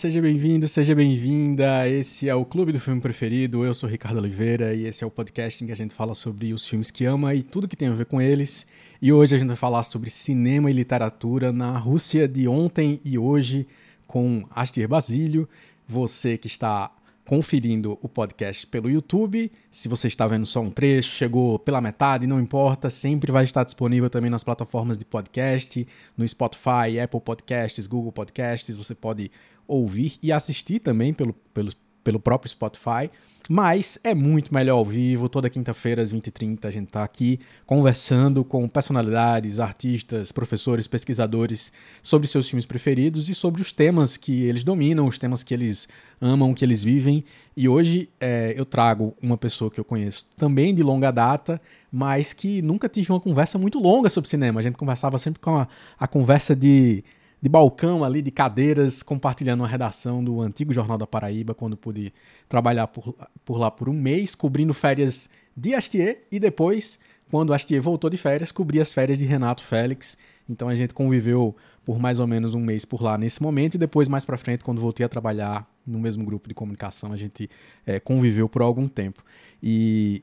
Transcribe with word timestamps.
seja 0.00 0.22
bem-vindo, 0.22 0.66
seja 0.66 0.94
bem-vinda. 0.94 1.86
Esse 1.86 2.26
é 2.26 2.34
o 2.34 2.42
Clube 2.42 2.72
do 2.72 2.80
Filme 2.80 3.02
Preferido. 3.02 3.66
Eu 3.66 3.74
sou 3.74 3.86
Ricardo 3.86 4.16
Oliveira 4.16 4.72
e 4.72 4.86
esse 4.86 5.04
é 5.04 5.06
o 5.06 5.10
podcast 5.10 5.62
em 5.62 5.66
que 5.66 5.74
a 5.74 5.76
gente 5.76 5.94
fala 5.94 6.14
sobre 6.14 6.54
os 6.54 6.66
filmes 6.66 6.90
que 6.90 7.04
ama 7.04 7.34
e 7.34 7.42
tudo 7.42 7.68
que 7.68 7.76
tem 7.76 7.88
a 7.88 7.92
ver 7.92 8.06
com 8.06 8.18
eles. 8.18 8.66
E 9.02 9.12
hoje 9.12 9.34
a 9.34 9.38
gente 9.38 9.48
vai 9.48 9.58
falar 9.58 9.82
sobre 9.82 10.08
cinema 10.08 10.70
e 10.70 10.72
literatura 10.72 11.52
na 11.52 11.76
Rússia 11.76 12.26
de 12.26 12.48
ontem 12.48 12.98
e 13.04 13.18
hoje 13.18 13.66
com 14.06 14.46
Astier 14.48 14.88
Basílio. 14.88 15.46
Você 15.86 16.38
que 16.38 16.46
está 16.46 16.90
conferindo 17.26 17.98
o 18.02 18.08
podcast 18.08 18.66
pelo 18.66 18.90
YouTube. 18.90 19.52
Se 19.70 19.86
você 19.86 20.08
está 20.08 20.26
vendo 20.26 20.46
só 20.46 20.60
um 20.60 20.70
trecho, 20.70 21.10
chegou 21.10 21.58
pela 21.58 21.80
metade, 21.80 22.26
não 22.26 22.40
importa, 22.40 22.88
sempre 22.88 23.30
vai 23.30 23.44
estar 23.44 23.62
disponível 23.64 24.08
também 24.08 24.30
nas 24.30 24.42
plataformas 24.42 24.98
de 24.98 25.04
podcast, 25.04 25.86
no 26.16 26.26
Spotify, 26.26 26.98
Apple 27.00 27.20
Podcasts, 27.20 27.86
Google 27.86 28.10
Podcasts. 28.10 28.76
Você 28.76 28.96
pode 28.96 29.30
ouvir 29.70 30.18
e 30.22 30.32
assistir 30.32 30.80
também 30.80 31.14
pelo, 31.14 31.32
pelo, 31.32 31.70
pelo 32.02 32.20
próprio 32.20 32.50
Spotify. 32.50 33.10
Mas 33.52 33.98
é 34.04 34.14
muito 34.14 34.54
melhor 34.54 34.76
ao 34.76 34.84
vivo. 34.84 35.28
Toda 35.28 35.50
quinta-feira, 35.50 36.00
às 36.00 36.12
20h30, 36.12 36.66
a 36.66 36.70
gente 36.70 36.86
está 36.86 37.02
aqui 37.02 37.40
conversando 37.66 38.44
com 38.44 38.68
personalidades, 38.68 39.58
artistas, 39.58 40.30
professores, 40.30 40.86
pesquisadores 40.86 41.72
sobre 42.00 42.28
seus 42.28 42.48
filmes 42.48 42.64
preferidos 42.64 43.28
e 43.28 43.34
sobre 43.34 43.60
os 43.60 43.72
temas 43.72 44.16
que 44.16 44.44
eles 44.44 44.62
dominam, 44.62 45.04
os 45.04 45.18
temas 45.18 45.42
que 45.42 45.52
eles 45.52 45.88
amam, 46.20 46.54
que 46.54 46.64
eles 46.64 46.84
vivem. 46.84 47.24
E 47.56 47.68
hoje 47.68 48.08
é, 48.20 48.54
eu 48.56 48.64
trago 48.64 49.16
uma 49.20 49.36
pessoa 49.36 49.68
que 49.68 49.80
eu 49.80 49.84
conheço 49.84 50.26
também 50.36 50.72
de 50.72 50.84
longa 50.84 51.10
data, 51.10 51.60
mas 51.90 52.32
que 52.32 52.62
nunca 52.62 52.88
tive 52.88 53.10
uma 53.10 53.20
conversa 53.20 53.58
muito 53.58 53.80
longa 53.80 54.08
sobre 54.08 54.30
cinema. 54.30 54.60
A 54.60 54.62
gente 54.62 54.76
conversava 54.76 55.18
sempre 55.18 55.40
com 55.40 55.56
a, 55.56 55.66
a 55.98 56.06
conversa 56.06 56.54
de 56.54 57.02
de 57.40 57.48
balcão 57.48 58.04
ali, 58.04 58.20
de 58.20 58.30
cadeiras, 58.30 59.02
compartilhando 59.02 59.60
uma 59.60 59.68
redação 59.68 60.22
do 60.22 60.40
antigo 60.40 60.72
Jornal 60.72 60.98
da 60.98 61.06
Paraíba, 61.06 61.54
quando 61.54 61.76
pude 61.76 62.12
trabalhar 62.48 62.86
por, 62.86 63.14
por 63.44 63.58
lá 63.58 63.70
por 63.70 63.88
um 63.88 63.94
mês, 63.94 64.34
cobrindo 64.34 64.74
férias 64.74 65.30
de 65.56 65.74
Astier 65.74 66.26
e 66.30 66.38
depois, 66.38 66.98
quando 67.30 67.54
Astier 67.54 67.80
voltou 67.80 68.10
de 68.10 68.16
férias, 68.16 68.52
cobri 68.52 68.80
as 68.80 68.92
férias 68.92 69.18
de 69.18 69.24
Renato 69.24 69.62
Félix. 69.62 70.18
Então 70.48 70.68
a 70.68 70.74
gente 70.74 70.92
conviveu 70.92 71.56
por 71.84 71.98
mais 71.98 72.20
ou 72.20 72.26
menos 72.26 72.54
um 72.54 72.60
mês 72.60 72.84
por 72.84 73.02
lá 73.02 73.16
nesse 73.16 73.42
momento 73.42 73.74
e 73.74 73.78
depois 73.78 74.08
mais 74.08 74.24
para 74.24 74.36
frente, 74.36 74.62
quando 74.62 74.80
voltei 74.80 75.04
a 75.06 75.08
trabalhar 75.08 75.68
no 75.86 75.98
mesmo 75.98 76.24
grupo 76.24 76.48
de 76.48 76.54
comunicação, 76.54 77.12
a 77.12 77.16
gente 77.16 77.48
é, 77.86 77.98
conviveu 77.98 78.48
por 78.48 78.62
algum 78.62 78.86
tempo. 78.86 79.24
E 79.62 80.22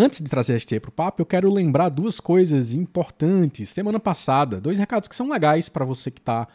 Antes 0.00 0.20
de 0.20 0.30
trazer 0.30 0.54
a 0.54 0.60
ST 0.60 0.78
para 0.78 0.90
o 0.90 0.92
papo, 0.92 1.20
eu 1.20 1.26
quero 1.26 1.52
lembrar 1.52 1.88
duas 1.88 2.20
coisas 2.20 2.72
importantes. 2.72 3.68
Semana 3.68 3.98
passada, 3.98 4.60
dois 4.60 4.78
recados 4.78 5.08
que 5.08 5.14
são 5.16 5.28
legais 5.28 5.68
para 5.68 5.84
você 5.84 6.08
que 6.08 6.20
está 6.20 6.46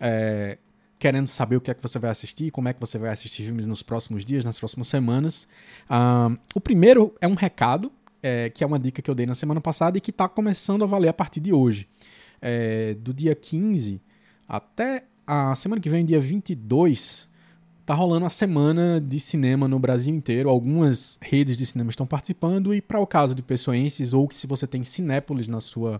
é, 0.00 0.58
querendo 0.98 1.28
saber 1.28 1.54
o 1.54 1.60
que 1.60 1.70
é 1.70 1.74
que 1.74 1.80
você 1.80 1.96
vai 1.96 2.10
assistir, 2.10 2.50
como 2.50 2.68
é 2.68 2.72
que 2.72 2.80
você 2.80 2.98
vai 2.98 3.10
assistir 3.10 3.44
filmes 3.44 3.68
nos 3.68 3.84
próximos 3.84 4.24
dias, 4.24 4.44
nas 4.44 4.58
próximas 4.58 4.88
semanas. 4.88 5.46
O 6.52 6.60
primeiro 6.60 7.14
é 7.20 7.28
um 7.28 7.34
recado, 7.34 7.92
é, 8.20 8.50
que 8.50 8.64
é 8.64 8.66
uma 8.66 8.80
dica 8.80 9.00
que 9.00 9.08
eu 9.08 9.14
dei 9.14 9.26
na 9.26 9.34
semana 9.36 9.60
passada 9.60 9.96
e 9.96 10.00
que 10.00 10.10
está 10.10 10.28
começando 10.28 10.82
a 10.82 10.86
valer 10.88 11.08
a 11.08 11.14
partir 11.14 11.38
de 11.38 11.52
hoje. 11.52 11.88
É, 12.42 12.94
do 12.94 13.14
dia 13.14 13.36
15 13.36 14.02
até 14.48 15.04
a 15.24 15.54
semana 15.54 15.80
que 15.80 15.88
vem, 15.88 16.04
dia 16.04 16.18
22, 16.18 17.27
tá 17.88 17.94
rolando 17.94 18.26
a 18.26 18.30
semana 18.30 19.00
de 19.00 19.18
cinema 19.18 19.66
no 19.66 19.78
Brasil 19.78 20.14
inteiro. 20.14 20.50
Algumas 20.50 21.18
redes 21.22 21.56
de 21.56 21.64
cinema 21.64 21.88
estão 21.88 22.06
participando 22.06 22.74
e 22.74 22.82
para 22.82 23.00
o 23.00 23.06
caso 23.06 23.34
de 23.34 23.40
pessoenses 23.40 24.12
ou 24.12 24.28
que 24.28 24.36
se 24.36 24.46
você 24.46 24.66
tem 24.66 24.84
Cinépolis 24.84 25.48
na 25.48 25.58
sua 25.58 25.98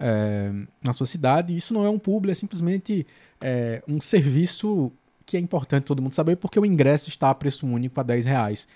é, 0.00 0.50
na 0.82 0.94
sua 0.94 1.04
cidade, 1.04 1.54
isso 1.54 1.74
não 1.74 1.84
é 1.84 1.90
um 1.90 1.98
publi, 1.98 2.30
é 2.30 2.34
simplesmente 2.34 3.06
é, 3.42 3.82
um 3.86 4.00
serviço 4.00 4.90
que 5.26 5.36
é 5.36 5.40
importante 5.40 5.84
todo 5.84 6.00
mundo 6.00 6.14
saber 6.14 6.36
porque 6.36 6.58
o 6.58 6.64
ingresso 6.64 7.10
está 7.10 7.28
a 7.28 7.34
preço 7.34 7.66
único 7.66 8.00
a 8.00 8.02
10 8.02 8.24
reais. 8.24 8.66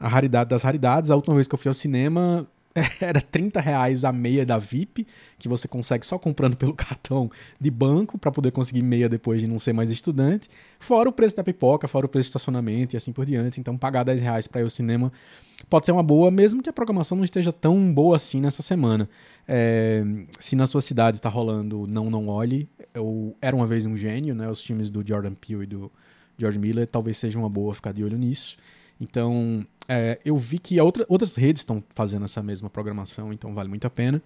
A 0.00 0.08
raridade 0.08 0.48
das 0.48 0.62
raridades, 0.62 1.10
a 1.10 1.14
última 1.14 1.34
vez 1.34 1.46
que 1.46 1.54
eu 1.54 1.58
fui 1.58 1.68
ao 1.68 1.74
cinema, 1.74 2.48
era 3.00 3.20
30 3.20 3.60
reais 3.60 4.04
a 4.04 4.12
meia 4.12 4.44
da 4.44 4.58
VIP, 4.58 5.06
que 5.38 5.48
você 5.48 5.66
consegue 5.68 6.06
só 6.06 6.18
comprando 6.18 6.56
pelo 6.56 6.74
cartão 6.74 7.30
de 7.60 7.70
banco 7.70 8.18
para 8.18 8.30
poder 8.30 8.50
conseguir 8.50 8.82
meia 8.82 9.08
depois 9.08 9.40
de 9.40 9.46
não 9.46 9.58
ser 9.58 9.72
mais 9.72 9.90
estudante. 9.90 10.48
Fora 10.78 11.08
o 11.08 11.12
preço 11.12 11.36
da 11.36 11.44
pipoca, 11.44 11.88
fora 11.88 12.06
o 12.06 12.08
preço 12.08 12.28
do 12.28 12.30
estacionamento 12.30 12.94
e 12.94 12.96
assim 12.96 13.12
por 13.12 13.24
diante. 13.26 13.60
Então, 13.60 13.76
pagar 13.76 14.04
10 14.04 14.20
reais 14.20 14.46
para 14.46 14.60
ir 14.60 14.64
ao 14.64 14.70
cinema 14.70 15.12
pode 15.68 15.86
ser 15.86 15.92
uma 15.92 16.02
boa, 16.02 16.30
mesmo 16.30 16.62
que 16.62 16.70
a 16.70 16.72
programação 16.72 17.16
não 17.16 17.24
esteja 17.24 17.52
tão 17.52 17.92
boa 17.92 18.16
assim 18.16 18.40
nessa 18.40 18.62
semana. 18.62 19.08
É, 19.46 20.04
se 20.38 20.54
na 20.54 20.66
sua 20.66 20.80
cidade 20.80 21.16
está 21.16 21.28
rolando 21.28 21.86
Não 21.88 22.10
Não 22.10 22.28
Olhe, 22.28 22.68
ou 22.96 23.36
Era 23.40 23.56
Uma 23.56 23.66
Vez 23.66 23.86
Um 23.86 23.96
Gênio, 23.96 24.34
né, 24.34 24.48
os 24.48 24.62
filmes 24.62 24.90
do 24.90 25.06
Jordan 25.06 25.34
Peele 25.34 25.64
e 25.64 25.66
do 25.66 25.90
George 26.36 26.58
Miller, 26.58 26.86
talvez 26.86 27.16
seja 27.16 27.38
uma 27.38 27.48
boa 27.48 27.74
ficar 27.74 27.92
de 27.92 28.04
olho 28.04 28.16
nisso. 28.16 28.56
Então, 29.00 29.66
é, 29.88 30.18
eu 30.24 30.36
vi 30.36 30.58
que 30.58 30.80
outra, 30.80 31.04
outras 31.08 31.36
redes 31.36 31.60
estão 31.60 31.82
fazendo 31.94 32.24
essa 32.24 32.42
mesma 32.42 32.68
programação, 32.68 33.32
então 33.32 33.54
vale 33.54 33.68
muito 33.68 33.86
a 33.86 33.90
pena. 33.90 34.22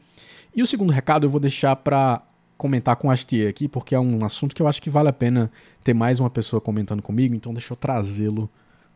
E 0.55 0.63
o 0.63 0.67
segundo 0.67 0.93
recado 0.93 1.27
eu 1.27 1.31
vou 1.31 1.41
deixar 1.41 1.77
para 1.77 2.23
comentar 2.57 2.97
com 2.97 3.11
a 3.11 3.15
Astia 3.15 3.49
aqui, 3.49 3.69
porque 3.69 3.95
é 3.95 4.01
um 4.01 4.25
assunto 4.25 4.55
que 4.55 4.63
eu 4.63 4.69
acho 4.69 4.81
que 4.81 4.91
vale 4.91 5.09
a 5.09 5.13
pena 5.13 5.51
ter 5.83 5.95
mais 5.95 6.21
uma 6.21 6.31
pessoa 6.31 6.61
comentando 6.61 7.03
comigo, 7.03 7.35
então 7.35 7.53
deixa 7.53 7.73
eu 7.73 7.77
trazê-lo 7.77 8.49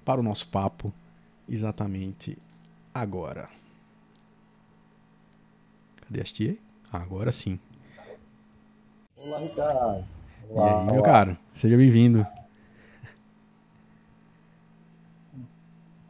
para 0.05 0.21
o 0.21 0.23
nosso 0.23 0.49
papo 0.49 0.93
exatamente 1.49 2.39
agora. 2.95 3.49
Cadê 6.03 6.21
a 6.21 6.23
Astia? 6.23 6.57
agora 6.93 7.31
sim. 7.31 7.59
Olá, 9.17 9.39
Ricardo. 9.39 10.05
Olá, 10.49 10.67
e 10.67 10.89
aí, 10.89 10.93
meu 10.93 11.03
cara? 11.03 11.39
Seja 11.53 11.77
bem-vindo. 11.77 12.27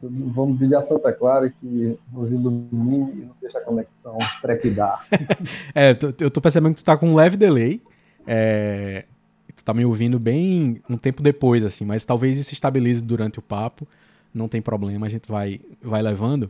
Vamos 0.01 0.59
pedir 0.59 0.75
a 0.75 0.81
Santa 0.81 1.11
Clara 1.11 1.49
que 1.49 1.97
nos 2.11 2.31
ilumine 2.31 3.11
e 3.11 3.25
não 3.25 3.35
deixe 3.41 3.57
a 3.57 3.61
conexão 3.61 4.17
trepidar. 4.41 5.05
é, 5.73 5.97
eu 6.19 6.29
tô 6.29 6.39
percebendo 6.39 6.75
que 6.75 6.81
tu 6.81 6.85
tá 6.85 6.95
com 6.95 7.09
um 7.09 7.15
leve 7.15 7.35
delay. 7.35 7.81
É, 8.25 9.05
tu 9.55 9.63
tá 9.63 9.73
me 9.73 9.83
ouvindo 9.85 10.19
bem 10.19 10.81
um 10.89 10.97
tempo 10.97 11.23
depois, 11.23 11.65
assim, 11.65 11.83
mas 11.83 12.05
talvez 12.05 12.37
isso 12.37 12.53
estabilize 12.53 13.03
durante 13.03 13.39
o 13.39 13.41
papo. 13.41 13.87
Não 14.33 14.47
tem 14.47 14.61
problema, 14.61 15.07
a 15.07 15.09
gente 15.09 15.27
vai, 15.27 15.59
vai 15.81 16.01
levando. 16.01 16.49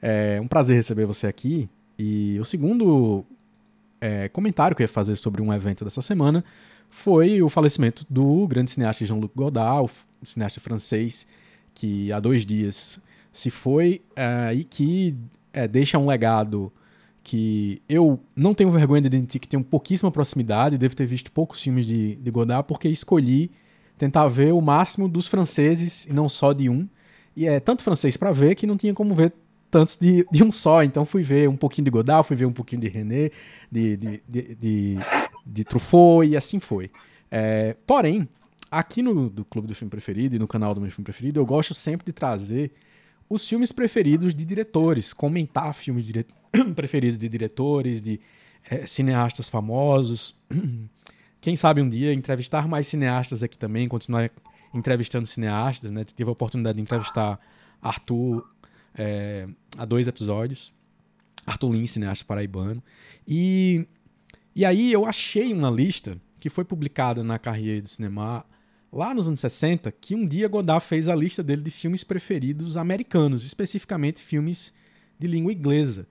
É 0.00 0.38
um 0.40 0.46
prazer 0.46 0.76
receber 0.76 1.06
você 1.06 1.26
aqui. 1.26 1.68
E 1.98 2.38
o 2.38 2.44
segundo 2.44 3.24
é, 4.00 4.28
comentário 4.28 4.76
que 4.76 4.82
eu 4.82 4.84
ia 4.84 4.88
fazer 4.88 5.16
sobre 5.16 5.40
um 5.40 5.52
evento 5.52 5.84
dessa 5.84 6.02
semana 6.02 6.44
foi 6.90 7.40
o 7.40 7.48
falecimento 7.48 8.04
do 8.10 8.46
grande 8.46 8.70
cineasta 8.70 9.04
Jean-Luc 9.06 9.32
Godard, 9.34 9.90
o 10.20 10.26
cineasta 10.26 10.60
francês 10.60 11.26
que 11.74 12.12
há 12.12 12.20
dois 12.20 12.44
dias 12.44 13.00
se 13.32 13.50
foi 13.50 14.02
uh, 14.12 14.54
e 14.54 14.64
que 14.64 15.16
é, 15.52 15.66
deixa 15.66 15.98
um 15.98 16.06
legado 16.06 16.72
que 17.22 17.80
eu 17.88 18.20
não 18.34 18.52
tenho 18.52 18.70
vergonha 18.70 19.00
de 19.02 19.06
admitir 19.06 19.40
que 19.40 19.48
tenho 19.48 19.62
pouquíssima 19.62 20.10
proximidade, 20.10 20.76
devo 20.76 20.96
ter 20.96 21.06
visto 21.06 21.30
poucos 21.30 21.62
filmes 21.62 21.86
de, 21.86 22.16
de 22.16 22.30
Godard, 22.30 22.66
porque 22.66 22.88
escolhi 22.88 23.50
tentar 23.96 24.26
ver 24.28 24.52
o 24.52 24.60
máximo 24.60 25.08
dos 25.08 25.28
franceses 25.28 26.04
e 26.06 26.12
não 26.12 26.28
só 26.28 26.52
de 26.52 26.68
um. 26.68 26.88
E 27.36 27.46
é 27.46 27.60
tanto 27.60 27.82
francês 27.82 28.16
para 28.16 28.32
ver 28.32 28.54
que 28.54 28.66
não 28.66 28.76
tinha 28.76 28.92
como 28.92 29.14
ver 29.14 29.32
tantos 29.70 29.96
de, 29.96 30.26
de 30.30 30.42
um 30.42 30.50
só. 30.50 30.82
Então 30.82 31.04
fui 31.04 31.22
ver 31.22 31.48
um 31.48 31.56
pouquinho 31.56 31.84
de 31.84 31.90
Godard, 31.90 32.26
fui 32.26 32.36
ver 32.36 32.46
um 32.46 32.52
pouquinho 32.52 32.80
de 32.80 32.88
René, 32.88 33.30
de, 33.70 33.96
de, 33.96 34.22
de, 34.28 34.54
de, 34.56 34.98
de 35.46 35.64
Truffaut 35.64 36.28
e 36.28 36.36
assim 36.36 36.58
foi. 36.58 36.90
É, 37.30 37.76
porém, 37.86 38.28
aqui 38.72 39.02
no 39.02 39.28
do 39.28 39.44
Clube 39.44 39.68
do 39.68 39.74
Filme 39.74 39.90
Preferido 39.90 40.34
e 40.34 40.38
no 40.38 40.48
canal 40.48 40.74
do 40.74 40.80
meu 40.80 40.90
filme 40.90 41.04
preferido, 41.04 41.38
eu 41.38 41.44
gosto 41.44 41.74
sempre 41.74 42.06
de 42.06 42.12
trazer 42.12 42.72
os 43.28 43.46
filmes 43.46 43.70
preferidos 43.70 44.34
de 44.34 44.46
diretores, 44.46 45.12
comentar 45.12 45.74
filmes 45.74 46.06
dire... 46.06 46.26
preferidos 46.74 47.18
de 47.18 47.28
diretores, 47.28 48.00
de 48.00 48.18
é, 48.70 48.86
cineastas 48.86 49.50
famosos. 49.50 50.34
Quem 51.40 51.54
sabe 51.54 51.82
um 51.82 51.88
dia 51.88 52.14
entrevistar 52.14 52.66
mais 52.66 52.88
cineastas 52.88 53.42
aqui 53.42 53.58
também, 53.58 53.86
continuar 53.88 54.30
entrevistando 54.72 55.26
cineastas, 55.26 55.90
né? 55.90 56.02
Tive 56.04 56.30
a 56.30 56.32
oportunidade 56.32 56.76
de 56.76 56.82
entrevistar 56.82 57.38
Arthur 57.80 58.48
é, 58.94 59.46
há 59.76 59.84
dois 59.84 60.08
episódios. 60.08 60.72
Arthur 61.44 61.72
Lins, 61.72 61.90
cineasta 61.90 62.24
paraibano. 62.24 62.82
E, 63.28 63.86
e 64.54 64.64
aí 64.64 64.92
eu 64.92 65.04
achei 65.04 65.52
uma 65.52 65.70
lista 65.70 66.16
que 66.40 66.48
foi 66.48 66.64
publicada 66.64 67.22
na 67.22 67.38
Carreira 67.38 67.82
de 67.82 67.90
Cinema 67.90 68.46
lá 68.92 69.14
nos 69.14 69.26
anos 69.26 69.40
60 69.40 69.90
que 69.92 70.14
um 70.14 70.26
dia 70.26 70.46
Godard 70.46 70.84
fez 70.84 71.08
a 71.08 71.14
lista 71.14 71.42
dele 71.42 71.62
de 71.62 71.70
filmes 71.70 72.04
preferidos 72.04 72.76
americanos, 72.76 73.44
especificamente 73.46 74.20
filmes 74.20 74.72
de 75.18 75.26
língua 75.26 75.52
inglesa. 75.52 76.06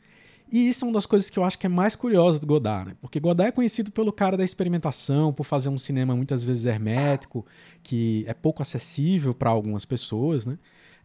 E 0.52 0.68
isso 0.68 0.84
é 0.84 0.88
uma 0.88 0.96
das 0.96 1.06
coisas 1.06 1.30
que 1.30 1.40
eu 1.40 1.46
acho 1.46 1.58
que 1.58 1.66
é 1.66 1.70
mais 1.70 1.96
curiosa 1.96 2.38
do 2.38 2.46
Godard, 2.46 2.90
né? 2.90 2.98
porque 3.00 3.22
Godard 3.22 3.50
é 3.50 3.52
conhecido 3.52 3.90
pelo 3.90 4.12
cara 4.12 4.36
da 4.36 4.44
experimentação, 4.44 5.32
por 5.32 5.46
fazer 5.46 5.70
um 5.70 5.78
cinema 5.78 6.14
muitas 6.14 6.44
vezes 6.44 6.66
hermético, 6.66 7.46
que 7.82 8.26
é 8.28 8.34
pouco 8.34 8.62
acessível 8.62 9.34
para 9.34 9.50
algumas 9.50 9.86
pessoas, 9.86 10.46
né? 10.46 10.58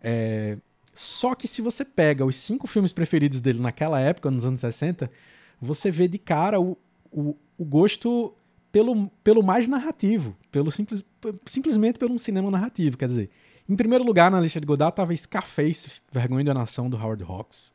É... 0.03 0.59
Só 0.93 1.35
que 1.35 1.47
se 1.47 1.61
você 1.61 1.85
pega 1.85 2.25
os 2.25 2.37
cinco 2.37 2.67
filmes 2.67 2.91
preferidos 2.93 3.41
dele 3.41 3.61
naquela 3.61 4.01
época, 4.01 4.31
nos 4.31 4.47
anos 4.47 4.61
60, 4.61 5.11
você 5.61 5.91
vê 5.91 6.09
de 6.09 6.19
cara 6.19 6.59
o, 6.59 6.77
o, 7.13 7.37
o 7.59 7.65
gosto 7.65 8.35
pelo, 8.77 9.09
pelo 9.25 9.43
mais 9.43 9.69
narrativo, 9.69 10.37
pelo 10.53 10.71
simples, 10.71 11.03
simplesmente 11.47 11.99
pelo 11.99 12.13
um 12.13 12.19
cinema 12.19 12.51
narrativo. 12.51 12.99
Quer 12.99 13.09
dizer, 13.09 13.31
em 13.67 13.75
primeiro 13.75 14.05
lugar 14.05 14.31
na 14.31 14.39
lista 14.39 14.61
de 14.61 14.67
Godard 14.67 14.93
estava 14.93 15.17
Scarface, 15.17 16.03
Vergonha 16.13 16.45
da 16.45 16.53
Nação, 16.53 16.91
do 16.91 16.95
Howard 16.95 17.25
Hawks. 17.25 17.73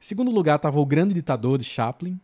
Em 0.00 0.04
segundo 0.04 0.32
lugar 0.32 0.56
estava 0.56 0.80
O 0.80 0.84
Grande 0.84 1.14
Ditador, 1.14 1.58
de 1.58 1.64
Chaplin. 1.64 2.18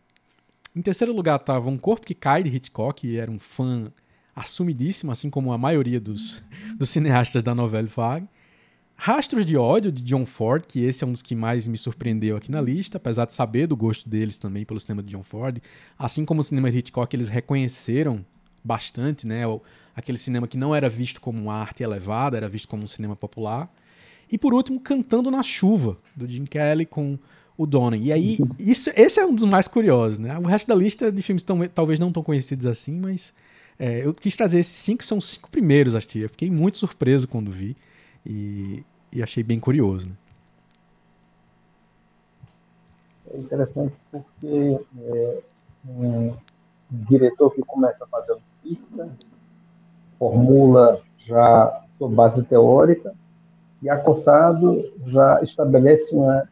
Em 0.75 0.81
terceiro 0.81 1.13
lugar 1.13 1.39
estava 1.39 1.69
Um 1.69 1.77
Corpo 1.77 2.05
que 2.05 2.13
Cai, 2.13 2.43
de 2.43 2.53
Hitchcock, 2.53 3.07
e 3.07 3.15
era 3.15 3.31
um 3.31 3.39
fã 3.39 3.89
assumidíssimo, 4.35 5.13
assim 5.13 5.29
como 5.29 5.53
a 5.53 5.57
maioria 5.57 6.01
dos, 6.01 6.41
dos 6.77 6.89
cineastas 6.89 7.41
da 7.41 7.55
novela 7.55 7.87
vague. 7.87 8.27
Rastros 9.01 9.45
de 9.45 9.55
Ódio, 9.55 9.93
de 9.93 10.03
John 10.03 10.25
Ford, 10.25 10.61
que 10.67 10.83
esse 10.83 11.05
é 11.05 11.07
um 11.07 11.13
dos 11.13 11.21
que 11.21 11.33
mais 11.33 11.65
me 11.65 11.77
surpreendeu 11.77 12.35
aqui 12.35 12.51
na 12.51 12.59
lista, 12.59 12.97
apesar 12.97 13.23
de 13.23 13.33
saber 13.33 13.65
do 13.65 13.73
gosto 13.73 14.09
deles 14.09 14.37
também 14.37 14.65
pelo 14.65 14.77
cinema 14.77 15.01
de 15.01 15.09
John 15.09 15.23
Ford. 15.23 15.59
Assim 15.97 16.25
como 16.25 16.41
o 16.41 16.43
cinema 16.43 16.69
de 16.69 16.79
Hitchcock, 16.79 17.15
eles 17.15 17.29
reconheceram 17.29 18.25
bastante, 18.61 19.25
né? 19.25 19.43
Aquele 19.95 20.17
cinema 20.17 20.49
que 20.49 20.57
não 20.57 20.75
era 20.75 20.89
visto 20.89 21.21
como 21.21 21.49
arte 21.49 21.81
elevada, 21.81 22.35
era 22.35 22.49
visto 22.49 22.67
como 22.67 22.83
um 22.83 22.87
cinema 22.87 23.15
popular. 23.15 23.73
E 24.29 24.37
por 24.37 24.53
último, 24.53 24.81
Cantando 24.81 25.31
na 25.31 25.43
Chuva, 25.43 25.97
do 26.13 26.27
Jim 26.27 26.43
Kelly 26.43 26.85
com 26.85 27.17
o 27.57 27.65
Donnie. 27.65 28.01
E 28.03 28.11
aí, 28.11 28.37
isso, 28.59 28.91
esse 28.97 29.17
é 29.17 29.25
um 29.25 29.33
dos 29.33 29.45
mais 29.45 29.69
curiosos, 29.69 30.17
né? 30.17 30.37
O 30.37 30.45
resto 30.45 30.67
da 30.67 30.75
lista 30.75 31.09
de 31.09 31.21
filmes 31.21 31.41
tão, 31.41 31.65
talvez 31.69 32.01
não 32.01 32.11
tão 32.11 32.21
conhecidos 32.21 32.65
assim, 32.65 32.99
mas 32.99 33.33
é, 33.79 34.05
eu 34.05 34.13
quis 34.13 34.35
trazer 34.35 34.59
esses 34.59 34.75
cinco, 34.75 35.05
são 35.05 35.19
os 35.19 35.29
cinco 35.29 35.49
primeiros, 35.49 35.95
acho. 35.95 36.17
Eu 36.17 36.27
fiquei 36.27 36.51
muito 36.51 36.77
surpreso 36.77 37.29
quando 37.29 37.49
vi. 37.49 37.77
E, 38.29 38.85
e 39.11 39.23
achei 39.23 39.41
bem 39.41 39.59
curioso. 39.59 40.07
Né? 40.07 40.15
É 43.33 43.37
interessante 43.37 43.97
porque 44.11 44.79
é, 45.01 45.41
um 45.87 46.35
diretor 46.91 47.53
que 47.55 47.61
começa 47.61 48.05
fazendo 48.05 48.41
pista, 48.61 49.09
formula 50.19 51.01
já 51.17 51.83
sua 51.89 52.07
base 52.07 52.43
teórica, 52.43 53.15
e 53.81 53.89
acossado 53.89 54.91
já 55.07 55.41
estabelece 55.41 56.15
uma, 56.15 56.47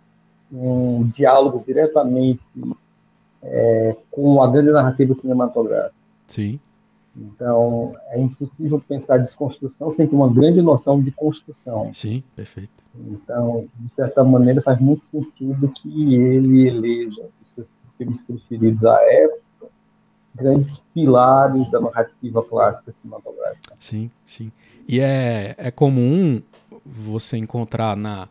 um 0.51 1.07
diálogo 1.09 1.63
diretamente 1.65 2.41
é, 3.44 3.95
com 4.09 4.41
a 4.41 4.50
grande 4.50 4.71
narrativa 4.71 5.13
cinematográfica. 5.13 5.94
Sim. 6.25 6.59
Então, 7.18 7.96
é 8.10 8.19
impossível 8.19 8.80
pensar 8.80 9.18
desconstrução 9.18 9.90
sem 9.90 10.08
ter 10.08 10.16
uma 10.16 10.31
grande 10.31 10.62
noção 10.62 11.02
de 11.02 11.12
construção. 11.12 11.92
Sim, 11.92 12.24
perfeito. 12.36 12.84
Então, 12.96 13.68
de 13.80 13.90
certa 13.90 14.24
maneira, 14.24 14.62
faz 14.62 14.80
muito 14.80 15.04
sentido 15.04 15.68
que 15.69 16.16
ele 16.16 16.68
eleja 16.68 17.28
os 17.42 17.50
seus 17.56 17.69
filmes 17.98 18.22
preferidos 18.22 18.86
à 18.86 19.02
época 19.02 19.48
grandes 20.36 20.78
pilares 20.94 21.69
da 21.72 21.81
narrativa 21.81 22.44
clássica 22.44 22.94
cinematográfica. 22.94 23.75
Sim, 23.80 24.12
sim. 24.24 24.52
E 24.88 25.00
é, 25.00 25.56
é 25.58 25.72
comum 25.72 26.42
você 26.86 27.38
encontrar 27.38 27.98
na 27.98 28.30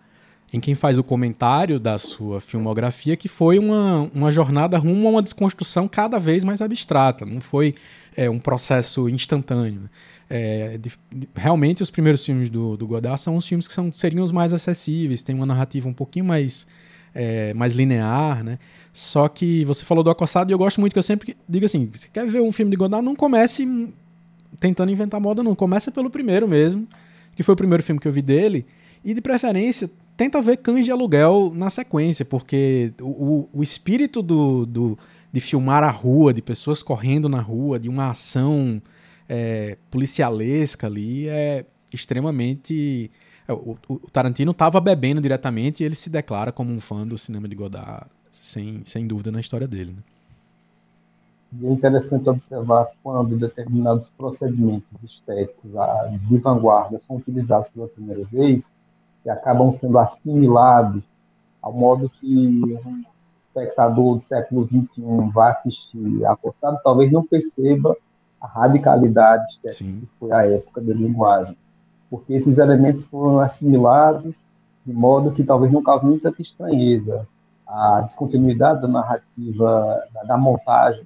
em 0.57 0.61
quem 0.61 0.75
faz 0.75 0.97
o 0.97 1.05
comentário 1.05 1.79
da 1.79 1.99
sua 1.99 2.41
filmografia 2.41 3.15
que 3.15 3.29
foi 3.29 3.59
uma, 3.59 4.11
uma 4.15 4.33
jornada 4.33 4.79
rumo 4.79 5.07
a 5.07 5.11
uma 5.11 5.23
desconstrução 5.23 5.87
cada 5.87 6.19
vez 6.19 6.45
mais 6.45 6.63
abstrata. 6.63 7.27
Não 7.27 7.43
foi 7.43 7.75
é, 8.17 8.31
um 8.31 8.39
processo 8.39 9.07
instantâneo. 9.09 9.83
Né? 9.83 9.89
É, 10.31 10.79
de, 10.79 10.91
de, 11.13 11.29
realmente, 11.35 11.83
os 11.83 11.91
primeiros 11.91 12.25
filmes 12.25 12.49
do, 12.49 12.75
do 12.75 12.87
Godard 12.87 13.21
são 13.21 13.37
os 13.37 13.47
filmes 13.47 13.69
que 13.69 13.75
são, 13.75 13.93
seriam 13.93 14.25
os 14.25 14.33
mais 14.33 14.55
acessíveis, 14.55 15.23
tem 15.23 15.35
uma 15.35 15.45
narrativa 15.45 15.89
um 15.91 15.93
pouquinho 15.93 16.25
mais, 16.25 16.67
é, 17.15 17.53
mais 17.53 17.75
linear, 17.75 18.43
né? 18.43 18.59
Só 18.95 19.29
que 19.29 19.63
você 19.67 19.85
falou 19.85 20.03
do 20.03 20.09
Acossado 20.09 20.51
e 20.51 20.55
eu 20.55 20.59
gosto 20.59 20.81
muito 20.81 20.95
que 20.95 20.99
eu 20.99 21.03
sempre 21.03 21.37
digo 21.47 21.67
assim: 21.67 21.91
você 21.93 22.09
quer 22.11 22.27
ver 22.27 22.41
um 22.41 22.51
filme 22.51 22.71
de 22.71 22.79
Godard, 22.79 23.05
não 23.05 23.15
comece 23.15 23.69
tentando 24.59 24.91
inventar 24.91 25.21
moda, 25.21 25.43
não. 25.43 25.55
Começa 25.55 25.93
pelo 25.93 26.09
primeiro 26.09 26.49
mesmo, 26.49 26.89
que 27.37 27.43
foi 27.43 27.53
o 27.53 27.57
primeiro 27.57 27.83
filme 27.83 28.01
que 28.01 28.09
eu 28.09 28.13
vi 28.13 28.23
dele, 28.23 28.65
e 29.05 29.13
de 29.13 29.21
preferência 29.21 29.91
tenta 30.17 30.41
ver 30.41 30.57
Cães 30.59 30.85
de 30.85 30.91
Aluguel 30.91 31.53
na 31.55 31.71
sequência, 31.71 32.25
porque 32.25 32.93
o, 33.01 33.49
o 33.53 33.63
espírito 33.63 34.23
do, 34.23 34.65
do 34.65 34.99
de 35.33 35.41
filmar 35.41 35.85
a 35.85 35.91
rua, 35.91 36.33
de 36.33 36.41
pessoas 36.41 36.83
correndo 36.83 37.29
na 37.29 37.41
rua, 37.41 37.79
de 37.79 37.89
uma 37.89 38.11
ação 38.11 38.81
é, 39.29 39.77
policialesca 39.91 40.87
ali, 40.87 41.29
é 41.29 41.67
extremamente. 41.93 43.11
É, 43.47 43.53
o, 43.53 43.77
o 43.89 43.99
Tarantino 44.11 44.53
estava 44.53 44.81
bebendo 44.81 45.21
diretamente 45.21 45.83
e 45.83 45.87
ele 45.87 45.95
se 45.95 46.09
declara 46.09 46.51
como 46.51 46.73
um 46.73 46.81
fã 46.81 47.07
do 47.07 47.19
cinema 47.19 47.47
de 47.47 47.55
Godard, 47.55 48.09
sem, 48.33 48.83
sem 48.85 49.07
dúvida, 49.07 49.31
na 49.31 49.41
história 49.41 49.69
dele. 49.69 49.93
Né? 49.93 50.03
E 51.61 51.67
é 51.67 51.71
interessante 51.71 52.29
observar 52.29 52.89
quando 53.03 53.37
determinados 53.37 54.11
procedimentos 54.17 54.87
estéticos 55.05 55.71
de 56.29 56.39
vanguarda 56.39 56.99
são 56.99 57.17
utilizados 57.17 57.69
pela 57.69 57.89
primeira 57.89 58.25
vez 58.25 58.71
e 59.27 59.31
acabam 59.31 59.73
sendo 59.73 59.99
assimilados 59.99 61.05
ao 61.61 61.73
modo 61.73 62.09
que 62.09 62.63
espectador 63.37 64.19
do 64.19 64.25
século 64.25 64.67
XXI 64.67 65.03
vai 65.35 65.51
assistir 65.51 66.25
Acossado, 66.25 66.79
talvez 66.83 67.11
não 67.11 67.27
perceba 67.27 67.97
a 68.41 68.47
radicalidade 68.47 69.51
estética 69.51 69.85
que 69.85 70.09
foi 70.21 70.33
a 70.33 70.47
época 70.47 70.81
da 70.81 70.95
linguagem. 70.95 71.57
Porque 72.09 72.35
esses 72.35 72.57
elementos 72.57 73.05
foram 73.05 73.41
assimilados 73.41 74.37
de 74.87 74.93
modo 74.93 75.33
que 75.33 75.43
talvez 75.43 75.73
não 75.73 75.83
cause 75.83 76.07
muita 76.07 76.33
estranheza. 76.39 77.27
A 77.67 78.03
descontinuidade 78.03 78.81
da 78.81 78.87
narrativa, 78.87 80.05
da, 80.15 80.23
da 80.23 80.39
montagem, 80.39 81.05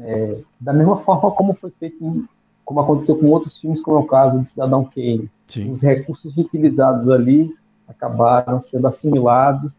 é, 0.00 0.42
da 0.60 0.74
mesma 0.74 0.98
forma 0.98 1.30
como 1.30 1.54
foi 1.54 1.70
feito, 1.70 2.04
em, 2.04 2.28
como 2.68 2.80
aconteceu 2.80 3.16
com 3.16 3.28
outros 3.28 3.56
filmes, 3.56 3.80
como 3.80 3.96
é 3.96 4.00
o 4.00 4.06
caso 4.06 4.42
de 4.42 4.50
Cidadão 4.50 4.84
Kane. 4.84 5.30
Sim. 5.46 5.70
Os 5.70 5.80
recursos 5.80 6.36
utilizados 6.36 7.08
ali 7.08 7.56
acabaram 7.88 8.60
sendo 8.60 8.86
assimilados 8.86 9.72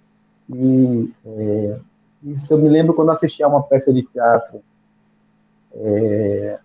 e 0.49 1.13
é, 1.23 1.79
isso 2.23 2.51
eu 2.51 2.57
me 2.57 2.67
lembro 2.67 2.95
quando 2.95 3.11
assisti 3.11 3.43
a 3.43 3.47
uma 3.47 3.61
peça 3.61 3.93
de 3.93 4.01
teatro, 4.01 4.63
é, 5.71 6.57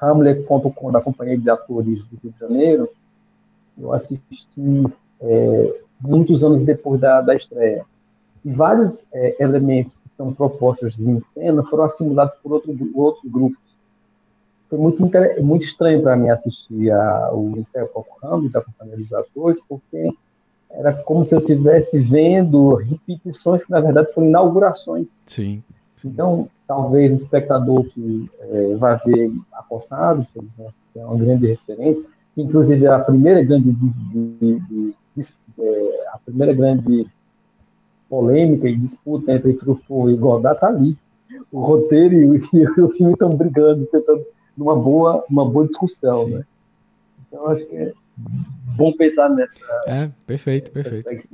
Hamlet.com, 0.00 0.90
da 0.90 1.02
Companhia 1.02 1.36
de 1.36 1.50
Atores 1.50 2.06
do 2.06 2.18
Rio 2.22 2.32
de 2.32 2.40
Janeiro. 2.40 2.88
Eu 3.78 3.92
assisti 3.92 4.82
é, 5.20 5.80
muitos 6.00 6.42
anos 6.42 6.64
depois 6.64 6.98
da, 6.98 7.20
da 7.20 7.36
estreia. 7.36 7.84
E 8.42 8.50
vários 8.50 9.04
é, 9.12 9.36
elementos 9.38 9.98
que 9.98 10.08
são 10.08 10.32
propostos 10.32 10.98
em 10.98 11.20
cena 11.20 11.62
foram 11.64 11.84
assimilados 11.84 12.34
por 12.36 12.50
outro, 12.50 12.74
outros 12.94 13.30
grupos. 13.30 13.78
Foi 14.70 14.78
muito, 14.78 15.10
muito 15.42 15.64
estranho 15.64 16.00
para 16.00 16.16
mim 16.16 16.30
assistir 16.30 16.92
a, 16.92 17.32
o 17.34 17.58
ensaio 17.58 17.90
Hamlet 18.22 18.52
da 18.52 18.60
Companhia 18.60 18.96
dos 18.96 19.12
Atores, 19.12 19.60
porque 19.68 20.14
era 20.70 20.92
como 20.92 21.24
se 21.24 21.34
eu 21.34 21.40
estivesse 21.40 21.98
vendo 21.98 22.76
repetições 22.76 23.64
que, 23.64 23.72
na 23.72 23.80
verdade, 23.80 24.12
foram 24.14 24.28
inaugurações. 24.28 25.08
Sim. 25.26 25.60
sim. 25.96 26.08
Então, 26.08 26.48
talvez 26.68 27.10
o 27.10 27.16
espectador 27.16 27.84
que 27.84 28.30
é, 28.40 28.76
vai 28.76 28.96
ver 29.04 29.32
Acossado, 29.52 30.24
por 30.32 30.44
exemplo, 30.44 30.74
que 30.92 31.00
é 31.00 31.04
uma 31.04 31.18
grande 31.18 31.48
referência, 31.48 32.06
inclusive 32.36 32.86
a 32.86 33.00
primeira 33.00 33.42
grande, 33.42 33.72
de, 33.72 33.88
de, 34.38 34.60
de, 34.60 34.94
é, 35.58 36.08
a 36.12 36.18
primeira 36.18 36.52
grande 36.52 37.08
polêmica 38.08 38.68
e 38.68 38.76
disputa 38.76 39.32
entre 39.32 39.54
Truffaut 39.54 40.12
e 40.12 40.16
Godard 40.16 40.56
está 40.56 40.68
ali. 40.68 40.96
O 41.50 41.60
roteiro 41.60 42.14
e 42.14 42.24
o, 42.24 42.36
e 42.54 42.82
o 42.82 42.88
filme 42.90 43.12
estão 43.12 43.36
brigando, 43.36 43.86
tentando 43.86 44.24
uma 44.62 44.76
boa, 44.76 45.24
uma 45.28 45.48
boa 45.48 45.66
discussão, 45.66 46.28
né? 46.28 46.44
Então, 47.26 47.46
acho 47.48 47.66
que 47.66 47.76
é, 47.76 47.92
bom 48.76 48.92
pensar 48.92 49.28
nessa. 49.30 49.52
É, 49.86 50.10
perfeito, 50.26 50.70
perfeito. 50.70 51.28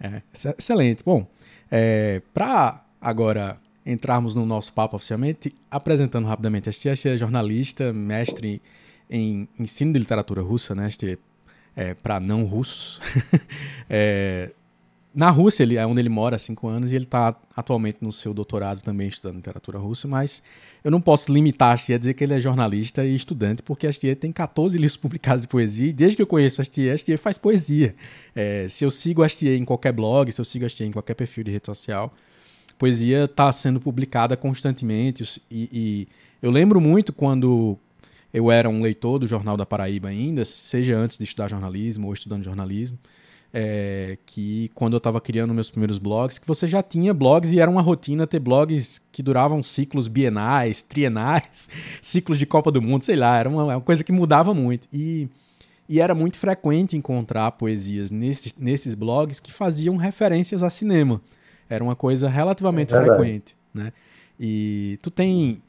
É, 0.00 0.22
excelente. 0.58 1.04
Bom, 1.04 1.26
é, 1.70 2.20
para 2.32 2.84
agora 3.00 3.58
entrarmos 3.84 4.34
no 4.34 4.44
nosso 4.44 4.72
papo 4.72 4.96
oficialmente, 4.96 5.52
apresentando 5.70 6.26
rapidamente, 6.26 6.68
a 6.68 6.72
Tia 6.72 6.92
é 6.92 7.16
jornalista, 7.16 7.92
mestre 7.92 8.60
em 9.08 9.48
ensino 9.58 9.92
de 9.92 9.98
literatura 9.98 10.42
russa, 10.42 10.74
né? 10.74 10.88
Este 10.88 11.18
é, 11.76 11.94
para 11.94 12.18
não 12.18 12.44
russos. 12.44 13.00
é, 13.88 14.50
na 15.16 15.30
Rússia, 15.30 15.62
ele, 15.62 15.78
é 15.78 15.86
onde 15.86 15.98
ele 15.98 16.10
mora 16.10 16.36
há 16.36 16.38
cinco 16.38 16.68
anos, 16.68 16.92
e 16.92 16.94
ele 16.94 17.06
está 17.06 17.34
atualmente 17.56 17.96
no 18.02 18.12
seu 18.12 18.34
doutorado 18.34 18.82
também 18.82 19.08
estudando 19.08 19.36
literatura 19.36 19.78
russa, 19.78 20.06
mas 20.06 20.42
eu 20.84 20.90
não 20.90 21.00
posso 21.00 21.32
limitar 21.32 21.72
Astier 21.72 21.96
a 21.96 21.98
dizer 21.98 22.12
que 22.12 22.22
ele 22.22 22.34
é 22.34 22.38
jornalista 22.38 23.02
e 23.02 23.14
estudante, 23.14 23.62
porque 23.62 23.86
Astier 23.86 24.14
tem 24.14 24.30
14 24.30 24.76
livros 24.76 24.98
publicados 24.98 25.40
de 25.40 25.48
poesia, 25.48 25.88
e 25.88 25.92
desde 25.94 26.16
que 26.16 26.22
eu 26.22 26.26
conheço 26.26 26.60
Astier, 26.60 26.92
Astier 26.92 27.16
faz 27.16 27.38
poesia. 27.38 27.94
É, 28.34 28.66
se 28.68 28.84
eu 28.84 28.90
sigo 28.90 29.22
Astier 29.22 29.58
em 29.58 29.64
qualquer 29.64 29.92
blog, 29.92 30.30
se 30.30 30.38
eu 30.38 30.44
sigo 30.44 30.66
Astier 30.66 30.86
em 30.86 30.92
qualquer 30.92 31.14
perfil 31.14 31.44
de 31.44 31.50
rede 31.50 31.64
social, 31.64 32.12
poesia 32.78 33.24
está 33.24 33.50
sendo 33.52 33.80
publicada 33.80 34.36
constantemente, 34.36 35.40
e, 35.50 35.68
e 35.72 36.08
eu 36.42 36.50
lembro 36.50 36.78
muito 36.78 37.10
quando 37.14 37.78
eu 38.34 38.52
era 38.52 38.68
um 38.68 38.82
leitor 38.82 39.18
do 39.18 39.26
Jornal 39.26 39.56
da 39.56 39.64
Paraíba 39.64 40.10
ainda, 40.10 40.44
seja 40.44 40.94
antes 40.94 41.16
de 41.16 41.24
estudar 41.24 41.48
jornalismo 41.48 42.06
ou 42.06 42.12
estudando 42.12 42.44
jornalismo, 42.44 42.98
é, 43.52 44.18
que 44.26 44.70
quando 44.74 44.94
eu 44.94 44.98
estava 44.98 45.20
criando 45.20 45.54
meus 45.54 45.70
primeiros 45.70 45.98
blogs, 45.98 46.38
que 46.38 46.46
você 46.46 46.66
já 46.66 46.82
tinha 46.82 47.14
blogs 47.14 47.52
e 47.52 47.60
era 47.60 47.70
uma 47.70 47.82
rotina 47.82 48.26
ter 48.26 48.38
blogs 48.38 49.00
que 49.10 49.22
duravam 49.22 49.62
ciclos 49.62 50.08
bienais, 50.08 50.82
trienais, 50.82 51.70
ciclos 52.02 52.38
de 52.38 52.46
Copa 52.46 52.70
do 52.70 52.82
Mundo, 52.82 53.02
sei 53.04 53.16
lá, 53.16 53.38
era 53.38 53.48
uma, 53.48 53.64
uma 53.64 53.80
coisa 53.80 54.04
que 54.04 54.12
mudava 54.12 54.52
muito. 54.52 54.88
E, 54.92 55.28
e 55.88 56.00
era 56.00 56.14
muito 56.14 56.38
frequente 56.38 56.96
encontrar 56.96 57.50
poesias 57.52 58.10
nesses, 58.10 58.54
nesses 58.58 58.94
blogs 58.94 59.40
que 59.40 59.52
faziam 59.52 59.96
referências 59.96 60.62
a 60.62 60.70
cinema. 60.70 61.20
Era 61.68 61.82
uma 61.82 61.96
coisa 61.96 62.28
relativamente 62.28 62.94
é 62.94 63.02
frequente, 63.02 63.56
né? 63.72 63.92
E 64.38 64.98
tu 65.02 65.10
tem 65.10 65.62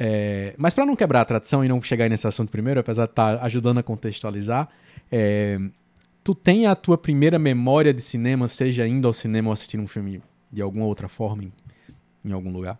é, 0.00 0.54
mas 0.56 0.72
para 0.74 0.86
não 0.86 0.94
quebrar 0.94 1.22
a 1.22 1.24
tradição 1.24 1.64
e 1.64 1.68
não 1.68 1.82
chegar 1.82 2.08
nesse 2.08 2.26
assunto 2.26 2.50
primeiro, 2.50 2.78
apesar 2.78 3.06
de 3.06 3.10
estar 3.10 3.38
tá 3.38 3.44
ajudando 3.44 3.78
a 3.78 3.82
contextualizar, 3.82 4.68
é, 5.10 5.58
tu 6.28 6.34
tem 6.34 6.66
a 6.66 6.76
tua 6.76 6.98
primeira 6.98 7.38
memória 7.38 7.94
de 7.94 8.02
cinema, 8.02 8.46
seja 8.48 8.86
indo 8.86 9.06
ao 9.06 9.14
cinema 9.14 9.48
ou 9.48 9.52
assistindo 9.54 9.82
um 9.82 9.86
filme 9.86 10.22
de 10.52 10.60
alguma 10.60 10.84
outra 10.84 11.08
forma, 11.08 11.44
em, 11.44 11.52
em 12.22 12.32
algum 12.32 12.52
lugar? 12.52 12.78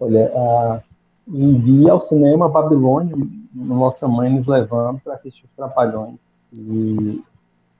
Olha, 0.00 0.32
a, 0.34 0.80
ir 1.28 1.90
ao 1.90 2.00
cinema 2.00 2.48
Babilônia, 2.48 3.14
nossa 3.54 4.08
mãe 4.08 4.30
nos 4.30 4.46
levando 4.46 4.98
para 5.00 5.12
assistir 5.12 5.44
os 5.44 5.52
Trapalhões. 5.52 6.16
E 6.54 7.22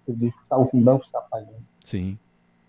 eu 0.06 0.14
disse 0.14 0.36
que 0.36 0.46
Saltimbanco 0.46 1.04
os 1.04 1.10
Trapalhões. 1.10 1.62
Sim. 1.82 2.18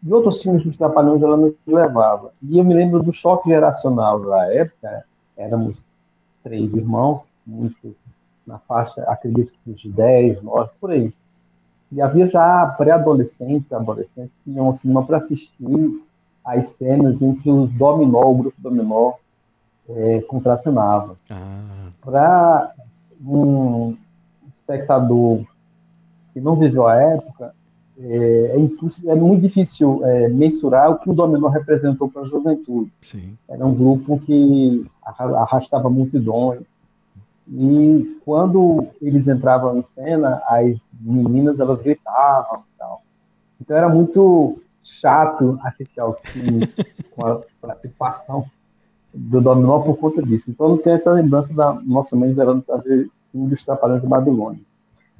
E 0.01 0.13
outros 0.13 0.41
filmes 0.41 0.63
dos 0.63 0.77
Trapalhões 0.77 1.21
ela 1.21 1.35
nos 1.35 1.53
levava. 1.67 2.31
E 2.41 2.57
eu 2.57 2.63
me 2.63 2.73
lembro 2.73 3.03
do 3.03 3.11
choque 3.11 3.49
geracional 3.49 4.21
da 4.21 4.53
época, 4.53 5.03
éramos 5.35 5.85
três 6.41 6.73
irmãos, 6.73 7.23
muito 7.45 7.93
na 8.45 8.59
faixa, 8.59 9.01
acredito 9.03 9.53
que 9.63 9.73
de 9.73 9.89
10, 9.89 10.41
9, 10.41 10.69
por 10.79 10.91
aí. 10.91 11.13
E 11.91 12.01
havia 12.01 12.27
já 12.27 12.65
pré-adolescentes, 12.77 13.71
adolescentes 13.71 14.37
que 14.43 14.51
iam 14.51 14.67
ao 14.67 14.73
cinema 14.73 15.05
para 15.05 15.17
assistir 15.17 16.03
as 16.43 16.67
cenas 16.73 17.21
em 17.21 17.33
que 17.35 17.49
o 17.49 17.67
Dominó, 17.67 18.31
o 18.31 18.37
grupo 18.37 18.57
Dominó, 18.59 19.13
é, 19.89 20.21
contracenava. 20.21 21.17
Ah. 21.29 21.89
Para 22.01 22.71
um 23.23 23.95
espectador 24.49 25.43
que 26.33 26.41
não 26.41 26.55
viveu 26.55 26.85
a 26.85 26.95
época, 26.95 27.53
é, 27.97 28.57
é, 28.57 29.11
é 29.11 29.15
muito 29.15 29.41
difícil 29.41 30.05
é, 30.05 30.27
mensurar 30.27 30.91
o 30.91 30.99
que 30.99 31.09
o 31.09 31.13
Dominó 31.13 31.47
representou 31.47 32.09
para 32.09 32.23
a 32.23 32.25
juventude. 32.25 32.91
Sim. 33.01 33.37
Era 33.47 33.65
um 33.65 33.73
grupo 33.73 34.19
que 34.19 34.85
arrastava 35.01 35.89
multidões, 35.89 36.61
e 37.47 38.19
quando 38.25 38.87
eles 39.01 39.27
entravam 39.27 39.77
em 39.77 39.83
cena, 39.83 40.41
as 40.47 40.89
meninas 40.99 41.59
elas 41.59 41.81
gritavam 41.81 42.59
e 42.59 42.77
tal. 42.77 43.03
Então 43.61 43.77
era 43.77 43.89
muito 43.89 44.59
chato 44.81 45.59
assistir 45.63 45.99
aos 45.99 46.19
filmes 46.21 46.73
com 47.15 47.25
a 47.25 47.41
participação 47.61 48.45
do 49.13 49.39
Dominó 49.39 49.79
por 49.79 49.97
conta 49.97 50.21
disso. 50.21 50.51
Então 50.51 50.69
não 50.69 50.77
tem 50.77 50.93
essa 50.93 51.11
lembrança 51.11 51.53
da 51.53 51.73
nossa 51.73 52.15
mãe 52.15 52.33
verando 52.33 52.63
fazer 52.63 53.09
filme 53.31 53.49
dos 53.49 53.63
Trapalhões 53.63 54.01
da 54.01 54.09
Babilônia. 54.09 54.61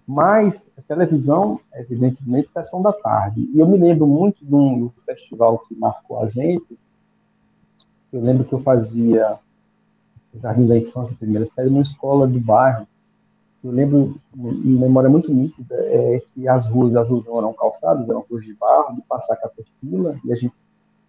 Mas 0.07 0.69
a 0.77 0.81
televisão, 0.81 1.59
evidentemente, 1.73 2.49
sessão 2.49 2.81
da 2.81 2.93
tarde. 2.93 3.49
E 3.53 3.59
eu 3.59 3.67
me 3.67 3.77
lembro 3.77 4.05
muito 4.05 4.45
de 4.45 4.53
um 4.53 4.91
festival 5.05 5.59
que 5.59 5.75
marcou 5.75 6.21
a 6.21 6.29
gente. 6.29 6.77
Eu 8.11 8.21
lembro 8.21 8.45
que 8.45 8.53
eu 8.53 8.59
fazia 8.59 9.39
Jardim 10.41 10.67
da 10.67 10.77
Infância, 10.77 11.15
primeira 11.17 11.45
série, 11.45 11.69
numa 11.69 11.81
escola 11.81 12.27
do 12.27 12.39
bairro. 12.39 12.87
Eu 13.63 13.71
lembro, 13.71 14.15
em 14.37 14.77
memória 14.77 15.09
muito 15.09 15.33
nítida, 15.33 15.75
é 15.75 16.21
que 16.27 16.47
as 16.47 16.67
ruas 16.67 16.95
azuis 16.95 17.25
não 17.25 17.39
eram 17.39 17.53
calçadas, 17.53 18.07
eram 18.07 18.23
ruas 18.29 18.43
de 18.43 18.53
barro, 18.53 18.95
de 18.95 19.01
passar 19.01 19.35
caterpillar, 19.37 20.19
e 20.23 20.31
a 20.31 20.35
gente, 20.35 20.53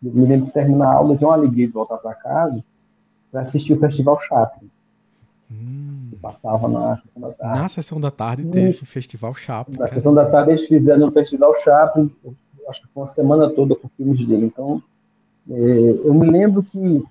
eu 0.03 0.13
me 0.13 0.27
lembro 0.27 0.47
de 0.47 0.53
terminar 0.53 0.87
a 0.87 0.95
aula, 0.95 1.17
de 1.17 1.25
uma 1.25 1.35
alegria 1.35 1.67
de 1.67 1.73
voltar 1.73 1.99
para 1.99 2.15
casa, 2.15 2.65
para 3.31 3.43
assistir 3.43 3.75
o 3.75 3.79
Festival 3.79 4.19
Chaplin. 4.21 4.71
Hum. 5.51 6.09
Que 6.11 6.17
passava 6.17 6.67
na 6.67 6.97
sessão 6.97 7.21
da 7.21 7.33
tarde. 7.33 7.61
Na 7.61 7.69
sessão 7.69 8.01
da 8.01 8.11
tarde 8.11 8.47
teve 8.47 8.83
o 8.83 8.87
Festival 8.87 9.35
Chaplin. 9.35 9.75
Na 9.75 9.81
cara. 9.81 9.93
sessão 9.93 10.15
da 10.15 10.25
tarde 10.25 10.53
eles 10.53 10.67
fizeram 10.67 11.09
o 11.09 11.13
Festival 11.13 11.55
Chaplin, 11.57 12.11
acho 12.69 12.83
que 12.83 12.89
foi 12.89 13.03
uma 13.03 13.09
semana 13.09 13.51
toda 13.51 13.77
com 13.77 13.89
filmes 13.91 14.27
dele. 14.27 14.47
Então, 14.47 14.83
é, 15.51 15.55
eu 16.05 16.15
me 16.15 16.29
lembro 16.31 16.63
que 16.63 17.05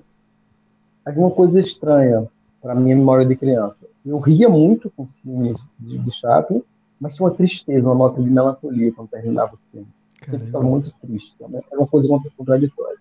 alguma 1.06 1.32
coisa 1.32 1.60
estranha 1.60 2.28
para 2.62 2.76
minha 2.76 2.96
memória 2.96 3.26
de 3.26 3.36
criança. 3.36 3.78
Eu 4.06 4.20
ria 4.20 4.50
muito 4.50 4.90
com 4.90 5.04
os 5.04 5.20
filmes 5.20 5.60
de, 5.80 6.00
de 6.00 6.12
Chaplin, 6.12 6.64
mas 7.00 7.16
tinha 7.16 7.28
uma 7.28 7.36
tristeza, 7.36 7.88
uma 7.88 7.96
nota 7.96 8.22
de 8.22 8.30
melancolia 8.30 8.92
quando 8.92 9.10
terminava 9.10 9.54
os 9.54 9.64
filmes. 9.68 9.90
Eu 10.32 10.40
ficava 10.40 10.64
muito 10.64 10.92
triste. 11.02 11.36
Né? 11.40 11.62
Era 11.72 11.80
uma 11.80 11.88
coisa 11.88 12.08
contraditória. 12.36 12.98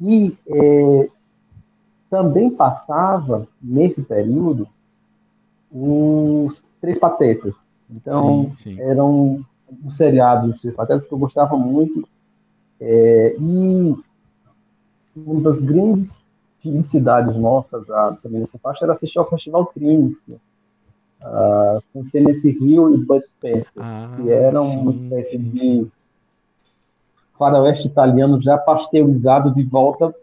E 0.00 0.36
é, 0.48 1.10
também 2.08 2.50
passava, 2.50 3.46
nesse 3.60 4.02
período, 4.02 4.66
os 5.70 6.62
Três 6.80 6.98
Patetas. 6.98 7.56
Então, 7.90 8.52
sim, 8.56 8.74
sim. 8.76 8.80
eram 8.80 9.44
um 9.84 9.90
seriado 9.90 10.48
dos 10.48 10.60
Três 10.60 10.74
Patetas 10.74 11.06
que 11.06 11.12
eu 11.12 11.18
gostava 11.18 11.56
muito. 11.56 12.08
É, 12.80 13.36
e 13.38 13.94
uma 15.14 15.40
das 15.40 15.58
grandes 15.58 16.26
felicidades 16.62 17.36
nossas 17.36 17.86
já, 17.86 18.16
também 18.22 18.40
nessa 18.40 18.58
faixa 18.58 18.84
era 18.84 18.92
assistir 18.92 19.18
ao 19.18 19.28
Festival 19.28 19.66
Trinity, 19.66 20.32
uh, 21.20 21.82
com 21.92 22.08
Tennessee 22.10 22.56
Hill 22.60 22.94
e 22.94 22.98
Bud 22.98 23.26
Spencer, 23.28 23.82
ah, 23.82 24.16
que 24.16 24.30
eram 24.30 24.64
sim, 24.64 24.78
uma 24.78 24.90
espécie 24.92 25.32
sim, 25.32 25.50
de 25.50 25.86
faroeste 27.38 27.88
italiano 27.88 28.40
já 28.40 28.56
pasteurizado 28.56 29.52
de 29.52 29.64
volta 29.64 30.14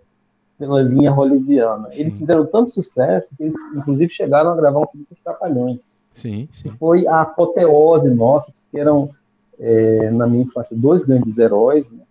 pela 0.58 0.82
linha 0.82 1.12
hollywoodiana. 1.12 1.90
Eles 1.94 2.18
fizeram 2.18 2.46
tanto 2.46 2.70
sucesso 2.70 3.36
que 3.36 3.44
eles, 3.44 3.56
inclusive, 3.76 4.12
chegaram 4.12 4.52
a 4.52 4.56
gravar 4.56 4.80
um 4.80 4.88
filme 4.88 5.06
com 5.06 5.14
os 5.14 5.22
Trapalhões. 5.22 5.80
Sim, 6.14 6.50
sim. 6.52 6.70
Foi 6.72 7.08
a 7.08 7.22
apoteose 7.22 8.10
nossa, 8.10 8.54
porque 8.54 8.80
eram, 8.80 9.10
é, 9.58 10.10
na 10.12 10.28
minha 10.28 10.44
infância, 10.44 10.76
dois 10.76 11.06
grandes 11.06 11.38
heróis, 11.38 11.90
né? 11.92 12.04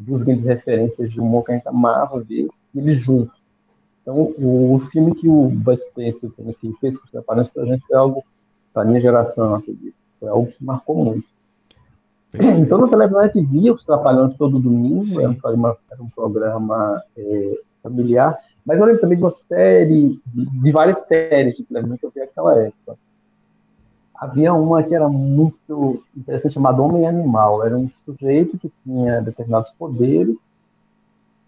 duas 0.00 0.22
grandes 0.22 0.44
referências 0.44 1.10
de 1.10 1.20
humor 1.20 1.44
que 1.44 1.52
a 1.52 1.54
gente 1.56 1.68
amava 1.68 2.20
ver, 2.20 2.48
eles 2.74 2.96
juntos. 2.96 3.41
Então, 4.02 4.34
o, 4.36 4.78
filme 4.90 5.14
que 5.14 5.28
o 5.28 5.48
Bud 5.48 5.80
Spencer 5.80 6.30
assim, 6.48 6.74
fez 6.80 6.98
com 6.98 7.04
os 7.04 7.10
Trapalhões 7.10 7.48
para 7.48 7.62
a 7.62 7.66
gente 7.66 7.86
foi 7.86 7.96
algo, 7.96 8.24
para 8.72 8.82
a 8.82 8.84
minha 8.84 9.00
geração, 9.00 9.54
acredito, 9.54 9.94
foi 10.18 10.28
algo 10.28 10.48
que 10.48 10.64
marcou 10.64 10.96
muito. 11.04 11.26
Perfeito. 12.32 12.60
Então, 12.60 12.78
na 12.78 12.86
televisão 12.86 13.20
a 13.20 13.26
gente 13.26 13.46
via 13.46 13.72
os 13.72 13.84
Trapalhões 13.84 14.34
todo 14.34 14.58
domingo, 14.58 15.04
era 15.20 15.30
um 15.30 15.34
programa, 15.34 15.76
era 15.90 16.02
um 16.02 16.08
programa 16.08 17.02
é, 17.16 17.60
familiar, 17.80 18.36
mas 18.66 18.80
eu 18.80 18.86
lembro 18.86 19.00
também 19.00 19.16
de 19.16 19.24
uma 19.24 19.30
série, 19.30 20.20
de, 20.26 20.62
de 20.62 20.72
várias 20.72 21.06
séries 21.06 21.56
de 21.56 21.64
televisão 21.64 21.96
que 21.96 22.04
eu 22.04 22.10
vi 22.10 22.20
naquela 22.20 22.60
época. 22.60 22.96
Havia 24.14 24.54
uma 24.54 24.82
que 24.82 24.94
era 24.94 25.08
muito 25.08 26.04
interessante, 26.16 26.54
chamada 26.54 26.80
Homem 26.80 27.08
Animal. 27.08 27.64
Era 27.64 27.76
um 27.76 27.90
sujeito 27.92 28.56
que 28.56 28.70
tinha 28.84 29.20
determinados 29.20 29.70
poderes 29.70 30.38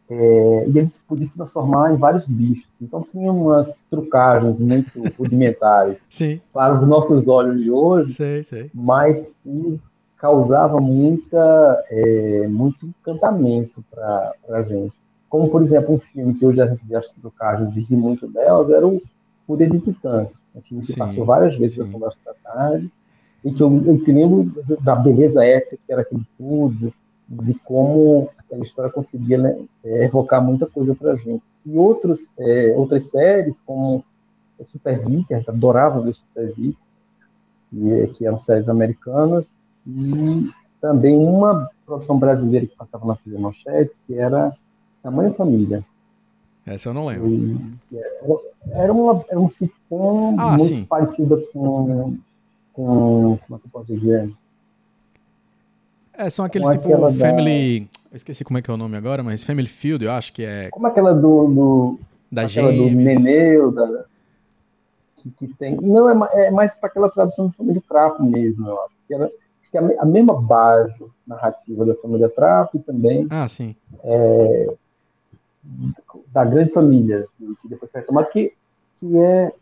é, 0.09 0.69
e 0.69 0.79
eles 0.79 1.01
podiam 1.09 1.27
se 1.27 1.35
transformar 1.35 1.93
em 1.93 1.97
vários 1.97 2.27
bichos. 2.27 2.69
Então 2.81 3.07
tinha 3.11 3.33
umas 3.33 3.81
trucagens 3.91 4.61
muito 4.61 4.91
rudimentares 5.19 6.07
sim. 6.11 6.41
para 6.53 6.75
os 6.75 6.87
nossos 6.87 7.29
olhos 7.29 7.61
de 7.61 7.71
hoje, 7.71 8.15
sei, 8.15 8.43
sei. 8.43 8.71
mas 8.75 9.35
que 9.43 9.81
causava 10.19 10.81
muita, 10.81 11.85
é, 11.91 12.47
muito 12.49 12.87
encantamento 12.87 13.85
para 13.91 14.33
a 14.51 14.63
gente. 14.63 14.95
Como, 15.29 15.51
por 15.51 15.63
exemplo, 15.63 15.95
um 15.95 15.99
filme 15.99 16.35
que 16.35 16.47
hoje 16.47 16.61
a 16.61 16.67
gente 16.67 16.87
vê 16.87 16.97
as 16.97 17.09
trucagens 17.09 17.77
e 17.77 17.83
ri 17.83 17.97
muito 17.97 18.29
delas, 18.29 18.71
era 18.71 18.87
o 18.87 19.03
Poder 19.47 19.71
de 19.71 19.81
Titãs. 19.81 20.33
Um 20.55 20.63
filme 20.63 20.83
que 20.83 20.93
sim, 20.93 20.99
passou 20.99 21.25
várias 21.25 21.57
vezes 21.57 21.77
na 21.77 21.85
São 21.85 22.01
da 22.01 22.13
Tarde, 22.43 22.91
e 23.45 23.53
que 23.53 23.63
eu, 23.63 23.69
eu 23.85 24.01
lembro 24.07 24.51
da 24.81 24.95
beleza 24.95 25.45
épica 25.45 25.77
que 25.85 25.93
era 25.93 26.03
aquele 26.03 26.25
tudo, 26.39 26.93
de 27.43 27.55
como 27.65 28.31
a 28.53 28.59
história 28.59 28.91
conseguia 28.91 29.39
né, 29.39 29.59
é, 29.85 30.05
evocar 30.05 30.43
muita 30.43 30.67
coisa 30.67 30.95
para 30.95 31.13
a 31.13 31.17
gente. 31.17 31.43
E 31.67 31.77
outros, 31.77 32.33
é, 32.39 32.75
outras 32.77 33.07
séries, 33.07 33.61
como 33.65 34.05
o 34.59 34.65
Super 34.65 35.05
Vic, 35.05 35.33
a 35.33 35.39
gente 35.39 35.51
adorava 35.51 36.01
ver 36.01 36.15
Super 36.15 36.53
Vic, 36.55 36.79
que, 37.71 38.07
que 38.15 38.27
eram 38.27 38.39
séries 38.39 38.69
americanas, 38.69 39.47
e 39.87 40.51
também 40.81 41.17
uma 41.17 41.69
produção 41.85 42.19
brasileira 42.19 42.67
que 42.67 42.77
passava 42.77 43.07
na 43.07 43.17
TV 43.17 43.39
Manchete, 43.39 43.99
que 44.07 44.15
era 44.15 44.53
Tamanho 45.03 45.35
Família. 45.35 45.85
Essa 46.67 46.91
eu 46.91 46.95
não 46.95 47.07
lembro. 47.07 47.29
E, 47.29 47.99
era, 48.71 48.93
uma, 48.93 49.25
era 49.29 49.39
um 49.39 49.49
sitcom 49.49 50.37
ah, 50.39 50.57
muito 50.57 50.65
sim. 50.65 50.85
parecida 50.85 51.37
com, 51.53 52.17
com. 52.73 53.39
Como 53.47 53.57
é 53.57 53.59
que 53.59 53.67
eu 53.67 53.71
posso 53.71 53.87
dizer? 53.87 54.31
É, 56.17 56.31
são 56.31 56.45
aqueles 56.45 56.69
como 56.69 56.81
tipo 56.81 57.13
Family. 57.15 57.81
Da... 57.81 57.87
Eu 58.13 58.17
esqueci 58.17 58.45
como 58.45 58.59
é 58.59 58.63
que 58.63 58.71
é 58.71 58.75
o 58.75 58.77
nome 58.77 58.97
agora, 58.97 59.23
mas 59.23 59.45
Family 59.45 59.67
Field, 59.67 60.05
eu 60.05 60.13
acho 60.13 60.33
que 60.33 60.45
é. 60.45 60.71
Como 60.71 60.87
aquela 60.87 61.13
do. 61.13 61.49
do 61.49 61.99
da 62.31 62.47
James. 62.47 62.77
do 62.77 62.97
Neneu, 62.97 63.73
da, 63.73 64.05
que, 65.17 65.31
que, 65.31 65.49
tem. 65.55 65.77
Não, 65.77 66.27
é, 66.29 66.47
é 66.47 66.51
mais 66.51 66.75
para 66.75 66.89
aquela 66.89 67.11
tradução 67.11 67.49
do 67.49 67.53
Família 67.53 67.83
Fraco 67.87 68.23
mesmo, 68.23 68.69
eu 68.69 68.81
acho. 68.83 68.95
Que 69.07 69.15
era, 69.15 69.31
que 69.75 69.79
a, 69.79 70.03
a, 70.03 70.07
mesma 70.07 70.41
base 70.41 71.05
narrativa 71.27 71.85
da 71.85 71.97
família 71.97 72.29
Trapo 72.29 72.77
e 72.77 72.81
também 72.81 73.27
ah, 73.29 73.49
sim. 73.49 73.75
É, 74.05 74.73
da 76.33 76.45
grande 76.45 76.73
família, 76.73 77.27
que 77.61 77.69
depois 77.69 77.91
foi 77.91 78.01
retomado, 78.01 78.29
que, 78.31 78.53
que 78.95 79.19
é 79.19 79.53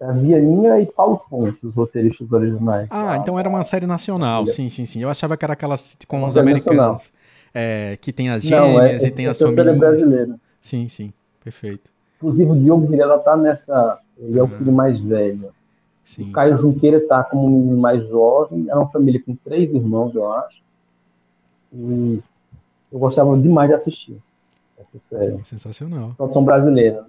a 0.00 0.12
Vianinha 0.12 0.80
e 0.80 0.86
Paulo 0.86 1.20
Pontes, 1.28 1.62
os 1.64 1.74
roteiristas 1.74 2.32
originais. 2.32 2.88
Ah, 2.90 3.16
então 3.16 3.38
era 3.38 3.48
uma 3.48 3.64
série 3.64 3.86
nacional, 3.86 4.46
sim, 4.46 4.68
sim, 4.68 4.86
sim. 4.86 5.02
Eu 5.02 5.10
achava 5.10 5.36
que 5.36 5.44
era 5.44 5.54
aquelas 5.54 5.96
com 6.06 6.24
os 6.24 6.36
americanos, 6.36 7.10
é, 7.52 7.96
que 8.00 8.12
tem 8.12 8.30
as 8.30 8.42
gêmeas 8.42 8.74
Não, 8.74 8.80
é, 8.80 8.96
e 8.96 9.14
tem 9.14 9.26
as 9.26 9.38
famílias. 9.38 9.66
é 9.66 9.78
brasileira. 9.78 10.34
Sim, 10.60 10.88
sim, 10.88 11.12
perfeito. 11.42 11.90
Inclusive 12.16 12.50
o 12.50 12.58
Diogo 12.58 12.86
Virela 12.86 13.18
tá 13.18 13.36
nessa, 13.36 13.98
ele 14.16 14.38
é 14.38 14.42
o 14.42 14.48
filho 14.48 14.72
mais 14.72 14.98
velho. 14.98 15.50
Sim. 16.04 16.30
O 16.30 16.32
Caio 16.32 16.56
Junqueira 16.56 17.06
tá 17.06 17.22
como 17.22 17.46
um 17.46 17.50
menino 17.50 17.78
mais 17.78 18.08
jovem, 18.08 18.66
é 18.68 18.74
uma 18.74 18.88
família 18.88 19.20
com 19.24 19.36
três 19.36 19.72
irmãos, 19.74 20.14
eu 20.14 20.30
acho. 20.32 20.62
E 21.72 22.22
eu 22.90 22.98
gostava 22.98 23.36
demais 23.36 23.68
de 23.68 23.74
assistir 23.74 24.16
essa 24.78 24.98
série. 24.98 25.38
Sensacional. 25.44 26.14
Produção 26.16 26.44
brasileira. 26.44 27.04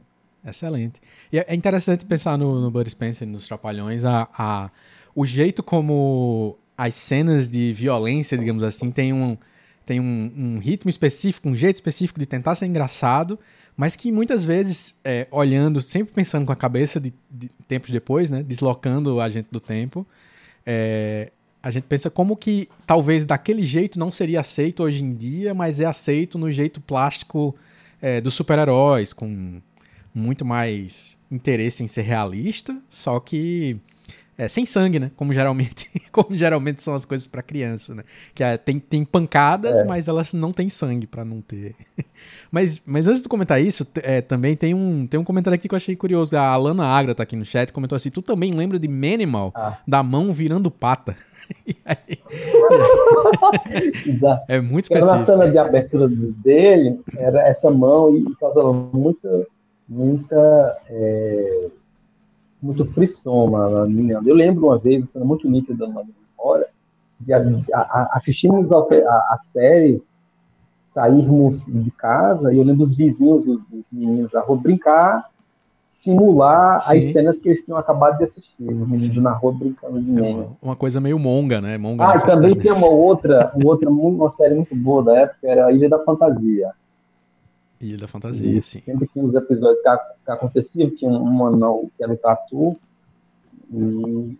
Excelente. 0.45 1.01
E 1.31 1.39
é, 1.39 1.45
é 1.47 1.55
interessante 1.55 2.05
pensar 2.05 2.37
no, 2.37 2.61
no 2.61 2.71
Bud 2.71 2.89
Spencer, 2.89 3.27
nos 3.27 3.47
Trapalhões, 3.47 4.05
a, 4.05 4.27
a, 4.33 4.69
o 5.13 5.25
jeito 5.25 5.61
como 5.61 6.57
as 6.77 6.95
cenas 6.95 7.49
de 7.49 7.73
violência, 7.73 8.37
digamos 8.37 8.63
assim, 8.63 8.89
tem 8.89 9.11
um, 9.11 9.37
tem 9.85 9.99
um, 9.99 10.31
um, 10.37 10.59
ritmo 10.59 10.89
específico, 10.89 11.49
um 11.49 11.55
jeito 11.55 11.75
específico 11.75 12.19
de 12.19 12.25
tentar 12.25 12.55
ser 12.55 12.67
engraçado, 12.67 13.37
mas 13.75 13.95
que 13.95 14.11
muitas 14.11 14.45
vezes, 14.45 14.95
é, 15.03 15.27
olhando, 15.29 15.81
sempre 15.81 16.13
pensando 16.13 16.45
com 16.45 16.51
a 16.51 16.55
cabeça 16.55 16.99
de, 16.99 17.13
de, 17.29 17.49
tempos 17.67 17.89
depois, 17.89 18.29
né, 18.29 18.41
deslocando 18.41 19.19
a 19.19 19.27
gente 19.27 19.47
do 19.51 19.59
tempo, 19.59 20.07
é, 20.65 21.31
a 21.61 21.69
gente 21.71 21.83
pensa 21.83 22.09
como 22.09 22.37
que 22.37 22.69
talvez 22.87 23.25
daquele 23.25 23.65
jeito 23.65 23.99
não 23.99 24.11
seria 24.11 24.39
aceito 24.39 24.83
hoje 24.83 25.03
em 25.03 25.13
dia, 25.13 25.53
mas 25.53 25.81
é 25.81 25.85
aceito 25.85 26.37
no 26.37 26.49
jeito 26.49 26.79
plástico 26.79 27.55
é, 28.01 28.21
dos 28.21 28.33
super-heróis, 28.33 29.11
com 29.11 29.61
muito 30.13 30.45
mais 30.45 31.17
interesse 31.31 31.83
em 31.83 31.87
ser 31.87 32.03
realista, 32.03 32.77
só 32.89 33.19
que 33.19 33.79
é, 34.39 34.47
sem 34.47 34.65
sangue, 34.65 34.99
né? 35.01 35.11
Como 35.17 35.33
geralmente, 35.33 35.89
como 36.13 36.33
geralmente 36.33 36.81
são 36.81 36.93
as 36.93 37.03
coisas 37.03 37.27
para 37.27 37.41
criança, 37.41 37.93
né? 37.93 38.03
Que 38.33 38.41
é, 38.41 38.55
tem, 38.55 38.79
tem 38.79 39.03
pancadas, 39.03 39.81
é. 39.81 39.83
mas 39.83 40.07
elas 40.07 40.33
não 40.33 40.53
têm 40.53 40.69
sangue 40.69 41.05
para 41.05 41.25
não 41.25 41.41
ter. 41.41 41.75
mas, 42.49 42.81
mas 42.85 43.05
antes 43.05 43.21
de 43.21 43.27
comentar 43.27 43.61
isso, 43.61 43.85
é, 44.01 44.21
também 44.21 44.55
tem 44.55 44.73
um, 44.73 45.05
tem 45.05 45.19
um 45.19 45.25
comentário 45.25 45.55
aqui 45.55 45.67
que 45.67 45.75
eu 45.75 45.77
achei 45.77 45.93
curioso. 45.93 46.37
A 46.37 46.53
Alana 46.53 46.85
Agra 46.85 47.13
tá 47.13 47.23
aqui 47.23 47.35
no 47.35 47.43
chat, 47.43 47.73
comentou 47.73 47.97
assim: 47.97 48.09
Tu 48.09 48.21
também 48.21 48.53
lembra 48.53 48.79
de 48.79 48.87
Manimal, 48.87 49.51
ah. 49.53 49.77
da 49.85 50.01
mão 50.01 50.31
virando 50.31 50.71
pata? 50.71 51.17
é 54.47 54.61
muito 54.61 54.85
específico. 54.85 55.17
Na 55.17 55.25
cena 55.25 55.51
de 55.51 55.57
abertura 55.57 56.07
dele, 56.07 56.97
era 57.17 57.45
essa 57.45 57.69
mão 57.69 58.15
e 58.15 58.23
causava 58.39 58.71
muita 58.71 59.45
muita 59.89 60.77
é, 60.87 61.69
muito 62.61 62.85
frisson 62.85 63.49
na, 63.49 63.85
minha 63.85 64.21
Eu 64.23 64.35
lembro 64.35 64.67
uma 64.67 64.77
vez, 64.77 65.01
uma 65.01 65.07
cena 65.07 65.25
muito 65.25 65.49
nítida 65.49 65.87
na 65.87 66.03
minha 66.03 66.15
memória, 66.37 66.67
de 67.19 67.33
a, 67.33 67.79
a, 67.79 68.09
assistimos 68.13 68.71
a, 68.71 68.77
a, 68.77 69.37
série, 69.37 70.01
sairmos 70.85 71.65
de 71.65 71.91
casa, 71.91 72.53
e 72.53 72.57
eu 72.57 72.63
lembro 72.63 72.79
dos 72.79 72.95
vizinhos, 72.95 73.47
os, 73.47 73.59
os 73.59 73.83
meninos 73.91 74.31
da 74.31 74.41
rua, 74.41 74.57
brincar, 74.57 75.29
simular 75.87 76.81
Sim. 76.81 76.97
as 76.97 77.05
cenas 77.05 77.39
que 77.39 77.49
eles 77.49 77.65
tinham 77.65 77.77
acabado 77.77 78.19
de 78.19 78.25
assistir, 78.25 78.63
os 78.63 78.87
meninos 78.87 79.15
Sim. 79.15 79.21
na 79.21 79.31
rua 79.31 79.51
brincando 79.51 80.01
de 80.01 80.17
é 80.17 80.21
uma, 80.21 80.47
uma, 80.61 80.75
coisa 80.75 81.01
meio 81.01 81.17
monga, 81.17 81.59
né? 81.59 81.77
Monga 81.77 82.05
ah, 82.05 82.21
também 82.21 82.53
tem 82.53 82.71
uma 82.71 82.89
outra, 82.89 83.51
uma 83.55 83.69
outra, 83.69 83.89
uma 83.89 84.31
série 84.31 84.55
muito 84.55 84.75
boa 84.75 85.03
da 85.03 85.17
época, 85.17 85.47
era 85.47 85.65
a 85.65 85.71
Ilha 85.71 85.89
da 85.89 85.99
Fantasia. 85.99 86.71
Ilha 87.81 87.97
da 87.97 88.07
Fantasia, 88.07 88.59
e 88.59 88.61
sim. 88.61 88.81
Sempre 88.81 89.07
tinha 89.07 89.23
os 89.23 89.35
episódios 89.35 89.81
que, 89.81 89.89
que 90.25 90.31
aconteciam, 90.31 90.89
tinha 90.89 91.11
uma 91.11 91.49
não, 91.51 91.89
que 91.95 92.03
era 92.03 92.13
o 92.13 92.17
Tatu, 92.17 92.77
e 93.71 94.37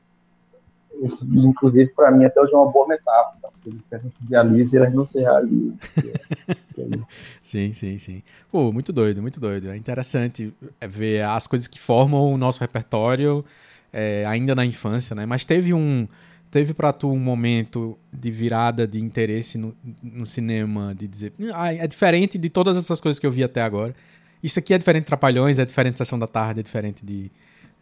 inclusive 1.21 1.91
para 1.91 2.11
mim 2.11 2.25
até 2.25 2.41
hoje 2.41 2.53
é 2.53 2.57
uma 2.57 2.71
boa 2.71 2.87
metáfora, 2.87 3.37
as 3.43 3.55
coisas 3.55 3.85
que 3.85 3.95
a 3.95 3.97
gente 3.97 4.15
idealiza 4.21 4.75
e 4.75 4.79
elas 4.79 4.93
não 4.93 5.05
se 5.05 5.19
realizam. 5.19 5.77
Sim, 7.43 7.73
sim, 7.73 7.97
sim. 7.97 8.23
Pô, 8.51 8.71
muito 8.71 8.93
doido, 8.93 9.21
muito 9.21 9.39
doido. 9.39 9.69
É 9.69 9.75
interessante 9.75 10.53
é, 10.79 10.87
ver 10.87 11.23
as 11.23 11.47
coisas 11.47 11.67
que 11.67 11.79
formam 11.79 12.31
o 12.31 12.37
nosso 12.37 12.61
repertório 12.61 13.43
é, 13.91 14.23
ainda 14.27 14.53
na 14.53 14.63
infância, 14.65 15.15
né? 15.15 15.25
Mas 15.25 15.45
teve 15.45 15.73
um 15.73 16.07
Teve 16.51 16.73
para 16.73 16.91
tu 16.91 17.11
um 17.11 17.19
momento 17.19 17.97
de 18.11 18.31
virada 18.31 18.87
de 18.87 18.99
interesse 18.99 19.57
no, 19.57 19.75
no 20.01 20.25
cinema, 20.25 20.95
de 20.95 21.07
dizer, 21.07 21.33
ah, 21.53 21.73
é 21.73 21.85
diferente 21.87 22.37
de 22.37 22.49
todas 22.49 22.75
essas 22.75 22.99
coisas 22.99 23.19
que 23.19 23.27
eu 23.27 23.31
vi 23.31 23.43
até 23.43 23.61
agora. 23.61 23.93
Isso 24.41 24.57
aqui 24.57 24.73
é 24.73 24.77
diferente 24.77 25.03
de 25.03 25.07
Trapalhões, 25.07 25.59
é 25.59 25.65
diferente 25.65 25.93
de 25.93 25.97
Sessão 25.99 26.17
da 26.17 26.25
Tarde, 26.25 26.61
é 26.61 26.63
diferente 26.63 27.05
de, 27.05 27.29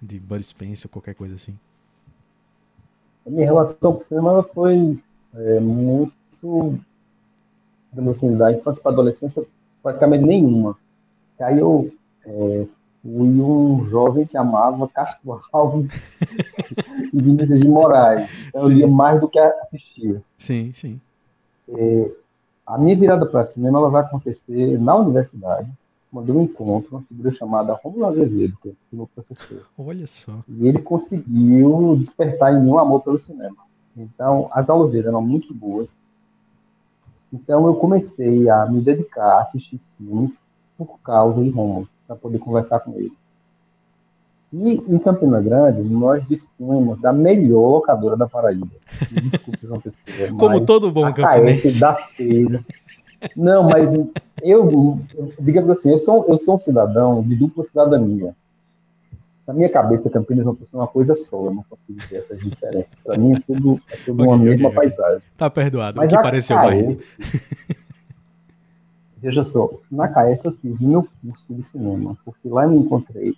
de 0.02 0.20
Bud 0.20 0.44
Spencer, 0.44 0.90
qualquer 0.90 1.16
coisa 1.16 1.36
assim. 1.36 1.58
A 3.26 3.30
minha 3.30 3.46
relação 3.46 3.94
com 3.94 4.02
o 4.02 4.04
cinema 4.04 4.44
foi 4.44 5.00
é, 5.34 5.60
muito, 5.60 6.78
assim, 8.10 8.36
da 8.36 8.52
infância 8.52 8.82
para 8.82 8.92
adolescência, 8.92 9.44
praticamente 9.82 10.26
nenhuma. 10.26 10.78
Aí 11.40 11.60
eu 11.60 11.90
é, 12.26 12.66
fui 13.08 13.42
um 13.42 13.82
jovem 13.86 14.26
que 14.26 14.36
amava 14.36 14.86
Castro 14.90 15.40
Alves 15.54 15.90
e 17.14 17.22
Vinícius 17.22 17.62
de 17.62 17.68
Moraes. 17.68 18.30
Então 18.50 18.64
eu 18.64 18.68
lia 18.68 18.88
mais 18.88 19.22
do 19.22 19.30
que 19.30 19.40
assistia. 19.40 20.22
Sim, 20.38 20.74
sim. 20.74 21.00
É, 21.70 22.16
a 22.66 22.78
minha 22.78 22.98
virada 22.98 23.26
para 23.26 23.46
cinema 23.46 23.80
ela 23.80 23.90
vai 23.90 24.04
acontecer 24.04 24.78
na 24.78 24.98
universidade, 24.98 25.72
quando 26.12 26.30
eu 26.30 26.42
encontro 26.42 26.98
uma 26.98 27.02
figura 27.04 27.32
chamada 27.34 27.80
Romulo 27.82 28.08
Azevedo, 28.08 28.58
que 28.62 28.70
é 28.70 28.74
o 28.92 28.98
meu 28.98 29.08
professor. 29.08 29.66
Olha 29.78 30.06
só. 30.06 30.44
E 30.46 30.68
ele 30.68 30.82
conseguiu 30.82 31.96
despertar 31.98 32.54
em 32.54 32.62
mim 32.62 32.72
um 32.72 32.80
amor 32.80 33.02
pelo 33.04 33.20
cinema. 33.20 33.56
Então, 33.96 34.50
as 34.52 34.70
aulas 34.70 34.92
dele 34.92 35.08
eram 35.08 35.22
muito 35.22 35.54
boas. 35.54 35.88
Então, 37.32 37.68
eu 37.68 37.76
comecei 37.76 38.50
a 38.50 38.66
me 38.66 38.82
dedicar 38.82 39.38
a 39.38 39.42
assistir 39.42 39.80
filmes 39.98 40.42
por 40.78 41.00
causa 41.00 41.42
de 41.42 41.50
Romulo 41.50 41.88
para 42.08 42.16
poder 42.16 42.40
conversar 42.40 42.80
com 42.80 42.94
ele. 42.96 43.12
E 44.52 44.74
em 44.76 44.98
Campina 44.98 45.42
Grande, 45.42 45.82
nós 45.82 46.26
dispunhamos 46.26 47.02
da 47.02 47.12
melhor 47.12 47.70
locadora 47.70 48.16
da 48.16 48.28
Paraíba. 48.28 48.70
Desculpe, 49.12 49.60
João 49.62 49.82
Pessoa. 49.82 50.30
Como 50.40 50.66
todo 50.66 50.90
bom 50.90 51.12
campinense. 51.12 51.80
da 51.80 51.94
feira. 51.94 52.64
Não, 53.36 53.64
mas 53.64 53.90
eu, 54.42 55.02
digamos 55.40 55.72
assim, 55.72 55.92
eu 55.92 55.98
sou, 55.98 56.26
eu 56.30 56.38
sou 56.38 56.56
um 56.56 56.58
cidadão 56.58 57.22
de 57.22 57.36
dupla 57.36 57.64
cidadania. 57.64 58.34
Na 59.46 59.54
minha 59.54 59.70
cabeça, 59.70 60.10
Campinas 60.10 60.46
é 60.46 60.50
uma, 60.50 60.56
pessoa, 60.56 60.84
uma 60.84 60.88
coisa 60.88 61.16
só, 61.16 61.38
eu 61.38 61.54
não 61.54 61.64
consigo 61.64 62.10
ter 62.10 62.18
essas 62.18 62.40
diferenças. 62.40 62.98
Para 63.04 63.18
mim, 63.18 63.34
é 63.34 63.40
tudo, 63.40 63.80
é 63.90 63.96
tudo 63.96 64.22
okay, 64.22 64.26
uma 64.26 64.36
okay, 64.36 64.50
mesma 64.50 64.68
okay. 64.70 64.80
paisagem. 64.82 65.22
Tá 65.38 65.50
perdoado, 65.50 65.98
mas 65.98 66.12
o 66.12 66.16
que 66.16 66.22
pareceu 66.22 66.58
mais. 66.58 67.04
Veja 69.22 69.44
só, 69.44 69.70
na 69.92 70.08
CAEF 70.08 70.46
eu 70.46 70.52
fiz 70.54 70.80
meu 70.80 71.08
curso 71.22 71.54
de 71.54 71.64
cinema, 71.64 72.18
porque 72.24 72.48
lá 72.48 72.66
eu 72.66 72.72
me 72.72 72.78
encontrei, 72.78 73.36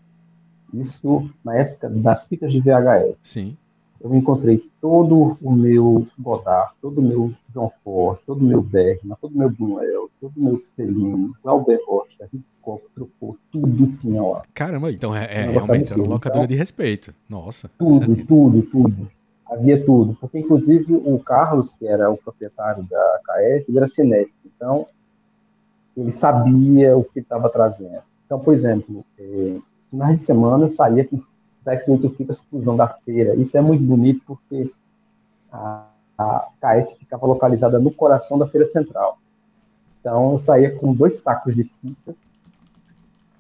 isso 0.74 1.30
na 1.44 1.56
época 1.56 1.90
das 1.90 2.28
fitas 2.28 2.52
de 2.52 2.60
VHS. 2.60 3.20
Sim. 3.24 3.58
Eu 4.02 4.16
encontrei 4.16 4.64
todo 4.80 5.38
o 5.42 5.52
meu 5.52 6.08
Godard, 6.18 6.74
todo 6.82 7.00
o 7.00 7.02
meu 7.02 7.34
John 7.50 7.72
Ford, 7.84 8.20
todo 8.26 8.40
o 8.40 8.46
meu 8.46 8.62
Bergman, 8.62 9.18
todo 9.20 9.34
o 9.34 9.38
meu 9.38 9.50
Buñuel, 9.50 10.10
todo 10.22 10.32
o 10.38 10.42
meu 10.42 10.64
Fellini, 10.76 11.32
Albert 11.44 11.82
Rocha, 11.86 12.30
Hitchcock, 12.34 12.84
Truffaut, 12.96 13.38
tudo 13.52 13.88
tinha 13.98 14.22
lá. 14.24 14.44
Caramba, 14.54 14.90
então 14.92 15.14
é, 15.14 15.26
é 15.26 15.50
realmente 15.50 15.92
era 15.92 16.02
uma 16.02 16.14
locadora 16.14 16.46
então, 16.46 16.48
de 16.48 16.56
respeito. 16.56 17.14
Nossa. 17.28 17.70
Tudo, 17.78 18.16
tudo, 18.26 18.62
tudo. 18.64 19.12
Havia 19.46 19.84
tudo. 19.84 20.16
Porque, 20.16 20.40
inclusive, 20.40 20.94
o 20.94 21.20
Carlos, 21.20 21.74
que 21.74 21.86
era 21.86 22.10
o 22.10 22.18
proprietário 22.18 22.84
da 22.84 23.20
ele 23.42 23.78
era 23.78 23.88
cinético. 23.88 24.38
Então, 24.46 24.86
ele 26.02 26.12
sabia 26.12 26.98
o 26.98 27.04
que 27.04 27.20
estava 27.20 27.50
trazendo. 27.50 28.02
Então, 28.26 28.40
por 28.40 28.54
exemplo, 28.54 29.04
é, 29.18 29.58
finais 29.90 30.20
de 30.20 30.26
semana 30.26 30.66
eu 30.66 30.70
saía 30.70 31.06
com 31.06 31.20
sete, 31.22 31.90
oito 31.90 32.10
fitas 32.12 32.42
fusão 32.42 32.76
da 32.76 32.88
feira. 32.88 33.36
Isso 33.36 33.58
é 33.58 33.62
muito 33.62 33.84
bonito 33.84 34.22
porque 34.26 34.72
a, 35.52 35.86
a 36.18 36.48
ficava 36.98 37.26
localizada 37.26 37.80
no 37.80 37.92
coração 37.92 38.38
da 38.38 38.48
feira 38.48 38.66
central. 38.66 39.18
Então, 40.00 40.34
eu 40.34 40.40
saía 40.40 40.76
com 40.76 40.94
dois 40.94 41.22
sacos 41.22 41.56
de 41.56 41.64
fitas 41.82 42.16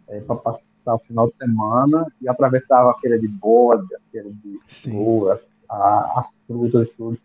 é, 0.07 0.19
para 0.21 0.35
passar 0.35 0.65
o 0.87 0.99
final 0.99 1.27
de 1.27 1.35
semana 1.35 2.11
e 2.21 2.27
atravessava 2.27 2.91
a 2.91 2.99
feira 2.99 3.17
de 3.17 3.27
bode, 3.27 3.87
a 3.95 3.99
feira 4.11 4.29
de 4.29 4.59
boas, 4.89 5.47
as 5.69 6.41
frutas, 6.47 6.89
tudo 6.89 7.19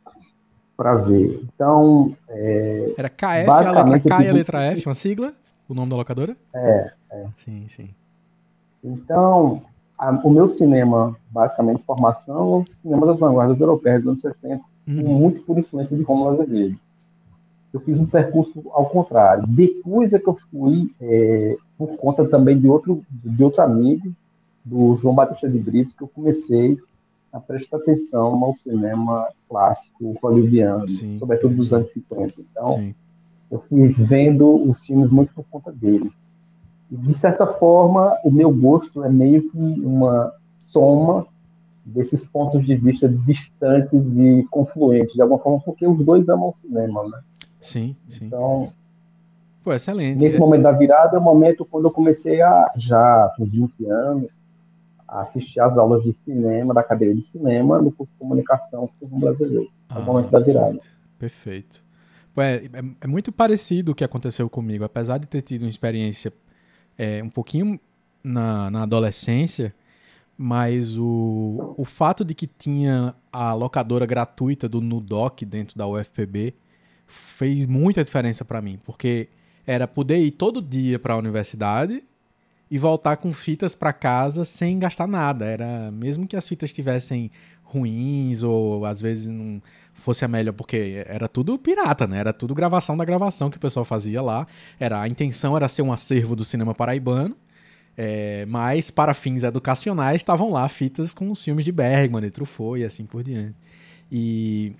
para 0.76 0.96
ver. 0.96 1.42
Então. 1.54 2.14
É, 2.28 2.94
Era 2.96 3.08
KF, 3.08 3.50
a 3.50 3.84
letra 3.84 4.00
K 4.00 4.24
e 4.24 4.28
a 4.28 4.32
letra 4.32 4.62
F, 4.62 4.86
uma 4.86 4.94
sigla? 4.94 5.32
O 5.68 5.74
nome 5.74 5.90
da 5.90 5.96
locadora? 5.96 6.36
É, 6.54 6.92
é. 7.10 7.26
Sim, 7.36 7.64
sim. 7.68 7.88
Então, 8.82 9.62
a, 9.98 10.10
o 10.10 10.30
meu 10.30 10.48
cinema, 10.48 11.16
basicamente, 11.30 11.84
formação, 11.84 12.36
é 12.36 12.70
o 12.70 12.74
cinema 12.74 13.06
das 13.06 13.20
vanguardas 13.20 13.60
europeias 13.60 14.02
dos 14.02 14.08
anos 14.08 14.20
60, 14.20 14.62
uhum. 14.86 14.94
muito 15.18 15.42
por 15.42 15.58
influência 15.58 15.96
de 15.96 16.02
Romulo 16.02 16.30
Azevedo. 16.30 16.78
Eu 17.72 17.80
fiz 17.80 17.98
um 17.98 18.06
percurso 18.06 18.62
ao 18.72 18.86
contrário. 18.86 19.46
Depois 19.48 20.12
é 20.12 20.18
que 20.18 20.28
eu 20.28 20.38
fui, 20.50 20.94
é, 21.00 21.56
por 21.76 21.96
conta 21.96 22.24
também 22.24 22.58
de 22.58 22.68
outro, 22.68 23.04
de 23.10 23.42
outro 23.42 23.62
amigo, 23.62 24.12
do 24.64 24.94
João 24.96 25.14
Batista 25.14 25.48
de 25.48 25.58
Brito, 25.58 25.94
que 25.96 26.02
eu 26.02 26.08
comecei 26.08 26.78
a 27.34 27.40
prestar 27.40 27.78
atenção 27.78 28.44
ao 28.44 28.54
cinema 28.54 29.26
clássico 29.48 30.16
hollywoodiano, 30.22 30.88
Sim. 30.88 31.18
sobretudo 31.18 31.56
dos 31.56 31.72
anos 31.72 31.92
50. 31.92 32.34
Então, 32.38 32.68
Sim. 32.68 32.94
eu 33.50 33.58
fui 33.58 33.88
vendo 33.88 34.70
os 34.70 34.86
filmes 34.86 35.10
muito 35.10 35.34
por 35.34 35.44
conta 35.50 35.72
dele. 35.72 36.12
E, 36.92 36.96
de 36.96 37.14
certa 37.14 37.44
forma, 37.44 38.16
o 38.24 38.30
meu 38.30 38.52
gosto 38.52 39.02
é 39.02 39.10
meio 39.10 39.50
que 39.50 39.58
uma 39.58 40.32
soma 40.54 41.26
desses 41.84 42.24
pontos 42.24 42.64
de 42.64 42.76
vista 42.76 43.08
distantes 43.08 44.16
e 44.16 44.46
confluentes, 44.48 45.14
de 45.14 45.20
alguma 45.20 45.40
forma, 45.40 45.60
porque 45.64 45.84
os 45.84 46.04
dois 46.04 46.28
amam 46.28 46.50
o 46.50 46.52
cinema, 46.52 47.02
né? 47.02 47.18
Sim, 47.56 47.96
sim. 48.06 48.26
Então, 48.26 48.72
Pô, 49.64 49.72
excelente. 49.72 50.22
Nesse 50.22 50.38
momento 50.38 50.62
da 50.62 50.72
virada 50.72 51.16
é 51.16 51.18
o 51.18 51.22
momento 51.22 51.64
quando 51.64 51.86
eu 51.86 51.90
comecei 51.90 52.40
a, 52.42 52.70
já 52.76 53.32
com 53.36 53.44
20 53.44 53.86
anos, 53.86 54.44
a 55.08 55.22
assistir 55.22 55.60
às 55.60 55.76
aulas 55.78 56.02
de 56.02 56.12
cinema, 56.12 56.74
da 56.74 56.82
cadeira 56.82 57.14
de 57.14 57.22
cinema, 57.22 57.80
no 57.80 57.92
curso 57.92 58.14
de 58.14 58.18
comunicação 58.18 58.88
com 58.98 59.06
o 59.06 59.18
brasileiro. 59.18 59.70
É 59.90 59.94
o 59.94 59.98
ah, 59.98 60.00
momento 60.00 60.30
da 60.30 60.40
virada. 60.40 60.78
Perfeito. 61.18 61.82
É, 62.36 62.54
é, 62.56 62.84
é, 63.02 63.06
muito 63.06 63.30
parecido 63.30 63.92
o 63.92 63.94
que 63.94 64.02
aconteceu 64.02 64.48
comigo. 64.50 64.84
Apesar 64.84 65.18
de 65.18 65.26
ter 65.26 65.42
tido 65.42 65.62
uma 65.62 65.70
experiência 65.70 66.32
é, 66.98 67.22
um 67.22 67.30
pouquinho 67.30 67.78
na, 68.22 68.70
na 68.70 68.82
adolescência, 68.82 69.74
mas 70.36 70.98
o, 70.98 71.74
o 71.76 71.84
fato 71.84 72.24
de 72.24 72.34
que 72.34 72.46
tinha 72.46 73.14
a 73.32 73.54
locadora 73.54 74.04
gratuita 74.06 74.68
do 74.68 74.80
Nudoc 74.80 75.44
dentro 75.44 75.78
da 75.78 75.86
UFPB 75.86 76.54
fez 77.06 77.66
muita 77.66 78.02
diferença 78.02 78.44
para 78.44 78.60
mim, 78.60 78.80
porque 78.84 79.28
era 79.66 79.86
poder 79.86 80.18
ir 80.18 80.32
todo 80.32 80.60
dia 80.60 80.98
para 80.98 81.14
a 81.14 81.16
universidade 81.16 82.02
e 82.74 82.78
voltar 82.78 83.18
com 83.18 83.32
fitas 83.32 83.72
para 83.72 83.92
casa 83.92 84.44
sem 84.44 84.80
gastar 84.80 85.06
nada. 85.06 85.44
Era 85.44 85.92
mesmo 85.92 86.26
que 86.26 86.34
as 86.34 86.48
fitas 86.48 86.70
estivessem 86.70 87.30
ruins 87.62 88.42
ou 88.42 88.84
às 88.84 89.00
vezes 89.00 89.30
não 89.30 89.62
fosse 89.92 90.24
a 90.24 90.28
melhor, 90.28 90.52
porque 90.54 91.04
era 91.06 91.28
tudo 91.28 91.56
pirata, 91.56 92.04
né? 92.08 92.18
Era 92.18 92.32
tudo 92.32 92.52
gravação 92.52 92.96
da 92.96 93.04
gravação 93.04 93.48
que 93.48 93.58
o 93.58 93.60
pessoal 93.60 93.84
fazia 93.84 94.20
lá. 94.20 94.44
Era 94.76 95.00
a 95.00 95.06
intenção 95.06 95.56
era 95.56 95.68
ser 95.68 95.82
um 95.82 95.92
acervo 95.92 96.34
do 96.34 96.44
cinema 96.44 96.74
paraibano. 96.74 97.36
É, 97.96 98.44
mas 98.46 98.90
para 98.90 99.14
fins 99.14 99.44
educacionais 99.44 100.16
estavam 100.16 100.50
lá 100.50 100.68
fitas 100.68 101.14
com 101.14 101.30
os 101.30 101.44
filmes 101.44 101.64
de 101.64 101.70
Bergman, 101.70 102.22
de 102.22 102.32
Truffaut 102.32 102.80
e 102.80 102.84
assim 102.84 103.06
por 103.06 103.22
diante. 103.22 103.54
E 104.10 104.72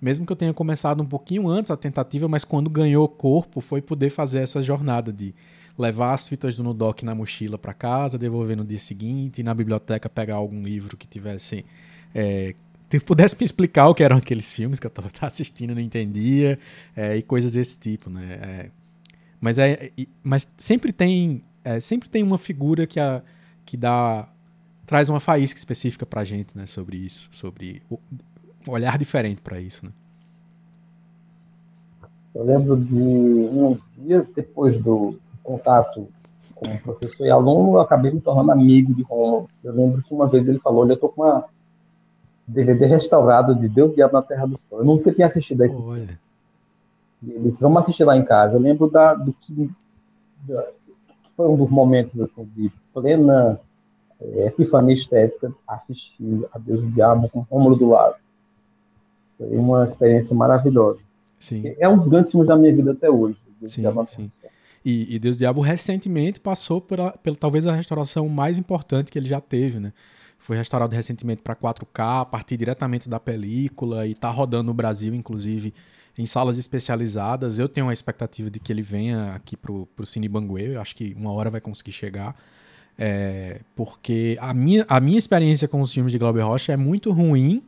mesmo 0.00 0.24
que 0.24 0.30
eu 0.30 0.36
tenha 0.36 0.54
começado 0.54 1.02
um 1.02 1.06
pouquinho 1.06 1.48
antes 1.48 1.72
a 1.72 1.76
tentativa, 1.76 2.28
mas 2.28 2.44
quando 2.44 2.70
ganhou 2.70 3.08
corpo 3.08 3.60
foi 3.60 3.82
poder 3.82 4.10
fazer 4.10 4.38
essa 4.38 4.62
jornada 4.62 5.12
de 5.12 5.34
levar 5.78 6.12
as 6.14 6.28
fitas 6.28 6.56
do 6.56 6.62
Nudoc 6.62 7.02
na 7.02 7.14
mochila 7.14 7.58
para 7.58 7.74
casa, 7.74 8.18
devolver 8.18 8.56
no 8.56 8.64
dia 8.64 8.78
seguinte, 8.78 9.40
e 9.40 9.44
na 9.44 9.54
biblioteca 9.54 10.08
pegar 10.08 10.36
algum 10.36 10.62
livro 10.62 10.96
que 10.96 11.06
tivesse. 11.06 11.64
É, 12.14 12.54
pudesse 13.04 13.36
me 13.38 13.44
explicar 13.44 13.88
o 13.88 13.94
que 13.94 14.04
eram 14.04 14.18
aqueles 14.18 14.52
filmes 14.52 14.78
que 14.78 14.86
eu 14.86 14.88
estava 14.88 15.10
assistindo 15.20 15.72
e 15.72 15.74
não 15.74 15.82
entendia, 15.82 16.58
é, 16.96 17.16
e 17.16 17.22
coisas 17.22 17.52
desse 17.52 17.78
tipo, 17.78 18.08
né? 18.08 18.38
É, 18.40 18.70
mas, 19.40 19.58
é, 19.58 19.90
mas 20.22 20.48
sempre 20.56 20.92
tem 20.92 21.42
é, 21.64 21.80
sempre 21.80 22.08
tem 22.08 22.22
uma 22.22 22.36
figura 22.36 22.86
que, 22.86 23.00
a, 23.00 23.22
que 23.64 23.76
dá 23.76 24.28
traz 24.84 25.08
uma 25.08 25.18
faísca 25.18 25.58
específica 25.58 26.04
pra 26.04 26.22
gente, 26.24 26.56
né, 26.56 26.66
sobre 26.66 26.98
isso, 26.98 27.30
sobre 27.32 27.82
o, 27.88 27.98
um 28.68 28.70
olhar 28.70 28.98
diferente 28.98 29.40
para 29.40 29.58
isso, 29.58 29.86
né? 29.86 29.92
Eu 32.34 32.44
lembro 32.44 32.76
de 32.76 33.00
um 33.00 33.78
dia 33.96 34.28
depois 34.34 34.76
do 34.76 35.18
contato 35.44 36.08
com 36.54 36.66
o 36.66 36.78
professor 36.78 37.26
e 37.26 37.30
aluno, 37.30 37.74
eu 37.74 37.80
acabei 37.80 38.10
me 38.10 38.20
tornando 38.20 38.50
amigo 38.50 38.94
de 38.94 39.02
Romulo. 39.02 39.48
Eu 39.62 39.72
lembro 39.72 40.02
que 40.02 40.12
uma 40.12 40.26
vez 40.26 40.48
ele 40.48 40.58
falou, 40.58 40.82
olha, 40.82 40.94
eu 40.94 40.96
tô 40.96 41.08
com 41.08 41.22
uma 41.22 41.44
DVD 42.46 42.86
restaurado 42.86 43.54
de 43.54 43.68
Deus 43.68 43.92
e 43.92 43.96
Diabo 43.96 44.14
na 44.14 44.22
Terra 44.22 44.46
do 44.46 44.58
Sol. 44.58 44.80
Eu 44.80 44.84
nunca 44.84 45.12
tinha 45.12 45.26
assistido 45.26 45.62
a 45.62 45.66
esse 45.66 45.80
Olha. 45.80 46.18
Ele 47.22 47.50
disse, 47.50 47.62
vamos 47.62 47.78
assistir 47.78 48.04
lá 48.04 48.16
em 48.16 48.24
casa. 48.24 48.54
Eu 48.54 48.60
lembro 48.60 48.90
da, 48.90 49.14
do 49.14 49.32
que, 49.32 49.70
da, 50.46 50.62
que 50.62 51.30
foi 51.36 51.48
um 51.48 51.56
dos 51.56 51.70
momentos 51.70 52.20
assim, 52.20 52.44
de 52.54 52.70
plena 52.92 53.58
é, 54.20 54.46
epifania 54.46 54.94
estética, 54.94 55.52
assistir 55.66 56.46
a 56.52 56.58
Deus 56.58 56.82
e 56.82 56.86
o 56.86 56.90
Diabo 56.90 57.28
com 57.30 57.40
Rômulo 57.40 57.76
do 57.76 57.88
lado. 57.88 58.16
Foi 59.38 59.56
uma 59.56 59.84
experiência 59.84 60.36
maravilhosa. 60.36 61.02
Sim. 61.38 61.74
É 61.78 61.88
um 61.88 61.98
dos 61.98 62.08
grandes 62.08 62.30
filmes 62.30 62.48
da 62.48 62.56
minha 62.56 62.74
vida 62.74 62.92
até 62.92 63.10
hoje. 63.10 63.38
Sim, 63.66 63.82
sim. 64.06 64.30
E, 64.84 65.14
e 65.14 65.18
Deus 65.18 65.38
Diabo 65.38 65.62
recentemente 65.62 66.38
passou 66.38 66.80
pela, 66.80 67.12
pela 67.12 67.34
talvez 67.34 67.66
a 67.66 67.74
restauração 67.74 68.28
mais 68.28 68.58
importante 68.58 69.10
que 69.10 69.18
ele 69.18 69.26
já 69.26 69.40
teve, 69.40 69.80
né? 69.80 69.92
Foi 70.38 70.58
restaurado 70.58 70.94
recentemente 70.94 71.40
para 71.40 71.56
4K, 71.56 72.20
a 72.20 72.24
partir 72.26 72.58
diretamente 72.58 73.08
da 73.08 73.18
película 73.18 74.06
e 74.06 74.12
está 74.12 74.28
rodando 74.28 74.64
no 74.64 74.74
Brasil, 74.74 75.14
inclusive, 75.14 75.72
em 76.18 76.26
salas 76.26 76.58
especializadas. 76.58 77.58
Eu 77.58 77.66
tenho 77.66 77.88
a 77.88 77.94
expectativa 77.94 78.50
de 78.50 78.60
que 78.60 78.70
ele 78.70 78.82
venha 78.82 79.32
aqui 79.32 79.56
para 79.56 79.72
o 79.72 79.88
Cine 80.04 80.28
Banguê, 80.28 80.76
eu 80.76 80.80
acho 80.82 80.94
que 80.94 81.14
uma 81.18 81.32
hora 81.32 81.48
vai 81.48 81.62
conseguir 81.62 81.92
chegar. 81.92 82.36
É, 82.98 83.62
porque 83.74 84.36
a 84.38 84.52
minha, 84.52 84.84
a 84.86 85.00
minha 85.00 85.18
experiência 85.18 85.66
com 85.66 85.80
os 85.80 85.92
filmes 85.92 86.12
de 86.12 86.18
Glauber 86.18 86.42
Rocha 86.42 86.72
é 86.72 86.76
muito 86.76 87.10
ruim, 87.10 87.62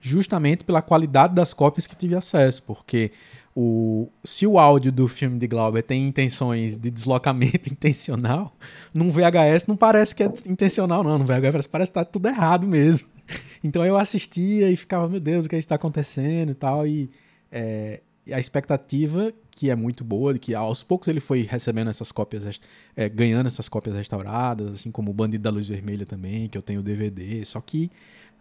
justamente 0.00 0.64
pela 0.64 0.82
qualidade 0.82 1.34
das 1.34 1.54
cópias 1.54 1.86
que 1.86 1.96
tive 1.96 2.14
acesso, 2.14 2.62
porque 2.62 3.10
o, 3.54 4.08
se 4.22 4.46
o 4.46 4.58
áudio 4.58 4.92
do 4.92 5.08
filme 5.08 5.38
de 5.38 5.46
Glauber 5.46 5.82
tem 5.82 6.06
intenções 6.06 6.78
de 6.78 6.90
deslocamento 6.90 7.68
intencional, 7.72 8.56
num 8.94 9.10
VHS 9.10 9.66
não 9.66 9.76
parece 9.76 10.14
que 10.14 10.22
é 10.22 10.32
intencional, 10.46 11.02
não. 11.02 11.18
No 11.18 11.24
VHS 11.24 11.66
parece 11.66 11.90
que 11.90 11.94
tá 11.94 12.04
tudo 12.04 12.28
errado 12.28 12.66
mesmo. 12.66 13.08
Então 13.62 13.84
eu 13.84 13.96
assistia 13.98 14.70
e 14.70 14.76
ficava, 14.76 15.08
meu 15.08 15.18
Deus, 15.18 15.44
o 15.44 15.48
que 15.48 15.56
está 15.56 15.74
acontecendo 15.74 16.52
e 16.52 16.54
tal. 16.54 16.86
E 16.86 17.10
é, 17.50 18.00
a 18.32 18.38
expectativa, 18.38 19.32
que 19.50 19.68
é 19.68 19.74
muito 19.74 20.04
boa, 20.04 20.32
de 20.32 20.38
que 20.38 20.54
aos 20.54 20.84
poucos 20.84 21.08
ele 21.08 21.18
foi 21.18 21.42
recebendo 21.42 21.90
essas 21.90 22.12
cópias, 22.12 22.60
é, 22.94 23.08
ganhando 23.08 23.48
essas 23.48 23.68
cópias 23.68 23.96
restauradas, 23.96 24.72
assim 24.72 24.92
como 24.92 25.10
o 25.10 25.14
Bandido 25.14 25.42
da 25.42 25.50
Luz 25.50 25.66
Vermelha 25.66 26.06
também, 26.06 26.48
que 26.48 26.56
eu 26.56 26.62
tenho 26.62 26.82
DVD. 26.82 27.44
Só 27.44 27.60
que 27.60 27.90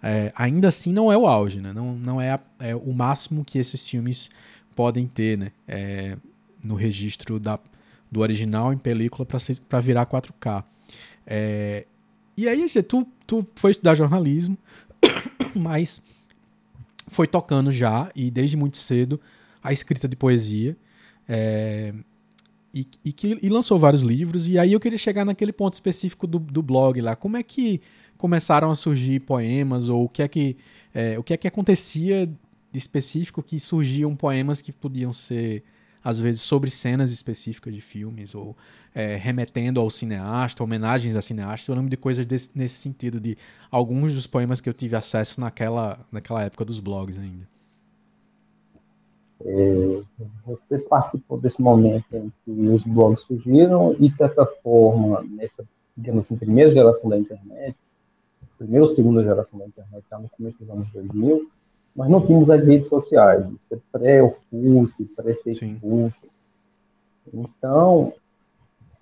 é, 0.01 0.31
ainda 0.35 0.67
assim 0.67 0.93
não 0.93 1.11
é 1.11 1.17
o 1.17 1.25
auge, 1.25 1.59
né? 1.59 1.73
Não, 1.73 1.95
não 1.95 2.21
é, 2.21 2.31
a, 2.31 2.39
é 2.59 2.75
o 2.75 2.93
máximo 2.93 3.43
que 3.43 3.57
esses 3.57 3.87
filmes 3.87 4.29
podem 4.77 5.07
ter 5.07 5.39
né, 5.39 5.51
é, 5.67 6.15
no 6.63 6.75
registro 6.75 7.39
da, 7.39 7.59
do 8.11 8.19
original 8.19 8.71
em 8.71 8.77
película 8.77 9.27
para 9.67 9.81
virar 9.81 10.05
4K. 10.05 10.63
É, 11.25 11.87
e 12.37 12.47
aí, 12.47 12.63
tu, 12.83 13.07
tu 13.25 13.45
foi 13.55 13.71
estudar 13.71 13.95
jornalismo, 13.95 14.55
mas 15.55 15.99
foi 17.07 17.25
tocando 17.25 17.71
já, 17.71 18.11
e 18.15 18.29
desde 18.29 18.55
muito 18.55 18.77
cedo, 18.77 19.19
a 19.63 19.73
escrita 19.73 20.07
de 20.07 20.15
poesia. 20.15 20.77
É, 21.27 21.91
e, 22.71 22.85
e, 23.03 23.11
que, 23.11 23.39
e 23.41 23.49
lançou 23.49 23.79
vários 23.79 24.03
livros. 24.03 24.47
E 24.47 24.59
aí 24.59 24.73
eu 24.73 24.79
queria 24.79 24.99
chegar 24.99 25.25
naquele 25.25 25.51
ponto 25.51 25.73
específico 25.73 26.27
do, 26.27 26.37
do 26.37 26.61
blog 26.61 27.01
lá. 27.01 27.15
Como 27.15 27.35
é 27.35 27.41
que 27.41 27.81
começaram 28.15 28.69
a 28.69 28.75
surgir 28.75 29.21
poemas, 29.21 29.89
ou 29.89 30.03
o 30.03 30.09
que 30.09 30.21
é 30.21 30.27
que, 30.27 30.55
é, 30.93 31.17
o 31.17 31.23
que, 31.23 31.33
é 31.33 31.37
que 31.37 31.47
acontecia 31.47 32.29
específico 32.77 33.41
que 33.43 33.59
surgiam 33.59 34.15
poemas 34.15 34.61
que 34.61 34.71
podiam 34.71 35.11
ser, 35.11 35.63
às 36.03 36.19
vezes, 36.19 36.41
sobre 36.41 36.69
cenas 36.69 37.11
específicas 37.11 37.73
de 37.73 37.81
filmes, 37.81 38.35
ou 38.35 38.55
é, 38.93 39.15
remetendo 39.15 39.79
ao 39.79 39.89
cineasta, 39.89 40.63
homenagens 40.63 41.15
a 41.15 41.21
cineastas. 41.21 41.67
Eu 41.67 41.75
lembro 41.75 41.89
de 41.89 41.97
coisas 41.97 42.25
desse, 42.25 42.51
nesse 42.55 42.75
sentido, 42.75 43.19
de 43.19 43.37
alguns 43.69 44.13
dos 44.13 44.27
poemas 44.27 44.61
que 44.61 44.69
eu 44.69 44.73
tive 44.73 44.95
acesso 44.95 45.39
naquela, 45.39 45.99
naquela 46.11 46.43
época 46.43 46.65
dos 46.65 46.79
blogs 46.79 47.17
ainda. 47.17 47.47
É, 49.45 50.01
você 50.45 50.79
participou 50.79 51.39
desse 51.39 51.61
momento 51.61 52.05
em 52.15 52.31
que 52.43 52.51
os 52.51 52.83
blogs 52.85 53.21
surgiram 53.21 53.95
e, 53.99 54.09
de 54.09 54.15
certa 54.15 54.45
forma, 54.63 55.23
nessa, 55.29 55.63
digamos 55.95 56.25
assim, 56.25 56.37
primeira 56.37 56.73
geração 56.73 57.09
da 57.09 57.17
internet, 57.17 57.75
primeira 58.57 58.83
ou 58.83 58.91
segunda 58.91 59.23
geração 59.23 59.59
da 59.59 59.67
internet, 59.67 60.03
já 60.09 60.17
no 60.17 60.29
começo 60.29 60.57
dos 60.59 60.69
anos 60.69 60.87
2000, 60.91 61.49
nós 61.97 62.07
não 62.09 62.23
tínhamos 62.23 62.51
as 62.51 62.63
redes 62.63 62.87
sociais, 62.87 63.49
isso 63.49 63.73
é 63.73 63.77
pré-Orkut, 63.91 65.03
pré-Facebook. 65.15 66.15
Então, 67.33 68.13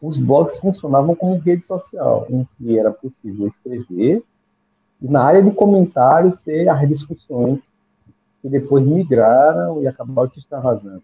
os 0.01 0.17
blogs 0.17 0.57
funcionavam 0.59 1.13
como 1.13 1.37
rede 1.37 1.67
social, 1.67 2.25
em 2.29 2.47
que 2.57 2.79
era 2.79 2.91
possível 2.91 3.45
escrever 3.47 4.23
e 5.01 5.07
na 5.09 5.23
área 5.23 5.43
de 5.43 5.51
comentários 5.51 6.39
ter 6.39 6.69
as 6.69 6.87
discussões 6.87 7.61
que 8.41 8.47
depois 8.47 8.85
migraram 8.85 9.81
e 9.81 9.87
acabaram 9.87 10.29
se 10.29 10.39
extravasando. 10.39 11.03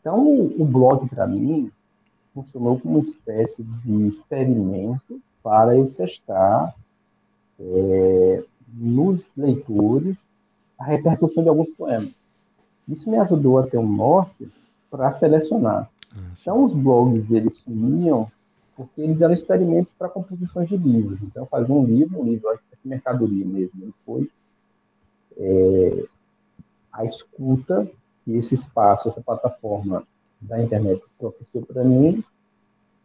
Então, 0.00 0.26
o 0.26 0.64
blog, 0.64 1.06
para 1.10 1.26
mim, 1.26 1.70
funcionou 2.34 2.80
como 2.80 2.94
uma 2.94 3.00
espécie 3.00 3.62
de 3.62 4.08
experimento 4.08 5.20
para 5.42 5.76
eu 5.76 5.90
testar 5.90 6.74
é, 7.60 8.44
nos 8.72 9.30
leitores 9.36 10.16
a 10.78 10.84
repercussão 10.84 11.42
de 11.42 11.48
alguns 11.48 11.70
poemas. 11.70 12.10
Isso 12.88 13.08
me 13.10 13.18
ajudou 13.18 13.58
a 13.58 13.66
ter 13.66 13.78
um 13.78 13.86
norte 13.86 14.48
para 14.90 15.12
selecionar. 15.12 15.90
Ah, 16.14 16.20
então, 16.40 16.64
os 16.64 16.72
blogs, 16.72 17.30
eles 17.30 17.58
sumiam 17.58 18.30
porque 18.76 19.00
eles 19.00 19.20
eram 19.20 19.34
experimentos 19.34 19.92
para 19.92 20.08
composições 20.08 20.68
de 20.68 20.76
livros. 20.76 21.20
Então, 21.22 21.44
fazer 21.46 21.72
um 21.72 21.84
livro, 21.84 22.20
um 22.20 22.24
livro 22.24 22.48
de 22.82 22.88
mercadoria 22.88 23.44
mesmo, 23.44 23.92
foi 24.06 24.30
é, 25.36 26.04
a 26.92 27.04
escuta 27.04 27.90
que 28.24 28.36
esse 28.36 28.54
espaço, 28.54 29.08
essa 29.08 29.20
plataforma 29.20 30.04
da 30.40 30.62
internet 30.62 31.02
propiciou 31.18 31.66
para 31.66 31.82
mim, 31.82 32.22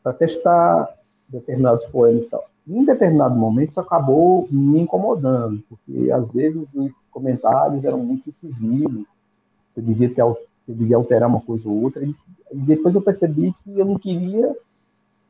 para 0.03 0.13
testar 0.13 0.93
determinados 1.27 1.85
poemas 1.87 2.25
e 2.25 2.29
tal. 2.29 2.47
Em 2.67 2.85
determinado 2.85 3.35
momento, 3.35 3.71
isso 3.71 3.79
acabou 3.79 4.47
me 4.49 4.79
incomodando, 4.79 5.61
porque 5.69 6.11
às 6.11 6.31
vezes 6.31 6.65
os 6.73 6.95
comentários 7.11 7.83
eram 7.83 7.99
muito 7.99 8.29
incisivos, 8.29 9.07
eu 9.75 9.83
devia, 9.83 10.09
ter, 10.09 10.21
eu 10.21 10.37
devia 10.67 10.95
alterar 10.95 11.27
uma 11.27 11.41
coisa 11.41 11.67
ou 11.67 11.83
outra, 11.83 12.03
e 12.03 12.15
depois 12.51 12.95
eu 12.95 13.01
percebi 13.01 13.53
que 13.63 13.79
eu 13.79 13.85
não 13.85 13.97
queria 13.97 14.55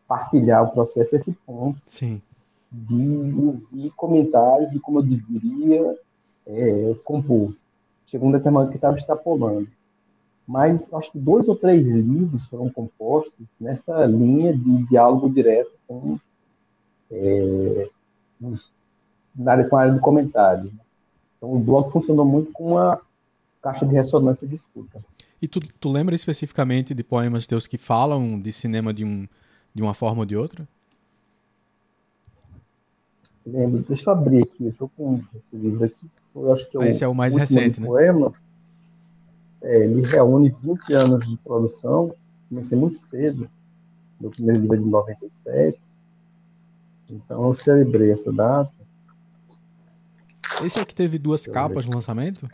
partilhar 0.07 0.63
o 0.63 0.71
processo 0.71 1.15
a 1.15 1.17
esse 1.17 1.31
ponto 1.45 1.79
Sim. 1.87 2.21
de 2.71 3.33
de 3.71 3.89
comentários 3.91 4.71
de 4.71 4.79
como 4.79 4.99
eu 4.99 5.03
deveria 5.03 5.97
é, 6.45 6.95
compor. 7.03 7.53
Chegou 8.05 8.29
um 8.29 8.31
determinado 8.31 8.69
que 8.69 8.75
estava 8.75 8.95
extrapolando 8.95 9.67
mas 10.47 10.93
acho 10.93 11.11
que 11.11 11.19
dois 11.19 11.47
ou 11.47 11.55
três 11.55 11.85
livros 11.85 12.45
foram 12.45 12.69
compostos 12.69 13.47
nessa 13.59 14.05
linha 14.05 14.55
de 14.55 14.83
diálogo 14.87 15.29
direto 15.29 15.71
com, 15.87 16.19
é, 17.13 17.89
na 19.35 19.51
área, 19.51 19.69
com 19.69 19.77
a 19.77 19.81
área 19.81 19.93
do 19.93 19.99
comentário. 19.99 20.71
Então, 21.37 21.53
o 21.53 21.59
blog 21.59 21.91
funcionou 21.91 22.25
muito 22.25 22.51
com 22.51 22.73
uma 22.73 22.99
caixa 23.61 23.85
de 23.85 23.93
ressonância 23.93 24.47
de 24.47 24.55
escuta. 24.55 25.03
E 25.41 25.47
tu, 25.47 25.59
tu 25.59 25.91
lembra 25.91 26.15
especificamente 26.15 26.93
de 26.93 27.03
poemas 27.03 27.45
teus 27.45 27.67
que 27.67 27.77
falam 27.77 28.39
de 28.39 28.51
cinema 28.51 28.93
de, 28.93 29.05
um, 29.05 29.27
de 29.73 29.81
uma 29.81 29.93
forma 29.93 30.21
ou 30.21 30.25
de 30.25 30.35
outra? 30.35 30.67
Lembro. 33.45 33.83
Deixa 33.87 34.09
eu 34.09 34.13
abrir 34.13 34.43
aqui. 34.43 34.63
Eu 34.65 34.69
estou 34.69 34.89
com 34.95 35.21
esse 35.35 35.55
livro 35.55 35.83
aqui. 35.83 36.07
Eu 36.33 36.53
acho 36.53 36.69
que 36.69 36.77
é 36.77 36.89
Esse 36.89 37.03
é 37.03 37.07
o 37.07 37.13
mais 37.13 37.35
recente, 37.35 37.79
né? 37.79 37.87
Poemas. 37.87 38.43
É, 39.61 39.83
ele 39.83 40.01
reúne 40.07 40.49
20 40.49 40.93
anos 40.93 41.27
de 41.27 41.37
produção. 41.37 42.13
Comecei 42.49 42.77
muito 42.77 42.97
cedo. 42.97 43.49
Meu 44.19 44.29
primeiro 44.29 44.61
livro 44.61 44.75
é 44.75 44.77
de 44.77 44.85
97. 44.85 45.92
Então 47.09 47.47
eu 47.47 47.55
celebrei 47.55 48.11
essa 48.11 48.31
data. 48.31 48.71
Esse 50.63 50.79
é 50.79 50.81
o 50.81 50.85
que 50.85 50.95
teve 50.95 51.17
duas 51.17 51.45
capas 51.47 51.85
no 51.85 51.95
lançamento? 51.95 52.47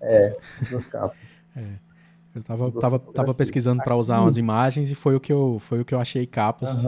É, 0.00 0.36
duas 0.70 0.86
capas. 0.86 1.18
é. 1.56 1.88
Eu 2.34 2.42
tava, 2.42 2.70
tava, 2.70 2.98
tava 2.98 3.34
pesquisando 3.34 3.82
para 3.82 3.96
usar 3.96 4.20
umas 4.20 4.36
imagens 4.36 4.90
e 4.90 4.94
foi 4.94 5.16
o 5.16 5.20
que 5.20 5.32
eu, 5.32 5.58
foi 5.58 5.80
o 5.80 5.84
que 5.84 5.94
eu 5.94 6.00
achei 6.00 6.24
capas 6.26 6.84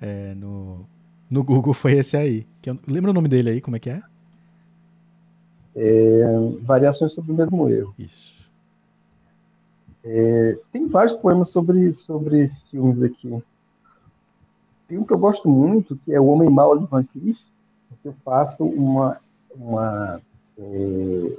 é, 0.00 0.34
no, 0.34 0.86
no 1.30 1.42
Google, 1.42 1.72
foi 1.72 1.92
esse 1.92 2.16
aí. 2.16 2.46
Que 2.60 2.68
eu, 2.68 2.78
lembra 2.86 3.10
o 3.10 3.14
nome 3.14 3.28
dele 3.28 3.50
aí, 3.50 3.60
como 3.60 3.76
é 3.76 3.78
que 3.78 3.88
é? 3.88 4.02
É, 5.74 6.24
variações 6.62 7.14
sobre 7.14 7.32
o 7.32 7.34
mesmo 7.34 7.68
erro. 7.70 7.94
Isso. 7.98 8.34
É, 10.04 10.58
tem 10.72 10.88
vários 10.88 11.14
poemas 11.14 11.48
sobre, 11.48 11.94
sobre 11.94 12.50
filmes 12.70 13.02
aqui. 13.02 13.42
Tem 14.92 14.98
um 14.98 15.04
que 15.04 15.12
eu 15.14 15.18
gosto 15.18 15.48
muito, 15.48 15.96
que 15.96 16.12
é 16.12 16.20
O 16.20 16.26
Homem 16.26 16.54
Van 16.54 17.02
Cleef, 17.02 17.38
que 18.02 18.08
eu 18.08 18.14
faço 18.22 18.62
uma, 18.62 19.18
uma, 19.56 20.20
é, 20.58 21.38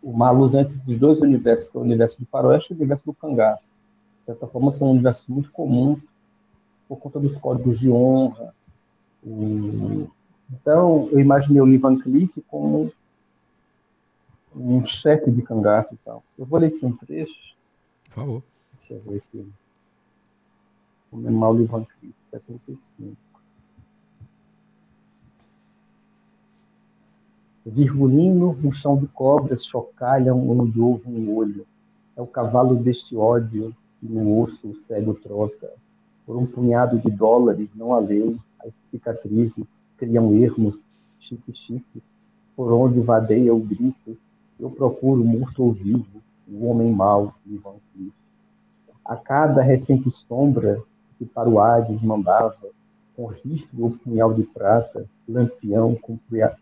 uma 0.00 0.28
alusão 0.28 0.60
entre 0.60 0.76
esses 0.76 0.96
dois 0.96 1.20
universos, 1.20 1.66
que 1.66 1.76
é 1.76 1.80
o 1.80 1.82
universo 1.82 2.20
do 2.20 2.26
faroeste 2.26 2.72
e 2.72 2.76
o 2.76 2.78
universo 2.78 3.04
do 3.04 3.12
cangaço. 3.12 3.66
De 4.20 4.26
certa 4.26 4.46
forma, 4.46 4.70
são 4.70 4.92
universos 4.92 5.26
muito 5.26 5.50
comuns 5.50 5.98
por 6.88 6.98
conta 6.98 7.18
dos 7.18 7.36
códigos 7.36 7.80
de 7.80 7.90
honra, 7.90 8.54
então, 10.52 11.08
eu 11.10 11.18
imaginei 11.18 11.60
o 11.60 11.64
Lee 11.64 11.78
Van 11.78 11.98
Cleef 11.98 12.38
como 12.46 12.92
um 14.54 14.86
chefe 14.86 15.32
de 15.32 15.42
cangaço 15.42 15.96
e 15.96 15.98
tal. 16.04 16.22
Eu 16.38 16.46
vou 16.46 16.60
ler 16.60 16.68
aqui 16.68 16.86
um 16.86 16.96
trecho. 16.96 17.56
Por 18.04 18.14
favor. 18.14 18.42
Deixa 18.78 18.94
eu 18.94 19.00
ver 19.00 19.16
aqui. 19.16 19.52
O 21.10 21.16
Lee 21.16 21.64
Van 21.64 21.84
Cleef, 21.84 22.14
75. 22.30 23.16
Virgulino, 27.64 28.58
um 28.64 28.72
chão 28.72 28.96
de 28.96 29.06
cobras 29.08 29.64
chocalham 29.64 30.48
onde 30.50 30.80
houve 30.80 31.08
um 31.08 31.34
olho. 31.34 31.66
É 32.16 32.20
o 32.20 32.26
cavalo 32.26 32.76
deste 32.76 33.16
ódio 33.16 33.74
que 34.00 34.06
no 34.06 34.40
osso 34.40 34.68
o 34.68 34.76
cego 34.80 35.14
trota. 35.14 35.70
Por 36.26 36.36
um 36.36 36.46
punhado 36.46 36.98
de 36.98 37.10
dólares, 37.10 37.74
não 37.74 37.94
há 37.94 37.98
lei, 37.98 38.38
as 38.60 38.72
cicatrizes 38.90 39.68
criam 39.96 40.34
ermos 40.34 40.84
chiques-chiques, 41.20 42.02
por 42.56 42.72
onde 42.72 43.00
vadeia 43.00 43.54
o 43.54 43.60
grito, 43.60 44.16
eu 44.58 44.70
procuro 44.70 45.24
morto 45.24 45.62
ou 45.62 45.72
vivo, 45.72 46.22
o 46.48 46.66
homem 46.66 46.92
mau 46.92 47.34
e 47.46 47.56
Van 47.56 47.76
Cleef. 47.92 48.12
A 49.04 49.16
cada 49.16 49.62
recente 49.62 50.10
sombra 50.10 50.82
que 51.18 51.26
para 51.26 51.48
o 51.48 51.60
Hades 51.60 52.02
mandava, 52.02 52.56
com 53.16 53.26
rifle 53.26 53.82
ou 53.82 53.90
punhal 53.90 54.32
de 54.32 54.44
prata, 54.44 55.04
lampião 55.28 55.98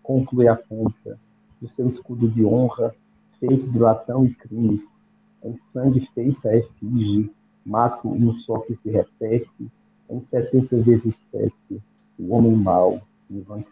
conclui 0.03 0.49
a, 0.49 0.57
ponta 0.57 1.19
do 1.61 1.69
seu 1.69 1.87
escudo 1.87 2.29
de 2.29 2.45
honra, 2.45 2.95
feito 3.39 3.69
de 3.71 3.79
latão 3.79 4.25
e 4.25 4.35
crimes, 4.35 4.99
em 5.45 5.57
sangue 5.57 6.09
fez 6.15 6.45
a 6.47 6.57
efígie, 6.57 7.31
mato 7.65 8.09
um 8.09 8.33
só 8.33 8.59
que 8.61 8.75
se 8.75 8.91
repete, 8.91 9.71
em 10.09 10.21
setenta 10.21 10.77
vezes 10.79 11.17
sete, 11.17 11.83
o 12.19 12.35
homem 12.35 12.57
mau 12.57 13.03
Ivan 13.31 13.63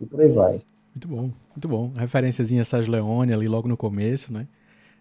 E 0.00 0.06
por 0.06 0.20
aí 0.20 0.32
vai. 0.32 0.62
Muito 0.94 1.08
bom, 1.08 1.30
muito 1.50 1.68
bom. 1.68 1.92
A 1.96 2.00
referênciazinha 2.00 2.64
Sérgio 2.64 2.90
Leone 2.90 3.32
ali 3.32 3.48
logo 3.48 3.68
no 3.68 3.76
começo, 3.76 4.32
né? 4.32 4.46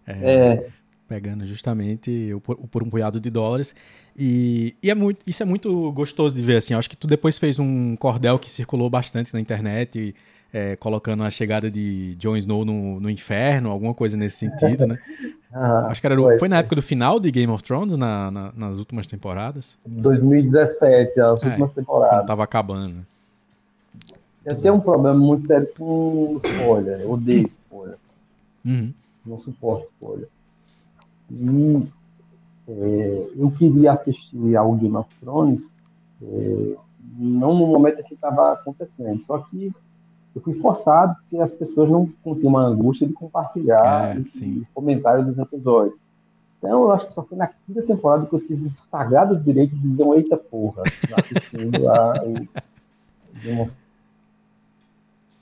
É. 0.06 0.12
é. 0.12 0.70
Pegando 1.08 1.46
justamente 1.46 2.34
o 2.34 2.42
por, 2.42 2.58
o 2.60 2.68
por 2.68 2.84
um 2.84 2.90
punhado 2.90 3.20
de 3.20 3.30
dólares. 3.30 3.74
E, 4.18 4.76
e 4.84 4.90
é 4.90 4.96
muito, 4.96 5.20
isso 5.26 5.42
é 5.42 5.46
muito 5.46 5.92
gostoso 5.94 6.36
de 6.36 6.42
ver, 6.42 6.58
assim. 6.58 6.74
Eu 6.74 6.80
acho 6.80 6.90
que 6.90 6.98
tu 6.98 7.08
depois 7.08 7.38
fez 7.38 7.60
um 7.60 7.96
cordel 7.96 8.38
que 8.38 8.50
circulou 8.50 8.90
bastante 8.90 9.34
na 9.34 9.40
internet. 9.40 9.98
E, 9.98 10.16
é, 10.54 10.76
colocando 10.76 11.24
a 11.24 11.30
chegada 11.30 11.70
de 11.70 12.16
Jon 12.16 12.38
Snow 12.38 12.64
no, 12.64 13.00
no 13.00 13.10
inferno, 13.10 13.70
alguma 13.70 13.94
coisa 13.94 14.16
nesse 14.16 14.38
sentido, 14.38 14.88
né? 14.88 14.98
Ah, 15.60 15.88
Acho 15.88 16.02
que 16.02 16.08
era, 16.08 16.16
foi, 16.16 16.40
foi 16.40 16.50
na 16.50 16.58
época 16.58 16.76
do 16.76 16.82
final 16.82 17.22
de 17.22 17.32
Game 17.32 17.52
of 17.52 17.64
Thrones, 17.64 17.98
na, 17.98 18.30
na 18.30 18.52
nas 18.56 18.78
últimas 18.78 19.08
temporadas? 19.08 19.78
2017, 19.88 21.20
as 21.22 21.42
é, 21.42 21.48
últimas 21.48 21.72
temporadas. 21.72 22.28
Tava 22.28 22.44
acabando. 22.44 23.06
Eu 24.46 24.56
tenho 24.56 24.76
um 24.76 24.80
problema 24.80 25.18
muito 25.18 25.46
sério 25.46 25.68
com 25.76 26.38
spoiler. 26.38 27.00
Eu 27.00 27.12
odeio 27.12 27.46
spoiler. 27.46 27.98
Uhum. 28.64 28.94
Não 29.26 29.40
suporto 29.40 29.84
spoiler. 29.86 30.28
E 31.32 31.88
é, 32.68 33.30
eu 33.36 33.52
queria 33.52 33.94
assistir 33.94 34.56
ao 34.56 34.74
Game 34.74 34.96
of 34.96 35.10
Thrones 35.20 35.78
é, 36.22 36.76
não 37.18 37.54
no 37.54 37.68
momento 37.68 38.04
que 38.04 38.14
estava 38.14 38.54
acontecendo. 38.54 39.20
Só 39.22 39.40
que 39.40 39.74
eu 40.36 40.42
fui 40.42 40.54
forçado 40.60 41.16
porque 41.22 41.38
as 41.38 41.54
pessoas 41.54 41.90
não 41.90 42.10
tinham 42.24 42.50
uma 42.50 42.64
angústia 42.64 43.08
de 43.08 43.14
compartilhar 43.14 44.18
é, 44.18 44.24
comentários 44.74 45.26
dos 45.26 45.40
episódios. 45.40 46.00
Então, 46.58 46.84
eu 46.84 46.92
acho 46.92 47.08
que 47.08 47.14
só 47.14 47.24
foi 47.24 47.38
na 47.38 47.48
quinta 47.48 47.84
temporada 47.84 48.26
que 48.26 48.34
eu 48.34 48.44
tive 48.44 48.68
o 48.68 48.76
sagrado 48.76 49.38
direito 49.38 49.76
de 49.76 49.90
dizer 49.90 50.04
um 50.04 50.16
eita 50.16 50.36
porra 50.36 50.82
assistindo 51.16 51.88
a, 51.88 52.14
o 52.24 52.34
Game 53.42 53.62
of 53.62 53.72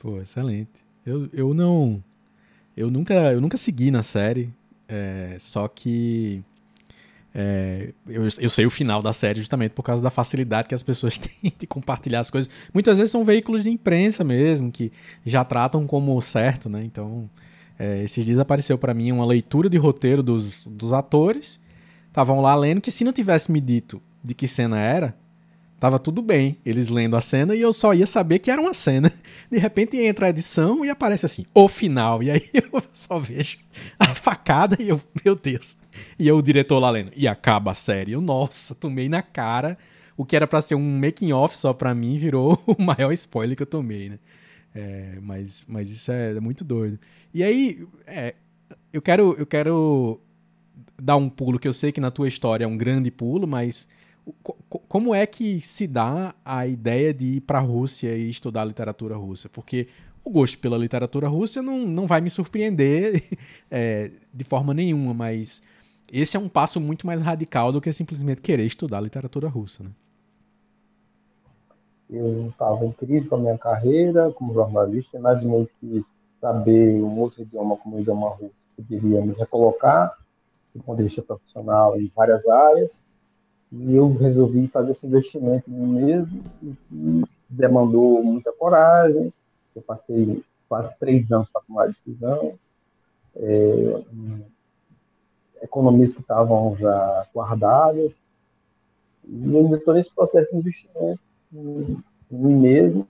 Pô, 0.06 0.22
excelente. 0.22 0.86
Eu, 1.04 1.28
eu 1.34 1.52
não. 1.52 2.04
Eu 2.78 2.92
nunca, 2.92 3.14
eu 3.34 3.42
nunca 3.42 3.58
segui 3.58 3.90
na 3.90 4.04
série. 4.04 4.54
É, 4.88 5.36
só 5.40 5.68
que. 5.68 6.44
É, 7.38 7.90
eu, 8.08 8.24
eu 8.40 8.50
sei 8.50 8.66
o 8.66 8.70
final 8.70 9.02
da 9.02 9.12
série 9.12 9.40
justamente 9.40 9.72
por 9.72 9.84
causa 9.84 10.02
da 10.02 10.10
facilidade 10.10 10.70
que 10.70 10.76
as 10.76 10.84
pessoas 10.84 11.18
têm 11.20 11.52
de 11.58 11.68
compartilhar 11.68 12.22
as 12.22 12.32
coisas. 12.32 12.50
Muitas 12.74 12.98
vezes 12.98 13.12
são 13.12 13.26
veículos 13.26 13.64
de 13.64 13.70
imprensa 13.70 14.24
mesmo, 14.24 14.72
que 14.72 14.92
já 15.26 15.44
tratam 15.44 15.86
como 15.86 16.20
certo, 16.22 16.70
né? 16.70 16.82
Então, 16.84 17.30
é, 17.78 18.04
esses 18.04 18.26
dias 18.26 18.40
apareceu 18.40 18.78
para 18.78 18.94
mim 18.94 19.12
uma 19.12 19.26
leitura 19.26 19.70
de 19.70 19.78
roteiro 19.78 20.24
dos, 20.24 20.66
dos 20.66 20.94
atores. 20.94 21.60
Estavam 22.08 22.40
lá 22.40 22.56
lendo 22.56 22.80
que 22.80 22.92
se 22.92 23.04
não 23.04 23.12
tivesse 23.12 23.52
me 23.52 23.60
dito 23.60 24.02
de 24.24 24.34
que 24.34 24.48
cena 24.48 24.80
era, 24.80 25.14
Tava 25.80 26.00
tudo 26.00 26.22
bem, 26.22 26.58
eles 26.66 26.88
lendo 26.88 27.18
a 27.18 27.22
cena 27.22 27.54
e 27.54 27.62
eu 27.62 27.74
só 27.74 27.94
ia 27.94 28.08
saber 28.08 28.40
que 28.40 28.50
era 28.50 28.62
uma 28.62 28.74
cena. 28.74 29.12
De 29.52 29.58
repente 29.58 29.98
entra 29.98 30.28
a 30.28 30.30
edição 30.30 30.86
e 30.86 30.90
aparece 30.90 31.26
assim, 31.26 31.46
o 31.54 31.68
final. 31.68 32.24
E 32.24 32.32
aí 32.32 32.42
eu 32.54 32.82
só 32.94 33.20
vejo 33.20 33.58
a 34.00 34.08
facada 34.16 34.78
e 34.82 34.88
eu, 34.88 35.02
meu 35.24 35.36
Deus. 35.36 35.78
E 36.18 36.28
eu, 36.28 36.38
o 36.38 36.42
diretor 36.42 36.80
lá 36.80 36.90
lendo, 36.90 37.12
e 37.16 37.28
acaba 37.28 37.72
a 37.72 37.76
série. 37.76 38.14
Eu, 38.14 38.22
nossa, 38.22 38.74
tomei 38.74 39.10
na 39.10 39.22
cara. 39.22 39.78
O 40.18 40.24
que 40.24 40.36
era 40.36 40.48
para 40.48 40.62
ser 40.62 40.76
um 40.76 41.00
making 41.00 41.34
off 41.34 41.58
só 41.58 41.74
pra 41.74 41.94
mim 41.94 42.18
virou 42.18 42.62
o 42.66 42.82
maior 42.82 43.12
spoiler 43.12 43.58
que 43.58 43.64
eu 43.64 43.68
tomei, 43.68 44.10
né? 44.10 44.20
É, 44.74 45.18
mas, 45.22 45.66
mas 45.68 45.90
isso 45.90 46.12
é, 46.12 46.36
é, 46.36 46.40
muito 46.40 46.64
doido. 46.64 46.98
E 47.34 47.44
aí, 47.44 47.86
é, 48.08 48.34
eu 48.94 49.02
quero 49.02 49.36
eu 49.38 49.46
quero 49.46 50.22
dar 51.02 51.18
um 51.18 51.30
pulo 51.30 51.60
que 51.60 51.68
eu 51.68 51.74
sei 51.74 51.92
que 51.92 52.00
na 52.00 52.12
tua 52.12 52.28
história 52.30 52.64
é 52.64 52.68
um 52.68 52.78
grande 52.78 53.12
pulo, 53.12 53.46
mas 53.46 53.88
como 54.88 55.14
é 55.14 55.26
que 55.26 55.62
se 55.62 55.88
dá 55.88 56.34
a 56.44 56.66
ideia 56.66 57.14
de 57.14 57.38
ir 57.38 57.42
para 57.42 57.60
a 57.60 57.62
Rússia 57.62 58.16
e 58.16 58.30
estudar 58.30 58.66
literatura 58.66 59.16
russa? 59.16 59.50
Porque 59.50 59.88
o 60.24 60.30
gosto 60.30 60.58
pela 60.58 60.78
literatura 60.78 61.28
russa 61.28 61.62
não, 61.62 61.80
não 61.80 62.08
vai 62.08 62.22
me 62.22 62.30
surpreender 62.30 63.24
é, 63.70 64.12
de 64.34 64.44
forma 64.44 64.74
nenhuma, 64.74 65.14
mas 65.14 65.62
esse 66.12 66.36
é 66.36 66.40
um 66.40 66.50
passo 66.50 66.80
muito 66.82 67.06
mais 67.06 67.22
radical 67.22 67.72
do 67.72 67.80
que 67.80 67.94
simplesmente 67.94 68.42
querer 68.42 68.66
estudar 68.66 69.02
literatura 69.02 69.48
russa, 69.48 69.84
né? 69.84 69.92
Eu 72.08 72.50
estava 72.50 72.86
em 72.86 72.92
crise 72.92 73.28
com 73.28 73.36
a 73.36 73.40
minha 73.40 73.58
carreira 73.58 74.32
como 74.32 74.54
jornalista, 74.54 75.18
imaginei 75.18 75.68
que 75.80 76.04
saber 76.40 77.02
um 77.02 77.18
outro 77.20 77.42
idioma 77.42 77.78
como 77.78 77.98
o 77.98 78.00
idioma 78.00 78.30
russo 78.30 78.54
poderia 78.76 79.22
me 79.26 79.34
recolocar 79.34 80.16
do 80.76 80.84
ponto 80.84 80.98
de 80.98 81.04
vista 81.04 81.22
profissional 81.22 82.00
em 82.00 82.12
várias 82.16 82.48
áreas, 82.48 83.02
e 83.80 83.96
eu 83.96 84.14
resolvi 84.14 84.68
fazer 84.68 84.92
esse 84.92 85.08
investimento 85.08 85.70
em 85.70 85.74
mim 85.74 86.06
mesmo, 86.06 86.44
e 86.92 87.24
demandou 87.50 88.24
muita 88.24 88.52
coragem, 88.54 89.34
eu 89.76 89.82
passei 89.82 90.44
quase 90.68 90.94
três 91.00 91.32
anos 91.32 91.50
para 91.50 91.62
tomar 91.62 91.84
a 91.84 91.88
decisão, 91.88 92.54
é, 93.36 94.04
economias 95.62 96.14
que 96.14 96.22
estavam 96.22 96.76
já 96.78 97.28
guardadas, 97.34 98.12
e 99.28 99.54
eu 99.54 99.76
estou 99.76 99.94
nesse 99.94 100.14
processo 100.14 100.52
de 100.52 100.58
investimento 100.58 101.20
em, 101.54 101.98
em 102.32 102.38
mim 102.38 102.56
mesmo, 102.56 103.08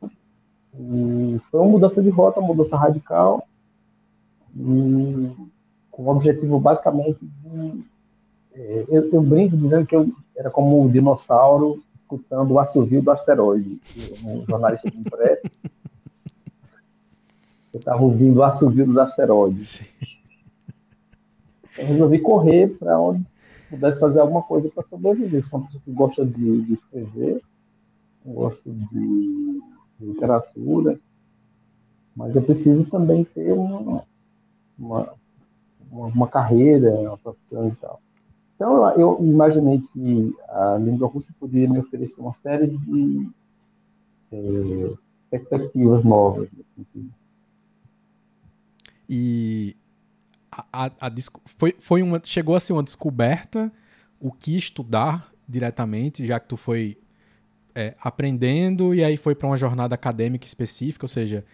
e 0.77 1.39
foi 1.49 1.59
uma 1.61 1.69
mudança 1.69 2.01
de 2.01 2.09
rota, 2.09 2.39
uma 2.39 2.47
mudança 2.47 2.75
radical, 2.75 3.47
e 4.55 5.31
com 5.91 6.03
o 6.03 6.09
objetivo 6.09 6.59
basicamente 6.59 7.19
de. 7.21 7.83
É, 8.53 8.85
eu, 8.87 9.09
eu, 9.11 9.21
brinco 9.21 9.57
dizendo 9.57 9.85
que 9.85 9.95
eu 9.95 10.09
era 10.35 10.49
como 10.49 10.81
um 10.81 10.89
dinossauro 10.89 11.81
escutando 11.95 12.51
o 12.51 12.59
assovio 12.59 13.01
do 13.01 13.11
asteroide, 13.11 13.79
um 14.23 14.45
jornalista 14.47 14.91
de 14.91 14.99
impresso. 14.99 15.49
Eu 17.73 17.79
estava 17.79 18.01
ouvindo 18.01 18.37
o 18.37 18.43
assovio 18.43 18.85
dos 18.85 18.97
asteroides. 18.97 19.83
Eu 21.77 21.87
resolvi 21.87 22.19
correr 22.19 22.69
para 22.77 22.99
onde 22.99 23.25
pudesse 23.69 23.99
fazer 23.99 24.19
alguma 24.19 24.43
coisa 24.43 24.69
para 24.69 24.83
sobreviver. 24.83 25.45
Sou 25.45 25.59
uma 25.59 25.65
pessoa 25.67 25.83
que 25.83 25.91
gosta 25.91 26.25
de, 26.25 26.61
de 26.61 26.73
escrever, 26.73 27.41
gosto 28.25 28.71
de, 28.71 29.61
de 29.99 30.05
literatura, 30.05 30.99
mas 32.15 32.35
eu 32.35 32.41
preciso 32.41 32.85
também 32.85 33.23
ter 33.25 33.51
uma, 33.51 34.03
uma, 34.79 35.13
uma 35.91 36.27
carreira, 36.27 36.91
uma 36.91 37.17
profissão 37.17 37.67
e 37.67 37.75
tal. 37.75 38.01
Então, 38.55 38.89
eu 38.97 39.17
imaginei 39.21 39.81
que 39.91 40.33
a 40.49 40.77
língua 40.77 41.07
russa 41.07 41.33
poderia 41.39 41.69
me 41.69 41.79
oferecer 41.79 42.21
uma 42.21 42.31
série 42.31 42.67
de 42.67 43.29
é, 44.31 44.93
perspectivas 45.29 46.03
novas. 46.03 46.47
E 49.09 49.75
a, 50.51 50.65
a, 50.71 51.07
a, 51.07 51.11
foi, 51.45 51.75
foi 51.77 52.01
uma, 52.01 52.21
chegou 52.23 52.55
a 52.55 52.59
ser 52.59 52.73
uma 52.73 52.83
descoberta 52.83 53.71
o 54.19 54.31
que 54.31 54.55
estudar 54.55 55.31
diretamente, 55.47 56.25
já 56.25 56.39
que 56.39 56.47
tu 56.47 56.57
foi 56.57 56.97
é, 57.75 57.93
aprendendo 58.01 58.95
e 58.95 59.03
aí 59.03 59.17
foi 59.17 59.35
para 59.35 59.47
uma 59.47 59.57
jornada 59.57 59.93
acadêmica 59.93 60.45
específica, 60.45 61.03
ou 61.03 61.09
seja, 61.09 61.45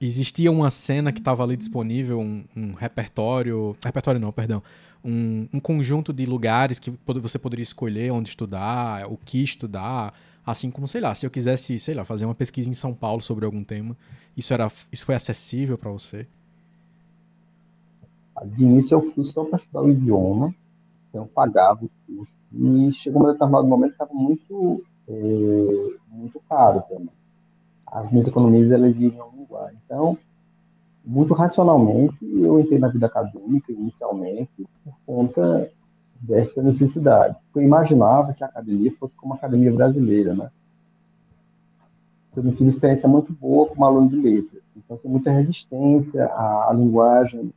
existia 0.00 0.50
uma 0.50 0.70
cena 0.70 1.12
que 1.12 1.18
estava 1.18 1.42
ali 1.42 1.56
disponível, 1.56 2.20
um, 2.20 2.44
um, 2.56 2.72
repertório. 2.72 3.76
Repertório 3.84 4.20
não, 4.20 4.32
perdão. 4.32 4.62
Um, 5.04 5.46
um, 5.52 5.60
conjunto 5.60 6.12
de 6.12 6.26
lugares 6.26 6.78
que 6.78 6.92
você 7.06 7.38
poderia 7.38 7.62
escolher 7.62 8.10
onde 8.10 8.28
estudar, 8.28 9.06
o 9.10 9.16
que 9.16 9.42
estudar. 9.42 10.12
Assim 10.44 10.70
como, 10.70 10.86
sei 10.86 11.00
lá, 11.00 11.14
se 11.14 11.26
eu 11.26 11.30
quisesse, 11.30 11.78
sei 11.78 11.94
lá, 11.94 12.04
fazer 12.04 12.24
uma 12.24 12.34
pesquisa 12.34 12.68
em 12.68 12.72
São 12.72 12.94
Paulo 12.94 13.20
sobre 13.20 13.44
algum 13.44 13.64
tema, 13.64 13.96
isso, 14.36 14.52
era, 14.52 14.68
isso 14.92 15.04
foi 15.04 15.14
acessível 15.14 15.76
para 15.76 15.90
você? 15.90 16.26
De 18.44 18.62
início 18.62 18.94
eu 18.94 19.12
fui 19.12 19.24
só 19.24 19.44
para 19.44 19.58
estudar 19.58 19.82
o 19.82 19.90
idioma, 19.90 20.54
então 21.08 21.26
pagava 21.26 21.84
o 21.84 21.90
curso. 22.06 22.32
E 22.52 22.92
chegou 22.92 23.22
um 23.22 23.32
determinado 23.32 23.66
momento 23.66 23.96
que 23.96 24.02
estava 24.02 24.14
muito, 24.14 24.84
é, 25.08 25.96
muito 26.10 26.40
caro 26.48 26.82
também 26.88 27.10
as 27.96 28.10
minhas 28.10 28.28
economias 28.28 28.70
elas 28.70 28.98
iriam 28.98 29.32
igual. 29.40 29.70
Então, 29.84 30.18
muito 31.04 31.32
racionalmente, 31.32 32.24
eu 32.24 32.60
entrei 32.60 32.78
na 32.78 32.88
vida 32.88 33.06
acadêmica 33.06 33.72
inicialmente 33.72 34.66
por 34.84 34.94
conta 35.06 35.70
dessa 36.20 36.62
necessidade. 36.62 37.36
Eu 37.54 37.62
imaginava 37.62 38.34
que 38.34 38.44
a 38.44 38.46
academia 38.46 38.92
fosse 38.92 39.14
como 39.16 39.32
a 39.32 39.36
academia 39.36 39.72
brasileira, 39.72 40.34
né? 40.34 40.50
Eu 42.36 42.42
tive 42.50 42.64
uma 42.64 42.70
experiência 42.70 43.08
muito 43.08 43.32
boa 43.32 43.66
como 43.66 43.84
aluno 43.84 44.10
de 44.10 44.16
letras. 44.16 44.62
Então, 44.76 44.98
tem 44.98 45.10
muita 45.10 45.30
resistência 45.30 46.26
à, 46.26 46.70
à 46.70 46.72
linguagem 46.74 47.50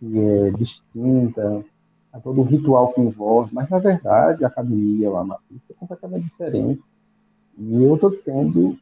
que 0.00 0.18
é 0.18 0.50
distinta, 0.52 1.64
a 2.12 2.18
todo 2.18 2.40
o 2.40 2.44
ritual 2.44 2.92
que 2.92 3.00
envolve, 3.00 3.54
mas, 3.54 3.68
na 3.68 3.78
verdade, 3.78 4.44
a 4.44 4.48
academia 4.48 5.08
lá 5.08 5.24
na 5.24 5.36
é 5.70 5.74
completamente 5.74 6.24
diferente. 6.24 6.82
E 7.56 7.74
eu 7.80 7.94
estou 7.94 8.10
tendo 8.10 8.76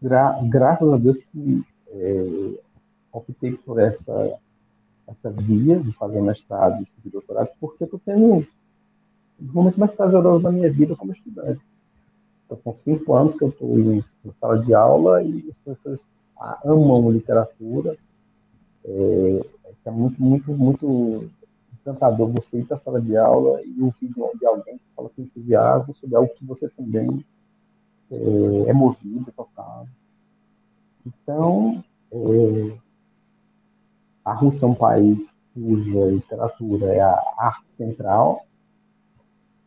gra 0.00 0.38
graças 0.42 0.88
a 0.90 0.96
Deus 0.96 1.22
que 1.24 1.64
é, 1.88 2.52
optei 3.12 3.52
por 3.52 3.80
essa, 3.80 4.38
essa 5.06 5.30
via 5.30 5.78
de 5.78 5.92
fazer 5.92 6.20
mestrado 6.20 6.82
e 6.82 6.86
seguir 6.86 7.10
doutorado, 7.10 7.50
porque 7.60 7.84
estou 7.84 8.00
tendo 8.04 8.46
os 9.40 9.52
momentos 9.52 9.78
mais 9.78 9.92
prazerosos 9.92 10.42
da 10.42 10.52
minha 10.52 10.70
vida 10.70 10.96
como 10.96 11.12
estudante. 11.12 11.60
Estou 12.42 12.58
com 12.58 12.74
cinco 12.74 13.14
anos 13.14 13.34
que 13.34 13.44
eu 13.44 13.48
estou 13.48 13.78
em, 13.78 14.04
em, 14.24 14.32
sala 14.32 14.58
de 14.58 14.74
aula 14.74 15.22
e 15.22 15.50
as 15.50 15.56
pessoas 15.64 16.04
amam 16.64 17.10
literatura. 17.10 17.96
É, 18.84 19.46
é 19.84 19.90
muito, 19.90 20.22
muito, 20.22 20.52
muito 20.52 21.30
encantador 21.80 22.30
você 22.30 22.58
ir 22.58 22.64
para 22.64 22.74
a 22.74 22.78
sala 22.78 23.00
de 23.00 23.16
aula 23.16 23.62
e 23.62 23.82
ouvir 23.82 24.12
de 24.38 24.46
alguém 24.46 24.76
que 24.76 24.84
fala 24.94 25.08
com 25.08 25.22
entusiasmo 25.22 25.94
sobre 25.94 26.16
algo 26.16 26.34
que 26.34 26.44
você 26.44 26.68
também 26.68 27.24
é, 28.10 28.70
é 28.70 28.72
movido, 28.72 29.32
tocado. 29.32 29.88
Então, 31.06 31.82
é, 32.12 32.78
a 34.24 34.34
Rússia 34.34 34.66
é 34.66 34.68
um 34.68 34.74
país 34.74 35.34
cuja 35.54 36.06
literatura 36.06 36.92
é 36.92 37.00
a 37.00 37.20
arte 37.38 37.72
central. 37.72 38.46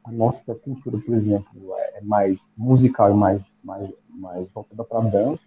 A 0.04 0.12
nossa 0.12 0.56
cultura, 0.56 0.98
por 0.98 1.16
exemplo, 1.16 1.74
é 1.78 2.02
mais 2.02 2.50
musical 2.58 3.12
e 3.12 3.14
mais, 3.14 3.54
mais, 3.64 3.90
mais 4.10 4.48
voltada 4.52 4.84
para 4.84 5.00
a 5.00 5.10
dança. 5.10 5.44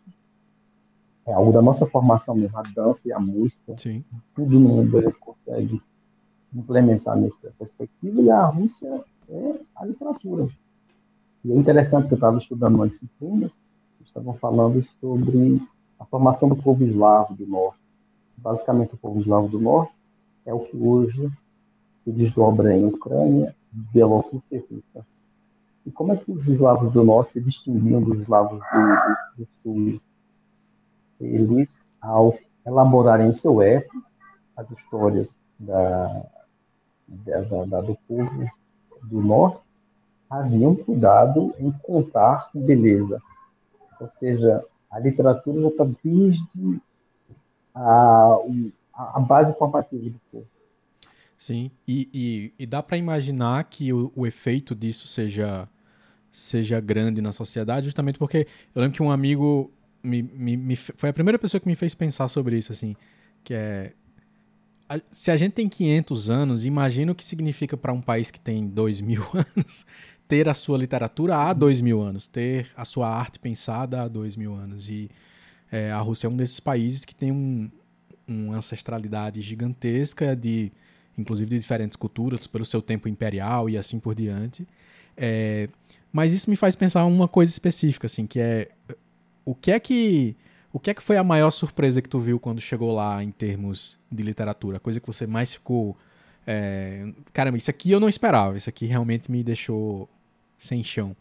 É 1.26 1.32
algo 1.32 1.52
da 1.52 1.62
nossa 1.62 1.86
formação 1.86 2.34
mesmo, 2.34 2.58
a 2.58 2.62
dança 2.62 3.08
e 3.08 3.12
a 3.12 3.18
música. 3.18 3.76
Sim. 3.78 4.04
Tudo 4.34 4.60
no 4.60 4.68
mundo 4.68 5.12
consegue 5.18 5.82
implementar 6.54 7.16
nessa 7.16 7.50
perspectiva. 7.58 8.20
E 8.20 8.30
a 8.30 8.46
Rússia 8.46 9.04
é 9.28 9.60
a 9.74 9.84
literatura. 9.84 10.48
E 11.44 11.52
é 11.52 11.56
interessante 11.56 12.08
que 12.08 12.14
eu 12.14 12.16
estava 12.16 12.38
estudando 12.38 12.76
uma 12.76 12.88
disciplina, 12.88 13.50
estavam 14.04 14.34
falando 14.34 14.82
sobre 15.00 15.60
a 15.98 16.04
formação 16.04 16.48
do 16.48 16.56
povo 16.56 16.84
eslavo 16.84 17.34
do 17.34 17.46
norte. 17.46 17.80
Basicamente, 18.36 18.94
o 18.94 18.98
povo 18.98 19.20
eslavo 19.20 19.48
do 19.48 19.60
norte 19.60 19.92
é 20.46 20.54
o 20.54 20.60
que 20.60 20.76
hoje 20.76 21.30
se 21.98 22.12
desdobra 22.12 22.76
em 22.76 22.86
Ucrânia, 22.86 23.54
Bielorrússia 23.70 24.56
e 24.56 24.60
Rússia. 24.60 25.06
E 25.84 25.90
como 25.90 26.12
é 26.12 26.16
que 26.16 26.30
os 26.30 26.46
eslavos 26.48 26.92
do 26.92 27.04
norte 27.04 27.32
se 27.32 27.40
distinguiam 27.40 28.00
dos 28.00 28.20
eslavos 28.20 28.58
do, 28.58 29.42
do 29.42 29.48
sul? 29.62 30.00
Eles, 31.20 31.86
ao 32.00 32.38
elaborarem 32.66 33.28
o 33.28 33.36
seu 33.36 33.60
época, 33.60 33.98
as 34.56 34.70
histórias 34.70 35.30
da, 35.58 36.24
da, 37.08 37.64
da, 37.64 37.80
do 37.80 37.96
povo 38.08 38.50
do 39.02 39.20
norte, 39.20 39.66
haviam 40.38 40.74
cuidado 40.74 41.54
em 41.58 41.70
contar 41.70 42.50
beleza. 42.54 43.20
Ou 44.00 44.08
seja, 44.08 44.64
a 44.90 44.98
literatura 44.98 45.62
já 45.62 45.68
está 45.68 45.84
desde 46.02 46.80
a, 47.74 48.38
a 48.94 49.20
base 49.20 49.56
formativa 49.56 50.04
do 50.04 50.20
povo. 50.30 50.46
Sim, 51.36 51.70
e, 51.86 52.08
e, 52.14 52.52
e 52.58 52.66
dá 52.66 52.82
para 52.82 52.96
imaginar 52.96 53.64
que 53.64 53.92
o, 53.92 54.12
o, 54.14 54.26
efeito 54.26 54.74
disso 54.74 55.06
seja, 55.06 55.68
seja 56.30 56.80
grande 56.80 57.20
na 57.20 57.32
sociedade, 57.32 57.84
justamente 57.84 58.18
porque 58.18 58.46
eu 58.74 58.80
lembro 58.80 58.96
que 58.96 59.02
um 59.02 59.10
amigo 59.10 59.70
me, 60.02 60.22
me, 60.22 60.56
me, 60.56 60.76
foi 60.76 61.08
a 61.10 61.12
primeira 61.12 61.38
pessoa 61.38 61.60
que 61.60 61.66
me 61.66 61.74
fez 61.74 61.94
pensar 61.94 62.28
sobre 62.28 62.56
isso, 62.56 62.72
assim, 62.72 62.94
que 63.42 63.52
é 63.52 63.92
se 65.10 65.30
a 65.30 65.36
gente 65.36 65.52
tem 65.52 65.68
500 65.68 66.30
anos, 66.30 66.64
imagina 66.66 67.12
o 67.12 67.14
que 67.14 67.24
significa 67.24 67.76
para 67.76 67.92
um 67.92 68.00
país 68.00 68.30
que 68.30 68.38
tem 68.38 68.66
2 68.66 69.00
mil 69.00 69.22
anos 69.34 69.86
ter 70.26 70.48
a 70.48 70.54
sua 70.54 70.78
literatura 70.78 71.36
há 71.36 71.52
dois 71.52 71.80
mil 71.80 72.00
anos, 72.00 72.26
ter 72.26 72.68
a 72.76 72.84
sua 72.84 73.08
arte 73.08 73.38
pensada 73.38 74.02
há 74.02 74.08
dois 74.08 74.36
mil 74.36 74.54
anos. 74.54 74.88
E 74.88 75.10
é, 75.70 75.92
a 75.92 75.98
Rússia 75.98 76.26
é 76.26 76.30
um 76.30 76.36
desses 76.36 76.60
países 76.60 77.04
que 77.04 77.14
tem 77.14 77.30
um, 77.32 77.70
uma 78.26 78.56
ancestralidade 78.56 79.40
gigantesca 79.40 80.34
de 80.34 80.72
inclusive 81.16 81.48
de 81.50 81.58
diferentes 81.58 81.96
culturas 81.96 82.46
pelo 82.46 82.64
seu 82.64 82.82
tempo 82.82 83.08
imperial 83.08 83.70
e 83.70 83.78
assim 83.78 84.00
por 84.00 84.16
diante 84.16 84.66
é, 85.16 85.68
mas 86.12 86.32
isso 86.32 86.50
me 86.50 86.56
faz 86.56 86.74
pensar 86.74 87.04
uma 87.04 87.28
coisa 87.28 87.52
específica 87.52 88.06
assim 88.06 88.26
que 88.26 88.40
é 88.40 88.68
o 89.44 89.54
que 89.54 89.70
é 89.70 89.78
que 89.78 90.36
o 90.74 90.80
que 90.80 90.90
é 90.90 90.94
que 90.94 91.02
foi 91.04 91.16
a 91.16 91.22
maior 91.22 91.52
surpresa 91.52 92.02
que 92.02 92.08
tu 92.08 92.18
viu 92.18 92.40
quando 92.40 92.60
chegou 92.60 92.92
lá 92.92 93.22
em 93.22 93.30
termos 93.30 93.96
de 94.10 94.24
literatura? 94.24 94.78
A 94.78 94.80
coisa 94.80 94.98
que 94.98 95.06
você 95.06 95.24
mais 95.24 95.52
ficou. 95.52 95.96
É... 96.44 97.12
Caramba, 97.32 97.56
isso 97.56 97.70
aqui 97.70 97.92
eu 97.92 98.00
não 98.00 98.08
esperava. 98.08 98.56
Isso 98.56 98.68
aqui 98.68 98.84
realmente 98.84 99.30
me 99.30 99.44
deixou 99.44 100.08
sem 100.64 100.82
chão. 100.82 101.14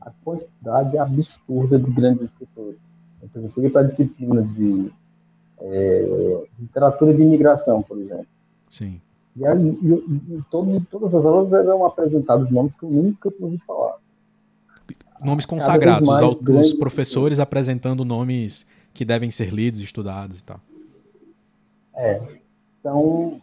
A 0.00 0.10
quantidade 0.24 0.96
absurda 0.98 1.78
de 1.78 1.92
grandes 1.92 2.24
escritores. 2.24 2.78
Eu 3.34 3.50
fui 3.50 3.68
para 3.70 3.80
a 3.80 3.88
disciplina 3.88 4.42
de 4.42 4.92
é, 5.60 6.46
literatura 6.58 7.12
de 7.12 7.22
imigração, 7.22 7.82
por 7.82 7.98
exemplo. 7.98 8.26
Sim. 8.70 9.00
E 9.34 9.44
aí, 9.44 9.78
e, 9.82 10.34
e 10.34 10.44
todo, 10.50 10.86
todas 10.90 11.14
as 11.14 11.24
aulas 11.24 11.52
eram 11.52 11.84
apresentados 11.84 12.50
nomes 12.50 12.76
que 12.76 12.84
eu 12.84 12.90
nunca 12.90 13.30
tinha 13.30 13.44
ouvido 13.44 13.64
falar 13.64 13.96
nomes 15.20 15.46
consagrados, 15.46 16.08
os, 16.08 16.72
os 16.72 16.72
professores 16.74 17.40
apresentando 17.40 18.04
nomes 18.04 18.66
que 18.92 19.04
devem 19.04 19.30
ser 19.30 19.52
lidos, 19.52 19.80
estudados 19.80 20.40
e 20.40 20.44
tal. 20.44 20.60
É. 21.94 22.20
Então, 22.80 23.40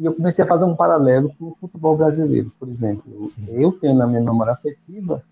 eu 0.00 0.14
comecei 0.14 0.44
a 0.44 0.48
fazer 0.48 0.64
um 0.64 0.76
paralelo 0.76 1.32
com 1.38 1.46
o 1.46 1.56
futebol 1.60 1.96
brasileiro, 1.96 2.52
por 2.58 2.68
exemplo. 2.68 3.30
Eu 3.48 3.72
tenho 3.72 3.94
na 3.94 4.06
minha 4.06 4.20
memória 4.20 4.52
afetiva 4.52 5.22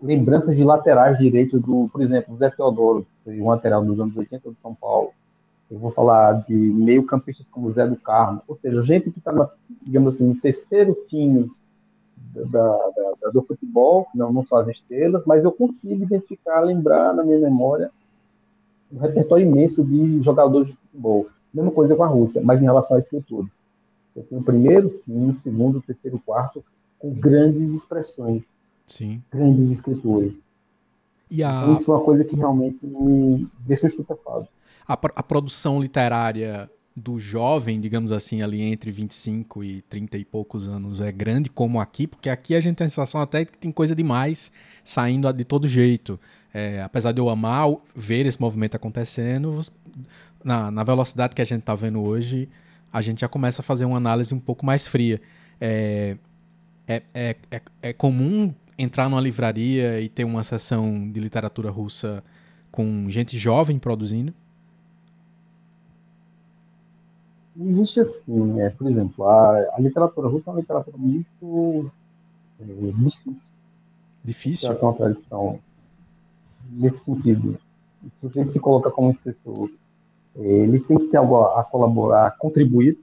lembranças 0.00 0.56
de 0.56 0.64
laterais 0.64 1.18
direitos 1.18 1.60
do, 1.60 1.88
por 1.92 2.00
exemplo, 2.00 2.36
Zé 2.38 2.50
Teodoro, 2.50 3.06
um 3.26 3.48
lateral 3.48 3.84
dos 3.84 4.00
anos 4.00 4.16
80 4.16 4.50
de 4.50 4.60
São 4.60 4.74
Paulo. 4.74 5.10
Eu 5.70 5.78
vou 5.78 5.90
falar 5.90 6.44
de 6.46 6.54
meio-campistas 6.54 7.46
como 7.48 7.70
Zé 7.70 7.86
do 7.86 7.96
Carmo, 7.96 8.42
ou 8.48 8.56
seja, 8.56 8.82
gente 8.82 9.10
que 9.10 9.18
está, 9.18 9.50
digamos 9.82 10.14
assim, 10.14 10.26
no 10.26 10.40
terceiro 10.40 10.96
time 11.06 11.50
da, 12.34 12.76
da, 13.20 13.30
do 13.30 13.42
futebol, 13.42 14.06
não, 14.14 14.32
não 14.32 14.44
só 14.44 14.58
as 14.58 14.68
estrelas, 14.68 15.24
mas 15.26 15.44
eu 15.44 15.52
consigo 15.52 16.02
identificar, 16.02 16.60
lembrar 16.60 17.14
na 17.14 17.22
minha 17.22 17.38
memória 17.38 17.90
um 18.92 18.98
repertório 18.98 19.46
imenso 19.46 19.84
de 19.84 20.20
jogadores 20.20 20.68
de 20.68 20.74
futebol. 20.74 21.28
Mesma 21.52 21.70
coisa 21.70 21.96
com 21.96 22.02
a 22.02 22.06
Rússia, 22.06 22.40
mas 22.42 22.62
em 22.62 22.66
relação 22.66 22.96
a 22.96 23.00
escritores. 23.00 23.60
Eu 24.14 24.22
tenho 24.24 24.40
o 24.40 24.44
primeiro 24.44 25.00
o 25.08 25.34
segundo, 25.34 25.78
o 25.78 25.82
terceiro, 25.82 26.16
o 26.16 26.20
quarto, 26.20 26.64
com 26.98 27.12
grandes 27.12 27.72
expressões. 27.72 28.54
Sim. 28.86 29.22
Grandes 29.30 29.68
escritores. 29.68 30.36
E 31.30 31.42
a... 31.42 31.62
Então, 31.62 31.72
isso 31.74 31.90
é 31.90 31.94
uma 31.94 32.04
coisa 32.04 32.24
que 32.24 32.36
realmente 32.36 32.84
me 32.86 33.48
deixa 33.60 33.86
estupefado. 33.86 34.48
A, 34.86 34.94
a 34.94 35.22
produção 35.22 35.80
literária 35.80 36.68
do 36.94 37.18
jovem, 37.18 37.80
digamos 37.80 38.12
assim, 38.12 38.42
ali 38.42 38.62
entre 38.62 38.90
25 38.90 39.62
e 39.62 39.82
30 39.82 40.18
e 40.18 40.24
poucos 40.24 40.68
anos 40.68 41.00
é 41.00 41.12
grande 41.12 41.48
como 41.48 41.80
aqui, 41.80 42.06
porque 42.06 42.28
aqui 42.28 42.54
a 42.54 42.60
gente 42.60 42.76
tem 42.76 42.84
a 42.84 42.88
sensação 42.88 43.20
até 43.20 43.44
que 43.44 43.56
tem 43.56 43.70
coisa 43.70 43.94
demais 43.94 44.52
saindo 44.84 45.32
de 45.32 45.44
todo 45.44 45.68
jeito. 45.68 46.18
É, 46.52 46.82
apesar 46.82 47.12
de 47.12 47.20
eu 47.20 47.28
amar 47.28 47.68
ver 47.94 48.26
esse 48.26 48.40
movimento 48.40 48.74
acontecendo, 48.74 49.60
na, 50.44 50.70
na 50.70 50.82
velocidade 50.82 51.34
que 51.34 51.42
a 51.42 51.44
gente 51.44 51.60
está 51.60 51.74
vendo 51.74 52.02
hoje, 52.02 52.48
a 52.92 53.00
gente 53.00 53.20
já 53.20 53.28
começa 53.28 53.62
a 53.62 53.64
fazer 53.64 53.84
uma 53.84 53.96
análise 53.96 54.34
um 54.34 54.40
pouco 54.40 54.66
mais 54.66 54.86
fria. 54.86 55.20
É, 55.60 56.16
é, 56.88 57.02
é, 57.14 57.36
é, 57.50 57.62
é 57.82 57.92
comum 57.92 58.52
entrar 58.76 59.08
numa 59.08 59.20
livraria 59.20 60.00
e 60.00 60.08
ter 60.08 60.24
uma 60.24 60.42
sessão 60.42 61.10
de 61.10 61.20
literatura 61.20 61.70
russa 61.70 62.24
com 62.70 63.08
gente 63.08 63.36
jovem 63.38 63.78
produzindo? 63.78 64.34
existe 67.68 68.00
assim, 68.00 68.60
é, 68.60 68.70
por 68.70 68.86
exemplo, 68.86 69.26
a, 69.26 69.50
a, 69.74 69.80
literatura 69.80 70.28
russa 70.28 70.50
é 70.50 70.52
uma 70.54 70.60
literatura 70.60 70.96
muito 70.96 71.90
é, 72.58 72.64
difícil. 72.64 73.50
Difícil? 74.24 74.72
É 74.72 74.74
uma 74.74 74.94
tradição 74.94 75.58
nesse 76.70 77.04
sentido. 77.04 77.58
Se 78.02 78.10
você 78.22 78.48
se 78.48 78.60
coloca 78.60 78.90
como 78.90 79.10
escritor, 79.10 79.70
ele 80.36 80.80
tem 80.80 80.98
que 80.98 81.08
ter 81.08 81.16
algo 81.16 81.42
a, 81.42 81.64
colaborar, 81.64 82.26
a 82.26 82.30
contribuir 82.30 82.98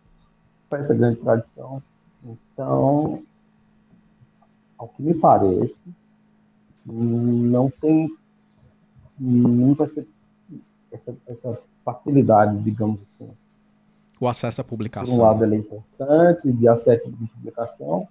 para 0.69 0.79
essa 0.79 0.93
grande 0.93 1.19
tradição. 1.19 1.81
Então, 2.23 3.21
ao 4.77 4.87
que 4.87 5.01
me 5.01 5.13
parece, 5.13 5.85
não 6.85 7.69
tem 7.69 8.09
nunca 9.19 9.83
essa, 9.83 10.05
essa, 10.91 11.15
essa 11.27 11.59
facilidade, 11.83 12.57
digamos 12.63 13.01
assim, 13.01 13.29
o 14.19 14.27
acesso 14.27 14.61
à 14.61 14.63
publicação. 14.63 15.15
Por 15.15 15.21
um 15.21 15.25
lado, 15.25 15.43
ele 15.43 15.55
é 15.55 15.59
importante, 15.59 16.51
de 16.51 16.67
acesso 16.67 17.07
à 17.07 17.27
publicação, 17.35 18.07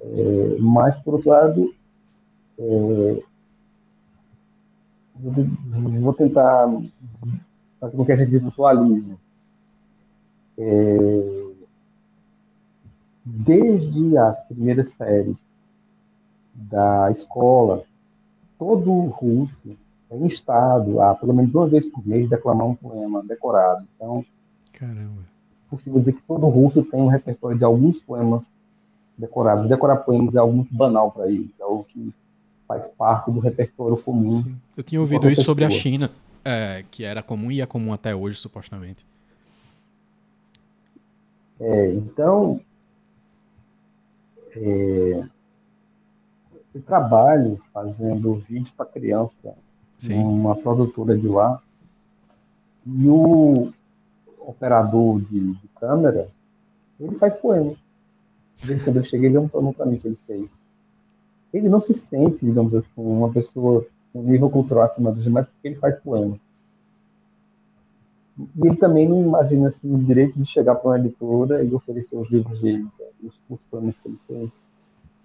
é, 0.00 0.56
mas, 0.58 0.98
por 0.98 1.14
outro 1.14 1.30
lado, 1.30 1.74
é, 2.58 3.22
vou 5.14 6.12
tentar 6.12 6.68
fazer 7.80 7.96
com 7.96 8.04
que 8.04 8.12
a 8.12 8.16
gente 8.16 8.38
visualize. 8.38 9.16
É, 10.58 11.52
desde 13.24 14.16
as 14.18 14.42
primeiras 14.46 14.90
séries 14.90 15.50
da 16.54 17.10
escola, 17.10 17.84
todo 18.58 18.90
russo 19.06 19.76
é 20.10 20.16
instado 20.18 21.00
a, 21.00 21.14
pelo 21.14 21.32
menos 21.32 21.54
uma 21.54 21.66
vez 21.66 21.86
por 21.86 22.06
mês, 22.06 22.28
declamar 22.28 22.66
um 22.66 22.74
poema 22.74 23.22
decorado. 23.22 23.86
Então, 23.96 24.24
Caramba. 24.72 25.22
Possível 25.70 26.00
dizer 26.00 26.12
que 26.12 26.22
todo 26.22 26.46
russo 26.48 26.82
tem 26.82 27.00
um 27.00 27.06
repertório 27.06 27.56
de 27.56 27.64
alguns 27.64 27.98
poemas 27.98 28.54
decorados. 29.16 29.66
Decorar 29.66 29.96
poemas 29.96 30.34
é 30.34 30.38
algo 30.38 30.52
muito 30.52 30.74
banal 30.74 31.10
para 31.10 31.30
eles, 31.30 31.50
é 31.58 31.62
algo 31.62 31.84
que 31.84 32.12
faz 32.72 32.88
parte 32.88 33.30
do 33.30 33.38
repertório 33.38 33.96
comum. 33.98 34.42
Sim. 34.42 34.56
Eu 34.76 34.82
tinha 34.82 35.00
ouvido 35.00 35.30
isso 35.30 35.42
sobre 35.42 35.64
a 35.64 35.70
China, 35.70 36.10
é, 36.42 36.84
que 36.90 37.04
era 37.04 37.22
comum 37.22 37.50
e 37.50 37.60
é 37.60 37.66
comum 37.66 37.92
até 37.92 38.14
hoje, 38.14 38.38
supostamente. 38.38 39.04
É, 41.60 41.92
então, 41.92 42.60
é, 44.56 45.24
eu 46.74 46.82
trabalho 46.82 47.60
fazendo 47.72 48.34
vídeo 48.48 48.72
para 48.74 48.86
criança 48.86 49.54
Sim. 49.98 50.22
numa 50.22 50.56
produtora 50.56 51.16
de 51.16 51.28
lá. 51.28 51.60
E 52.86 53.06
o, 53.06 53.70
operador 54.38 55.20
de, 55.20 55.52
de 55.52 55.68
câmera, 55.78 56.28
ele 56.98 57.16
faz 57.16 57.34
poema. 57.34 57.74
Desde 58.64 58.82
quando 58.82 58.96
eu 58.96 59.04
cheguei, 59.04 59.28
ele 59.28 59.38
perguntou 59.38 59.74
para 59.74 59.86
mim 59.86 59.98
que 59.98 60.08
ele 60.08 60.18
fez. 60.26 60.48
Ele 61.52 61.68
não 61.68 61.80
se 61.80 61.92
sente, 61.92 62.44
digamos 62.44 62.74
assim, 62.74 63.00
uma 63.00 63.30
pessoa 63.30 63.86
com 64.12 64.22
nível 64.22 64.50
cultural 64.50 64.84
acima 64.84 65.12
dos 65.12 65.24
demais, 65.24 65.46
porque 65.46 65.68
ele 65.68 65.76
faz 65.76 65.98
poema. 65.98 66.38
E 68.38 68.66
ele 68.66 68.76
também 68.76 69.08
não 69.08 69.22
imagina 69.22 69.68
assim, 69.68 69.92
o 69.92 69.98
direito 69.98 70.38
de 70.38 70.46
chegar 70.46 70.74
para 70.76 70.90
uma 70.90 70.98
editora 70.98 71.62
e 71.62 71.74
oferecer 71.74 72.16
os 72.16 72.30
livros 72.30 72.60
dele, 72.60 72.86
os, 73.22 73.38
os 73.48 73.62
poemas 73.62 73.98
que 73.98 74.08
ele 74.08 74.18
fez. 74.26 74.50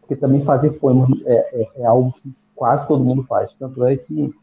Porque 0.01 0.15
também 0.15 0.43
fazer 0.43 0.71
poema 0.71 1.07
é, 1.25 1.61
é, 1.61 1.81
é, 1.81 1.85
algo 1.85 2.13
que 2.13 2.33
quase 2.55 2.87
todo 2.87 3.03
mundo 3.03 3.23
faz. 3.23 3.55
Tanto 3.55 3.85
é 3.85 3.95
que, 3.95 4.33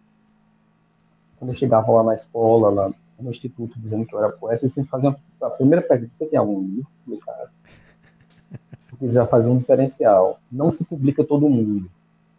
quando 1.39 1.51
eu 1.51 1.55
chegava 1.55 1.91
lá 1.93 2.03
na 2.03 2.15
escola, 2.15 2.71
lá 2.71 2.95
no 3.19 3.31
instituto 3.31 3.79
dizendo 3.79 4.07
que 4.07 4.15
eu 4.15 4.19
era 4.19 4.33
poeta, 4.33 4.67
e 4.67 4.69
sempre 4.69 4.91
faziam 4.91 5.17
a 5.41 5.51
primeira 5.51 5.83
pergunta: 5.83 6.15
você 6.15 6.27
tem 6.27 6.39
algum 6.39 6.63
livro 6.63 6.87
publicado? 7.05 7.51
Porque 9.05 9.11
já 9.13 9.27
fazia 9.27 9.53
um 9.53 9.59
diferencial. 9.59 10.41
Não 10.51 10.73
se 10.73 10.83
publica 10.83 11.23
todo 11.23 11.47
mundo. 11.47 11.91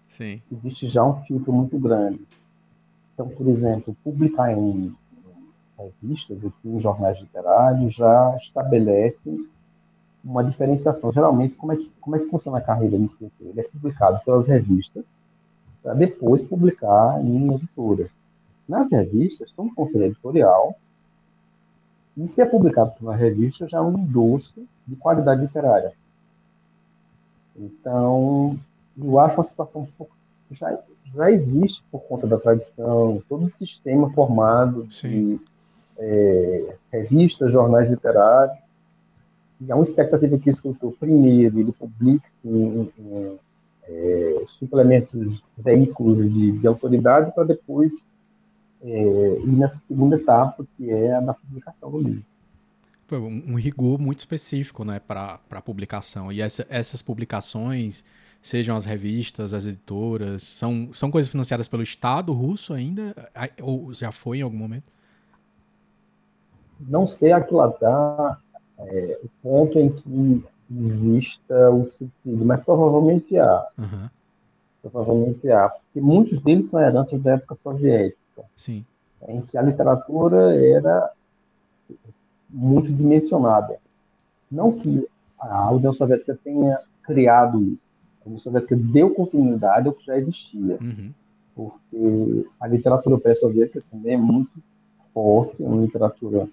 Sim. 0.08 0.42
Existe 0.52 0.88
já 0.88 1.04
um 1.04 1.16
filtro 1.22 1.54
muito 1.54 1.78
grande. 1.78 2.20
Então, 3.14 3.30
por 3.30 3.48
exemplo, 3.48 3.96
publicar 4.04 4.52
em 4.52 4.92
revistas, 5.78 6.44
aqui, 6.44 6.68
em 6.68 6.82
jornais 6.82 7.20
literários, 7.20 7.94
já 7.94 8.36
estabelece 8.38 9.48
uma 10.24 10.44
diferenciação. 10.44 11.12
Geralmente, 11.12 11.56
como 11.56 11.72
é 11.72 11.78
que, 11.78 11.92
como 12.02 12.16
é 12.16 12.20
que 12.20 12.30
funciona 12.30 12.58
a 12.58 12.62
carreira 12.62 12.98
do 12.98 13.06
escritor? 13.06 13.48
Ele 13.48 13.62
é 13.62 13.64
publicado 13.64 14.20
pelas 14.26 14.48
revistas, 14.48 15.06
para 15.84 15.94
depois 15.94 16.44
publicar 16.44 17.24
em 17.24 17.54
editoras. 17.54 18.10
Nas 18.68 18.92
revistas, 18.92 19.52
tem 19.52 19.66
um 19.66 19.76
conselho 19.76 20.06
editorial, 20.06 20.76
e 22.18 22.28
se 22.28 22.42
é 22.42 22.46
publicado 22.46 22.92
por 22.94 23.04
uma 23.04 23.16
revista, 23.16 23.68
já 23.68 23.78
é 23.78 23.82
um 23.82 24.00
endosso 24.00 24.66
de 24.88 24.96
qualidade 24.96 25.42
literária. 25.42 25.94
Então, 27.58 28.58
eu 28.98 29.20
acho 29.20 29.38
uma 29.38 29.44
situação. 29.44 29.88
Já, 30.52 30.78
já 31.14 31.32
existe, 31.32 31.84
por 31.92 32.02
conta 32.02 32.28
da 32.28 32.38
tradição, 32.38 33.22
todo 33.28 33.46
o 33.46 33.50
sistema 33.50 34.12
formado 34.12 34.88
Sim. 34.92 35.10
de 35.10 35.40
é, 35.98 36.76
revistas, 36.92 37.52
jornais 37.52 37.90
literários, 37.90 38.58
e 39.62 39.72
há 39.72 39.76
uma 39.76 39.84
expectativa 39.84 40.38
que 40.38 40.50
o 40.50 40.52
escritor, 40.52 40.94
primeiro, 41.00 41.60
ele 41.60 41.72
publique-se 41.72 42.48
em, 42.48 42.92
em 43.00 43.40
é, 43.88 44.44
suplementos, 44.48 45.44
veículos 45.58 46.18
de, 46.32 46.52
de 46.54 46.68
autoridade 46.68 47.32
para 47.34 47.46
depois 47.46 48.06
é, 48.84 49.40
ir 49.40 49.56
nessa 49.58 49.78
segunda 49.78 50.18
etapa, 50.18 50.66
que 50.76 50.90
é 50.90 51.14
a 51.14 51.22
da 51.22 51.34
publicação 51.34 51.90
do 51.90 52.00
livro. 52.00 52.24
Um, 53.12 53.56
rigor 53.56 54.00
muito 54.00 54.20
específico 54.20 54.84
né, 54.84 55.00
para 55.00 55.40
a 55.52 55.62
publicação. 55.62 56.32
E 56.32 56.42
essa, 56.42 56.66
essas 56.70 57.04
publicações, 57.04 58.04
sejam 58.42 58.76
as 58.76 58.86
revistas, 58.86 59.54
as 59.54 59.66
editoras, 59.66 60.44
são, 60.44 60.90
são 60.92 61.12
coisas 61.12 61.32
financiadas 61.32 61.68
pelo 61.68 61.84
Estado 61.84 62.34
russo 62.34 62.74
ainda? 62.74 63.14
Ou 63.62 63.94
já 63.94 64.12
foi 64.12 64.40
em 64.40 64.42
algum 64.42 64.58
momento? 64.58 64.92
Não 66.80 67.08
sei 67.08 67.32
aquilatar 67.32 68.42
é, 68.78 69.20
o 69.24 69.30
ponto 69.42 69.80
em 69.80 69.90
que 69.90 70.44
exista 70.70 71.70
o 71.72 71.86
subsídio, 71.86 72.46
mas 72.46 72.64
provavelmente 72.64 73.38
há. 73.38 73.68
Uhum. 73.78 74.10
Provavelmente 74.82 75.50
há, 75.50 75.70
porque 75.70 76.00
muitos 76.00 76.40
deles 76.40 76.70
são 76.70 76.80
heranças 76.80 77.20
da 77.22 77.34
época 77.34 77.56
soviética, 77.56 78.44
Sim. 78.56 78.86
em 79.28 79.42
que 79.42 79.58
a 79.58 79.62
literatura 79.64 80.56
era 80.56 81.12
muito 82.50 82.92
dimensionada. 82.92 83.78
Não 84.52 84.72
que 84.72 85.08
a 85.40 85.72
União 85.72 85.94
Soviética 85.94 86.38
tenha 86.44 86.80
criado 87.04 87.62
isso, 87.64 87.90
a 88.24 88.28
União 88.28 88.40
Soviética 88.40 88.76
deu 88.76 89.14
continuidade 89.14 89.88
ao 89.88 89.94
que 89.94 90.06
já 90.06 90.18
existia, 90.18 90.78
uhum. 90.82 91.12
porque 91.56 92.48
a 92.60 92.68
literatura 92.68 93.18
pré-soviética 93.18 93.84
também 93.92 94.14
é 94.14 94.18
muito 94.18 94.52
forte, 95.14 95.64
é 95.64 95.68
uma 95.68 95.82
literatura 95.82 96.48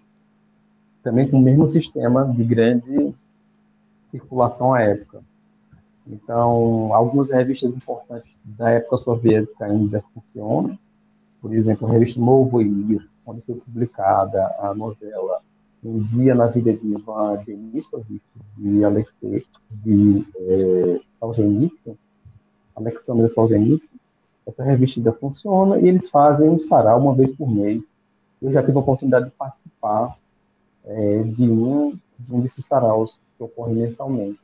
também 1.03 1.29
com 1.29 1.39
o 1.39 1.43
mesmo 1.43 1.67
sistema 1.67 2.25
de 2.25 2.45
grande 2.45 3.15
circulação 4.03 4.73
à 4.73 4.83
época. 4.83 5.23
Então, 6.07 6.93
algumas 6.93 7.31
revistas 7.31 7.77
importantes 7.77 8.31
da 8.45 8.71
época 8.71 8.99
soviética 8.99 9.65
ainda 9.65 10.03
funcionam. 10.15 10.79
Por 11.41 11.55
exemplo, 11.55 11.89
a 11.89 11.93
revista 11.93 12.21
Novo 12.21 12.59
Mir, 12.59 13.09
onde 13.27 13.41
foi 13.43 13.57
publicada 13.57 14.55
a 14.59 14.75
novela 14.75 15.41
Um 15.85 16.01
Dia 16.01 16.35
na 16.35 16.47
Vida 16.47 16.73
de 16.73 16.87
Ivan 16.87 17.43
Denisovich, 17.45 18.23
de 18.57 18.85
Alexei 18.85 19.45
de 19.71 20.25
é, 20.37 21.01
Solzhenitsyn, 21.13 21.97
Alexander 22.77 23.29
Solzhenitsyn. 23.29 23.97
Essa 24.47 24.65
revista 24.65 25.01
ainda 25.01 25.13
funciona 25.13 25.81
e 25.81 25.89
eles 25.89 26.09
fazem 26.09 26.49
um 26.49 26.61
sarau 26.61 27.01
uma 27.01 27.15
vez 27.15 27.35
por 27.35 27.51
mês. 27.51 27.85
Eu 28.41 28.53
já 28.53 28.63
tive 28.63 28.77
a 28.77 28.81
oportunidade 28.81 29.27
de 29.27 29.31
participar 29.33 30.17
é, 30.85 31.23
de, 31.23 31.51
um, 31.51 31.91
de 32.19 32.35
um 32.35 32.41
desses 32.41 32.65
saraus 32.65 33.19
que 33.37 33.45
ocorre 33.45 33.73
mensalmente. 33.73 34.41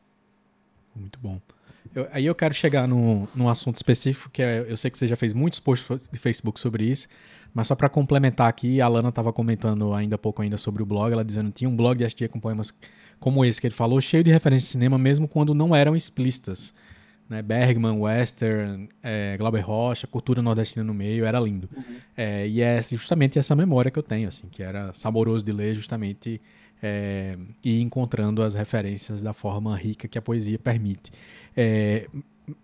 Muito 0.95 1.19
bom. 1.21 1.39
Eu, 1.95 2.09
aí 2.13 2.27
eu 2.27 2.35
quero 2.35 2.55
chegar 2.55 2.87
no, 2.87 3.29
num 3.35 3.49
assunto 3.49 3.77
específico, 3.77 4.31
que 4.31 4.43
é, 4.43 4.65
eu 4.69 4.77
sei 4.77 4.91
que 4.91 4.99
você 4.99 5.07
já 5.07 5.17
fez 5.17 5.33
muitos 5.33 5.61
posts 5.61 6.09
de 6.09 6.19
Facebook 6.19 6.59
sobre 6.61 6.85
isso, 6.85 7.09
mas 7.53 7.67
só 7.67 7.75
para 7.75 7.89
complementar 7.89 8.49
aqui, 8.49 8.81
a 8.81 8.87
Alana 8.87 9.09
estava 9.09 9.33
comentando 9.33 9.93
ainda 9.95 10.17
há 10.17 10.19
pouco 10.19 10.43
ainda 10.43 10.57
sobre 10.57 10.83
o 10.83 10.87
blog, 10.87 11.13
ela 11.13 11.25
dizendo 11.25 11.49
que 11.49 11.59
tinha 11.59 11.71
um 11.71 11.77
blog 11.77 11.97
de 11.97 12.05
Astia 12.05 12.29
com 12.29 12.39
poemas 12.39 12.75
como 13.19 13.45
esse 13.45 13.61
que 13.61 13.67
ele 13.67 13.75
falou, 13.75 14.01
cheio 14.01 14.23
de 14.23 14.31
referências 14.31 14.67
de 14.67 14.73
cinema, 14.73 14.99
mesmo 14.99 15.27
quando 15.27 15.55
não 15.55 15.75
eram 15.75 15.97
explícitas. 15.97 16.73
Né? 17.29 17.43
Bergman, 17.43 17.99
Western, 17.99 18.89
é, 19.03 19.37
Glauber 19.37 19.61
Rocha, 19.61 20.07
cultura 20.07 20.41
nordestina 20.41 20.85
no 20.85 20.95
meio, 20.95 21.25
era 21.25 21.39
lindo. 21.39 21.69
Uhum. 21.77 21.97
É, 22.17 22.47
e 22.49 22.63
é 22.63 22.81
justamente 22.81 23.39
essa 23.39 23.55
memória 23.55 23.91
que 23.91 23.99
eu 23.99 24.03
tenho, 24.03 24.29
assim, 24.29 24.49
que 24.49 24.63
era 24.63 24.93
saboroso 24.93 25.45
de 25.45 25.53
ler 25.53 25.75
justamente 25.75 26.41
é, 26.83 27.37
e 27.65 27.81
encontrando 27.81 28.43
as 28.43 28.55
referências 28.55 29.23
da 29.23 29.33
forma 29.33 29.77
rica 29.77 30.09
que 30.09 30.19
a 30.19 30.23
poesia 30.23 30.59
permite. 30.59 31.11
É, 31.57 32.09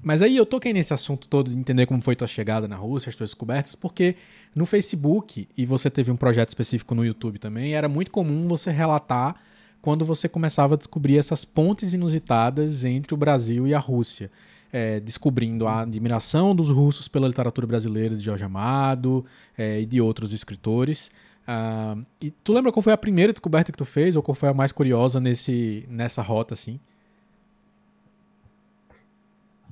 mas 0.02 0.22
aí 0.22 0.36
eu 0.36 0.46
toquei 0.46 0.72
nesse 0.72 0.94
assunto 0.94 1.28
todo 1.28 1.50
de 1.50 1.58
entender 1.58 1.86
como 1.86 2.00
foi 2.00 2.16
tua 2.16 2.28
chegada 2.28 2.66
na 2.66 2.76
Rússia, 2.76 3.10
as 3.10 3.16
tuas 3.16 3.30
descobertas, 3.30 3.74
porque 3.74 4.16
no 4.54 4.64
Facebook, 4.64 5.48
e 5.56 5.66
você 5.66 5.90
teve 5.90 6.10
um 6.10 6.16
projeto 6.16 6.48
específico 6.48 6.94
no 6.94 7.04
YouTube 7.04 7.38
também, 7.38 7.74
era 7.74 7.88
muito 7.88 8.10
comum 8.10 8.46
você 8.48 8.70
relatar 8.70 9.36
quando 9.82 10.04
você 10.04 10.28
começava 10.28 10.74
a 10.74 10.78
descobrir 10.78 11.18
essas 11.18 11.44
pontes 11.44 11.92
inusitadas 11.92 12.84
entre 12.84 13.12
o 13.12 13.16
Brasil 13.16 13.66
e 13.66 13.74
a 13.74 13.78
Rússia. 13.78 14.30
É, 14.72 14.98
descobrindo 14.98 15.68
a 15.68 15.82
admiração 15.82 16.52
dos 16.52 16.68
russos 16.68 17.06
pela 17.06 17.28
literatura 17.28 17.64
brasileira 17.64 18.16
de 18.16 18.24
Jorge 18.24 18.42
Amado 18.42 19.24
é, 19.56 19.80
e 19.80 19.86
de 19.86 20.00
outros 20.00 20.32
escritores. 20.32 21.12
Uh, 21.46 22.04
e 22.22 22.30
tu 22.30 22.52
lembra 22.52 22.72
qual 22.72 22.82
foi 22.82 22.92
a 22.92 22.98
primeira 22.98 23.32
descoberta 23.32 23.70
que 23.70 23.78
tu 23.78 23.84
fez, 23.84 24.16
ou 24.16 24.22
qual 24.22 24.34
foi 24.34 24.48
a 24.48 24.54
mais 24.54 24.72
curiosa 24.72 25.20
nesse, 25.20 25.86
nessa 25.88 26.22
rota, 26.22 26.54
assim? 26.54 26.80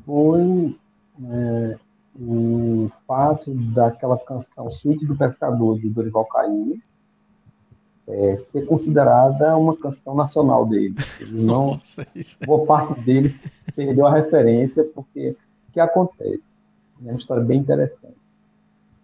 Foi 0.04 0.76
é, 1.24 1.78
o 2.20 2.90
fato 3.06 3.54
daquela 3.54 4.18
canção 4.18 4.70
Suíte 4.70 5.06
do 5.06 5.16
Pescador, 5.16 5.78
de 5.78 5.88
Dorival 5.88 6.26
Caymmi, 6.26 6.82
é, 8.06 8.36
ser 8.36 8.66
considerada 8.66 9.56
uma 9.56 9.76
canção 9.76 10.14
nacional 10.14 10.66
dele. 10.66 10.94
não, 11.30 11.68
Nossa, 11.68 12.06
boa 12.44 12.66
parte 12.66 13.00
deles 13.00 13.40
perdeu 13.74 14.06
a 14.06 14.14
referência, 14.14 14.84
porque 14.84 15.36
o 15.68 15.72
que 15.72 15.80
acontece? 15.80 16.52
É 17.04 17.08
uma 17.08 17.16
história 17.16 17.42
bem 17.42 17.60
interessante. 17.60 18.16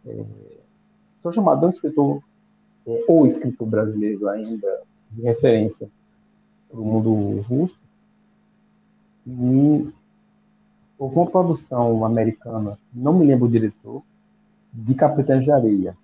É, 0.06 0.24
sou 1.18 1.32
chamado 1.32 1.60
de 1.60 1.66
um 1.66 1.70
escritor 1.70 2.16
é, 2.16 2.22
ou 3.06 3.26
escritor 3.26 3.68
brasileiro 3.68 4.28
ainda 4.28 4.80
de 5.10 5.22
referência 5.22 5.88
para 6.68 6.80
o 6.80 6.84
mundo 6.84 7.40
russo. 7.42 7.78
E 9.26 9.92
houve 10.98 11.16
uma 11.16 11.30
produção 11.30 12.04
americana, 12.04 12.78
não 12.94 13.12
me 13.12 13.26
lembro 13.26 13.46
o 13.46 13.50
diretor, 13.50 14.02
de 14.72 14.94
Capitães 14.94 15.44
de 15.44 15.52
Areia. 15.52 15.96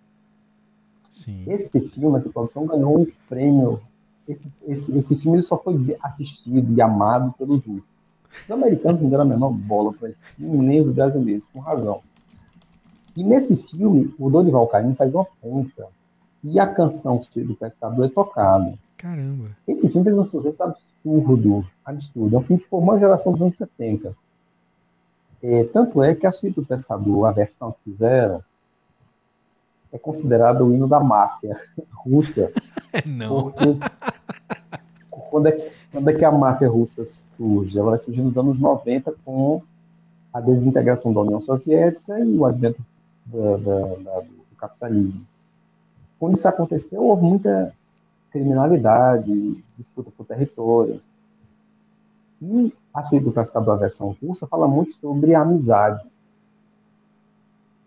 Sim. 1.11 1.45
Esse 1.47 1.80
filme, 1.89 2.16
essa 2.16 2.30
produção 2.30 2.66
ganhou 2.66 3.01
um 3.01 3.07
prêmio. 3.28 3.80
Esse, 4.26 4.51
esse, 4.66 4.97
esse 4.97 5.16
filme 5.16 5.43
só 5.43 5.57
foi 5.57 5.97
assistido 6.03 6.72
e 6.72 6.80
amado 6.80 7.32
pelos 7.39 7.64
russos. 7.64 7.95
Os 8.45 8.51
americanos 8.51 9.01
não 9.01 9.09
deram 9.09 9.22
a 9.22 9.26
menor 9.26 9.51
bola 9.51 9.93
para 9.93 10.11
esse 10.11 10.24
filme, 10.35 10.66
nem 10.66 10.80
os 10.80 10.93
brasileiros, 10.93 11.47
com 11.53 11.61
razão. 11.61 12.01
E 13.16 13.22
nesse 13.22 13.57
filme, 13.57 14.12
o 14.18 14.28
Dorival 14.28 14.66
Caymmi 14.66 14.97
faz 14.97 15.14
uma 15.14 15.24
ponta 15.41 15.87
e 16.45 16.61
a 16.61 16.66
canção 16.66 17.18
do 17.34 17.55
Pescador 17.55 18.05
é 18.05 18.09
tocada. 18.11 18.74
Caramba. 18.99 19.51
Esse 19.66 19.88
filme 19.88 20.05
fez 20.05 20.18
um 20.18 20.26
sucesso 20.26 20.62
absurdo, 20.62 21.66
absurdo. 21.82 22.36
É 22.36 22.38
um 22.38 22.42
filme 22.42 22.62
que 22.62 22.68
formou 22.68 22.95
a 22.95 22.99
geração 22.99 23.32
dos 23.32 23.40
anos 23.40 23.57
70. 23.57 24.14
É, 25.42 25.64
tanto 25.64 26.03
é 26.03 26.14
que 26.14 26.26
a 26.26 26.32
Suíte 26.32 26.61
do 26.61 26.66
Pescador, 26.66 27.24
a 27.24 27.32
versão 27.32 27.72
que 27.72 27.90
fizeram, 27.90 28.42
é 29.90 29.99
considerada 29.99 30.62
o 30.62 30.74
hino 30.74 30.86
da 30.86 31.01
máfia 31.01 31.57
russa. 31.92 32.53
Não. 33.07 33.53
quando 35.30 35.47
é, 35.47 35.72
quando 35.90 36.11
é 36.11 36.14
que 36.14 36.24
a 36.24 36.32
máfia 36.32 36.68
russa 36.68 37.05
surge? 37.07 37.78
Ela 37.78 37.90
vai 37.90 37.99
surgir 37.99 38.22
nos 38.22 38.36
anos 38.36 38.59
90 38.61 39.14
com 39.24 39.62
a 40.32 40.40
desintegração 40.40 41.12
da 41.12 41.20
União 41.20 41.40
Soviética 41.40 42.18
e 42.18 42.36
o 42.36 42.45
advento 42.45 42.82
da, 43.26 43.57
da, 43.57 43.80
da, 43.97 44.20
do 44.20 44.57
capitalismo. 44.59 45.24
Quando 46.18 46.36
isso 46.36 46.48
aconteceu, 46.48 47.02
houve 47.02 47.22
muita 47.22 47.74
criminalidade, 48.30 49.64
disputa 49.78 50.10
por 50.10 50.26
território. 50.26 51.00
E 52.40 52.72
a 52.92 53.02
suíte 53.02 53.24
do 53.24 53.32
pescador, 53.32 53.72
a 53.72 53.76
versão 53.76 54.16
russa, 54.22 54.46
fala 54.46 54.68
muito 54.68 54.92
sobre 54.92 55.34
a 55.34 55.42
amizade. 55.42 56.04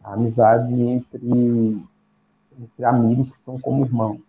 A 0.03 0.13
amizade 0.13 0.73
entre, 0.73 1.81
entre 2.59 2.85
amigos 2.85 3.29
que 3.29 3.39
são 3.39 3.59
como 3.59 3.85
irmãos. 3.85 4.21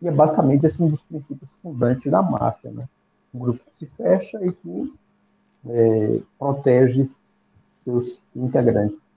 E 0.00 0.08
é 0.08 0.10
basicamente 0.10 0.66
esse 0.66 0.82
um 0.82 0.88
dos 0.88 1.02
princípios 1.02 1.54
fundantes 1.62 2.10
da 2.10 2.22
máfia. 2.22 2.70
Né? 2.70 2.88
Um 3.32 3.38
grupo 3.38 3.64
que 3.64 3.74
se 3.74 3.86
fecha 3.86 4.44
e 4.44 4.52
que 4.52 4.94
é, 5.66 6.20
protege 6.38 7.04
seus 7.84 8.36
integrantes. 8.36 9.11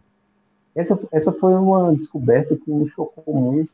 Essa, 0.75 0.99
essa 1.11 1.31
foi 1.31 1.53
uma 1.53 1.95
descoberta 1.95 2.55
que 2.55 2.69
me 2.69 2.89
chocou 2.89 3.33
muito. 3.33 3.71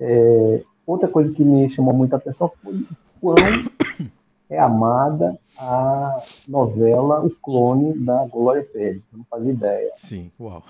É, 0.00 0.64
outra 0.86 1.08
coisa 1.08 1.32
que 1.32 1.44
me 1.44 1.68
chamou 1.68 1.92
muita 1.92 2.16
atenção 2.16 2.50
foi 2.62 2.74
o 2.74 2.86
quão 3.20 3.36
é 4.48 4.58
amada 4.58 5.38
a 5.58 6.22
novela 6.48 7.24
O 7.24 7.30
Clone 7.30 7.98
da 7.98 8.24
Glória 8.24 8.64
Pérez. 8.64 9.06
Não 9.12 9.24
fazia 9.24 9.52
ideia. 9.52 9.92
Sim, 9.94 10.32
uau. 10.40 10.62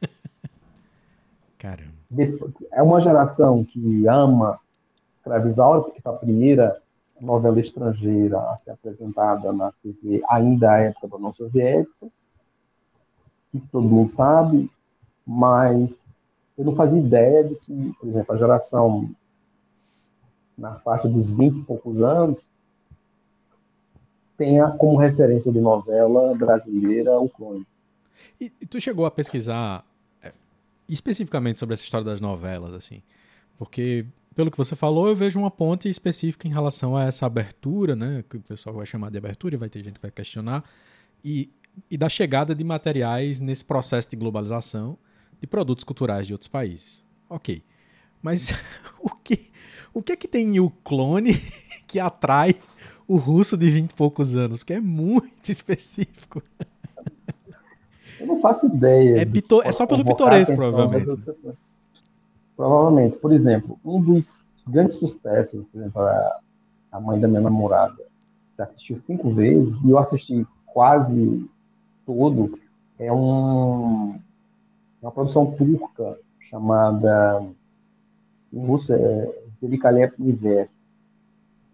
Caramba. 1.58 1.92
É 2.72 2.82
uma 2.82 3.00
geração 3.00 3.64
que 3.64 4.06
ama 4.08 4.58
Escravizaura, 5.12 5.82
porque 5.82 6.00
foi 6.00 6.12
a 6.12 6.16
primeira 6.16 6.82
novela 7.20 7.60
estrangeira 7.60 8.38
a 8.50 8.56
ser 8.56 8.72
apresentada 8.72 9.52
na 9.52 9.72
TV, 9.82 10.22
ainda 10.28 10.72
à 10.72 10.78
época 10.78 11.08
da 11.08 11.16
União 11.16 11.32
Soviética 11.32 12.06
isso 13.54 13.68
todo 13.70 13.88
mundo 13.88 14.10
sabe, 14.10 14.68
mas 15.24 15.90
eu 16.58 16.64
não 16.64 16.74
fazia 16.74 17.00
ideia 17.00 17.44
de 17.44 17.54
que, 17.56 17.94
por 17.98 18.08
exemplo, 18.08 18.34
a 18.34 18.38
geração 18.38 19.10
na 20.58 20.74
faixa 20.80 21.08
dos 21.08 21.32
20 21.32 21.58
e 21.58 21.62
poucos 21.62 22.02
anos 22.02 22.46
tenha 24.36 24.70
como 24.72 24.98
referência 24.98 25.52
de 25.52 25.60
novela 25.60 26.34
brasileira 26.34 27.18
o 27.18 27.28
clone. 27.28 27.66
E, 28.40 28.52
e 28.60 28.66
tu 28.66 28.80
chegou 28.80 29.06
a 29.06 29.10
pesquisar 29.10 29.84
é, 30.22 30.32
especificamente 30.88 31.58
sobre 31.58 31.74
essa 31.74 31.84
história 31.84 32.04
das 32.04 32.20
novelas, 32.20 32.72
assim? 32.72 33.02
Porque, 33.56 34.04
pelo 34.34 34.50
que 34.50 34.58
você 34.58 34.74
falou, 34.74 35.08
eu 35.08 35.14
vejo 35.14 35.38
uma 35.38 35.50
ponte 35.50 35.88
específica 35.88 36.48
em 36.48 36.52
relação 36.52 36.96
a 36.96 37.04
essa 37.04 37.26
abertura, 37.26 37.94
né? 37.94 38.24
Que 38.28 38.36
o 38.36 38.40
pessoal 38.40 38.74
vai 38.74 38.86
chamar 38.86 39.10
de 39.10 39.18
abertura 39.18 39.54
e 39.54 39.58
vai 39.58 39.68
ter 39.68 39.84
gente 39.84 39.94
que 39.94 40.02
vai 40.02 40.10
questionar. 40.10 40.64
E, 41.24 41.50
e 41.90 41.96
da 41.96 42.08
chegada 42.08 42.54
de 42.54 42.64
materiais 42.64 43.40
nesse 43.40 43.64
processo 43.64 44.10
de 44.10 44.16
globalização 44.16 44.96
de 45.40 45.46
produtos 45.46 45.84
culturais 45.84 46.26
de 46.26 46.32
outros 46.32 46.48
países. 46.48 47.04
Ok. 47.28 47.62
Mas 48.22 48.52
o 49.00 49.10
que, 49.10 49.50
o 49.92 50.02
que 50.02 50.12
é 50.12 50.16
que 50.16 50.28
tem 50.28 50.56
em 50.56 50.60
o 50.60 50.70
clone 50.70 51.34
que 51.86 52.00
atrai 52.00 52.54
o 53.06 53.16
russo 53.16 53.56
de 53.56 53.68
20 53.68 53.90
e 53.90 53.94
poucos 53.94 54.36
anos? 54.36 54.58
Porque 54.58 54.74
é 54.74 54.80
muito 54.80 55.48
específico. 55.50 56.42
Eu 58.18 58.26
não 58.26 58.40
faço 58.40 58.66
ideia. 58.66 59.18
É, 59.18 59.68
é 59.68 59.72
só 59.72 59.86
pelo 59.86 60.04
pitoresco, 60.04 60.54
provavelmente. 60.54 61.06
Provavelmente. 62.56 63.16
Por 63.18 63.32
exemplo, 63.32 63.78
um 63.84 64.00
dos 64.00 64.48
grandes 64.66 64.96
sucessos, 64.96 65.64
por 65.70 65.80
exemplo, 65.80 66.00
a, 66.00 66.40
a 66.92 67.00
mãe 67.00 67.20
da 67.20 67.28
minha 67.28 67.40
namorada, 67.40 68.02
assistiu 68.56 68.98
cinco 68.98 69.34
vezes, 69.34 69.78
e 69.84 69.90
eu 69.90 69.98
assisti 69.98 70.46
quase 70.66 71.44
todo 72.06 72.58
é 72.98 73.12
um, 73.12 74.18
uma 75.02 75.10
produção 75.10 75.50
turca 75.52 76.18
chamada 76.40 77.42
em 78.52 78.64
russo 78.64 78.92
é 78.92 79.32
Delikalep 79.60 80.14
Niver. 80.18 80.68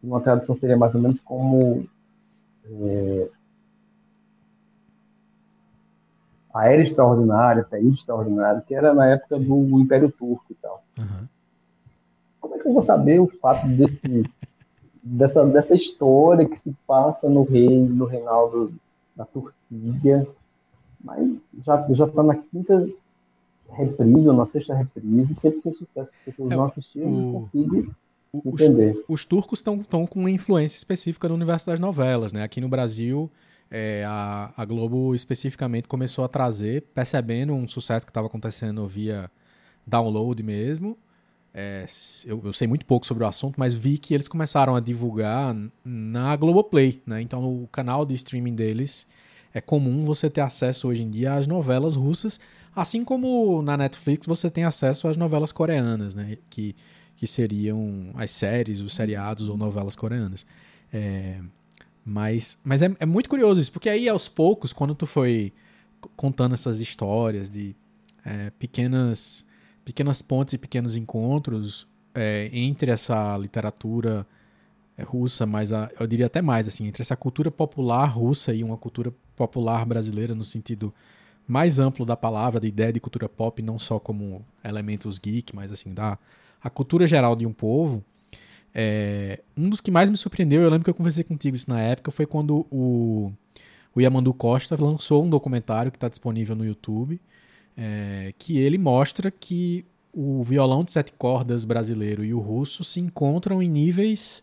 Uma 0.02 0.20
tradução 0.20 0.54
seria 0.54 0.76
mais 0.76 0.94
ou 0.94 1.02
menos 1.02 1.20
como 1.20 1.86
é, 2.64 3.28
a 6.54 6.68
Era 6.68 6.82
Extraordinária, 6.82 7.64
Período 7.64 7.94
Extraordinário, 7.94 8.62
que 8.62 8.74
era 8.74 8.94
na 8.94 9.06
época 9.06 9.36
Sim. 9.36 9.44
do 9.44 9.80
Império 9.80 10.10
Turco 10.10 10.44
e 10.50 10.54
tal. 10.54 10.82
Uhum. 10.98 11.28
Como 12.40 12.54
é 12.54 12.58
que 12.58 12.66
eu 12.66 12.72
vou 12.72 12.82
saber 12.82 13.20
o 13.20 13.26
fato 13.26 13.68
desse, 13.68 14.24
dessa, 15.02 15.44
dessa 15.44 15.74
história 15.74 16.48
que 16.48 16.58
se 16.58 16.74
passa 16.86 17.28
no 17.28 17.42
rei, 17.42 17.78
no 17.78 18.06
Reinaldo 18.06 18.72
da 19.16 19.24
Turquia? 19.24 20.26
Mas 21.02 21.40
já 21.64 21.86
já 21.90 22.06
está 22.06 22.22
na 22.22 22.36
quinta 22.36 22.88
reprise 23.70 24.28
ou 24.28 24.34
na 24.34 24.46
sexta 24.46 24.74
reprise, 24.74 25.34
sempre 25.34 25.60
tem 25.60 25.72
sucesso. 25.72 26.12
As 26.12 26.24
pessoas 26.24 26.50
é, 26.50 26.56
não 26.56 26.64
assistiram, 26.64 27.06
o... 27.06 27.20
não 27.20 27.32
conseguem 27.32 27.90
entender. 28.44 28.96
Os, 29.08 29.20
os 29.20 29.24
turcos 29.24 29.60
estão 29.60 30.06
com 30.06 30.20
uma 30.20 30.30
influência 30.30 30.76
específica 30.76 31.28
no 31.28 31.34
universo 31.34 31.66
das 31.66 31.80
novelas, 31.80 32.32
né? 32.32 32.42
Aqui 32.42 32.60
no 32.60 32.68
Brasil 32.68 33.30
é, 33.70 34.04
a, 34.06 34.52
a, 34.56 34.64
Globo 34.64 35.14
especificamente 35.14 35.86
começou 35.86 36.24
a 36.24 36.28
trazer, 36.28 36.82
percebendo 36.92 37.54
um 37.54 37.68
sucesso 37.68 38.04
que 38.04 38.10
estava 38.10 38.26
acontecendo 38.26 38.86
via 38.86 39.30
download 39.86 40.42
mesmo. 40.42 40.98
É, 41.52 41.84
eu, 42.24 42.40
eu, 42.44 42.52
sei 42.52 42.68
muito 42.68 42.86
pouco 42.86 43.04
sobre 43.04 43.24
o 43.24 43.26
assunto, 43.26 43.58
mas 43.58 43.74
vi 43.74 43.98
que 43.98 44.14
eles 44.14 44.28
começaram 44.28 44.76
a 44.76 44.80
divulgar 44.80 45.54
na 45.84 46.36
Globoplay. 46.36 47.02
Né? 47.04 47.20
Então, 47.20 47.42
no 47.42 47.66
canal 47.68 48.06
de 48.06 48.14
streaming 48.14 48.54
deles, 48.54 49.06
é 49.52 49.60
comum 49.60 50.00
você 50.00 50.30
ter 50.30 50.42
acesso 50.42 50.88
hoje 50.88 51.02
em 51.02 51.10
dia 51.10 51.34
às 51.34 51.46
novelas 51.46 51.96
russas, 51.96 52.38
assim 52.74 53.04
como 53.04 53.62
na 53.62 53.76
Netflix 53.76 54.26
você 54.26 54.48
tem 54.48 54.64
acesso 54.64 55.08
às 55.08 55.16
novelas 55.16 55.50
coreanas, 55.50 56.14
né? 56.14 56.38
que, 56.48 56.76
que 57.16 57.26
seriam 57.26 58.12
as 58.14 58.30
séries, 58.30 58.80
os 58.80 58.94
seriados 58.94 59.48
ou 59.48 59.56
novelas 59.56 59.96
coreanas. 59.96 60.46
É, 60.92 61.40
mas, 62.04 62.58
mas 62.62 62.80
é, 62.80 62.94
é 63.00 63.06
muito 63.06 63.28
curioso 63.28 63.60
isso, 63.60 63.72
porque 63.72 63.88
aí 63.88 64.08
aos 64.08 64.28
poucos, 64.28 64.72
quando 64.72 64.94
tu 64.94 65.06
foi 65.06 65.52
contando 66.16 66.54
essas 66.54 66.80
histórias 66.80 67.50
de 67.50 67.74
é, 68.24 68.50
pequenas, 68.50 69.44
pequenas 69.84 70.22
pontes 70.22 70.54
e 70.54 70.58
pequenos 70.58 70.96
encontros 70.96 71.86
é, 72.14 72.48
entre 72.52 72.90
essa 72.90 73.36
literatura 73.38 74.26
é, 74.96 75.02
russa, 75.02 75.46
mas 75.46 75.72
a, 75.72 75.90
eu 75.98 76.06
diria 76.06 76.26
até 76.26 76.42
mais, 76.42 76.68
assim, 76.68 76.86
entre 76.86 77.02
essa 77.02 77.16
cultura 77.16 77.50
popular 77.50 78.06
russa 78.06 78.52
e 78.52 78.62
uma 78.62 78.76
cultura 78.76 79.12
popular 79.34 79.84
brasileira 79.84 80.34
no 80.34 80.44
sentido 80.44 80.92
mais 81.46 81.78
amplo 81.78 82.04
da 82.04 82.16
palavra, 82.16 82.60
da 82.60 82.68
ideia 82.68 82.92
de 82.92 83.00
cultura 83.00 83.28
pop, 83.28 83.60
não 83.62 83.78
só 83.78 83.98
como 83.98 84.44
elementos 84.62 85.18
geek, 85.18 85.54
mas 85.54 85.72
assim, 85.72 85.92
da 85.92 86.18
a 86.62 86.68
cultura 86.68 87.06
geral 87.06 87.34
de 87.34 87.46
um 87.46 87.52
povo, 87.52 88.04
é, 88.74 89.40
um 89.56 89.68
dos 89.68 89.80
que 89.80 89.90
mais 89.90 90.10
me 90.10 90.16
surpreendeu, 90.16 90.62
eu 90.62 90.70
lembro 90.70 90.84
que 90.84 90.90
eu 90.90 90.94
conversei 90.94 91.24
contigo 91.24 91.56
isso 91.56 91.68
na 91.68 91.80
época, 91.80 92.10
foi 92.10 92.26
quando 92.26 92.66
o, 92.70 93.32
o 93.94 94.00
Yamandu 94.00 94.32
Costa 94.32 94.76
lançou 94.78 95.24
um 95.24 95.30
documentário 95.30 95.90
que 95.90 95.96
está 95.96 96.08
disponível 96.08 96.54
no 96.54 96.64
YouTube, 96.64 97.20
é, 97.76 98.34
que 98.38 98.58
ele 98.58 98.78
mostra 98.78 99.30
que 99.30 99.84
o 100.12 100.42
violão 100.42 100.82
de 100.82 100.92
sete 100.92 101.12
cordas 101.12 101.64
brasileiro 101.64 102.24
e 102.24 102.34
o 102.34 102.40
russo 102.40 102.82
se 102.82 103.00
encontram 103.00 103.62
em 103.62 103.68
níveis 103.68 104.42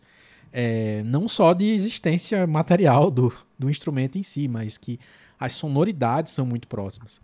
é, 0.52 1.02
não 1.04 1.28
só 1.28 1.52
de 1.52 1.66
existência 1.66 2.46
material 2.46 3.10
do, 3.10 3.34
do 3.58 3.68
instrumento 3.68 4.18
em 4.18 4.22
si, 4.22 4.48
mas 4.48 4.78
que 4.78 4.98
as 5.38 5.52
sonoridades 5.54 6.32
são 6.32 6.46
muito 6.46 6.66
próximas. 6.66 7.20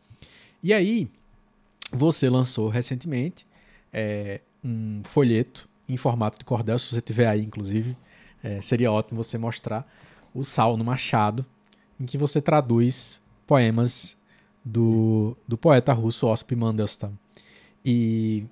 E 0.62 0.72
aí, 0.72 1.08
você 1.92 2.28
lançou 2.28 2.68
recentemente 2.68 3.46
é, 3.92 4.40
um 4.62 5.02
folheto 5.04 5.68
em 5.88 5.96
formato 5.96 6.38
de 6.38 6.44
cordel, 6.44 6.78
se 6.78 6.94
você 6.94 7.00
tiver 7.00 7.28
aí, 7.28 7.42
inclusive, 7.42 7.96
é, 8.42 8.60
seria 8.60 8.90
ótimo 8.90 9.22
você 9.22 9.36
mostrar 9.36 9.86
o 10.34 10.42
Sal 10.42 10.76
no 10.76 10.84
Machado, 10.84 11.44
em 12.00 12.06
que 12.06 12.16
você 12.16 12.40
traduz 12.40 13.20
poemas 13.46 14.16
do, 14.64 15.36
do 15.46 15.58
poeta 15.58 15.92
russo 15.92 16.26
Osip 16.26 16.54
Mandelstam. 16.56 17.12
E, 17.84 18.44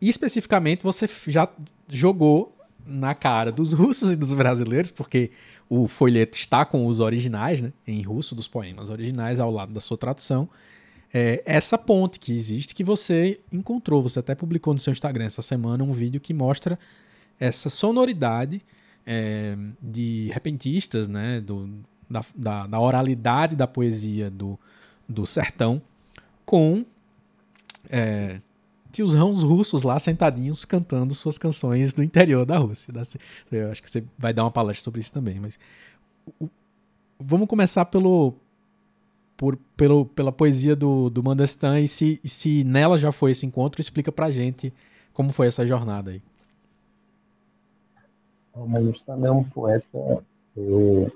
e 0.00 0.08
especificamente 0.08 0.82
você 0.82 1.08
já 1.26 1.48
jogou 1.88 2.56
na 2.86 3.14
cara 3.14 3.52
dos 3.52 3.72
russos 3.74 4.12
e 4.12 4.16
dos 4.16 4.32
brasileiros, 4.32 4.90
porque 4.90 5.30
o 5.68 5.86
folheto 5.86 6.36
está 6.36 6.64
com 6.64 6.86
os 6.86 7.00
originais, 7.00 7.60
né, 7.60 7.72
em 7.86 8.02
russo, 8.02 8.34
dos 8.34 8.48
poemas 8.48 8.90
originais 8.90 9.38
ao 9.38 9.50
lado 9.50 9.72
da 9.72 9.80
sua 9.80 9.96
tradução, 9.96 10.48
é, 11.12 11.42
essa 11.44 11.76
ponte 11.76 12.18
que 12.18 12.32
existe 12.32 12.74
que 12.74 12.84
você 12.84 13.40
encontrou. 13.52 14.02
Você 14.02 14.20
até 14.20 14.34
publicou 14.34 14.72
no 14.72 14.80
seu 14.80 14.92
Instagram 14.92 15.24
essa 15.24 15.42
semana 15.42 15.82
um 15.82 15.92
vídeo 15.92 16.20
que 16.20 16.32
mostra 16.32 16.78
essa 17.38 17.68
sonoridade 17.68 18.62
é, 19.04 19.56
de 19.82 20.30
repentistas, 20.32 21.08
né, 21.08 21.40
do, 21.40 21.68
da, 22.08 22.24
da, 22.34 22.66
da, 22.66 22.80
oralidade 22.80 23.56
da 23.56 23.66
poesia 23.66 24.30
do, 24.30 24.58
do 25.10 25.26
sertão 25.26 25.82
com 26.46 26.84
é, 27.88 28.40
tiozãos 28.92 29.42
russos 29.42 29.82
lá 29.82 29.98
sentadinhos 29.98 30.64
cantando 30.64 31.14
suas 31.14 31.36
canções 31.36 31.92
do 31.92 32.02
interior 32.02 32.46
da 32.46 32.58
Rússia. 32.58 32.92
Eu 33.50 33.70
acho 33.70 33.82
que 33.82 33.90
você 33.90 34.04
vai 34.16 34.32
dar 34.32 34.44
uma 34.44 34.50
palestra 34.50 34.84
sobre 34.84 35.00
isso 35.00 35.12
também, 35.12 35.40
mas 35.40 35.58
vamos 37.18 37.48
começar 37.48 37.84
pelo, 37.86 38.34
por, 39.36 39.56
pelo, 39.76 40.06
pela 40.06 40.32
poesia 40.32 40.76
do, 40.76 41.10
do 41.10 41.22
Mandelstam 41.22 41.78
e 41.78 41.88
se, 41.88 42.20
se 42.24 42.64
nela 42.64 42.96
já 42.96 43.12
foi 43.12 43.32
esse 43.32 43.44
encontro, 43.44 43.80
explica 43.80 44.12
pra 44.12 44.30
gente 44.30 44.72
como 45.12 45.32
foi 45.32 45.48
essa 45.48 45.66
jornada 45.66 46.12
aí. 46.12 46.22
O 48.54 48.66
Mandelstam 48.66 49.24
é 49.24 49.30
um 49.30 49.44
poeta 49.44 50.24
é, 50.56 51.10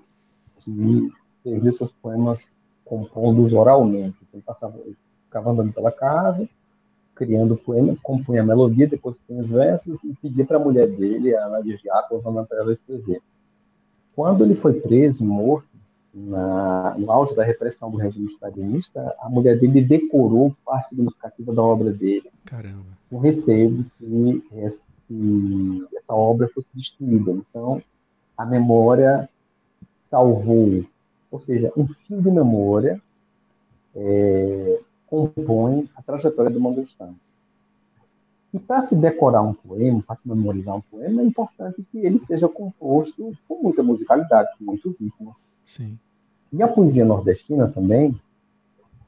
que 0.60 1.12
escreveu 1.28 1.72
seus 1.72 1.92
poemas 2.00 2.54
compondo-os 2.84 3.52
oralmente. 3.52 4.16
Ele 4.32 4.42
passava, 4.42 4.78
ele 4.84 4.96
ficava 5.24 5.50
andando 5.50 5.72
pela 5.72 5.90
casa, 5.90 6.48
criando 7.14 7.56
poema, 7.56 7.96
compunha 8.02 8.42
a 8.42 8.46
melodia, 8.46 8.88
depois 8.88 9.18
punha 9.18 9.40
os 9.40 9.48
versos 9.48 9.98
e 10.04 10.14
pedia 10.20 10.44
para 10.44 10.56
a 10.56 10.60
mulher 10.60 10.88
dele, 10.88 11.34
a 11.36 11.48
Nadia 11.48 11.78
Yakov, 11.84 12.22
para 12.46 12.58
ela 12.58 12.72
escrever. 12.72 13.20
Quando 14.14 14.44
ele 14.44 14.54
foi 14.54 14.74
preso, 14.80 15.24
morto, 15.24 15.66
na, 16.14 16.94
no 16.96 17.10
auge 17.10 17.34
da 17.34 17.42
repressão 17.42 17.90
do 17.90 17.98
regime 17.98 18.30
stalinista, 18.32 19.14
a 19.20 19.28
mulher 19.28 19.58
dele 19.58 19.82
decorou 19.82 20.54
parte 20.64 20.90
significativa 20.90 21.52
da 21.52 21.62
obra 21.62 21.92
dele. 21.92 22.30
Caramba. 22.44 22.94
Com 23.10 23.18
receio 23.18 23.72
de 23.72 23.84
que 23.98 24.42
esse, 24.58 24.84
essa 25.96 26.14
obra 26.14 26.48
fosse 26.48 26.70
destruída. 26.74 27.32
Então, 27.32 27.82
a 28.36 28.46
memória 28.46 29.28
salvou, 30.00 30.84
ou 31.34 31.40
seja, 31.40 31.72
um 31.76 31.84
fio 31.88 32.22
de 32.22 32.30
memória 32.30 33.02
é, 33.92 34.80
compõe 35.08 35.90
a 35.96 36.00
trajetória 36.00 36.48
do 36.48 36.60
Mandelstam. 36.60 37.12
E 38.52 38.60
para 38.60 38.82
se 38.82 38.94
decorar 38.94 39.42
um 39.42 39.52
poema, 39.52 40.00
para 40.00 40.14
se 40.14 40.28
memorizar 40.28 40.76
um 40.76 40.80
poema, 40.80 41.22
é 41.22 41.24
importante 41.24 41.84
que 41.90 41.98
ele 41.98 42.20
seja 42.20 42.48
composto 42.48 43.36
com 43.48 43.60
muita 43.60 43.82
musicalidade, 43.82 44.48
com 44.56 44.64
muito 44.64 44.94
ritmo. 45.00 45.34
Sim. 45.64 45.98
E 46.52 46.62
a 46.62 46.68
poesia 46.68 47.04
nordestina 47.04 47.66
também 47.66 48.12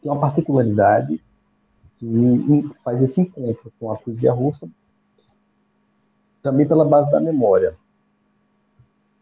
tem 0.03 0.11
uma 0.11 0.20
particularidade 0.20 1.22
que 1.97 2.70
faz 2.83 3.01
esse 3.01 3.20
encontro 3.20 3.72
com 3.79 3.93
a 3.93 3.97
poesia 3.97 4.33
russa 4.33 4.68
também 6.43 6.66
pela 6.66 6.85
base 6.85 7.09
da 7.09 7.20
memória. 7.20 7.77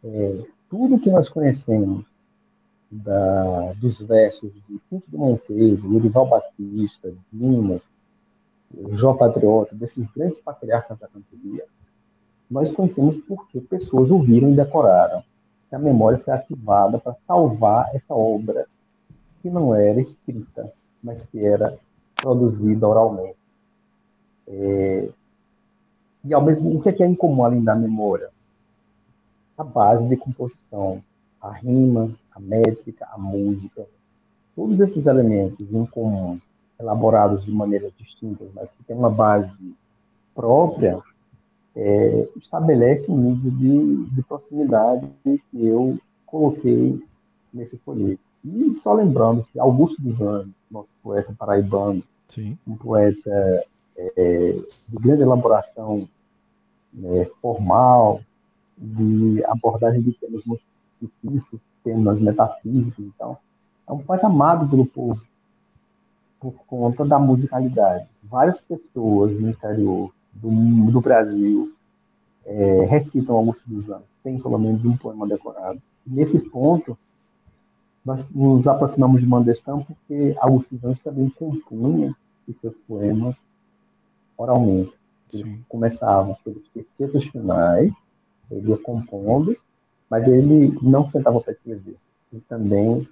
É, 0.03 0.47
tudo 0.71 0.99
que 0.99 1.11
nós 1.11 1.29
conhecemos 1.29 2.14
da, 2.95 3.72
dos 3.74 4.01
versos 4.03 4.53
de 4.53 4.78
Pinto 4.88 5.05
do 5.09 5.18
Monteiro, 5.18 5.88
Lurival 5.88 6.26
Batista, 6.26 7.12
Dimas, 7.32 7.82
Jó 8.92 9.14
Patriota, 9.14 9.74
desses 9.74 10.11
grandes 10.12 10.38
patriarcas 10.38 10.99
da 10.99 11.09
cantoria, 11.09 11.64
nós 12.49 12.70
conhecemos 12.70 13.16
porque 13.26 13.61
pessoas 13.61 14.11
ouviram 14.11 14.51
e 14.51 14.57
decoraram. 14.57 15.24
A 15.72 15.78
memória 15.78 16.18
foi 16.18 16.32
ativada 16.32 17.01
para 17.01 17.16
salvar 17.16 17.90
essa 17.92 18.14
obra 18.14 18.66
que 19.42 19.51
não 19.51 19.74
era 19.74 20.01
escrita, 20.01 20.72
mas 21.03 21.24
que 21.24 21.45
era 21.45 21.76
produzida 22.14 22.86
oralmente. 22.86 23.36
É... 24.47 25.09
E 26.22 26.32
ao 26.32 26.40
mesmo 26.40 26.76
o 26.76 26.80
que 26.80 26.90
é, 26.90 26.92
que 26.92 27.03
é 27.03 27.07
incomum 27.07 27.45
além 27.45 27.64
da 27.64 27.74
memória? 27.74 28.30
A 29.59 29.64
base 29.64 30.07
de 30.09 30.16
composição, 30.16 31.03
a 31.45 31.53
rima, 31.53 32.11
a 32.34 32.40
métrica, 32.40 33.07
a 33.12 33.18
música, 33.18 33.86
todos 34.57 34.80
esses 34.80 35.07
elementos 35.07 35.72
em 35.74 35.84
comum, 35.84 36.40
elaborados 36.80 37.45
de 37.45 37.53
maneiras 37.53 37.92
distintas, 37.99 38.49
mas 38.55 38.72
que 38.72 38.82
têm 38.84 38.97
uma 38.97 39.11
base 39.11 39.74
própria, 40.34 40.99
é, 41.76 42.28
estabelece 42.36 43.11
um 43.11 43.16
nível 43.16 43.51
de, 43.51 44.14
de 44.14 44.22
proximidade 44.22 45.07
que 45.22 45.40
eu 45.53 45.99
coloquei 46.24 47.03
nesse 47.53 47.76
folheto. 47.78 48.22
E 48.45 48.76
só 48.78 48.95
lembrando 48.95 49.47
que 49.53 49.61
Augusto 49.61 50.01
dos 50.01 50.20
Anjos, 50.20 50.53
nosso 50.70 50.92
poeta 51.03 51.34
paraibano, 51.38 52.03
Sim. 52.28 52.57
um 52.66 52.76
poeta 52.76 53.64
é, 53.97 54.53
de 54.88 54.97
grande 54.99 55.22
elaboração 55.22 56.09
né, 56.92 57.26
formal, 57.40 58.20
de 58.76 59.45
abordagem 59.45 60.03
de 60.03 60.12
temas 60.12 60.45
muito 60.45 60.62
difíceis, 61.01 61.62
temas 61.82 62.18
metafísicos, 62.20 63.05
então, 63.05 63.36
é 63.86 63.92
um 63.92 63.99
poeta 63.99 64.26
amado 64.26 64.68
pelo 64.68 64.86
povo 64.86 65.20
por 66.40 66.53
conta 66.66 67.05
da 67.05 67.18
musicalidade. 67.18 68.07
Várias 68.22 68.61
pessoas 68.61 69.38
no 69.38 69.49
interior 69.49 70.12
do, 70.34 70.90
do 70.90 71.01
Brasil 71.01 71.72
é, 72.45 72.84
recitam 72.84 73.36
Augusto 73.36 73.68
dos 73.68 73.88
Anjos, 73.88 74.05
tem 74.22 74.38
pelo 74.38 74.59
menos 74.59 74.84
um 74.84 74.97
poema 74.97 75.26
decorado. 75.26 75.80
Nesse 76.07 76.38
ponto, 76.38 76.99
nós 78.05 78.22
nos 78.30 78.66
aproximamos 78.66 79.20
de 79.20 79.26
Mandestão 79.26 79.82
porque 79.82 80.36
Augusto 80.38 80.74
dos 80.74 80.84
Anjos 80.84 81.01
também 81.01 81.30
compunha 81.30 82.14
os 82.47 82.61
seus 82.61 82.74
poemas 82.86 83.34
oralmente. 84.36 84.92
Ele 85.32 85.61
começava 85.68 86.36
pelos 86.45 86.68
terceiros 86.68 87.24
finais, 87.24 87.90
ele 88.51 88.68
ia 88.68 88.76
compondo, 88.76 89.57
mas 90.11 90.29
ele 90.29 90.77
não 90.83 91.07
sentava 91.07 91.41
para 91.41 91.53
escrever. 91.53 91.97
Ele 92.33 92.43
também 92.49 93.09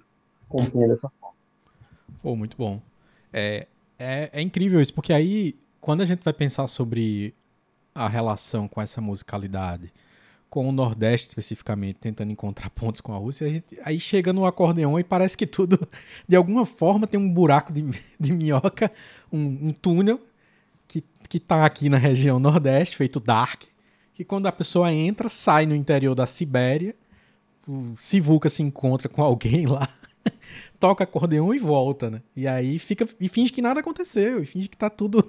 compunha 0.49 0.87
dessa 0.87 1.09
forma. 1.19 1.35
Pô, 2.21 2.35
muito 2.35 2.55
bom. 2.57 2.81
É, 3.31 3.67
é, 3.97 4.29
é 4.31 4.41
incrível 4.41 4.81
isso, 4.81 4.93
porque 4.93 5.11
aí, 5.11 5.55
quando 5.81 6.01
a 6.01 6.05
gente 6.05 6.23
vai 6.23 6.33
pensar 6.33 6.67
sobre 6.67 7.33
a 7.93 8.07
relação 8.07 8.67
com 8.67 8.81
essa 8.81 9.01
musicalidade, 9.01 9.91
com 10.49 10.69
o 10.69 10.71
Nordeste 10.71 11.29
especificamente, 11.29 11.95
tentando 11.95 12.31
encontrar 12.31 12.69
pontos 12.71 13.01
com 13.01 13.13
a 13.13 13.17
Rússia, 13.17 13.47
a 13.47 13.51
gente, 13.51 13.77
aí 13.83 13.99
chega 13.99 14.31
no 14.31 14.45
acordeão 14.45 14.99
e 14.99 15.03
parece 15.03 15.35
que 15.35 15.47
tudo, 15.47 15.79
de 16.27 16.35
alguma 16.35 16.65
forma, 16.65 17.07
tem 17.07 17.19
um 17.19 17.29
buraco 17.29 17.73
de, 17.73 17.81
de 18.19 18.31
minhoca, 18.31 18.91
um, 19.31 19.69
um 19.69 19.73
túnel 19.73 20.19
que, 20.87 21.03
que 21.27 21.39
tá 21.39 21.65
aqui 21.65 21.89
na 21.89 21.97
região 21.97 22.39
Nordeste, 22.39 22.95
feito 22.95 23.19
dark, 23.19 23.63
que 24.13 24.23
quando 24.23 24.47
a 24.47 24.51
pessoa 24.51 24.93
entra, 24.93 25.27
sai 25.27 25.65
no 25.65 25.75
interior 25.75 26.13
da 26.13 26.27
Sibéria, 26.27 26.95
o 27.67 27.93
Sivuca 27.95 28.49
se 28.49 28.61
encontra 28.61 29.09
com 29.09 29.21
alguém 29.23 29.65
lá, 29.65 29.87
toca 30.79 31.03
acordeão 31.03 31.53
e 31.53 31.59
volta, 31.59 32.09
né? 32.09 32.21
E 32.35 32.47
aí 32.47 32.77
fica 32.77 33.07
e 33.19 33.27
finge 33.27 33.51
que 33.51 33.61
nada 33.61 33.79
aconteceu, 33.79 34.43
e 34.43 34.45
finge 34.45 34.67
que 34.67 34.77
tá 34.77 34.89
tudo 34.89 35.23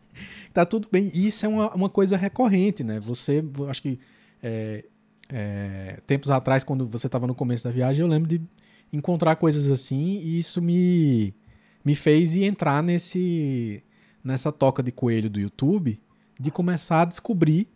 tá 0.52 0.66
tudo 0.66 0.88
bem. 0.90 1.10
E 1.14 1.26
isso 1.26 1.46
é 1.46 1.48
uma, 1.48 1.74
uma 1.74 1.88
coisa 1.88 2.16
recorrente, 2.16 2.84
né? 2.84 3.00
Você, 3.00 3.44
acho 3.68 3.82
que 3.82 3.98
é, 4.42 4.84
é, 5.28 6.00
tempos 6.06 6.30
atrás, 6.30 6.64
quando 6.64 6.86
você 6.86 7.06
estava 7.06 7.26
no 7.26 7.34
começo 7.34 7.64
da 7.64 7.70
viagem, 7.70 8.02
eu 8.02 8.08
lembro 8.08 8.28
de 8.28 8.40
encontrar 8.92 9.36
coisas 9.36 9.70
assim 9.70 10.20
e 10.22 10.38
isso 10.38 10.62
me 10.62 11.34
me 11.84 11.94
fez 11.94 12.34
ir 12.34 12.44
entrar 12.44 12.82
nesse 12.82 13.82
nessa 14.22 14.50
toca 14.50 14.82
de 14.82 14.90
coelho 14.90 15.30
do 15.30 15.38
YouTube, 15.38 16.00
de 16.38 16.50
começar 16.50 17.02
a 17.02 17.04
descobrir 17.04 17.68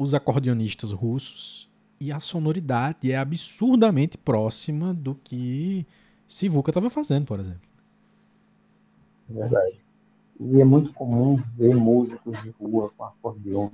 os 0.00 0.14
acordeonistas 0.14 0.92
russos 0.92 1.70
e 2.00 2.10
a 2.10 2.18
sonoridade 2.18 3.12
é 3.12 3.18
absurdamente 3.18 4.16
próxima 4.16 4.94
do 4.94 5.14
que 5.14 5.86
Sivuca 6.26 6.70
estava 6.70 6.88
fazendo, 6.88 7.26
por 7.26 7.38
exemplo. 7.38 7.68
É 9.28 9.34
verdade. 9.34 9.78
E 10.40 10.58
é 10.58 10.64
muito 10.64 10.90
comum 10.94 11.36
ver 11.54 11.76
músicos 11.76 12.42
de 12.42 12.48
rua 12.48 12.90
com 12.96 13.04
acordeon. 13.04 13.68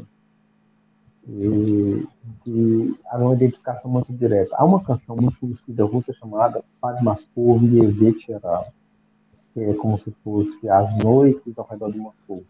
E, 1.29 2.05
há 3.07 3.19
uma 3.19 3.35
identificação 3.35 3.89
muito 3.89 4.13
direta. 4.13 4.57
Há 4.57 4.65
uma 4.65 4.83
canção 4.83 5.15
muito 5.15 5.39
conhecida 5.39 5.85
russa 5.85 6.13
chamada 6.13 6.65
Padmaspor 6.81 7.61
Vievetcheral, 7.61 8.73
que 9.55 9.61
é 9.61 9.75
como 9.75 9.97
se 9.97 10.11
fosse 10.25 10.69
as 10.69 10.93
noites 10.99 11.57
ao 11.57 11.69
redor 11.69 11.93
de 11.93 11.99
Moscou. 11.99 12.43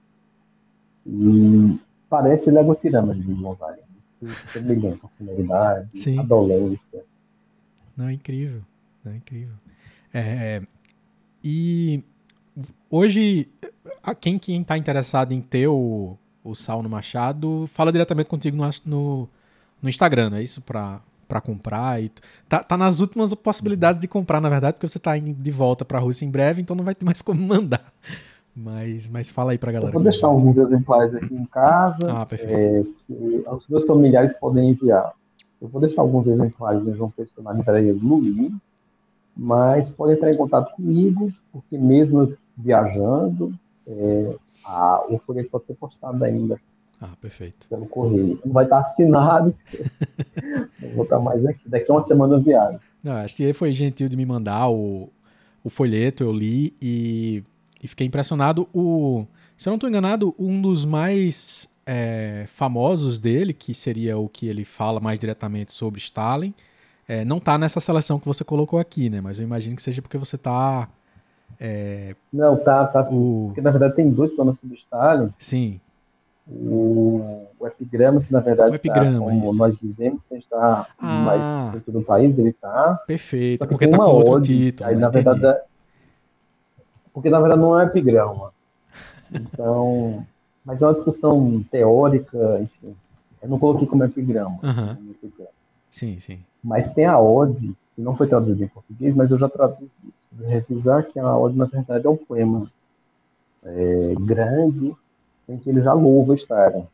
E 1.04 1.78
parece 2.08 2.50
Légua 2.50 2.76
Tirana 2.76 3.14
de 3.14 3.34
Gonzaga. 3.34 3.86
Semelhante, 4.48 5.00
a 5.04 5.08
sonoridade, 5.08 5.88
Sim. 5.94 6.18
a 6.18 6.22
dolência. 6.22 7.04
Não, 7.96 8.08
é 8.08 8.14
incrível. 8.14 8.62
Não, 9.04 9.12
é 9.12 9.16
incrível. 9.16 9.54
É, 10.12 10.62
e 11.44 12.02
hoje, 12.90 13.48
quem 14.20 14.38
quem 14.38 14.62
está 14.62 14.78
interessado 14.78 15.32
em 15.32 15.40
ter 15.40 15.68
o, 15.68 16.16
o 16.42 16.54
Saulo 16.54 16.88
Machado, 16.88 17.66
fala 17.68 17.92
diretamente 17.92 18.28
contigo 18.28 18.56
no, 18.56 18.70
no, 18.86 19.28
no 19.82 19.88
Instagram, 19.88 20.30
não 20.30 20.38
é 20.38 20.42
isso? 20.42 20.62
Para 20.62 21.00
para 21.28 21.40
comprar 21.40 22.00
e 22.00 22.10
tá, 22.48 22.62
tá 22.62 22.76
nas 22.76 23.00
últimas 23.00 23.34
possibilidades 23.34 24.00
de 24.00 24.06
comprar, 24.06 24.40
na 24.40 24.48
verdade, 24.48 24.74
porque 24.74 24.88
você 24.88 24.98
tá 24.98 25.18
indo 25.18 25.42
de 25.42 25.50
volta 25.50 25.84
para 25.84 25.98
a 25.98 26.00
Rússia 26.00 26.24
em 26.24 26.30
breve, 26.30 26.62
então 26.62 26.76
não 26.76 26.84
vai 26.84 26.94
ter 26.94 27.04
mais 27.04 27.20
como 27.20 27.42
mandar. 27.42 27.84
Mas, 28.56 29.06
mas 29.06 29.28
fala 29.28 29.52
aí 29.52 29.58
pra 29.58 29.70
galera. 29.70 29.90
Eu 29.90 29.92
vou 29.92 30.02
deixar 30.02 30.28
alguns 30.28 30.56
exemplares 30.56 31.14
aqui 31.14 31.34
em 31.34 31.44
casa. 31.44 32.10
Ah, 32.10 32.24
perfeito. 32.24 32.94
É, 33.10 33.54
os 33.54 33.68
meus 33.68 33.86
familiares 33.86 34.32
podem 34.32 34.70
enviar. 34.70 35.12
Eu 35.60 35.68
vou 35.68 35.78
deixar 35.78 36.00
alguns 36.00 36.26
exemplares 36.26 36.88
em 36.88 36.94
João 36.94 37.10
Pessoa 37.10 37.44
na 37.44 37.52
livraria 37.52 37.92
Luí, 37.92 38.50
mas 39.36 39.90
pode 39.90 40.14
entrar 40.14 40.32
em 40.32 40.36
contato 40.36 40.74
comigo, 40.74 41.30
porque 41.52 41.76
mesmo 41.76 42.34
viajando, 42.56 43.52
é, 43.86 44.34
a, 44.64 45.04
o 45.06 45.18
folheto 45.18 45.50
pode 45.50 45.66
ser 45.66 45.74
postado 45.74 46.24
ainda. 46.24 46.58
Ah, 46.98 47.10
perfeito. 47.20 47.68
Pelo 47.68 47.84
correio. 47.86 48.40
Não 48.42 48.54
vai 48.54 48.64
estar 48.64 48.78
assinado. 48.78 49.54
não 50.80 50.90
vou 50.94 51.04
estar 51.04 51.18
mais 51.18 51.44
aqui. 51.44 51.68
Daqui 51.68 51.90
a 51.90 51.94
uma 51.94 52.02
semana 52.02 52.36
eu 52.36 52.40
viajo. 52.40 52.80
Não, 53.04 53.12
acho 53.12 53.36
que 53.36 53.42
ele 53.42 53.52
foi 53.52 53.74
gentil 53.74 54.08
de 54.08 54.16
me 54.16 54.24
mandar 54.24 54.70
o, 54.70 55.10
o 55.62 55.68
folheto, 55.68 56.24
eu 56.24 56.32
li 56.32 56.74
e, 56.80 57.44
e 57.86 57.88
fiquei 57.88 58.06
impressionado. 58.06 58.68
O, 58.74 59.24
se 59.56 59.68
eu 59.68 59.70
não 59.70 59.76
estou 59.76 59.88
enganado, 59.88 60.34
um 60.38 60.60
dos 60.60 60.84
mais 60.84 61.68
é, 61.86 62.44
famosos 62.48 63.18
dele, 63.18 63.54
que 63.54 63.72
seria 63.72 64.18
o 64.18 64.28
que 64.28 64.48
ele 64.48 64.64
fala 64.64 65.00
mais 65.00 65.18
diretamente 65.18 65.72
sobre 65.72 65.98
Stalin, 66.00 66.52
é, 67.08 67.24
não 67.24 67.38
tá 67.38 67.56
nessa 67.56 67.78
seleção 67.78 68.18
que 68.18 68.26
você 68.26 68.42
colocou 68.42 68.78
aqui, 68.78 69.08
né? 69.08 69.20
Mas 69.20 69.38
eu 69.38 69.44
imagino 69.44 69.76
que 69.76 69.82
seja 69.82 70.02
porque 70.02 70.18
você 70.18 70.36
tá. 70.36 70.88
É, 71.60 72.16
não, 72.32 72.56
tá, 72.56 72.84
tá 72.86 73.04
sim. 73.04 73.16
O... 73.16 73.46
Porque 73.46 73.60
na 73.60 73.70
verdade 73.70 73.94
tem 73.94 74.10
dois 74.10 74.32
planos 74.32 74.58
sobre 74.58 74.76
Stalin. 74.76 75.32
Sim. 75.38 75.80
O, 76.48 77.46
o, 77.58 77.66
epigrama, 77.66 78.20
que 78.20 78.32
na 78.32 78.40
verdade, 78.40 78.70
o 78.70 78.74
epigrama, 78.74 79.18
tá, 79.18 79.24
como 79.24 79.44
isso. 79.44 79.54
nós 79.54 79.78
dizemos, 79.78 80.30
a 80.30 80.36
está 80.36 80.86
ah, 80.98 81.06
mais 81.24 81.74
dentro 81.74 81.92
do 81.92 82.02
país, 82.02 82.36
ele 82.38 82.52
tá. 82.52 83.00
Perfeito, 83.06 83.66
porque 83.66 83.88
tá 83.88 83.96
com 83.96 84.04
outro 84.04 84.42
título. 84.42 84.88
Aí, 84.88 84.96
na 84.96 85.08
verdade, 85.08 85.44
é, 85.44 85.62
porque 87.16 87.30
na 87.30 87.40
verdade 87.40 87.62
não 87.62 87.80
é 87.80 87.86
epigrama. 87.86 88.52
Então, 89.32 90.26
mas 90.62 90.82
é 90.82 90.86
uma 90.86 90.92
discussão 90.92 91.64
teórica, 91.70 92.60
enfim. 92.60 92.94
Eu 93.40 93.48
não 93.48 93.58
coloquei 93.58 93.88
como 93.88 94.04
epigrama. 94.04 94.58
Uhum. 94.62 95.12
epigrama. 95.12 95.50
Sim, 95.90 96.20
sim. 96.20 96.40
Mas 96.62 96.92
tem 96.92 97.06
a 97.06 97.18
ode, 97.18 97.74
que 97.94 98.02
não 98.02 98.14
foi 98.14 98.26
traduzida 98.26 98.62
em 98.62 98.68
português, 98.68 99.16
mas 99.16 99.30
eu 99.30 99.38
já 99.38 99.48
traduzi. 99.48 99.94
Preciso 100.18 100.46
revisar 100.46 101.06
que 101.06 101.18
a 101.18 101.34
ode, 101.34 101.56
na 101.56 101.64
verdade, 101.64 102.06
é 102.06 102.10
um 102.10 102.18
poema 102.18 102.70
é, 103.64 104.14
grande, 104.20 104.94
em 105.48 105.56
que 105.56 105.70
ele 105.70 105.80
já 105.80 105.94
louva 105.94 106.34
a 106.34 106.36
história. 106.36 106.86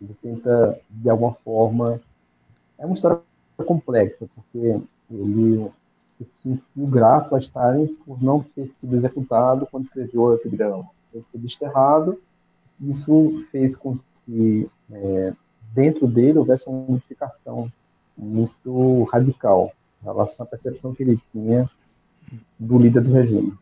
Ele 0.00 0.16
tenta, 0.22 0.80
de 0.88 1.10
alguma 1.10 1.34
forma. 1.34 2.00
É 2.78 2.86
uma 2.86 2.94
história 2.94 3.20
complexa, 3.66 4.26
porque 4.34 4.80
ele 5.10 5.70
se 6.24 6.42
sentiu 6.42 6.86
grato 6.86 7.34
a 7.34 7.38
Stalin 7.38 7.86
por 8.04 8.22
não 8.22 8.42
ter 8.42 8.66
sido 8.68 8.96
executado 8.96 9.66
quando 9.70 9.84
escreveu 9.84 10.22
o 10.22 10.34
epigrama. 10.34 10.86
Ele 11.12 11.24
foi 11.30 11.40
desterrado. 11.40 12.20
Isso 12.80 13.46
fez 13.50 13.76
com 13.76 13.98
que, 14.24 14.68
é, 14.90 15.32
dentro 15.74 16.06
dele, 16.06 16.38
houvesse 16.38 16.68
uma 16.68 16.84
modificação 16.86 17.70
muito 18.16 19.04
radical 19.04 19.72
em 20.02 20.04
relação 20.04 20.44
à 20.44 20.48
percepção 20.48 20.94
que 20.94 21.02
ele 21.02 21.20
tinha 21.32 21.68
do 22.58 22.78
líder 22.78 23.02
do 23.02 23.12
regime. 23.12 23.54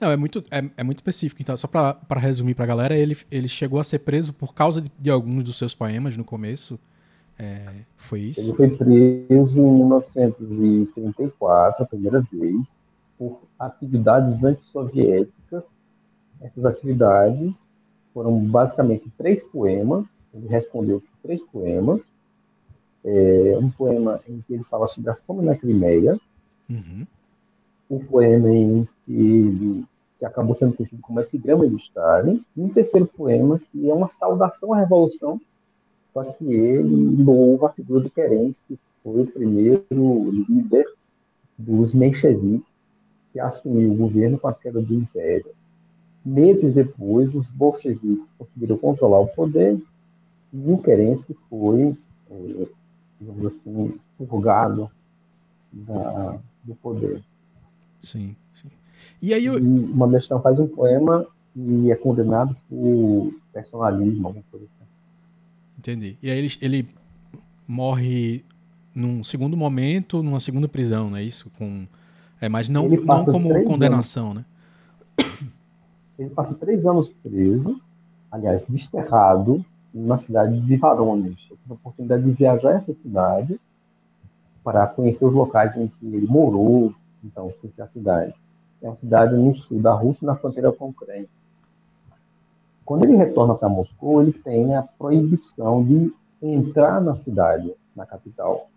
Não, 0.00 0.10
é 0.10 0.16
muito, 0.16 0.44
é, 0.50 0.62
é 0.76 0.84
muito 0.84 0.98
específico. 0.98 1.40
Então, 1.40 1.56
só 1.56 1.66
para 1.66 2.20
resumir 2.20 2.54
para 2.54 2.64
a 2.64 2.68
galera, 2.68 2.96
ele, 2.96 3.16
ele 3.30 3.48
chegou 3.48 3.80
a 3.80 3.84
ser 3.84 4.00
preso 4.00 4.32
por 4.32 4.54
causa 4.54 4.82
de, 4.82 4.90
de 4.98 5.10
alguns 5.10 5.44
dos 5.44 5.56
seus 5.56 5.74
poemas 5.74 6.16
no 6.16 6.24
começo. 6.24 6.78
É, 7.38 7.66
foi 7.96 8.20
isso? 8.20 8.40
Ele 8.40 8.54
foi 8.54 8.76
preso 8.76 9.58
em 9.58 9.78
1934, 9.78 11.82
a 11.82 11.86
primeira 11.86 12.20
vez, 12.20 12.76
por 13.18 13.40
atividades 13.58 14.42
antissoviéticas. 14.42 15.64
Essas 16.40 16.64
atividades 16.64 17.62
foram 18.12 18.38
basicamente 18.38 19.10
três 19.16 19.42
poemas. 19.42 20.08
Ele 20.32 20.46
respondeu 20.48 21.02
três 21.22 21.42
poemas. 21.42 22.02
É, 23.04 23.58
um 23.60 23.70
poema 23.70 24.20
em 24.28 24.40
que 24.40 24.54
ele 24.54 24.64
fala 24.64 24.86
sobre 24.86 25.10
a 25.10 25.14
fome 25.14 25.44
na 25.44 25.56
Crimeia. 25.56 26.18
Uhum. 26.70 27.06
Um 27.90 27.98
poema 27.98 28.50
em 28.50 28.88
que 29.04 29.12
ele 29.12 29.84
que 30.18 30.24
acabou 30.24 30.54
sendo 30.54 30.74
conhecido 30.74 31.02
como 31.02 31.20
Epigrama 31.20 31.68
de 31.68 31.76
Stalin, 31.76 32.44
e 32.56 32.60
um 32.60 32.68
terceiro 32.68 33.06
poema 33.06 33.58
que 33.58 33.90
é 33.90 33.92
uma 33.92 34.08
saudação 34.08 34.72
à 34.72 34.78
Revolução, 34.78 35.40
só 36.14 36.22
que 36.22 36.44
ele 36.44 37.24
louva 37.24 37.66
a 37.66 37.72
figura 37.72 38.00
do 38.00 38.08
Kerensky, 38.08 38.76
que 38.76 38.80
foi 39.02 39.22
o 39.22 39.26
primeiro 39.26 40.30
líder 40.30 40.86
dos 41.58 41.92
mencheviques 41.92 42.72
que 43.32 43.40
assumiu 43.40 43.90
o 43.90 43.96
governo 43.96 44.38
com 44.38 44.46
a 44.46 44.54
queda 44.54 44.80
do 44.80 44.94
Império. 44.94 45.50
Meses 46.24 46.72
depois, 46.72 47.34
os 47.34 47.48
bolcheviques 47.48 48.32
conseguiram 48.38 48.78
controlar 48.78 49.18
o 49.18 49.26
poder 49.26 49.76
e 50.52 50.72
o 50.72 50.78
Kerensky 50.78 51.36
foi, 51.50 51.96
é, 52.30 52.66
digamos 53.20 53.46
assim, 53.46 53.92
expurgado 53.96 54.88
da, 55.72 56.38
do 56.62 56.76
poder. 56.76 57.24
Sim, 58.00 58.36
sim. 58.54 58.70
E 59.20 59.34
aí 59.34 59.44
eu... 59.44 59.58
e 59.58 59.62
uma 59.62 60.06
Mandelstam 60.06 60.40
faz 60.40 60.60
um 60.60 60.68
poema 60.68 61.26
e 61.56 61.90
é 61.90 61.96
condenado 61.96 62.56
por 62.70 63.34
personalismo, 63.52 64.28
alguma 64.28 64.44
coisa 64.48 64.64
assim. 64.66 64.83
Entendi. 65.84 66.16
E 66.22 66.30
aí 66.30 66.38
ele, 66.38 66.48
ele 66.62 66.88
morre 67.68 68.42
num 68.94 69.22
segundo 69.22 69.54
momento, 69.54 70.22
numa 70.22 70.40
segunda 70.40 70.66
prisão, 70.66 71.10
não 71.10 71.18
é 71.18 71.22
isso? 71.22 71.50
Com, 71.58 71.86
é, 72.40 72.48
mas 72.48 72.70
não, 72.70 72.88
não 72.88 73.24
como 73.26 73.64
condenação, 73.64 74.30
anos. 74.30 74.44
né? 75.18 75.48
Ele 76.16 76.30
passa 76.30 76.54
três 76.54 76.86
anos 76.86 77.12
preso, 77.24 77.80
aliás, 78.30 78.64
desterrado, 78.68 79.66
na 79.92 80.16
cidade 80.16 80.60
de 80.60 80.76
Varones. 80.76 81.36
Eu 81.50 81.56
tive 81.56 81.70
a 81.70 81.74
oportunidade 81.74 82.22
de 82.22 82.30
viajar 82.30 82.76
essa 82.76 82.94
cidade 82.94 83.60
para 84.62 84.86
conhecer 84.86 85.26
os 85.26 85.34
locais 85.34 85.76
em 85.76 85.88
que 85.88 86.06
ele 86.06 86.26
morou, 86.26 86.94
então, 87.22 87.52
conhecer 87.60 87.82
a 87.82 87.86
cidade. 87.88 88.32
É 88.80 88.86
uma 88.86 88.96
cidade 88.96 89.34
no 89.34 89.54
sul 89.56 89.82
da 89.82 89.92
Rússia, 89.92 90.24
na 90.24 90.36
fronteira 90.36 90.70
com 90.70 90.84
a 90.84 90.88
Ucrânia. 90.88 91.28
Quando 92.84 93.04
ele 93.04 93.16
retorna 93.16 93.54
para 93.54 93.68
Moscou, 93.68 94.22
ele 94.22 94.32
tem 94.32 94.74
a 94.74 94.82
proibição 94.82 95.82
de 95.82 96.12
entrar 96.42 97.00
na 97.00 97.16
cidade, 97.16 97.72
na 97.96 98.04
capital. 98.04 98.68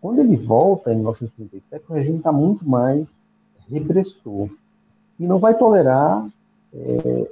Quando 0.00 0.20
ele 0.20 0.36
volta, 0.36 0.92
em 0.92 0.96
1937, 0.96 1.84
o 1.88 1.94
regime 1.94 2.18
está 2.18 2.32
muito 2.32 2.68
mais 2.68 3.22
repressor 3.68 4.48
e 5.18 5.26
não 5.26 5.38
vai 5.38 5.56
tolerar 5.56 6.28
é, 6.72 7.30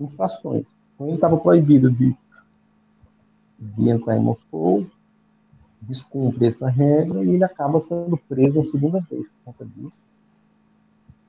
infrações. 0.00 0.68
Então, 0.94 1.06
ele 1.06 1.16
estava 1.16 1.36
proibido 1.36 1.90
de, 1.90 2.16
de 3.58 3.88
entrar 3.88 4.16
em 4.16 4.22
Moscou, 4.22 4.86
descumpre 5.80 6.46
essa 6.46 6.68
regra 6.68 7.24
e 7.24 7.30
ele 7.30 7.44
acaba 7.44 7.80
sendo 7.80 8.16
preso 8.16 8.60
a 8.60 8.64
segunda 8.64 9.00
vez 9.00 9.28
por 9.28 9.52
conta 9.52 9.64
disso 9.64 9.96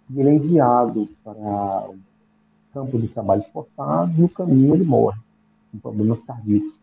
e 0.09 0.19
ele 0.19 0.29
é 0.29 0.33
enviado 0.35 1.09
para 1.23 1.89
campo 2.73 2.99
de 2.99 3.07
trabalhos 3.07 3.45
forçados 3.47 4.17
e 4.17 4.21
no 4.21 4.29
caminho 4.29 4.73
ele 4.73 4.83
morre 4.83 5.19
com 5.71 5.79
problemas 5.79 6.21
cardíacos. 6.21 6.79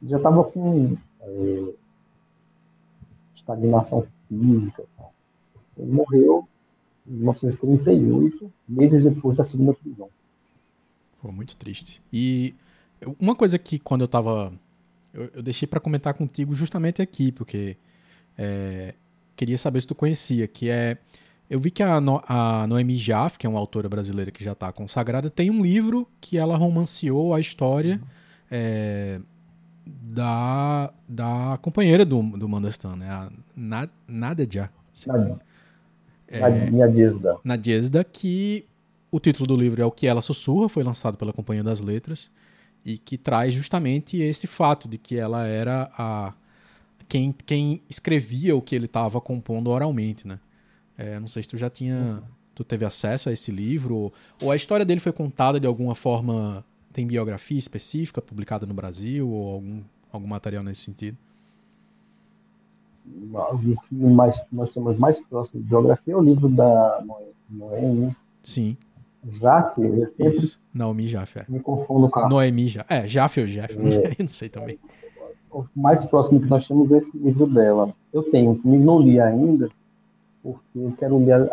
Ele 0.00 0.10
já 0.10 0.16
estava 0.18 0.44
com 0.44 0.96
é, 1.20 1.74
estagnação 3.34 4.06
física. 4.28 4.84
Ele 5.76 5.92
morreu 5.92 6.48
em 7.06 7.12
1938, 7.12 8.52
meses 8.68 9.02
depois 9.02 9.36
da 9.36 9.44
segunda 9.44 9.74
prisão. 9.74 10.08
Foi 11.20 11.30
muito 11.30 11.56
triste. 11.56 12.02
E 12.12 12.54
uma 13.18 13.34
coisa 13.34 13.58
que 13.58 13.78
quando 13.78 14.02
eu 14.02 14.06
estava 14.06 14.52
eu, 15.12 15.30
eu, 15.34 15.42
deixei 15.42 15.66
para 15.66 15.80
comentar 15.80 16.14
contigo 16.14 16.54
justamente 16.54 17.00
aqui, 17.00 17.32
porque 17.32 17.76
é, 18.36 18.94
queria 19.34 19.58
saber 19.58 19.80
se 19.80 19.86
tu 19.86 19.94
conhecia, 19.94 20.46
que 20.46 20.68
é 20.68 20.98
eu 21.48 21.60
vi 21.60 21.70
que 21.70 21.82
a, 21.82 22.00
no, 22.00 22.20
a 22.28 22.66
Noemi 22.66 22.96
Jaff, 22.96 23.38
que 23.38 23.46
é 23.46 23.50
uma 23.50 23.58
autora 23.58 23.88
brasileira 23.88 24.30
que 24.30 24.42
já 24.42 24.52
está 24.52 24.72
consagrada, 24.72 25.30
tem 25.30 25.50
um 25.50 25.62
livro 25.62 26.08
que 26.20 26.36
ela 26.36 26.56
romanceou 26.56 27.32
a 27.32 27.40
história 27.40 28.00
é, 28.50 29.20
da, 29.84 30.92
da 31.08 31.58
companheira 31.62 32.04
do, 32.04 32.20
do 32.22 32.48
Mandelstam, 32.48 32.96
né? 32.96 33.08
a 33.08 33.30
Nad, 33.56 33.90
Nadja. 34.08 34.70
É, 36.28 36.70
Nadiesda. 36.70 37.38
Nadiesda, 37.44 38.02
que 38.02 38.64
o 39.10 39.20
título 39.20 39.46
do 39.46 39.56
livro 39.56 39.80
é 39.80 39.84
O 39.84 39.90
Que 39.90 40.08
Ela 40.08 40.20
Sussurra, 40.20 40.68
foi 40.68 40.82
lançado 40.82 41.16
pela 41.16 41.32
Companhia 41.32 41.62
das 41.62 41.80
Letras, 41.80 42.30
e 42.84 42.98
que 42.98 43.16
traz 43.16 43.54
justamente 43.54 44.20
esse 44.20 44.46
fato 44.46 44.88
de 44.88 44.98
que 44.98 45.16
ela 45.16 45.46
era 45.46 45.90
a 45.96 46.32
quem, 47.08 47.32
quem 47.44 47.80
escrevia 47.88 48.56
o 48.56 48.62
que 48.62 48.74
ele 48.74 48.86
estava 48.86 49.20
compondo 49.20 49.70
oralmente, 49.70 50.26
né? 50.26 50.40
É, 50.96 51.20
não 51.20 51.26
sei 51.26 51.42
se 51.42 51.48
tu 51.48 51.56
já 51.56 51.68
tinha. 51.68 52.22
Tu 52.54 52.64
teve 52.64 52.84
acesso 52.86 53.28
a 53.28 53.32
esse 53.32 53.52
livro, 53.52 54.10
ou, 54.40 54.50
a 54.50 54.56
história 54.56 54.84
dele 54.84 55.00
foi 55.00 55.12
contada 55.12 55.60
de 55.60 55.66
alguma 55.66 55.94
forma. 55.94 56.64
Tem 56.92 57.06
biografia 57.06 57.58
específica 57.58 58.22
publicada 58.22 58.64
no 58.64 58.72
Brasil, 58.72 59.28
ou 59.28 59.54
algum, 59.54 59.82
algum 60.10 60.26
material 60.26 60.62
nesse 60.62 60.80
sentido? 60.80 61.18
O 63.22 63.58
que 63.82 63.94
mais, 63.94 64.42
nós 64.50 64.72
temos 64.72 64.98
mais 64.98 65.20
próximo 65.20 65.62
de 65.62 65.68
biografia 65.68 66.14
é 66.14 66.16
o 66.16 66.22
livro 66.22 66.48
da 66.48 67.04
Noemi. 67.50 68.16
Sim. 68.42 68.76
Jaff, 69.28 69.80
eu 69.80 70.08
sempre 70.08 70.38
Isso, 70.38 70.60
Naomi 70.72 71.08
Jaff, 71.08 71.38
é. 71.38 71.44
Me 71.48 71.60
confundo 71.60 72.08
com 72.08 72.20
a... 72.20 72.28
Noemi 72.28 72.68
Jaff. 72.68 72.92
É, 72.92 73.06
Jaff 73.08 73.40
ou 73.40 73.46
Jeff, 73.46 73.74
é, 73.74 74.16
não 74.22 74.28
sei 74.28 74.48
também. 74.48 74.78
O 75.50 75.64
mais 75.74 76.04
próximo 76.04 76.40
que 76.40 76.46
nós 76.46 76.66
temos 76.66 76.92
é 76.92 76.98
esse 76.98 77.16
livro 77.16 77.46
dela. 77.46 77.94
Eu 78.12 78.22
tenho, 78.24 78.60
não 78.64 79.00
li 79.00 79.20
ainda, 79.20 79.70
porque 80.46 80.78
eu 80.78 80.94
quero 80.96 81.18
ler 81.18 81.50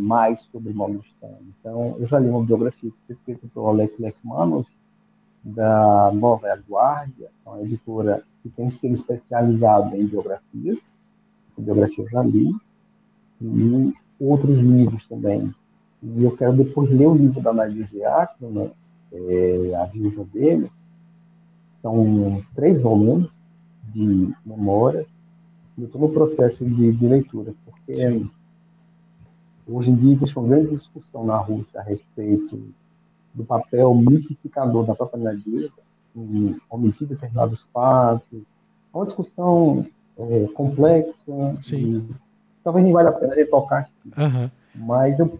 mais 0.00 0.40
sobre 0.40 0.72
Morgenstern. 0.72 1.36
Então, 1.60 1.94
eu 2.00 2.08
já 2.08 2.18
li 2.18 2.28
uma 2.28 2.42
biografia 2.44 2.90
que 2.90 2.96
foi 3.06 3.14
escrita 3.14 3.46
pelo 3.54 3.66
Oleg 3.66 3.92
Lekmanos, 4.00 4.66
da 5.44 6.10
Nova 6.12 6.48
Guardia, 6.68 7.30
é 7.46 7.48
uma 7.48 7.62
editora 7.62 8.24
que 8.42 8.48
tem 8.48 8.68
selo 8.72 8.94
especializado 8.94 9.94
em 9.94 10.04
biografias. 10.04 10.80
Essa 11.48 11.62
biografia 11.62 12.02
eu 12.02 12.10
já 12.10 12.20
li. 12.20 12.52
E 13.40 13.94
outros 14.18 14.58
livros 14.58 15.04
também. 15.04 15.54
E 16.02 16.24
eu 16.24 16.36
quero 16.36 16.56
depois 16.56 16.90
ler 16.90 17.06
o 17.06 17.14
livro 17.14 17.40
da 17.40 17.52
Nadia 17.52 17.84
Diácono, 17.84 18.72
é, 19.12 19.72
A 19.76 19.84
Viúva 19.84 20.24
dele. 20.24 20.68
São 21.70 22.42
três 22.56 22.82
volumes 22.82 23.30
de 23.94 24.34
memórias 24.44 25.06
eu 25.78 25.84
estou 25.84 26.00
no 26.00 26.08
processo 26.08 26.64
de, 26.64 26.92
de 26.92 27.06
leitura, 27.06 27.54
porque 27.64 27.94
Sim. 27.94 28.30
hoje 29.68 29.90
em 29.90 29.96
dia 29.96 30.12
existe 30.12 30.38
uma 30.38 30.48
grande 30.48 30.70
discussão 30.70 31.24
na 31.24 31.36
Rússia 31.36 31.80
a 31.80 31.82
respeito 31.82 32.72
do 33.34 33.44
papel 33.44 33.94
mitificador 33.94 34.86
da 34.86 34.94
própria 34.94 35.22
Nadia 35.22 35.70
em 36.16 36.56
omitir 36.70 37.06
determinados 37.06 37.68
fatos. 37.72 38.40
É 38.92 38.96
uma 38.96 39.04
discussão 39.04 39.86
é, 40.18 40.46
complexa. 40.54 41.56
Sim. 41.60 41.98
E, 41.98 42.14
talvez 42.64 42.84
nem 42.84 42.94
valha 42.94 43.10
a 43.10 43.12
pena 43.12 43.34
retocar 43.34 43.80
aqui. 43.80 44.20
Uhum. 44.20 44.50
Mas, 44.74 45.18
eu, 45.18 45.38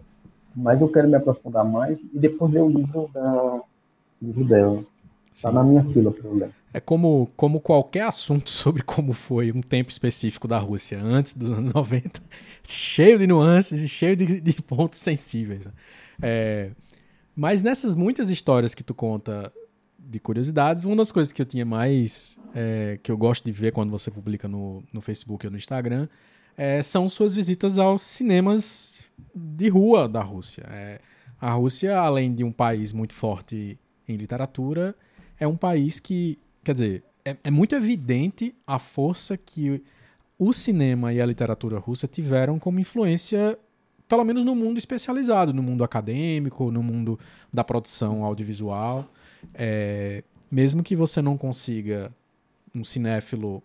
mas 0.55 0.81
eu 0.81 0.89
quero 0.89 1.07
me 1.07 1.15
aprofundar 1.15 1.65
mais 1.65 1.99
e 2.13 2.19
depois 2.19 2.53
ler 2.53 2.61
o 2.61 2.69
livro, 2.69 3.09
da, 3.13 3.61
livro 4.21 4.45
dela. 4.45 4.83
Está 5.37 5.51
na 5.51 5.63
minha 5.63 5.83
fila 5.83 6.11
para 6.11 6.31
ler. 6.31 6.49
É 6.73 6.79
como, 6.79 7.29
como 7.35 7.61
qualquer 7.61 8.05
assunto 8.05 8.49
sobre 8.49 8.81
como 8.81 9.13
foi 9.13 9.51
um 9.51 9.61
tempo 9.61 9.91
específico 9.91 10.47
da 10.47 10.57
Rússia 10.57 10.99
antes 10.99 11.35
dos 11.35 11.51
anos 11.51 11.71
90, 11.73 12.19
cheio 12.67 13.19
de 13.19 13.27
nuances 13.27 13.79
e 13.79 13.87
cheio 13.87 14.15
de, 14.15 14.41
de 14.41 14.53
pontos 14.63 14.97
sensíveis. 14.97 15.67
Né? 15.67 15.71
É, 16.19 16.71
mas 17.35 17.61
nessas 17.61 17.95
muitas 17.95 18.31
histórias 18.31 18.73
que 18.73 18.83
tu 18.83 18.95
conta 18.95 19.53
de 19.99 20.19
curiosidades, 20.19 20.85
uma 20.85 20.95
das 20.95 21.11
coisas 21.11 21.31
que 21.31 21.39
eu 21.39 21.45
tinha 21.45 21.65
mais. 21.65 22.39
É, 22.55 22.97
que 23.03 23.11
eu 23.11 23.17
gosto 23.17 23.45
de 23.45 23.51
ver 23.51 23.71
quando 23.71 23.91
você 23.91 24.09
publica 24.09 24.47
no, 24.47 24.83
no 24.91 25.01
Facebook 25.01 25.45
ou 25.45 25.51
no 25.51 25.57
Instagram 25.57 26.07
é, 26.57 26.81
são 26.81 27.07
suas 27.07 27.35
visitas 27.35 27.77
aos 27.77 28.01
cinemas 28.01 29.03
de 29.35 29.69
rua 29.69 30.09
da 30.09 30.23
Rússia. 30.23 30.63
É, 30.71 30.99
a 31.39 31.51
Rússia, 31.51 31.99
além 31.99 32.33
de 32.33 32.43
um 32.43 32.51
país 32.51 32.91
muito 32.91 33.13
forte 33.13 33.77
em 34.07 34.15
literatura, 34.15 34.95
é 35.39 35.47
um 35.47 35.57
país 35.57 35.99
que, 35.99 36.39
quer 36.63 36.73
dizer, 36.73 37.03
é, 37.23 37.35
é 37.43 37.51
muito 37.51 37.75
evidente 37.75 38.55
a 38.65 38.79
força 38.79 39.37
que 39.37 39.83
o 40.39 40.53
cinema 40.53 41.11
e 41.11 41.21
a 41.21 41.25
literatura 41.25 41.79
russa 41.79 42.07
tiveram 42.07 42.59
como 42.59 42.79
influência, 42.79 43.57
pelo 44.07 44.23
menos 44.23 44.43
no 44.43 44.55
mundo 44.55 44.77
especializado, 44.77 45.53
no 45.53 45.63
mundo 45.63 45.83
acadêmico, 45.83 46.71
no 46.71 46.83
mundo 46.83 47.19
da 47.51 47.63
produção 47.63 48.23
audiovisual. 48.23 49.11
É, 49.53 50.23
mesmo 50.49 50.83
que 50.83 50.95
você 50.95 51.21
não 51.21 51.37
consiga 51.37 52.13
um 52.73 52.83
cinéfilo 52.83 53.63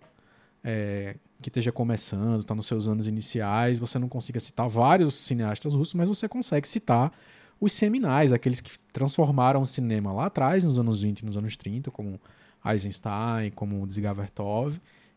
é, 0.64 1.16
que 1.40 1.48
esteja 1.48 1.70
começando, 1.70 2.40
está 2.40 2.54
nos 2.54 2.66
seus 2.66 2.88
anos 2.88 3.06
iniciais, 3.06 3.78
você 3.78 3.98
não 3.98 4.08
consiga 4.08 4.40
citar 4.40 4.68
vários 4.68 5.14
cineastas 5.14 5.74
russos, 5.74 5.94
mas 5.94 6.08
você 6.08 6.28
consegue 6.28 6.66
citar 6.66 7.12
os 7.62 7.72
seminais, 7.72 8.32
aqueles 8.32 8.60
que 8.60 8.72
transformaram 8.92 9.62
o 9.62 9.66
cinema 9.66 10.12
lá 10.12 10.26
atrás, 10.26 10.64
nos 10.64 10.80
anos 10.80 11.02
20 11.02 11.20
e 11.20 11.24
nos 11.24 11.36
anos 11.36 11.56
30, 11.56 11.92
como 11.92 12.20
Eisenstein, 12.66 13.52
como 13.54 13.86
Dziga 13.86 14.12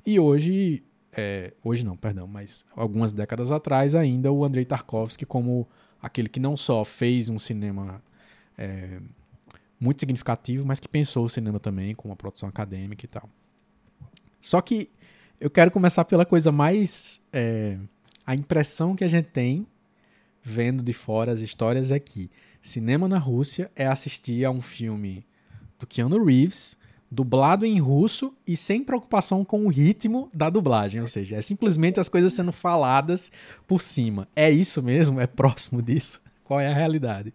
e 0.05 0.19
hoje, 0.19 0.83
é, 1.11 1.53
hoje 1.63 1.83
não, 1.83 1.97
perdão, 1.97 2.27
mas 2.27 2.63
algumas 2.75 3.11
décadas 3.11 3.49
atrás 3.49 3.95
ainda 3.95 4.31
o 4.31 4.45
Andrei 4.45 4.63
Tarkovsky 4.63 5.25
como 5.25 5.67
aquele 5.99 6.29
que 6.29 6.39
não 6.39 6.55
só 6.55 6.85
fez 6.85 7.29
um 7.29 7.39
cinema 7.39 7.99
é, 8.55 8.99
muito 9.79 9.99
significativo, 9.99 10.67
mas 10.67 10.79
que 10.79 10.87
pensou 10.87 11.25
o 11.25 11.29
cinema 11.29 11.59
também 11.59 11.95
com 11.95 12.09
uma 12.09 12.15
produção 12.15 12.47
acadêmica 12.47 13.03
e 13.05 13.07
tal. 13.07 13.27
Só 14.39 14.61
que 14.61 14.87
eu 15.39 15.49
quero 15.49 15.71
começar 15.71 16.05
pela 16.05 16.27
coisa 16.27 16.51
mais. 16.51 17.19
É, 17.33 17.79
a 18.23 18.35
impressão 18.35 18.95
que 18.95 19.03
a 19.03 19.07
gente 19.07 19.29
tem 19.29 19.65
vendo 20.45 20.83
de 20.83 20.93
fora 20.93 21.31
as 21.31 21.41
histórias 21.41 21.89
é 21.89 21.99
que 21.99 22.29
cinema 22.61 23.07
na 23.07 23.17
Rússia 23.17 23.71
é 23.75 23.87
assistir 23.87 24.45
a 24.45 24.51
um 24.51 24.61
filme 24.61 25.25
do 25.79 25.87
Keanu 25.87 26.23
Reeves 26.23 26.77
dublado 27.09 27.65
em 27.65 27.79
russo 27.79 28.33
e 28.47 28.55
sem 28.55 28.83
preocupação 28.83 29.43
com 29.43 29.65
o 29.65 29.69
ritmo 29.69 30.29
da 30.33 30.49
dublagem, 30.49 31.01
ou 31.01 31.07
seja, 31.07 31.37
é 31.37 31.41
simplesmente 31.41 31.99
as 31.99 32.09
coisas 32.09 32.33
sendo 32.33 32.51
faladas 32.51 33.31
por 33.65 33.81
cima. 33.81 34.27
É 34.35 34.51
isso 34.51 34.83
mesmo? 34.83 35.19
É 35.19 35.25
próximo 35.25 35.81
disso? 35.81 36.21
Qual 36.43 36.59
é 36.59 36.67
a 36.67 36.73
realidade? 36.73 37.33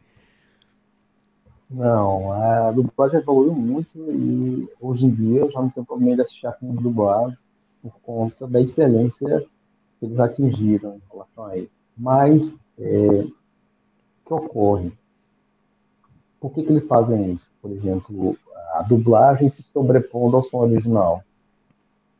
Não, 1.68 2.32
a 2.32 2.70
dublagem 2.72 3.20
evoluiu 3.20 3.54
muito 3.54 3.96
e 3.96 4.68
hoje 4.80 5.06
em 5.06 5.10
dia 5.10 5.40
eu 5.40 5.50
já 5.50 5.60
não 5.60 5.70
tenho 5.70 5.86
problema 5.86 6.16
de 6.16 6.22
assistir 6.22 6.52
filmes 6.58 6.82
dublados 6.82 7.38
por 7.82 7.92
conta 8.02 8.46
da 8.46 8.60
excelência 8.60 9.44
que 9.98 10.06
eles 10.06 10.18
atingiram 10.18 10.96
em 10.96 11.02
relação 11.10 11.44
a 11.44 11.56
isso. 11.56 11.80
Mas, 11.96 12.56
é, 12.80 13.24
que 14.24 14.34
ocorre? 14.34 14.92
Por 16.40 16.52
que, 16.52 16.62
que 16.62 16.72
eles 16.72 16.86
fazem 16.86 17.32
isso? 17.32 17.50
Por 17.60 17.70
exemplo, 17.70 18.36
a 18.72 18.82
dublagem 18.82 19.48
se 19.48 19.62
sobrepondo 19.62 20.36
ao 20.36 20.42
som 20.42 20.58
original. 20.58 21.22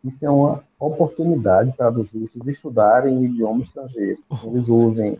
Isso 0.05 0.25
é 0.25 0.31
uma 0.31 0.63
oportunidade 0.79 1.73
para 1.73 1.91
os 1.91 2.13
russos 2.13 2.49
estudarem 2.49 3.17
o 3.17 3.25
idioma 3.25 3.63
estrangeiro. 3.63 4.23
Eles 4.45 4.69
ouvem 4.69 5.19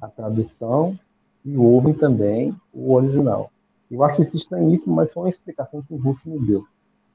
a 0.00 0.08
tradução 0.08 0.98
e 1.44 1.56
ouvem 1.56 1.94
também 1.94 2.54
o 2.72 2.92
original. 2.92 3.50
Eu 3.90 4.02
acho 4.02 4.22
isso 4.22 4.36
estranhíssimo, 4.36 4.94
mas 4.94 5.12
foi 5.12 5.24
uma 5.24 5.28
explicação 5.28 5.82
que 5.82 5.92
o 5.92 5.98
russo 5.98 6.28
me 6.28 6.38
deu. 6.38 6.66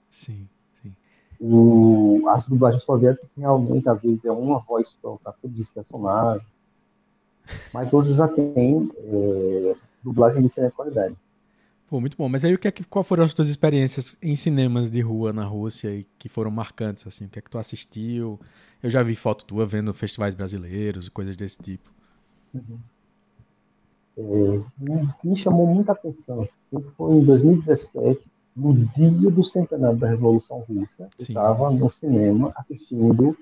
Sim, 0.09 0.47
sim. 0.75 0.93
O, 1.39 2.23
as 2.27 2.45
dublagens 2.45 2.83
soviéticas 2.83 3.29
realmente, 3.35 3.89
às 3.89 4.01
vezes, 4.03 4.25
é 4.25 4.31
uma 4.31 4.59
voz 4.59 4.95
para 5.01 5.33
todos 5.33 5.59
os 5.59 5.69
personagens. 5.69 6.45
Mas 7.73 7.93
hoje 7.93 8.13
já 8.13 8.27
tem 8.27 8.89
é, 8.97 9.75
dublagem 10.03 10.41
de 10.41 10.47
excelente 10.47 10.73
qualidade. 10.73 11.15
Pô, 11.87 12.01
muito 12.01 12.17
bom. 12.17 12.27
Mas 12.27 12.43
aí 12.43 12.53
o 12.53 12.59
que 12.59 12.67
é 12.67 12.71
que, 12.71 12.83
qual 12.83 13.03
foram 13.03 13.23
as 13.23 13.33
tuas 13.33 13.47
experiências 13.47 14.17
em 14.21 14.35
cinemas 14.35 14.91
de 14.91 14.99
rua 14.99 15.31
na 15.31 15.45
Rússia 15.45 15.89
e 15.89 16.05
que 16.19 16.27
foram 16.27 16.51
marcantes, 16.51 17.07
assim? 17.07 17.25
O 17.25 17.29
que 17.29 17.39
é 17.39 17.41
que 17.41 17.49
tu 17.49 17.57
assistiu? 17.57 18.39
Eu 18.83 18.89
já 18.89 19.01
vi 19.01 19.15
foto 19.15 19.45
tua 19.45 19.65
vendo 19.65 19.93
festivais 19.93 20.35
brasileiros 20.35 21.07
e 21.07 21.11
coisas 21.11 21.35
desse 21.35 21.57
tipo. 21.57 21.89
Uhum. 22.53 22.77
É, 24.17 24.63
me 25.23 25.35
chamou 25.35 25.67
muita 25.67 25.91
atenção 25.91 26.41
assim, 26.41 26.83
foi 26.97 27.17
em 27.17 27.23
2017, 27.23 28.19
no 28.55 28.73
dia 28.73 29.29
do 29.29 29.43
centenário 29.43 29.97
da 29.97 30.07
Revolução 30.07 30.65
Russa. 30.67 31.03
Eu 31.03 31.09
estava 31.19 31.69
no 31.69 31.89
cinema 31.91 32.51
assistindo 32.55 33.37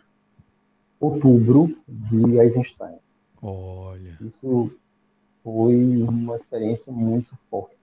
Outubro 1.00 1.74
de 1.88 2.40
Eisenstein. 2.40 2.98
Olha. 3.48 4.18
Isso 4.22 4.72
foi 5.44 6.02
uma 6.02 6.36
experiência 6.36 6.92
muito 6.92 7.38
forte. 7.48 7.78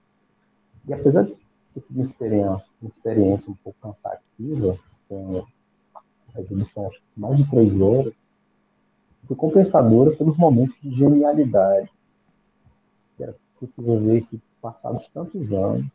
E 0.85 0.93
apesar 0.93 1.23
de 1.23 1.33
ter 1.73 1.79
sido 1.79 1.95
uma 1.95 2.03
experiência, 2.03 2.75
uma 2.81 2.89
experiência 2.89 3.49
um 3.49 3.55
pouco 3.55 3.79
cansativa, 3.81 4.77
com 5.07 5.45
a 6.35 6.41
de 6.41 6.55
mais 7.15 7.37
de 7.37 7.49
três 7.49 7.79
horas, 7.79 8.13
foi 9.25 9.37
compensadora 9.37 10.11
pelos 10.11 10.35
momentos 10.35 10.75
de 10.81 10.91
genialidade. 10.91 11.89
Era 13.17 13.33
possível 13.57 13.97
ver 14.01 14.25
que, 14.25 14.41
passados 14.61 15.07
tantos 15.13 15.53
anos, 15.53 15.85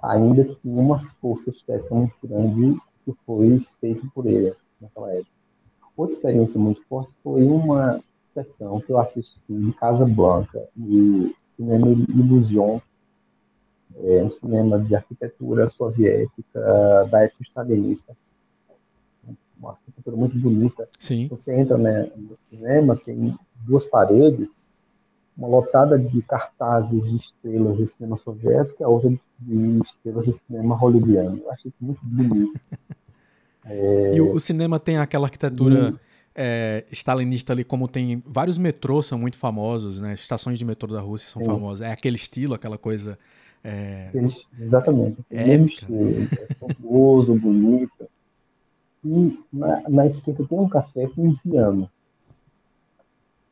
ainda 0.00 0.44
tinha 0.54 0.80
uma 0.80 1.06
força 1.20 1.50
estética 1.50 1.94
muito 1.94 2.14
grande 2.22 2.80
que 3.04 3.12
foi 3.26 3.58
feito 3.78 4.08
por 4.12 4.24
ele 4.24 4.54
naquela 4.80 5.12
época. 5.12 5.30
Outra 5.94 6.14
experiência 6.14 6.58
muito 6.58 6.82
forte 6.86 7.12
foi 7.22 7.44
uma 7.44 8.00
sessão 8.30 8.80
que 8.80 8.90
eu 8.90 8.98
assisti 8.98 9.40
em 9.52 9.72
Casa 9.72 10.04
Blanca, 10.04 10.68
no 10.76 11.34
Cinema 11.46 11.88
Illusion, 11.88 12.80
é 13.96 14.22
um 14.22 14.30
cinema 14.30 14.78
de 14.78 14.94
arquitetura 14.94 15.68
soviética 15.68 16.60
da 17.10 17.22
época 17.24 17.42
stalinista. 17.42 18.16
Uma 19.58 19.70
arquitetura 19.70 20.16
muito 20.16 20.38
bonita. 20.38 20.88
Sim. 20.98 21.26
Você 21.28 21.52
entra 21.52 21.76
né, 21.76 22.10
no 22.16 22.38
cinema, 22.38 22.96
tem 22.96 23.36
duas 23.66 23.84
paredes, 23.84 24.50
uma 25.36 25.48
lotada 25.48 25.98
de 25.98 26.22
cartazes 26.22 27.04
de 27.04 27.16
estrelas 27.16 27.76
do 27.76 27.88
cinema 27.88 28.16
soviético 28.16 28.82
e 28.82 28.84
a 28.84 28.88
outra 28.88 29.10
de 29.10 29.80
estrelas 29.80 30.26
do 30.26 30.32
cinema 30.32 30.76
hollywoodiano. 30.76 31.38
Eu 31.38 31.50
acho 31.50 31.68
isso 31.68 31.84
muito 31.84 32.00
bonito. 32.04 32.60
é... 33.64 34.14
E 34.16 34.20
o, 34.20 34.32
o, 34.32 34.40
cinema 34.40 34.78
tem 34.78 34.98
aquela 34.98 35.26
arquitetura... 35.26 35.90
E 36.04 36.07
é, 36.34 36.84
stalinista 36.92 37.52
ali, 37.52 37.64
como 37.64 37.88
tem 37.88 38.22
vários 38.26 38.58
metrôs 38.58 39.06
são 39.06 39.18
muito 39.18 39.36
famosos, 39.36 40.00
né? 40.00 40.14
Estações 40.14 40.58
de 40.58 40.64
metrô 40.64 40.92
da 40.92 41.00
Rússia 41.00 41.30
são 41.30 41.42
Sim. 41.42 41.48
famosas. 41.48 41.82
É 41.82 41.92
aquele 41.92 42.16
estilo, 42.16 42.54
aquela 42.54 42.78
coisa 42.78 43.18
é... 43.62 44.10
Exatamente. 44.58 45.18
É 45.30 45.44
mesmo 45.44 45.66
estilo. 45.66 46.28
É 46.32 46.54
famoso, 46.54 47.34
bonito. 47.34 48.08
E 49.04 49.38
na, 49.52 49.88
na 49.88 50.06
esquerda 50.06 50.44
tem 50.46 50.58
um 50.58 50.68
café 50.68 51.06
com 51.08 51.28
um 51.28 51.36
piano. 51.36 51.90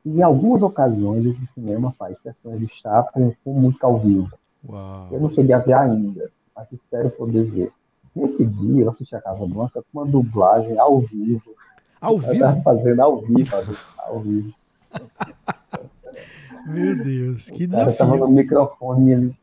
E 0.05 0.11
em 0.19 0.23
algumas 0.23 0.63
ocasiões 0.63 1.25
esse 1.27 1.47
cinema 1.47 1.95
faz 1.99 2.19
sessões 2.19 2.61
de 2.61 2.69
chá 2.69 3.03
com, 3.03 3.35
com 3.45 3.61
música 3.61 3.87
ao 3.87 3.99
vivo. 3.99 4.31
Uau. 4.69 5.09
Eu 5.11 5.21
não 5.21 5.31
cheguei 5.31 5.55
a 5.55 5.59
ver 5.59 5.75
ainda, 5.75 6.31
mas 6.55 6.71
espero 6.73 7.11
poder 7.11 7.45
ver. 7.45 7.73
Nesse 8.15 8.45
dia 8.45 8.83
eu 8.83 8.89
assisti 8.89 9.15
a 9.15 9.21
Casa 9.21 9.47
Blanca 9.47 9.83
com 9.83 10.01
uma 10.01 10.07
dublagem 10.07 10.79
ao 10.79 11.01
vivo. 11.01 11.55
Ao 12.01 12.19
vivo? 12.19 12.45
Eu 12.45 12.63
fazendo 12.63 13.01
ao 13.01 13.21
vivo, 13.23 13.57
ao 13.99 14.21
vivo. 14.21 14.55
Meu 16.67 16.97
Deus, 16.97 17.51
que 17.51 17.67
desafio. 17.67 17.97
Cara 17.97 18.11
tava 18.11 18.17
no 18.17 18.29
microfone 18.29 19.09
e 19.09 19.13
ele 19.13 19.37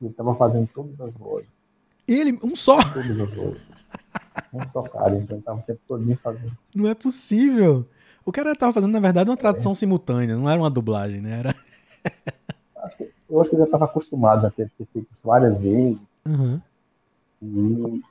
ele 0.00 0.10
estava 0.10 0.34
fazendo 0.34 0.68
todas 0.72 1.00
as 1.00 1.16
vozes. 1.16 1.48
Ele, 2.06 2.38
um 2.42 2.54
só? 2.54 2.76
Todas 2.76 3.20
as 3.20 3.34
vozes. 3.34 3.68
um 4.52 4.68
só 4.68 4.82
cara, 4.82 5.16
então 5.16 5.38
estava 5.38 5.58
o 5.58 5.62
tempo 5.62 5.80
todo 5.86 6.16
fazendo. 6.22 6.56
Não 6.74 6.88
é 6.88 6.94
possível. 6.94 7.86
O 8.24 8.32
cara 8.32 8.52
estava 8.52 8.72
fazendo, 8.72 8.92
na 8.92 9.00
verdade, 9.00 9.28
uma 9.28 9.36
tradução 9.36 9.72
é. 9.72 9.74
simultânea, 9.74 10.36
não 10.36 10.48
era 10.48 10.60
uma 10.60 10.70
dublagem, 10.70 11.20
né? 11.20 11.38
Era... 11.38 11.54
eu 13.28 13.40
acho 13.40 13.50
que 13.50 13.56
ele 13.56 13.62
já 13.62 13.66
estava 13.66 13.86
acostumado 13.86 14.46
a 14.46 14.50
ter, 14.50 14.70
ter, 14.78 14.86
feito 14.92 15.10
isso 15.10 15.26
várias 15.26 15.60
vezes. 15.60 15.98
Uhum. 16.26 16.60
E 17.42 18.02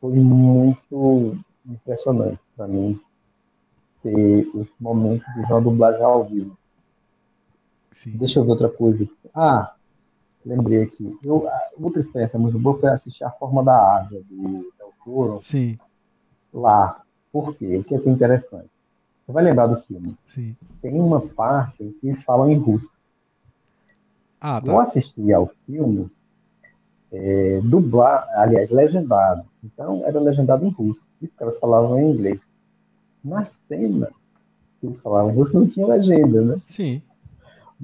foi 0.00 0.12
muito 0.12 1.38
impressionante 1.66 2.40
para 2.56 2.68
mim 2.68 3.00
ter 4.04 4.46
esse 4.60 4.74
momento 4.78 5.24
de 5.32 5.52
uma 5.52 5.60
dublagem 5.62 6.02
ao 6.02 6.24
vivo. 6.24 6.56
Sim. 7.90 8.10
Deixa 8.18 8.38
eu 8.38 8.44
ver 8.44 8.50
outra 8.50 8.68
coisa. 8.68 9.08
Ah, 9.34 9.72
lembrei 10.44 10.82
aqui. 10.82 11.18
Eu, 11.24 11.48
outra 11.80 12.00
experiência 12.00 12.38
muito 12.38 12.58
boa 12.58 12.78
foi 12.78 12.90
assistir 12.90 13.24
A 13.24 13.30
Forma 13.30 13.64
da 13.64 13.76
Água, 13.76 14.20
do 14.28 14.72
Del 14.78 14.92
Toro. 15.04 15.38
Sim. 15.42 15.78
Lá. 16.52 17.00
Por 17.32 17.56
quê? 17.56 17.78
O 17.78 17.84
que 17.84 17.94
é, 17.94 17.98
que 17.98 18.08
é 18.08 18.12
interessante? 18.12 18.68
Você 19.24 19.32
vai 19.32 19.42
lembrar 19.42 19.68
do 19.68 19.80
filme. 19.80 20.16
Sim. 20.26 20.54
Tem 20.82 21.00
uma 21.00 21.20
parte 21.20 21.96
que 21.98 22.06
eles 22.06 22.22
falam 22.22 22.50
em 22.50 22.58
russo. 22.58 22.98
Ah, 24.40 24.60
tá. 24.60 24.70
Eu 24.70 24.78
assisti 24.78 25.32
ao 25.32 25.50
filme 25.64 26.10
é, 27.10 27.60
dublar, 27.62 28.28
aliás, 28.34 28.70
legendado. 28.70 29.44
Então, 29.62 30.02
era 30.04 30.20
legendado 30.20 30.66
em 30.66 30.70
russo. 30.70 31.08
Os 31.22 31.34
caras 31.34 31.58
falavam 31.58 31.98
em 31.98 32.10
inglês. 32.10 32.42
Na 33.24 33.44
cena 33.46 34.10
eles 34.82 35.00
falavam 35.00 35.32
em 35.32 35.34
russo, 35.34 35.58
não 35.58 35.66
tinha 35.66 35.86
legenda, 35.86 36.42
né? 36.42 36.60
Sim 36.66 37.00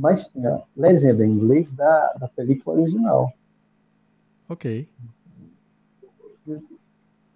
mas 0.01 0.33
tinha 0.33 0.63
legenda 0.77 1.25
em 1.25 1.31
inglês 1.31 1.71
da, 1.73 2.13
da 2.15 2.29
película 2.29 2.81
original. 2.81 3.33
Ok. 4.49 4.89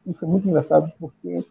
e 0.06 0.14
foi 0.14 0.28
muito 0.28 0.48
engraçado 0.48 0.90
porque 0.98 1.44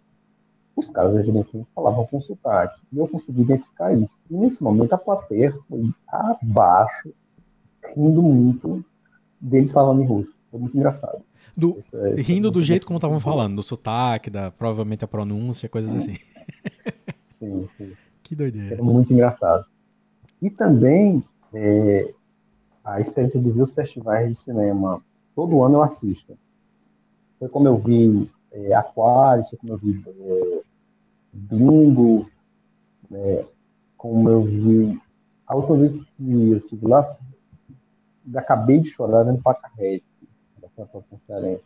os 0.76 0.90
caras, 0.90 1.16
evidentemente, 1.16 1.72
falavam 1.74 2.06
com 2.08 2.20
sotaque. 2.20 2.82
E 2.92 2.98
eu 2.98 3.08
consegui 3.08 3.42
identificar 3.42 3.94
isso. 3.94 4.24
E 4.30 4.34
nesse 4.34 4.62
momento 4.64 4.94
a 4.94 4.98
plateia 4.98 5.56
foi 5.70 5.94
abaixo, 6.08 7.14
rindo 7.96 8.22
muito 8.22 8.84
deles 9.40 9.72
falando 9.72 10.02
em 10.02 10.08
russo. 10.08 10.36
Foi 10.54 10.60
muito 10.60 10.78
engraçado. 10.78 11.24
Do, 11.58 11.84
é, 11.92 12.22
rindo 12.22 12.52
do 12.52 12.62
jeito 12.62 12.86
como 12.86 12.98
estavam 12.98 13.20
falando, 13.20 13.56
do 13.56 13.64
sotaque, 13.64 14.30
da, 14.30 14.52
provavelmente 14.52 15.04
a 15.04 15.08
pronúncia, 15.08 15.68
coisas 15.68 15.92
assim. 15.96 16.16
Sim, 17.40 17.68
sim. 17.76 17.92
Que 18.22 18.36
doideira. 18.36 18.76
Era 18.76 18.84
muito 18.84 19.12
engraçado. 19.12 19.66
E 20.42 20.50
também 20.52 21.22
é, 21.54 22.14
a 22.86 23.02
experiência 23.02 23.42
de 23.42 23.50
ver 23.50 23.64
os 23.64 23.74
festivais 23.74 24.30
de 24.30 24.36
cinema. 24.36 25.04
Todo 25.36 25.62
ano 25.64 25.80
eu 25.80 25.84
assisto. 25.84 26.38
Foi 27.40 27.50
como 27.50 27.68
eu 27.68 27.78
vi 27.80 28.30
é, 28.52 28.74
Aquários, 28.76 29.50
foi 29.50 29.58
como 29.58 29.74
eu 29.74 29.78
vi 29.78 30.02
é, 30.08 30.62
Bingo, 31.34 32.30
né, 33.10 33.44
como 33.98 34.30
eu 34.30 34.44
vi. 34.44 35.02
A 35.48 35.56
última 35.56 35.78
vez 35.78 36.00
que 36.00 36.52
eu 36.52 36.58
estive 36.60 36.88
lá, 36.88 37.18
acabei 38.36 38.80
de 38.80 38.90
chorar 38.90 39.24
vendo 39.24 39.42
Pacarrete, 39.42 40.13
da 40.78 40.86
Canção 40.86 41.18
Cearense. 41.18 41.64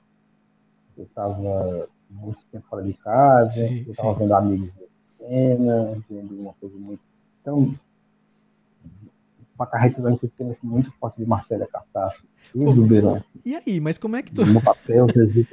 Eu 0.98 1.04
estava 1.04 1.88
muito 2.10 2.44
tempo 2.52 2.68
fora 2.68 2.84
de 2.84 2.94
casa, 2.94 3.68
sim, 3.68 3.84
eu 3.86 3.92
estava 3.92 4.14
vendo 4.14 4.34
amigos 4.34 4.72
de 4.74 4.88
cena, 5.18 6.02
vendo 6.10 6.42
uma 6.42 6.54
coisa 6.54 6.76
muito. 6.78 7.02
Então, 7.42 7.76
Pacarrete 9.58 10.02
vai 10.02 10.12
uma 10.12 10.20
experiência 10.22 10.68
muito 10.68 10.92
forte 10.94 11.18
de 11.18 11.26
Marcela 11.26 11.68
Cartacho, 11.68 12.26
exuberante. 12.56 13.26
E 13.46 13.56
aí, 13.56 13.80
mas 13.80 13.98
como 13.98 14.16
é 14.16 14.24
que 14.24 14.32
tu. 14.32 14.46
No 14.46 14.62
papel, 14.62 15.08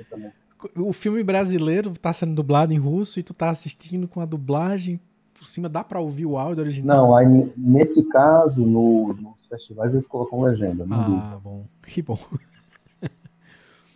também 0.09 0.33
o 0.77 0.93
filme 0.93 1.23
brasileiro 1.23 1.93
tá 1.99 2.13
sendo 2.13 2.35
dublado 2.35 2.73
em 2.73 2.79
russo 2.79 3.19
e 3.19 3.23
tu 3.23 3.35
tá 3.35 3.51
assistindo 3.51 4.09
com 4.09 4.21
a 4.21 4.25
dublagem 4.25 5.01
por 5.33 5.47
cima, 5.47 5.69
dá 5.69 5.83
para 5.83 6.01
ouvir 6.01 6.27
o 6.27 6.39
áudio 6.39 6.63
original? 6.63 6.97
Não, 6.97 7.17
aí 7.17 7.53
nesse 7.57 8.05
caso, 8.05 8.65
no, 8.65 9.13
nos 9.15 9.49
festivais 9.49 9.93
eles 9.93 10.07
colocam 10.07 10.41
legenda. 10.41 10.87
ah, 10.91 11.39
bom, 11.43 11.67
que 11.87 12.01
bom. 12.01 12.19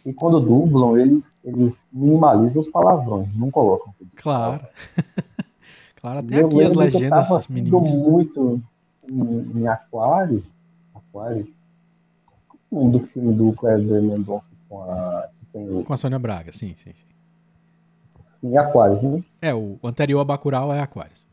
E 0.07 0.13
quando 0.13 0.41
dublam, 0.41 0.97
eles, 0.97 1.33
eles 1.45 1.79
minimalizam 1.93 2.63
os 2.63 2.69
palavrões, 2.69 3.29
não 3.37 3.51
colocam. 3.51 3.93
Claro. 4.17 4.67
claro, 6.01 6.21
até 6.21 6.41
aqui 6.41 6.63
as 6.63 6.75
legendas 6.75 7.49
minimizam. 7.49 8.01
muito 8.01 8.63
em, 9.11 9.61
em 9.61 9.67
Aquários, 9.67 10.45
Aquários, 10.95 11.49
um 12.71 12.91
do 12.91 13.01
filme 13.01 13.35
do 13.35 13.53
Kleber 13.53 14.03
Mendonça 14.03 14.51
com 14.69 14.83
a 14.83 15.29
tem... 15.53 15.83
Com 15.83 15.93
a 15.93 15.97
Sônia 15.97 16.19
Braga, 16.19 16.53
sim, 16.53 16.75
sim, 16.77 16.93
sim. 16.95 17.07
Em 18.43 18.57
Aquários, 18.57 19.03
né? 19.03 19.23
É, 19.43 19.55
o 19.55 19.79
anterior 19.83 20.21
a 20.21 20.25
Bacurau 20.25 20.73
é 20.73 20.81
Aquários. 20.81 21.27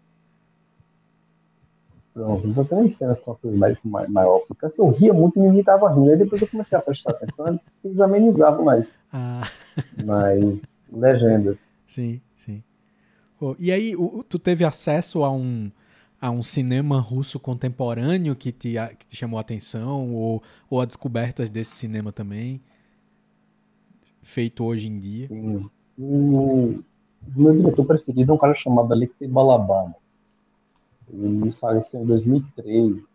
Pronto, 2.15 2.47
então 2.47 2.63
tem 2.63 2.89
cenas 2.89 3.19
com 3.19 3.31
uma 3.31 3.37
coisa 3.37 3.57
mais, 3.57 4.09
maior, 4.09 4.39
porque 4.47 4.65
assim, 4.65 4.81
eu 4.81 4.89
ria 4.89 5.13
muito 5.13 5.37
e 5.37 5.41
me 5.41 5.49
imitava 5.49 5.93
rindo. 5.93 6.09
Aí 6.09 6.17
depois 6.17 6.41
eu 6.41 6.47
comecei 6.47 6.77
a 6.77 6.81
prestar 6.81 7.11
atenção 7.11 7.45
e 7.83 7.87
eles 7.87 7.99
amenizavam 7.99 8.63
mais. 8.63 8.95
Ah. 9.11 9.47
Mais 10.03 10.59
legendas. 10.89 11.57
Sim, 11.85 12.21
sim. 12.37 12.63
Pô, 13.37 13.53
e 13.59 13.69
aí, 13.69 13.93
tu 14.29 14.39
teve 14.39 14.63
acesso 14.63 15.25
a 15.25 15.31
um, 15.31 15.69
a 16.21 16.31
um 16.31 16.41
cinema 16.41 17.01
russo 17.01 17.37
contemporâneo 17.37 18.33
que 18.33 18.51
te, 18.51 18.75
que 18.97 19.05
te 19.05 19.17
chamou 19.17 19.37
a 19.37 19.41
atenção? 19.41 20.13
Ou, 20.13 20.41
ou 20.69 20.79
a 20.79 20.85
descobertas 20.85 21.49
desse 21.49 21.75
cinema 21.75 22.13
também? 22.13 22.61
feito 24.25 24.65
hoje 24.65 24.89
em 24.89 24.97
dia? 24.97 25.27
Sim. 25.27 25.69
O 25.97 26.83
meu 27.35 27.55
diretor 27.55 27.85
preferido 27.85 28.31
é 28.31 28.35
um 28.35 28.37
cara 28.37 28.53
chamado 28.53 28.91
Alexei 28.91 29.27
Balaban. 29.27 29.93
Ele 31.11 31.51
faleceu 31.53 32.01
em 32.01 32.05
2013. 32.05 33.05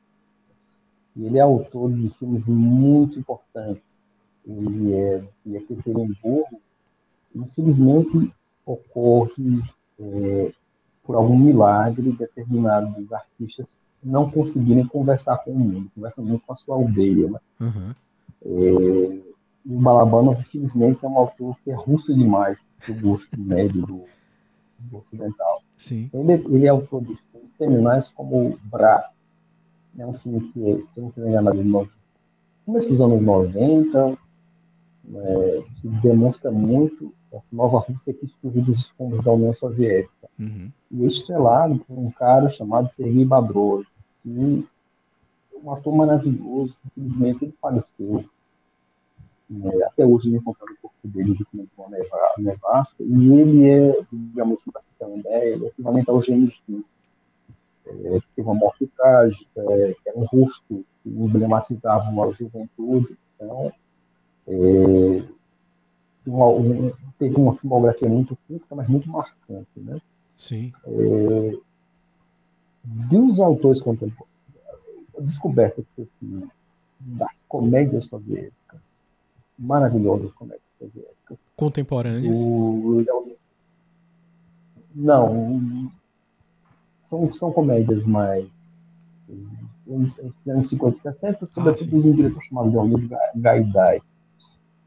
E 1.16 1.26
ele 1.26 1.38
é 1.38 1.40
autor 1.40 1.92
de 1.92 2.08
filmes 2.10 2.46
muito 2.46 3.18
importantes. 3.18 3.98
Ele 4.46 4.94
é 4.94 5.24
de 5.44 5.56
Ekaterinburgo. 5.56 6.60
Infelizmente, 7.34 8.32
ocorre 8.64 9.62
é, 9.98 10.52
por 11.04 11.16
algum 11.16 11.38
milagre 11.38 12.12
determinados 12.12 13.12
artistas 13.12 13.88
não 14.02 14.30
conseguirem 14.30 14.86
conversar 14.86 15.38
com 15.38 15.50
o 15.50 15.58
mundo, 15.58 15.90
conversam 15.94 16.24
muito 16.24 16.44
com 16.46 16.52
a 16.52 16.56
sua 16.56 16.76
aldeia. 16.76 17.28
Né? 17.28 17.38
Uhum. 17.60 17.94
É, 18.42 19.20
o 19.66 19.80
Balabanov, 19.80 20.40
infelizmente, 20.40 21.04
é 21.04 21.08
um 21.08 21.18
autor 21.18 21.56
que 21.62 21.70
é 21.70 21.74
russo 21.74 22.14
demais 22.14 22.68
do 22.86 22.94
gosto 22.94 23.38
médio 23.38 23.86
do, 23.86 24.04
do 24.78 24.96
ocidental. 24.96 25.62
Ele, 26.12 26.32
ele 26.32 26.66
é 26.66 26.68
autor 26.68 27.02
de 27.02 27.14
seminais 27.52 28.08
como 28.08 28.58
Brat. 28.64 29.10
É 29.98 30.06
um 30.06 30.14
filme 30.14 30.40
que, 30.52 30.86
se 30.86 30.98
eu 30.98 31.04
não 31.04 31.12
me 31.16 31.28
engano, 31.30 31.50
é 31.50 31.62
de 31.62 31.90
começo 32.64 32.88
dos 32.88 33.00
anos 33.00 33.22
90, 33.22 34.18
é, 35.14 35.64
que 35.80 35.88
demonstra 35.88 36.50
muito 36.50 37.12
essa 37.32 37.54
nova 37.54 37.78
Rússia 37.78 38.14
que 38.14 38.26
surgiu 38.26 38.62
dos 38.62 38.80
escombros 38.80 39.24
da 39.24 39.32
União 39.32 39.52
Soviética. 39.52 40.28
Uhum. 40.38 40.70
E 40.90 41.04
é 41.04 41.06
estrelado 41.06 41.78
por 41.80 41.98
um 41.98 42.10
cara 42.10 42.48
chamado 42.50 42.90
Sergei 42.90 43.24
Badrov, 43.24 43.84
que 44.22 44.66
é 45.54 45.58
um 45.58 45.72
ator 45.72 45.94
maravilhoso, 45.94 46.76
infelizmente 46.86 47.44
ele 47.44 47.54
faleceu 47.60 48.24
é, 49.64 49.84
até 49.84 50.06
hoje 50.06 50.28
ele 50.28 50.36
encontrando 50.36 50.72
o 50.74 50.76
corpo 50.76 51.08
dele 51.08 51.36
com 51.50 51.66
uma 51.76 51.88
nevasca, 52.38 53.02
e 53.02 53.32
ele 53.32 53.68
é, 53.68 54.00
digamos 54.12 54.60
assim, 54.60 54.70
para 54.70 54.82
se 54.82 54.90
ter 54.96 55.04
uma 55.04 55.18
ideia, 55.18 55.54
ele 55.54 55.64
é 55.66 55.68
equivalente 55.68 56.08
ao 56.08 56.22
James 56.22 56.54
Dean. 56.68 56.82
É, 57.90 58.20
teve 58.36 58.48
uma 58.48 58.54
morte 58.54 58.86
trágica, 58.96 59.46
é, 59.56 59.94
era 60.06 60.18
um 60.18 60.24
rosto 60.24 60.84
que 61.02 61.08
emblematizava 61.08 62.08
uma 62.08 62.30
juventude, 62.30 63.16
então 63.34 63.72
é, 64.46 65.24
uma, 66.26 66.48
um, 66.48 66.92
teve 67.18 67.36
uma 67.36 67.54
filmografia 67.56 68.08
muito 68.08 68.38
curta, 68.46 68.74
mas 68.74 68.88
muito 68.88 69.08
marcante, 69.08 69.68
né? 69.76 70.00
Sim. 70.36 70.70
É, 70.86 71.58
de 72.84 73.16
uns 73.16 73.40
autores 73.40 73.80
contemporâneos, 73.80 74.30
descobertas 75.20 75.90
que 75.90 76.02
eu 76.02 76.08
fiz 76.18 76.48
das 77.00 77.44
comédias 77.48 78.06
soviéticas, 78.06 78.94
maravilhosas 79.58 80.32
comédias 80.32 80.62
soviéticas. 80.78 81.44
Contemporâneas? 81.56 82.38
O... 82.40 83.04
Não, 84.94 85.90
são, 87.10 87.32
são 87.34 87.52
comédias 87.52 88.06
mais 88.06 88.70
anos 90.46 90.68
50 90.68 90.96
e 90.96 91.00
60, 91.00 91.46
sobretudo 91.46 91.98
ah, 91.98 92.00
de 92.00 92.08
um 92.08 92.14
diretor 92.14 92.42
chamado 92.42 92.70
Leonid 92.70 93.08
Gaidai, 93.34 94.00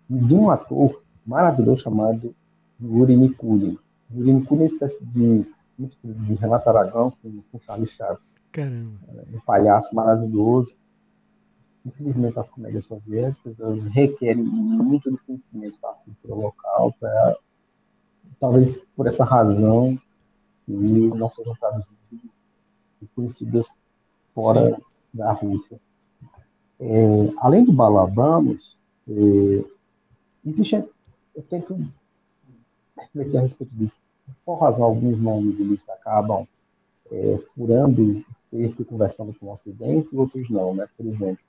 e 0.10 0.18
de 0.18 0.34
um 0.34 0.50
ator 0.50 1.04
maravilhoso 1.26 1.82
chamado 1.82 2.34
Yuri 2.82 3.18
Nikurin. 3.18 3.78
Yuri 4.14 4.34
Nikurin 4.34 4.62
é 4.62 4.64
uma 4.64 4.66
espécie 4.66 5.06
de, 5.06 5.46
de 5.78 6.34
Renato 6.36 6.70
Aragão 6.70 7.12
com, 7.22 7.42
com 7.52 7.60
Charlie 7.60 7.88
Chaplin. 7.88 8.26
Caramba. 8.52 8.92
É 9.34 9.36
um 9.36 9.42
palhaço 9.42 9.94
maravilhoso 9.94 10.74
infelizmente, 11.86 12.40
as 12.40 12.50
comédias 12.50 12.86
soviéticas 12.86 13.60
elas 13.60 13.84
requerem 13.86 14.44
muito 14.44 15.12
do 15.12 15.18
conhecimento 15.18 15.78
da 15.82 15.90
cultura 15.90 16.36
local, 16.36 16.94
pra, 17.00 17.36
talvez 18.40 18.72
por 18.96 19.08
essa 19.08 19.26
razão, 19.26 20.00
e 20.68 20.74
não 20.74 21.30
sejam 21.30 21.56
traduzidas 21.56 22.14
e 23.02 23.08
conhecidas 23.16 23.82
fora 24.34 24.76
Sim. 24.76 24.82
da 25.14 25.32
Rússia. 25.32 25.80
É, 26.80 27.34
além 27.38 27.64
do 27.64 27.72
Balabanos, 27.72 28.84
é, 29.08 29.66
existe, 30.46 30.76
eu 31.36 31.44
tenho 31.44 31.64
que 31.64 31.74
refletir 32.98 33.38
a 33.38 33.42
respeito 33.42 33.74
disso. 33.76 33.96
Por 34.46 34.56
razão, 34.56 34.86
alguns 34.86 35.20
nomes 35.20 35.60
eles 35.60 35.88
acabam 35.90 36.48
é, 37.12 37.38
furando 37.54 38.02
o 38.02 38.26
cerco 38.36 38.82
e 38.82 38.86
conversando 38.86 39.34
com 39.34 39.48
o 39.48 39.54
Ocidente, 39.54 40.14
e 40.14 40.18
outros 40.18 40.50
não, 40.50 40.74
né? 40.74 40.88
Por 40.98 41.06
exemplo, 41.06 41.44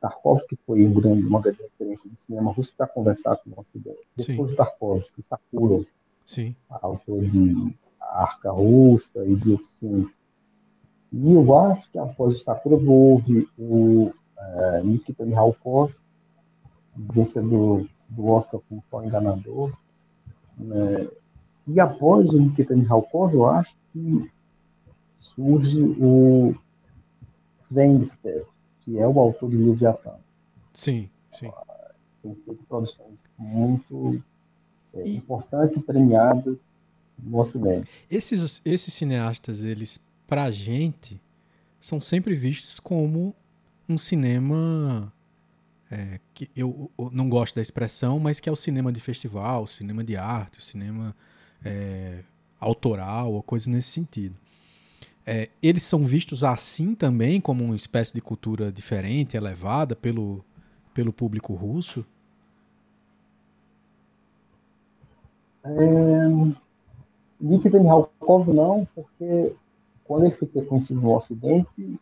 Tarkovsky 0.00 0.58
foi 0.66 0.86
um 0.86 0.94
grande, 0.94 1.26
uma 1.26 1.40
grande 1.40 1.62
referência 1.62 2.08
do 2.08 2.20
cinema 2.20 2.52
russo 2.52 2.72
para 2.76 2.86
conversar 2.86 3.36
com 3.36 3.50
o 3.50 3.60
Ocidente. 3.60 3.98
Depois 4.16 4.50
de 4.50 4.56
Tarkovsky, 4.56 5.22
Sakura, 5.22 5.84
Sim. 6.24 6.54
autor 6.68 7.22
de 7.22 7.74
Arca 8.10 8.50
Russa 8.50 9.24
e 9.24 9.34
de 9.36 9.52
outros 9.52 9.78
filmes. 9.78 10.16
E 11.12 11.32
eu 11.32 11.58
acho 11.58 11.90
que 11.90 11.98
após 11.98 12.36
o 12.36 12.40
Sakura 12.40 12.76
houve 12.76 13.48
o 13.58 14.12
uh, 14.38 14.84
Nikita 14.84 15.24
Mikhalkov, 15.24 15.92
vencedor 16.96 17.86
do 18.08 18.26
Oscar 18.26 18.60
como 18.68 18.82
Só 18.90 19.02
Enganador. 19.04 19.72
Né? 20.58 21.08
E 21.66 21.80
após 21.80 22.30
o 22.30 22.38
Nikita 22.38 22.76
Mikhalkov, 22.76 23.34
eu 23.34 23.48
acho 23.48 23.76
que 23.92 24.30
surge 25.14 25.80
o 25.82 26.54
Sven 27.60 28.02
que 28.82 28.98
é 28.98 29.06
o 29.06 29.18
autor 29.18 29.50
de 29.50 29.56
Leviatã. 29.56 30.14
Sim, 30.72 31.10
sim. 31.30 31.50
Tem 32.22 32.34
feito 32.34 32.64
produções 32.64 33.28
muito 33.38 34.22
é, 34.94 35.02
e... 35.02 35.16
importantes 35.16 35.76
e 35.76 35.82
premiadas 35.82 36.58
no 37.22 37.40
Ocidente. 37.40 37.88
Esses, 38.10 38.60
esses 38.64 38.92
cineastas, 38.92 39.62
eles, 39.62 40.00
pra 40.26 40.50
gente, 40.50 41.20
são 41.80 42.00
sempre 42.00 42.34
vistos 42.34 42.78
como 42.78 43.34
um 43.88 43.98
cinema 43.98 45.12
é, 45.90 46.20
que 46.32 46.48
eu, 46.54 46.90
eu, 46.96 47.10
não 47.10 47.28
gosto 47.28 47.54
da 47.56 47.60
expressão, 47.60 48.20
mas 48.20 48.38
que 48.38 48.48
é 48.48 48.52
o 48.52 48.56
cinema 48.56 48.92
de 48.92 49.00
festival, 49.00 49.64
o 49.64 49.66
cinema 49.66 50.04
de 50.04 50.16
arte, 50.16 50.60
o 50.60 50.62
cinema 50.62 51.14
é, 51.64 52.20
autoral, 52.60 53.32
ou 53.32 53.42
coisa 53.42 53.68
nesse 53.68 53.88
sentido. 53.88 54.36
É, 55.26 55.48
eles 55.62 55.82
são 55.82 56.04
vistos 56.04 56.44
assim 56.44 56.94
também, 56.94 57.40
como 57.40 57.64
uma 57.64 57.76
espécie 57.76 58.14
de 58.14 58.20
cultura 58.20 58.70
diferente, 58.70 59.36
elevada 59.36 59.96
pelo, 59.96 60.44
pelo 60.94 61.12
público 61.12 61.54
russo? 61.54 62.06
É, 65.64 65.70
Nikita 67.40 67.80
Mihalkov 67.80 68.52
não, 68.52 68.86
porque 68.94 69.54
quando 70.04 70.26
ele 70.26 70.34
foi 70.34 70.46
ser 70.46 70.66
conhecido 70.66 71.00
no 71.00 71.14
Ocidente, 71.14 71.98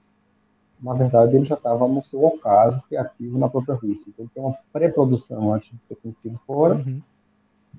na 0.80 0.94
verdade 0.94 1.36
ele 1.36 1.44
já 1.44 1.54
estava 1.54 1.86
no 1.86 2.04
seu 2.04 2.24
ocaso 2.24 2.82
criativo 2.88 3.38
na 3.38 3.48
própria 3.48 3.74
Rússia. 3.74 4.08
Então 4.08 4.24
ele 4.24 4.30
tem 4.34 4.42
uma 4.42 4.56
pré-produção 4.72 5.52
antes 5.52 5.70
de 5.76 5.84
ser 5.84 5.96
conhecido 5.96 6.38
fora. 6.46 6.74
Uhum. 6.76 7.00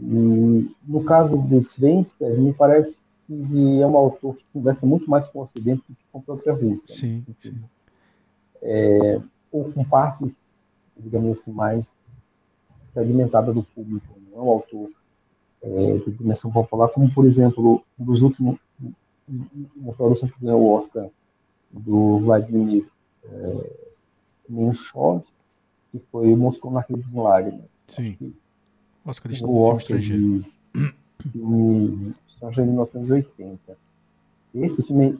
E 0.01 0.75
no 0.87 1.03
caso 1.03 1.37
do 1.37 1.61
Svenster, 1.61 2.39
me 2.39 2.53
parece 2.53 2.97
que 3.27 3.81
é 3.81 3.85
um 3.85 3.97
autor 3.97 4.35
que 4.35 4.45
conversa 4.53 4.85
muito 4.85 5.09
mais 5.09 5.27
com 5.27 5.39
o 5.39 5.41
Ocidente 5.41 5.83
do 5.87 5.95
que 5.95 6.03
com 6.11 6.19
a 6.19 6.21
própria 6.21 6.53
Rússia. 6.53 6.95
Sim, 6.95 7.25
sim. 7.39 7.55
É, 8.61 9.21
ou 9.51 9.71
com 9.71 9.83
partes, 9.83 10.41
digamos 10.97 11.39
assim, 11.39 11.51
mais 11.51 11.95
segmentada 12.93 13.53
do 13.53 13.63
público. 13.63 14.07
Não 14.31 14.39
é 14.39 14.41
um 14.43 14.49
autor 14.49 14.89
é, 15.61 15.97
de 15.97 16.11
dimensão 16.11 16.51
popular, 16.51 16.89
como, 16.89 17.11
por 17.13 17.25
exemplo, 17.25 17.83
um 17.99 18.05
dos 18.05 18.21
últimos, 18.21 18.59
uma 19.75 19.93
produção 19.93 20.29
que 20.29 20.41
ganhou 20.41 20.61
o 20.61 20.71
Oscar 20.71 21.09
do 21.71 22.19
Vladimir 22.19 22.85
é, 23.25 23.71
Menshov, 24.47 25.23
que 25.91 25.99
foi 26.11 26.35
Moscou 26.35 26.71
na 26.71 26.81
Rede 26.81 27.03
de 27.03 27.15
Lágrimas. 27.15 27.69
Sim. 27.87 28.33
Oscar 29.05 29.31
de 29.31 29.45
o 29.45 29.61
Oscar 29.61 29.99
estrangeiro. 29.99 30.45
de 30.73 30.93
filme 31.31 32.15
estrangeiro 32.27 32.69
de 32.69 32.71
1980. 32.71 33.77
Esse 34.55 34.83
filme 34.83 35.11
é 35.11 35.13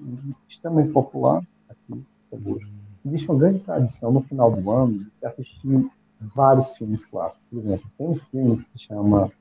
extremamente 0.48 0.91
popular 0.91 1.44
aqui 1.70 2.03
hoje. 2.32 2.72
Existe 3.06 3.30
uma 3.30 3.40
grande 3.40 3.60
tradição 3.60 4.11
no 4.11 4.22
final 4.22 4.52
do 4.52 4.72
ano 4.72 5.03
de 5.03 5.14
se 5.14 5.26
assistir 5.26 5.90
vários 6.20 6.76
filmes 6.76 7.06
clássicos. 7.06 7.45
Por 7.49 7.60
exemplo, 7.60 7.90
tem 7.98 8.07
um 8.07 8.16
filme 8.16 8.57
que 8.57 8.72
se 8.72 8.80
chama 8.80 9.32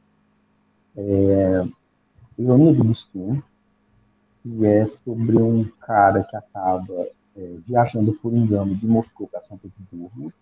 é, 0.99 1.69
Ironia 2.37 2.75
do 2.75 2.85
Destino, 2.85 3.43
que 4.43 4.67
é 4.67 4.87
sobre 4.87 5.37
um 5.41 5.65
cara 5.81 6.25
que 6.25 6.37
acaba 6.37 7.07
é, 7.37 7.57
viajando 7.67 8.13
por 8.15 8.33
engano 8.33 8.75
de 8.75 8.87
Moscou 8.87 9.29
para 9.29 9.41
São 9.41 9.57
Petersburgo. 9.57 10.33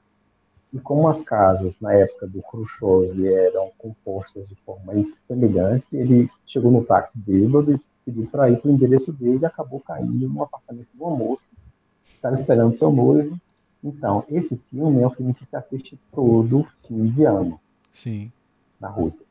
E 0.73 0.81
como 0.81 1.09
as 1.09 1.23
casas 1.23 1.79
na 1.81 1.93
época 1.93 2.27
do 2.27 2.43
Khrushchev 2.43 3.27
eram 3.27 3.71
compostas 3.79 4.49
de 4.49 4.55
forma 4.57 4.93
semelhante, 5.05 5.87
ele 5.93 6.31
chegou 6.45 6.71
no 6.71 6.85
táxi 6.85 7.19
bêbado 7.19 7.73
e 7.73 7.81
pediu 8.05 8.27
para 8.27 8.51
ir 8.51 8.61
para 8.61 8.71
o 8.71 8.73
endereço 8.73 9.13
dele 9.13 9.41
e 9.43 9.47
acabou 9.47 9.81
caindo 9.81 10.29
no 10.29 10.43
apartamento 10.43 10.89
de 10.93 11.01
uma 11.01 11.17
moça 11.17 11.49
que 12.05 12.11
estava 12.15 12.35
esperando 12.35 12.77
seu 12.77 12.91
noivo. 12.91 13.39
Então, 13.83 14.25
esse 14.29 14.57
filme 14.57 15.03
é 15.03 15.07
um 15.07 15.11
filme 15.11 15.35
que 15.35 15.47
se 15.47 15.57
assiste 15.57 15.99
todo 16.13 16.67
fim 16.87 17.07
de 17.07 17.25
ano. 17.25 17.61
Sim. 17.93 18.33
Na 18.81 18.89
Rússia 18.89 19.25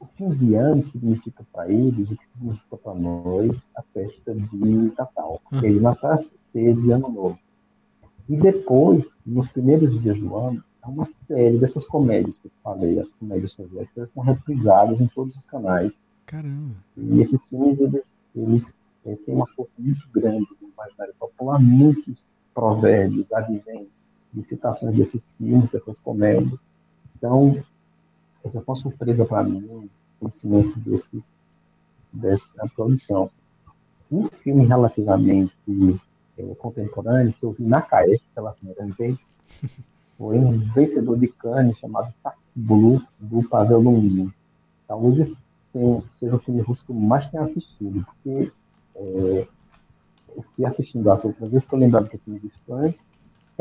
o 0.00 0.06
fim 0.06 0.30
de 0.30 0.54
ano 0.54 0.82
significa 0.82 1.46
para 1.52 1.70
eles 1.70 2.10
o 2.10 2.16
que 2.16 2.26
significa 2.26 2.76
para 2.78 2.94
nós 2.94 3.62
a 3.76 3.82
festa 3.82 4.34
de 4.34 4.92
Natal, 4.96 5.42
uhum. 5.52 5.60
seja 5.60 5.74
de 5.74 5.80
Natal, 5.80 6.24
seja 6.40 6.80
de 6.80 6.90
Ano 6.90 7.10
Novo. 7.10 7.38
E 8.26 8.36
depois, 8.36 9.14
nos 9.26 9.50
primeiros 9.50 10.00
dias 10.02 10.18
do 10.18 10.34
ano, 10.34 10.64
há 10.80 10.88
uma 10.88 11.04
série 11.04 11.58
dessas 11.58 11.86
comédias 11.86 12.38
que 12.38 12.46
eu 12.46 12.52
falei, 12.64 12.98
as 12.98 13.12
comédias 13.12 13.52
soviéticas, 13.52 14.12
são 14.12 14.22
reprisadas 14.22 15.02
em 15.02 15.06
todos 15.08 15.36
os 15.36 15.44
canais. 15.44 16.00
Caramba! 16.24 16.76
E 16.96 17.20
esses 17.20 17.48
filmes, 17.48 17.78
eles, 17.78 18.18
eles 18.34 18.88
é, 19.04 19.14
têm 19.16 19.34
uma 19.34 19.48
força 19.48 19.82
muito 19.82 20.08
grande 20.14 20.46
no 20.62 20.68
imaginário 20.68 21.14
popular, 21.18 21.60
muitos 21.60 22.32
provérbios 22.54 23.30
advêm 23.32 23.86
de 24.32 24.42
citações 24.42 24.96
desses 24.96 25.34
filmes, 25.36 25.70
dessas 25.70 25.98
comédias. 26.00 26.58
Então, 27.16 27.62
essa 28.44 28.60
foi 28.60 28.74
uma 28.74 28.80
surpresa 28.80 29.24
para 29.24 29.42
mim, 29.42 29.64
o 29.64 29.88
conhecimento 30.18 30.78
desses, 30.80 31.30
dessa 32.12 32.68
produção. 32.74 33.30
Um 34.10 34.26
filme 34.26 34.66
relativamente 34.66 35.52
é, 36.36 36.54
contemporâneo 36.56 37.32
que 37.32 37.44
eu 37.44 37.52
vi 37.52 37.64
na 37.64 37.80
CAEF 37.80 38.22
pela 38.34 38.52
primeira 38.52 38.86
vez 38.86 39.18
foi 40.18 40.38
um 40.38 40.58
vencedor 40.72 41.18
de 41.18 41.28
Cannes 41.28 41.78
chamado 41.78 42.12
Taxi 42.22 42.60
Blue, 42.60 43.02
do 43.18 43.42
Pavel 43.48 43.80
Lundin. 43.80 44.32
Talvez 44.86 45.32
seja 45.60 46.34
o 46.34 46.38
filme 46.38 46.60
russo 46.60 46.84
que 46.84 46.92
eu 46.92 46.96
mais 46.96 47.28
tenha 47.28 47.42
assistido, 47.42 48.04
porque 48.04 48.52
é, 48.96 49.46
eu 50.36 50.44
fui 50.54 50.64
assistindo 50.64 51.10
as 51.10 51.24
outras 51.24 51.48
vezes 51.48 51.66
que 51.66 51.74
eu 51.74 51.78
lembrava 51.78 52.08
que 52.08 52.16
eu 52.16 52.20
tinha 52.24 52.38
visto 52.38 52.74
antes, 52.74 53.10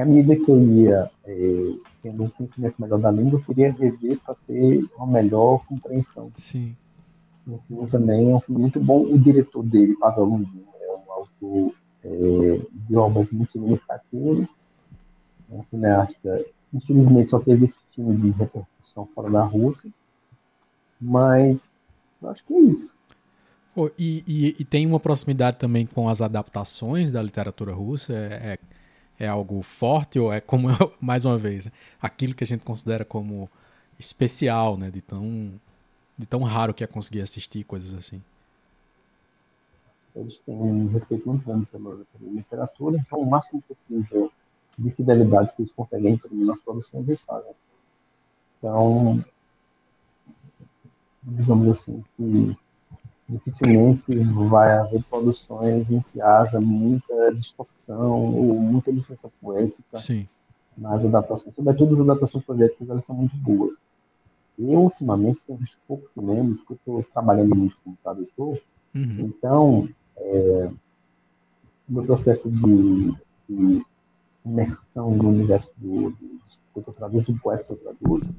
à 0.02 0.06
medida 0.06 0.36
que 0.36 0.50
eu 0.50 0.62
ia 0.62 1.10
é, 1.26 1.74
tendo 2.02 2.24
um 2.24 2.30
conhecimento 2.30 2.76
melhor 2.80 3.00
da 3.00 3.12
língua, 3.12 3.40
eu 3.40 3.44
queria 3.44 3.72
rever 3.72 4.20
para 4.20 4.36
ter 4.48 4.86
uma 4.98 5.08
melhor 5.08 5.66
compreensão. 5.66 6.32
Sim. 6.36 6.76
O 7.48 7.58
filme 7.58 7.90
também 7.90 8.32
é 8.32 8.36
um 8.36 8.40
filme 8.40 8.62
muito 8.62 8.80
bom. 8.80 9.02
O 9.02 9.18
diretor 9.18 9.64
dele, 9.64 9.96
Pavel 9.98 10.26
Lundin, 10.26 10.64
é 10.80 10.96
um 10.96 11.12
autor 11.12 11.74
é, 12.04 12.62
de 12.88 12.96
obras 12.96 13.32
muito 13.32 13.52
significativas. 13.52 14.48
É 15.52 15.56
um 15.56 15.64
cineasta, 15.64 16.46
infelizmente, 16.74 17.32
só 17.32 17.40
teve 17.40 17.66
esse 17.66 17.82
filme 17.94 18.16
de 18.16 18.30
repercussão 18.32 19.08
fora 19.16 19.32
da 19.32 19.44
Rússia. 19.44 19.90
Mas 21.02 21.68
eu 22.22 22.30
acho 22.30 22.46
que 22.46 22.54
é 22.54 22.60
isso. 22.60 22.98
Oh, 23.76 23.90
e, 23.98 24.24
e, 24.28 24.56
e, 24.60 24.66
tem 24.66 24.86
uma 24.86 25.00
proximidade 25.00 25.58
também 25.58 25.86
com 25.86 26.10
as 26.10 26.22
adaptações 26.22 27.12
da 27.12 27.22
literatura 27.22 27.74
russa. 27.74 28.14
É, 28.14 28.54
é 28.54 28.60
é 29.20 29.28
algo 29.28 29.62
forte 29.62 30.18
ou 30.18 30.32
é 30.32 30.40
como, 30.40 30.70
mais 31.00 31.26
uma 31.26 31.38
vez, 31.38 31.68
aquilo 32.02 32.34
que 32.34 32.44
a 32.44 32.48
gente 32.48 32.64
considera 32.64 33.04
como 33.04 33.50
especial, 34.00 34.78
né? 34.78 34.90
De 34.90 35.02
tão, 35.02 35.52
de 36.18 36.26
tão 36.26 36.42
raro 36.44 36.74
que 36.74 36.84
é 36.84 36.88
conseguir 36.88 37.22
assistir 37.22 37.66
coisas 37.66 37.94
assim. 37.94 38.22
Eles 40.16 40.40
têm 40.40 40.56
um 40.56 40.88
respeito 40.88 41.28
muito 41.28 41.46
grande 41.46 41.66
pela, 41.68 41.92
pela 41.96 42.32
literatura, 42.32 42.98
então 42.98 43.20
o 43.20 43.30
máximo 43.30 43.62
possível 43.62 44.32
de 44.78 44.92
fidelidade 44.92 45.54
que 45.56 45.62
eles 45.62 45.72
conseguem 45.74 46.14
imprimir 46.14 46.46
nas 46.46 46.62
produções 46.62 47.08
eles 47.08 47.22
fazem. 47.22 47.52
Então, 48.58 49.24
digamos 51.24 51.68
assim, 51.68 52.04
que 52.16 52.58
dificilmente 53.30 54.18
vai 54.50 54.78
haver 54.78 55.04
produções 55.04 55.92
em 55.92 56.02
que 56.02 56.20
haja 56.20 56.60
muita 56.60 57.34
distorção 57.36 58.36
ou 58.36 58.60
muita 58.60 58.90
licença 58.92 59.30
poética 59.40 59.98
Sim. 59.98 60.28
nas 60.76 61.06
adaptações. 61.06 61.56
Sobretudo 61.56 61.94
as 61.94 62.00
adaptações 62.00 62.44
soviéticas, 62.44 62.90
elas 62.90 63.06
são 63.06 63.16
muito 63.16 63.38
boas. 63.38 63.86
Eu, 64.58 64.82
ultimamente, 64.82 65.40
tenho 65.46 65.60
visto 65.60 65.78
pouco 65.88 66.10
cinema, 66.10 66.56
porque 66.56 66.74
eu 66.74 66.76
estou 66.76 67.04
trabalhando 67.14 67.56
muito 67.56 67.78
como 67.84 67.98
tradutor. 68.04 68.60
Uhum. 68.94 69.20
Então, 69.20 69.90
é, 70.18 70.70
o 71.88 71.94
meu 71.94 72.04
processo 72.04 72.50
de, 72.50 73.14
de, 73.48 73.86
imersão 74.46 75.12
no 75.12 75.30
universo 75.30 75.72
do, 75.78 76.10
do, 76.10 76.18
do 76.18 76.84
eu 76.88 76.94
traduzo, 76.94 77.32
do 77.32 77.40
poeta 77.40 77.64
que 77.64 77.72
eu 77.72 77.78
traduzo, 77.78 78.30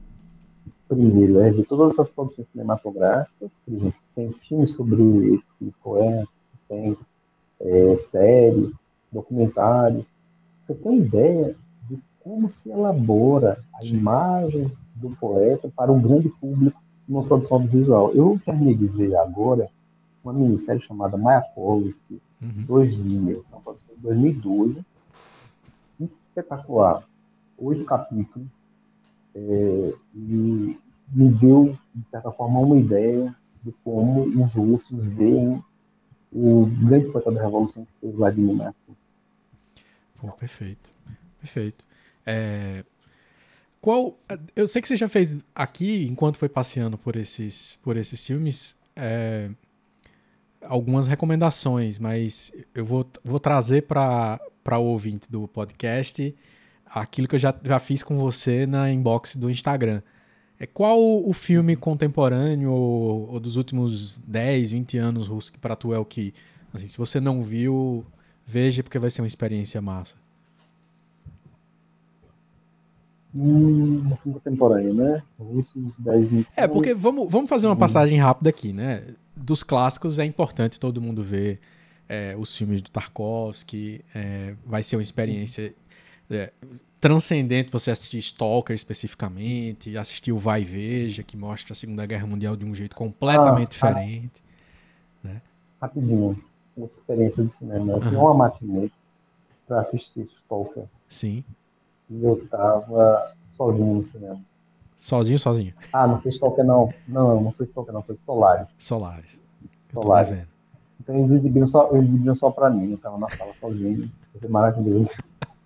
primeiro 0.88 1.38
é 1.40 1.50
ver 1.50 1.64
todas 1.64 1.94
essas 1.94 2.10
produções 2.10 2.48
cinematográficas, 2.48 3.56
por 3.64 3.74
exemplo, 3.74 3.98
se 3.98 4.06
tem 4.14 4.32
filmes 4.32 4.72
sobre 4.72 5.34
esse 5.34 5.74
poeta, 5.82 6.28
se 6.40 6.52
tem 6.68 6.96
é, 7.60 7.96
séries, 8.00 8.72
documentários, 9.12 10.06
você 10.66 10.74
tem 10.74 10.98
ideia 10.98 11.56
de 11.88 11.98
como 12.20 12.48
se 12.48 12.70
elabora 12.70 13.58
a 13.74 13.82
Sim. 13.82 13.96
imagem 13.96 14.72
do 14.94 15.10
poeta 15.10 15.70
para 15.74 15.92
um 15.92 16.00
grande 16.00 16.28
público 16.28 16.80
numa 17.08 17.24
produção 17.24 17.66
visual. 17.66 18.12
Eu 18.14 18.40
terminei 18.44 18.74
de 18.74 18.86
ver 18.86 19.16
agora 19.16 19.68
uma 20.22 20.32
minissérie 20.32 20.80
chamada 20.80 21.16
Mayakovsky, 21.16 22.20
uhum. 22.40 22.64
dois 22.66 22.94
dias, 22.94 23.44
uma 23.50 23.60
produção 23.60 23.94
de 23.94 24.02
2012, 24.02 24.84
espetacular, 25.98 27.02
oito 27.58 27.84
capítulos, 27.84 28.59
é, 29.34 29.94
e 30.14 30.78
me 31.12 31.28
deu, 31.40 31.76
de 31.94 32.06
certa 32.06 32.30
forma, 32.30 32.60
uma 32.60 32.76
ideia 32.76 33.34
de 33.62 33.72
como 33.84 34.22
os 34.44 34.54
russos 34.54 35.04
veem 35.06 35.62
o 36.32 36.66
grande 36.66 37.10
poeta 37.10 37.30
da 37.32 37.42
Revolução 37.42 37.84
que 37.84 37.92
foi 38.00 38.12
Vladimir 38.12 38.54
Martins. 38.54 38.96
Perfeito, 40.38 40.92
perfeito. 41.38 41.84
É, 42.26 42.84
qual. 43.80 44.18
Eu 44.54 44.68
sei 44.68 44.82
que 44.82 44.88
você 44.88 44.96
já 44.96 45.08
fez 45.08 45.36
aqui, 45.54 46.06
enquanto 46.06 46.38
foi 46.38 46.48
passeando 46.48 46.98
por 46.98 47.16
esses, 47.16 47.76
por 47.82 47.96
esses 47.96 48.24
filmes, 48.24 48.76
é, 48.94 49.50
algumas 50.62 51.06
recomendações, 51.06 51.98
mas 51.98 52.52
eu 52.74 52.84
vou, 52.84 53.06
vou 53.24 53.40
trazer 53.40 53.82
para 53.82 54.38
o 54.78 54.82
ouvinte 54.82 55.30
do 55.30 55.48
podcast 55.48 56.34
aquilo 56.92 57.28
que 57.28 57.34
eu 57.34 57.38
já, 57.38 57.54
já 57.62 57.78
fiz 57.78 58.02
com 58.02 58.16
você 58.18 58.66
na 58.66 58.90
inbox 58.92 59.36
do 59.36 59.50
Instagram. 59.50 60.02
É 60.58 60.66
qual 60.66 61.00
o 61.00 61.32
filme 61.32 61.74
contemporâneo 61.74 62.70
ou, 62.70 63.30
ou 63.30 63.40
dos 63.40 63.56
últimos 63.56 64.18
10, 64.26 64.72
20 64.72 64.98
anos 64.98 65.28
russo 65.28 65.52
que 65.52 65.58
para 65.58 65.74
tu 65.74 65.94
é 65.94 65.98
o 65.98 66.04
que, 66.04 66.34
assim, 66.74 66.86
se 66.86 66.98
você 66.98 67.18
não 67.18 67.42
viu, 67.42 68.04
veja 68.46 68.82
porque 68.82 68.98
vai 68.98 69.08
ser 69.08 69.22
uma 69.22 69.26
experiência 69.26 69.80
massa. 69.80 70.16
Hum, 73.34 74.10
contemporâneo, 74.24 74.92
né? 74.92 75.22
Últimos 75.38 75.98
10, 75.98 76.28
20 76.28 76.48
É, 76.56 76.66
porque 76.66 76.92
vamos, 76.92 77.30
vamos 77.30 77.48
fazer 77.48 77.68
uma 77.68 77.76
passagem 77.76 78.18
rápida 78.18 78.50
aqui, 78.50 78.72
né? 78.72 79.04
Dos 79.34 79.62
clássicos 79.62 80.18
é 80.18 80.24
importante 80.24 80.80
todo 80.80 81.00
mundo 81.00 81.22
ver 81.22 81.60
é, 82.08 82.34
os 82.36 82.54
filmes 82.54 82.82
do 82.82 82.90
Tarkovsky, 82.90 84.04
é, 84.12 84.54
vai 84.66 84.82
ser 84.82 84.96
uma 84.96 85.02
experiência 85.02 85.72
é, 86.30 86.52
transcendente 87.00 87.70
você 87.70 87.90
assistir 87.90 88.18
Stalker 88.18 88.76
especificamente, 88.76 89.96
assistir 89.96 90.32
o 90.32 90.38
Vai 90.38 90.62
e 90.62 90.64
Veja, 90.64 91.22
que 91.22 91.36
mostra 91.36 91.72
a 91.72 91.76
Segunda 91.76 92.04
Guerra 92.06 92.26
Mundial 92.26 92.54
de 92.56 92.64
um 92.64 92.74
jeito 92.74 92.96
completamente 92.96 93.68
ah, 93.68 93.70
diferente. 93.70 94.42
Ah, 95.24 95.28
né? 95.28 95.42
Rapidinho, 95.80 96.42
uma 96.76 96.86
experiência 96.86 97.42
do 97.42 97.52
cinema. 97.52 97.92
Eu 97.92 97.98
uhum. 97.98 98.24
uma 98.24 98.34
matinê 98.34 98.90
para 99.66 99.80
assistir 99.80 100.22
Stalker. 100.22 100.84
Sim. 101.08 101.42
E 102.08 102.22
eu 102.22 102.46
tava 102.48 103.32
sozinho 103.46 103.94
no 103.94 104.04
cinema. 104.04 104.40
Sozinho, 104.96 105.38
sozinho? 105.38 105.72
Ah, 105.92 106.06
não 106.06 106.20
foi 106.20 106.30
Stalker 106.30 106.64
não. 106.64 106.92
Não, 107.08 107.40
não 107.40 107.52
foi 107.52 107.64
Stalker 107.64 107.94
não, 107.94 108.02
foi 108.02 108.16
Solares. 108.16 108.68
Solares. 108.78 109.40
Solares. 109.92 110.46
Então 111.00 111.16
eles 111.16 111.30
exibiram 111.30 111.66
só, 111.66 111.90
eles 111.92 112.10
exibiram 112.10 112.34
só 112.34 112.50
pra 112.50 112.68
mim, 112.68 112.90
eu 112.90 112.98
tava 112.98 113.16
na 113.16 113.28
sala 113.30 113.54
sozinho. 113.54 114.10
Foi 114.38 114.48
maravilhoso. 114.48 115.14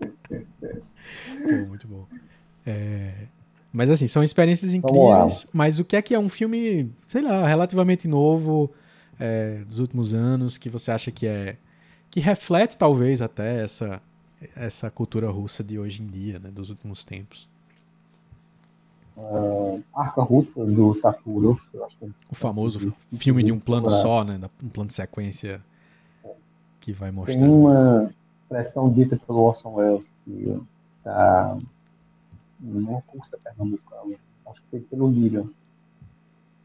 Pô, 0.04 1.68
muito 1.68 1.86
bom. 1.86 2.06
É... 2.66 3.26
Mas 3.74 3.90
assim, 3.90 4.06
são 4.06 4.22
experiências 4.22 4.72
incríveis. 4.72 5.48
Mas 5.52 5.80
o 5.80 5.84
que 5.84 5.96
é 5.96 6.02
que 6.02 6.14
é 6.14 6.18
um 6.18 6.28
filme, 6.28 6.92
sei 7.08 7.22
lá, 7.22 7.44
relativamente 7.44 8.06
novo 8.06 8.70
é, 9.18 9.64
dos 9.66 9.80
últimos 9.80 10.14
anos, 10.14 10.56
que 10.56 10.70
você 10.70 10.92
acha 10.92 11.10
que 11.10 11.26
é. 11.26 11.56
que 12.08 12.20
reflete 12.20 12.78
talvez 12.78 13.20
até 13.20 13.64
essa, 13.64 14.00
essa 14.54 14.88
cultura 14.92 15.28
russa 15.28 15.64
de 15.64 15.76
hoje 15.76 16.02
em 16.02 16.06
dia, 16.06 16.38
né, 16.38 16.50
dos 16.52 16.70
últimos 16.70 17.02
tempos? 17.02 17.48
Uh, 19.16 19.82
Arca 19.92 20.22
Russa 20.22 20.64
do 20.64 20.94
Sakura. 20.96 21.56
É 21.74 22.06
o 22.30 22.34
famoso 22.34 22.92
filme 23.16 23.42
de 23.42 23.50
um 23.50 23.58
plano 23.58 23.90
só, 23.90 24.24
né? 24.24 24.40
Um 24.62 24.68
plano 24.68 24.88
de 24.88 24.94
sequência 24.94 25.60
que 26.80 26.92
vai 26.92 27.10
mostrar. 27.10 27.36
Tem 27.36 27.48
uma 27.48 28.12
expressão 28.44 28.92
dita 28.92 29.18
pelo 29.26 29.40
Orson 29.40 29.74
Welles 29.74 30.12
que 30.24 30.60
está 30.98 31.58
numa 32.60 33.02
curta 33.02 33.38
pernambucana, 33.42 34.16
acho 34.46 34.62
que 34.62 34.68
foi 34.70 34.80
pelo 34.80 35.10
Lira. 35.10 35.44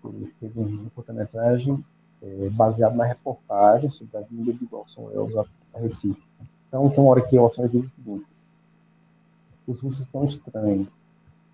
Ele 0.05 0.33
fez 0.39 0.55
uma 0.55 0.89
curta-metragem 0.91 1.83
é, 2.21 2.49
baseado 2.49 2.95
na 2.95 3.05
reportagem 3.05 3.89
sobre 3.89 4.17
a 4.17 4.21
vinda 4.21 4.53
de 4.53 4.67
Orson 4.71 5.05
Welles 5.05 5.35
a 5.35 5.79
Recife. 5.79 6.21
Então, 6.67 6.89
tem 6.89 6.99
uma 6.99 7.11
hora 7.11 7.21
que 7.21 7.37
Orson 7.37 7.63
Welles 7.63 7.81
diz 7.81 7.91
o 7.91 7.95
seguinte: 7.95 8.25
os 9.67 9.81
russos 9.81 10.07
são 10.07 10.23
estranhos. 10.25 10.93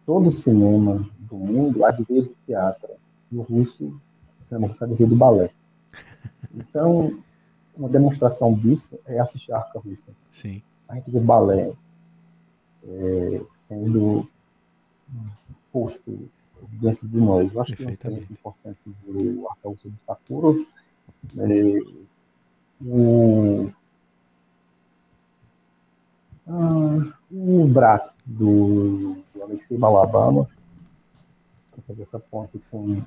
Todo 0.05 0.31
cinema 0.31 1.07
do 1.19 1.35
mundo 1.35 1.83
advém 1.83 2.21
do 2.21 2.35
teatro. 2.45 2.89
E 3.31 3.37
o 3.37 3.41
russo, 3.41 3.99
o 4.39 4.43
cinema 4.43 4.67
russo 4.67 4.83
advém 4.83 5.07
do 5.07 5.15
balé. 5.15 5.49
Então, 6.53 7.17
uma 7.77 7.89
demonstração 7.89 8.53
disso 8.53 8.97
é 9.05 9.19
assistir 9.19 9.51
a 9.51 9.57
Arca 9.57 9.79
Russa. 9.79 10.11
Sim. 10.31 10.61
A 10.87 10.95
gente 10.95 11.11
vê 11.11 11.19
balé 11.19 11.73
é, 12.83 13.41
sendo 13.67 14.27
posto 15.71 16.29
dentro 16.73 17.07
de 17.07 17.17
nós. 17.17 17.53
Eu 17.53 17.61
acho 17.61 17.75
que 17.75 17.83
é 17.83 17.85
uma 17.85 17.91
experiência 17.91 18.33
importante 18.33 18.79
do 18.85 19.47
Arca 19.49 19.69
Russa 19.69 19.89
do 19.89 19.97
Sakura. 20.05 20.65
É, 21.37 22.05
o, 22.81 23.71
ah, 26.47 27.13
o 27.31 27.67
Bratz 27.67 28.23
do, 28.25 29.17
do 29.33 29.43
Alexei 29.43 29.77
Balabama, 29.77 30.47
para 31.71 31.81
fazer 31.87 32.03
essa 32.03 32.19
ponte 32.19 32.59
com 32.69 33.01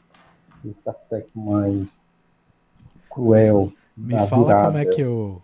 esse 0.64 0.88
aspecto 0.88 1.38
mais 1.38 1.88
cruel 3.08 3.72
me 3.98 4.26
fala 4.26 4.46
virada. 4.46 4.66
como 4.66 4.78
é 4.78 4.84
que 4.84 5.00
eu 5.00 5.42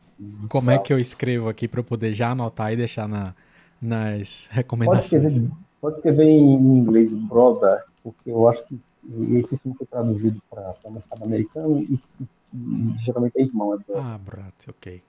como 0.48 0.70
é 0.70 0.78
que 0.78 0.92
eu 0.92 0.98
escrevo 0.98 1.48
aqui 1.48 1.66
para 1.66 1.82
poder 1.82 2.14
já 2.14 2.30
anotar 2.30 2.72
e 2.72 2.76
deixar 2.76 3.08
na, 3.08 3.34
nas 3.82 4.48
recomendações. 4.50 5.10
Pode 5.10 5.26
escrever, 5.26 5.50
pode 5.80 5.96
escrever 5.96 6.24
em 6.24 6.54
inglês 6.54 7.12
Brother, 7.12 7.82
porque 8.02 8.30
eu 8.30 8.48
acho 8.48 8.64
que 8.66 8.80
esse 9.32 9.58
filme 9.58 9.76
foi 9.76 9.86
traduzido 9.86 10.40
para 10.48 10.74
o 10.84 10.90
mercado 10.90 11.24
americano 11.24 11.78
e, 11.78 12.00
e, 12.20 13.04
geralmente 13.04 13.34
é 13.36 13.42
irmão. 13.42 13.74
É 13.74 13.78
ah, 13.96 14.18
Brat, 14.24 14.68
ok. 14.68 15.02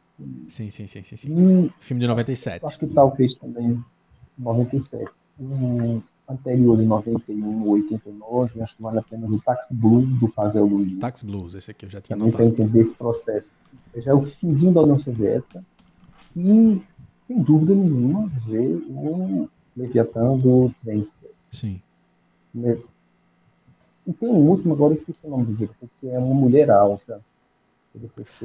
Sim, 0.49 0.69
sim, 0.69 0.87
sim, 0.87 1.03
sim. 1.03 1.15
sim. 1.15 1.29
E, 1.29 1.73
filme 1.79 2.01
de 2.01 2.07
97. 2.07 2.65
Acho 2.65 2.79
que 2.79 2.87
talvez 2.87 3.37
também 3.37 3.83
97. 4.37 5.11
Um, 5.39 6.01
anterior, 6.27 6.79
em 6.79 6.85
91, 6.85 7.69
89, 7.69 8.61
acho 8.61 8.75
que 8.75 8.81
vale 8.81 8.99
a 8.99 9.01
pena 9.01 9.27
o 9.27 9.39
Tax 9.39 9.71
Blues 9.71 10.07
do 10.19 10.27
Pavel 10.27 10.65
Luiz. 10.65 10.99
Tax 10.99 11.23
Blues, 11.23 11.55
esse 11.55 11.71
aqui 11.71 11.85
eu 11.85 11.89
já 11.89 12.01
tinha 12.01 12.17
Também 12.17 12.31
para 12.31 12.45
entender 12.45 12.79
esse 12.79 12.95
processo. 12.95 13.51
Já 13.95 14.11
é 14.11 14.13
o 14.13 14.23
finzinho 14.23 14.73
da 14.73 14.81
União 14.81 14.99
Soviética 14.99 15.63
e, 16.35 16.81
sem 17.15 17.41
dúvida 17.41 17.73
nenhuma, 17.75 18.27
ver 18.45 18.75
o 18.89 19.49
Leviatã 19.75 20.37
do 20.37 20.71
Zensky. 20.77 21.27
Sim. 21.51 21.81
E 24.05 24.13
tem 24.13 24.29
um 24.29 24.49
último, 24.49 24.73
agora 24.73 24.93
eu 24.93 24.97
esqueci 24.97 25.25
o 25.25 25.29
nome 25.29 25.45
do 25.45 25.67
porque 25.79 26.07
é 26.07 26.17
uma 26.17 26.33
mulher 26.33 26.69
alta. 26.69 27.21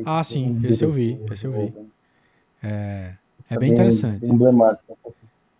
Ah, 0.04 0.22
sim, 0.22 0.60
esse 0.64 0.84
eu 0.84 0.92
vi, 0.92 1.20
esse 1.30 1.46
eu 1.46 1.52
vi. 1.52 1.74
É, 2.62 3.16
é 3.48 3.58
bem, 3.58 3.72
interessante. 3.72 4.30
Emblemático. 4.30 4.96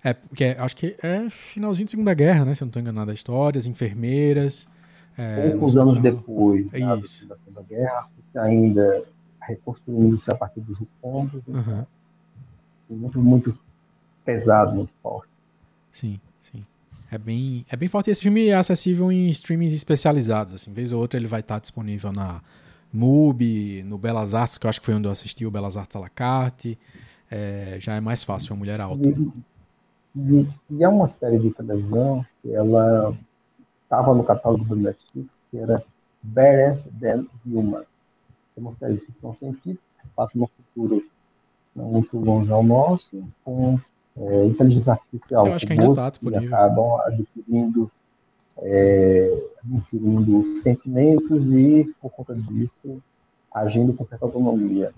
É, 0.03 0.15
porque 0.15 0.57
acho 0.59 0.77
que 0.77 0.97
é 1.03 1.29
finalzinho 1.29 1.85
de 1.85 1.91
Segunda 1.91 2.15
Guerra, 2.15 2.45
né? 2.45 2.55
Se 2.55 2.63
eu 2.63 2.67
não 2.67 2.71
estou 2.71 2.81
enganado, 2.81 3.11
a 3.11 3.15
história, 3.15 3.59
as 3.59 3.67
enfermeiras. 3.67 4.67
É, 5.17 5.51
Poucos 5.51 5.77
anos 5.77 6.01
depois 6.01 6.73
é 6.73 6.81
da, 6.81 6.97
da 6.97 7.03
Segunda 7.39 7.63
Guerra, 7.69 8.09
você 8.21 8.39
ainda 8.39 9.05
reconstruindo-se 9.43 10.31
a 10.31 10.35
partir 10.35 10.61
dos 10.61 10.81
escombros. 10.81 11.47
Uhum. 11.47 11.85
Muito, 12.89 13.21
muito 13.21 13.59
pesado, 14.25 14.75
muito 14.75 14.93
forte. 15.03 15.29
Sim, 15.93 16.19
sim. 16.41 16.65
É 17.11 17.19
bem, 17.19 17.67
é 17.69 17.77
bem 17.77 17.89
forte. 17.89 18.09
E 18.09 18.13
esse 18.13 18.23
filme 18.23 18.49
é 18.49 18.55
acessível 18.55 19.11
em 19.11 19.29
streamings 19.31 19.73
especializados. 19.73 20.55
Assim, 20.55 20.73
vez 20.73 20.93
ou 20.93 21.01
outra 21.01 21.19
ele 21.19 21.27
vai 21.27 21.41
estar 21.41 21.59
disponível 21.59 22.13
na 22.13 22.41
MUBI, 22.93 23.83
no 23.85 23.99
Belas 23.99 24.35
Artes, 24.35 24.59
que 24.59 24.67
eu 24.67 24.71
acho 24.71 24.81
que 24.81 24.87
foi 24.87 24.95
onde 24.95 25.07
eu 25.07 25.13
assisti 25.13 25.45
o 25.45 25.51
Belas 25.51 25.77
Artes 25.77 25.97
à 25.97 26.01
la 26.01 26.09
carte. 26.09 26.79
É, 27.31 27.77
já 27.81 27.95
é 27.95 28.01
mais 28.01 28.25
fácil, 28.25 28.53
uma 28.53 28.59
mulher 28.59 28.81
alta. 28.81 29.09
E, 30.17 30.49
e, 30.71 30.83
é 30.85 30.89
uma 30.89 31.07
série 31.07 31.39
de 31.39 31.51
televisão 31.51 32.25
que 32.43 32.53
ela 32.53 33.17
estava 33.85 34.15
no 34.15 34.25
catálogo 34.25 34.65
do 34.65 34.77
Netflix, 34.77 35.45
que 35.51 35.59
era 35.59 35.83
Better 36.23 36.79
Than 37.01 37.27
Humans. 37.47 37.87
É 38.57 38.61
uma 38.61 38.73
série 38.73 38.95
de 38.95 39.01
ficção 39.01 39.33
científica 39.33 39.81
que 39.99 40.05
se 40.05 40.11
passa 40.11 40.39
no 40.39 40.49
futuro 40.49 41.03
não 41.75 41.87
muito 41.87 42.19
longe 42.19 42.51
ao 42.51 42.63
nosso, 42.63 43.23
com 43.45 43.79
é, 44.17 44.47
inteligência 44.47 44.93
artificial. 44.93 45.47
Eu 45.47 45.55
acho 45.55 45.67
que 45.67 45.73
ainda 45.73 45.87
está 45.87 46.11
disponível. 46.11 46.49
Que 46.49 46.55
acabam 46.55 47.01
adquirindo, 47.03 47.91
é, 48.59 49.51
adquirindo 49.65 50.57
sentimentos 50.57 51.47
e, 51.47 51.95
por 52.01 52.11
conta 52.11 52.35
disso, 52.35 53.01
agindo 53.53 53.93
com 53.93 54.05
certa 54.05 54.25
autonomia. 54.25 54.93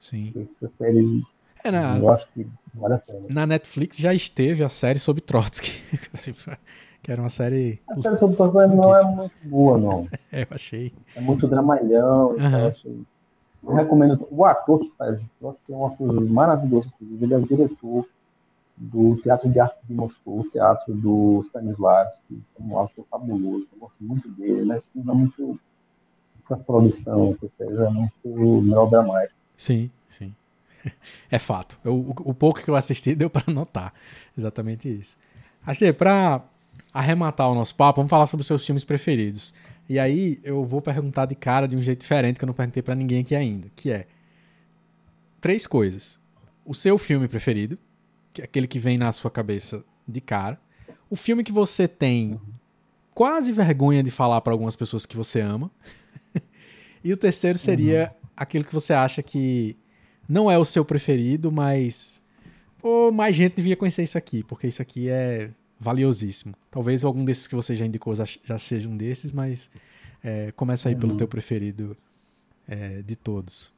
Sim. 0.00 0.32
Essa 0.36 0.68
série 0.68 1.22
é, 1.64 1.70
na, 1.70 1.98
eu 1.98 2.10
acho 2.10 2.26
que 2.32 2.46
vale 2.74 2.94
a 2.94 2.98
pena. 2.98 3.26
Na 3.28 3.46
Netflix 3.46 3.96
já 3.96 4.14
esteve 4.14 4.62
a 4.62 4.68
série 4.68 4.98
sobre 4.98 5.20
Trotsky. 5.20 5.82
que 7.02 7.10
era 7.10 7.20
uma 7.20 7.30
série. 7.30 7.80
A 7.88 8.00
série 8.00 8.18
sobre 8.18 8.36
Trotsky 8.36 8.74
não 8.74 8.96
é 8.96 9.04
muito 9.04 9.32
boa, 9.44 9.78
não. 9.78 10.08
é, 10.32 10.42
eu 10.42 10.46
achei. 10.50 10.92
É 11.14 11.20
muito 11.20 11.46
dramalhão. 11.46 12.30
Uhum. 12.30 12.58
Eu, 12.58 12.68
achei... 12.68 13.02
eu 13.64 13.74
recomendo. 13.74 14.28
O 14.30 14.44
ator 14.44 14.80
que 14.80 14.90
faz 14.96 15.24
Trotsky 15.38 15.72
é 15.72 15.76
uma 15.76 15.90
coisa 15.90 16.20
maravilhosa. 16.20 16.92
Ele 17.00 17.34
é 17.34 17.36
o 17.36 17.46
diretor 17.46 18.06
do 18.76 19.16
Teatro 19.16 19.50
de 19.50 19.60
Arte 19.60 19.78
de 19.86 19.94
Moscou, 19.94 20.40
o 20.40 20.50
teatro 20.50 20.94
do 20.94 21.42
Stanislavski, 21.44 22.42
é 22.58 22.62
um 22.62 22.80
ator 22.80 23.04
fabuloso. 23.10 23.66
Eu 23.74 23.78
gosto 23.78 24.02
muito 24.02 24.28
dele. 24.30 24.60
Ele 24.60 24.72
é 24.72 25.14
muito. 25.14 25.60
Essa 26.42 26.56
produção, 26.56 27.30
essa 27.30 27.48
série 27.50 27.76
é 27.76 27.90
muito 27.90 28.62
melodramática. 28.62 29.34
Sim, 29.56 29.90
sim. 30.08 30.34
é 31.30 31.38
fato. 31.38 31.78
Eu, 31.84 31.94
o, 31.94 32.10
o, 32.30 32.34
pouco 32.34 32.62
que 32.62 32.68
eu 32.68 32.76
assisti 32.76 33.14
deu 33.14 33.30
para 33.30 33.52
notar 33.52 33.92
exatamente 34.36 34.88
isso. 34.88 35.16
Achei, 35.64 35.92
para 35.92 36.42
arrematar 36.92 37.50
o 37.50 37.54
nosso 37.54 37.74
papo, 37.74 38.00
vamos 38.00 38.10
falar 38.10 38.26
sobre 38.26 38.42
os 38.42 38.46
seus 38.46 38.64
filmes 38.64 38.84
preferidos. 38.84 39.54
E 39.88 39.98
aí 39.98 40.40
eu 40.44 40.64
vou 40.64 40.80
perguntar 40.80 41.26
de 41.26 41.34
cara 41.34 41.66
de 41.66 41.76
um 41.76 41.82
jeito 41.82 42.00
diferente 42.00 42.38
que 42.38 42.44
eu 42.44 42.46
não 42.46 42.54
perguntei 42.54 42.82
para 42.82 42.94
ninguém 42.94 43.20
aqui 43.20 43.34
ainda, 43.34 43.70
que 43.74 43.90
é 43.90 44.06
três 45.40 45.66
coisas. 45.66 46.18
O 46.64 46.74
seu 46.74 46.96
filme 46.96 47.26
preferido, 47.26 47.78
que 48.32 48.40
é 48.40 48.44
aquele 48.44 48.66
que 48.66 48.78
vem 48.78 48.96
na 48.96 49.12
sua 49.12 49.30
cabeça 49.30 49.84
de 50.06 50.20
cara. 50.20 50.60
O 51.08 51.16
filme 51.16 51.42
que 51.42 51.50
você 51.50 51.88
tem 51.88 52.40
quase 53.14 53.52
vergonha 53.52 54.02
de 54.02 54.10
falar 54.10 54.40
para 54.40 54.52
algumas 54.52 54.76
pessoas 54.76 55.04
que 55.04 55.16
você 55.16 55.40
ama. 55.40 55.70
e 57.02 57.12
o 57.12 57.16
terceiro 57.16 57.58
seria 57.58 58.12
uhum. 58.12 58.28
aquilo 58.36 58.64
que 58.64 58.72
você 58.72 58.92
acha 58.92 59.22
que 59.22 59.76
não 60.30 60.48
é 60.48 60.56
o 60.56 60.64
seu 60.64 60.84
preferido, 60.84 61.50
mas 61.50 62.22
pô, 62.80 63.10
mais 63.10 63.34
gente 63.34 63.56
devia 63.56 63.76
conhecer 63.76 64.04
isso 64.04 64.16
aqui, 64.16 64.44
porque 64.44 64.68
isso 64.68 64.80
aqui 64.80 65.08
é 65.10 65.50
valiosíssimo. 65.78 66.54
Talvez 66.70 67.04
algum 67.04 67.24
desses 67.24 67.48
que 67.48 67.54
você 67.56 67.74
já 67.74 67.84
indicou 67.84 68.14
já, 68.14 68.58
seja 68.58 68.88
um 68.88 68.96
desses, 68.96 69.32
mas 69.32 69.68
é, 70.22 70.52
começa 70.52 70.88
aí 70.88 70.94
uhum. 70.94 71.00
pelo 71.00 71.16
teu 71.16 71.26
preferido 71.26 71.96
é, 72.68 73.02
de 73.02 73.16
todos. 73.16 73.72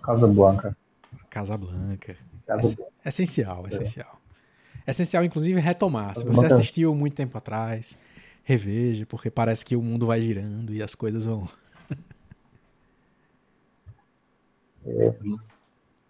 Casablanca. 0.00 0.76
Casablanca. 1.28 2.16
Casablanca. 2.46 2.82
É, 3.04 3.08
essencial, 3.08 3.66
é. 3.66 3.70
essencial. 3.70 4.20
É 4.86 4.90
essencial, 4.92 5.24
inclusive, 5.24 5.58
retomar. 5.58 6.16
Se 6.16 6.24
você 6.24 6.46
assistiu 6.46 6.94
muito 6.94 7.14
tempo 7.14 7.36
atrás, 7.36 7.98
reveja, 8.44 9.04
porque 9.04 9.30
parece 9.30 9.64
que 9.64 9.74
o 9.74 9.82
mundo 9.82 10.06
vai 10.06 10.22
girando 10.22 10.72
e 10.72 10.80
as 10.80 10.94
coisas 10.94 11.26
vão. 11.26 11.46
É, 14.86 15.14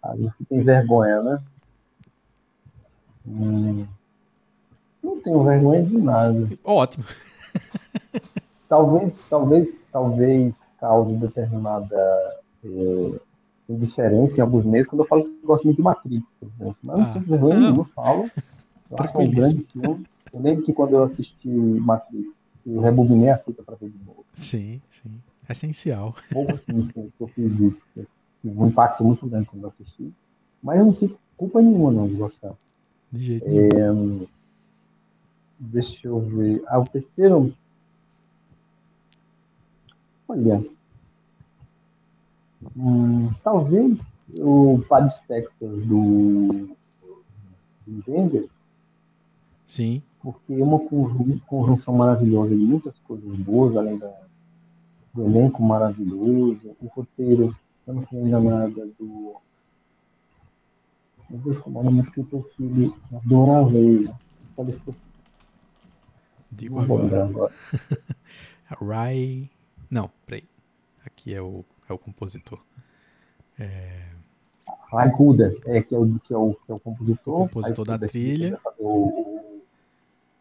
a 0.03 0.15
gente 0.15 0.45
tem 0.47 0.63
vergonha, 0.63 1.21
né? 1.21 1.43
Hum, 3.27 3.85
não 5.03 5.21
tenho 5.21 5.43
vergonha 5.43 5.83
de 5.83 5.97
nada. 5.97 6.49
Ótimo. 6.63 7.05
talvez, 8.67 9.19
talvez, 9.29 9.77
talvez 9.91 10.61
cause 10.79 11.15
determinada 11.15 12.39
é, 12.63 13.19
indiferença 13.69 14.39
em 14.39 14.41
alguns 14.41 14.65
meses 14.65 14.87
quando 14.87 15.01
eu 15.01 15.07
falo 15.07 15.25
que 15.25 15.45
gosto 15.45 15.65
muito 15.65 15.77
de 15.77 15.83
Matrix, 15.83 16.33
por 16.39 16.49
exemplo. 16.49 16.77
Mas 16.81 16.95
ah, 16.95 17.01
não 17.01 17.13
sinto 17.13 17.29
vergonha 17.29 17.59
nenhuma, 17.59 17.85
falo. 17.95 18.29
Eu 18.89 18.97
acho 18.99 19.19
um 19.19 19.29
grande 19.29 19.63
filme. 19.63 20.05
Eu 20.33 20.41
lembro 20.41 20.63
que 20.63 20.73
quando 20.73 20.93
eu 20.93 21.03
assisti 21.03 21.47
Matrix, 21.47 22.29
eu 22.65 22.81
rebobinei 22.81 23.29
a 23.29 23.37
fita 23.37 23.63
para 23.63 23.75
ver 23.75 23.89
de 23.89 23.97
novo. 24.05 24.25
Sim, 24.33 24.81
sim. 24.89 25.11
É 25.47 25.51
essencial. 25.51 26.15
Poucos 26.31 26.61
filmes 26.65 26.91
que 26.91 27.11
eu 27.19 27.27
fiz 27.27 27.59
isso. 27.59 27.85
Tive 28.41 28.57
um 28.57 28.67
impacto 28.67 29.03
muito 29.03 29.27
grande 29.27 29.47
quando 29.47 29.63
eu 29.63 29.69
assisti. 29.69 30.13
Mas 30.61 30.79
eu 30.79 30.85
não 30.85 30.93
sinto 30.93 31.17
culpa 31.35 31.61
nenhuma 31.61 31.91
não 31.91 32.07
de 32.07 32.15
gostar. 32.15 32.53
De 33.11 33.23
jeito 33.23 33.47
nenhum. 33.47 34.23
É, 34.23 34.27
deixa 35.59 36.07
eu 36.07 36.19
ver. 36.19 36.63
Ah, 36.67 36.79
o 36.79 36.87
terceiro. 36.87 37.53
Olha. 40.27 40.63
Hum, 42.75 43.29
talvez 43.43 43.99
o 44.37 44.83
Paris 44.87 45.19
Texas 45.21 45.85
do, 45.85 46.69
do 47.87 48.01
Vendors. 48.05 48.53
Sim. 49.65 50.01
Porque 50.21 50.53
é 50.53 50.63
uma 50.63 50.79
conjunção 51.47 51.95
maravilhosa 51.95 52.55
de 52.55 52.61
muitas 52.61 52.99
coisas 52.99 53.33
boas, 53.37 53.77
além 53.77 53.97
da, 53.97 54.11
do 55.13 55.23
elenco 55.23 55.63
maravilhoso, 55.63 56.75
o 56.81 56.87
roteiro, 56.87 57.55
se 57.79 57.89
eu 57.89 57.95
não 57.95 58.03
estou 58.03 58.27
enganada, 58.27 58.85
do. 58.99 59.35
Meu 61.29 61.39
Deus, 61.39 61.59
como 61.59 61.77
é 61.77 61.81
o 61.81 61.83
nome 61.85 62.01
do 62.01 62.03
escritor 62.03 62.49
que 62.49 62.63
ele 62.63 62.93
adorava 63.13 63.77
ele. 63.77 64.11
Faleceu. 64.55 64.95
Digo 66.51 66.79
agora. 66.79 67.25
agora. 67.25 67.53
Rai. 68.65 69.49
Não, 69.89 70.11
peraí. 70.25 70.43
Aqui 71.05 71.33
é 71.33 71.41
o 71.41 71.63
é 71.87 71.93
o 71.93 71.97
compositor. 71.97 72.59
É... 73.57 74.09
Ray 74.91 75.11
Kuda, 75.11 75.55
é, 75.65 75.81
que, 75.81 75.93
é 75.93 75.97
o, 75.97 76.19
que, 76.19 76.33
é 76.33 76.37
o, 76.37 76.53
que 76.53 76.71
é 76.71 76.75
o 76.75 76.79
compositor. 76.79 77.41
O 77.43 77.49
compositor 77.49 77.85
da 77.85 77.97
trilha. 77.99 78.59
O, 78.79 79.61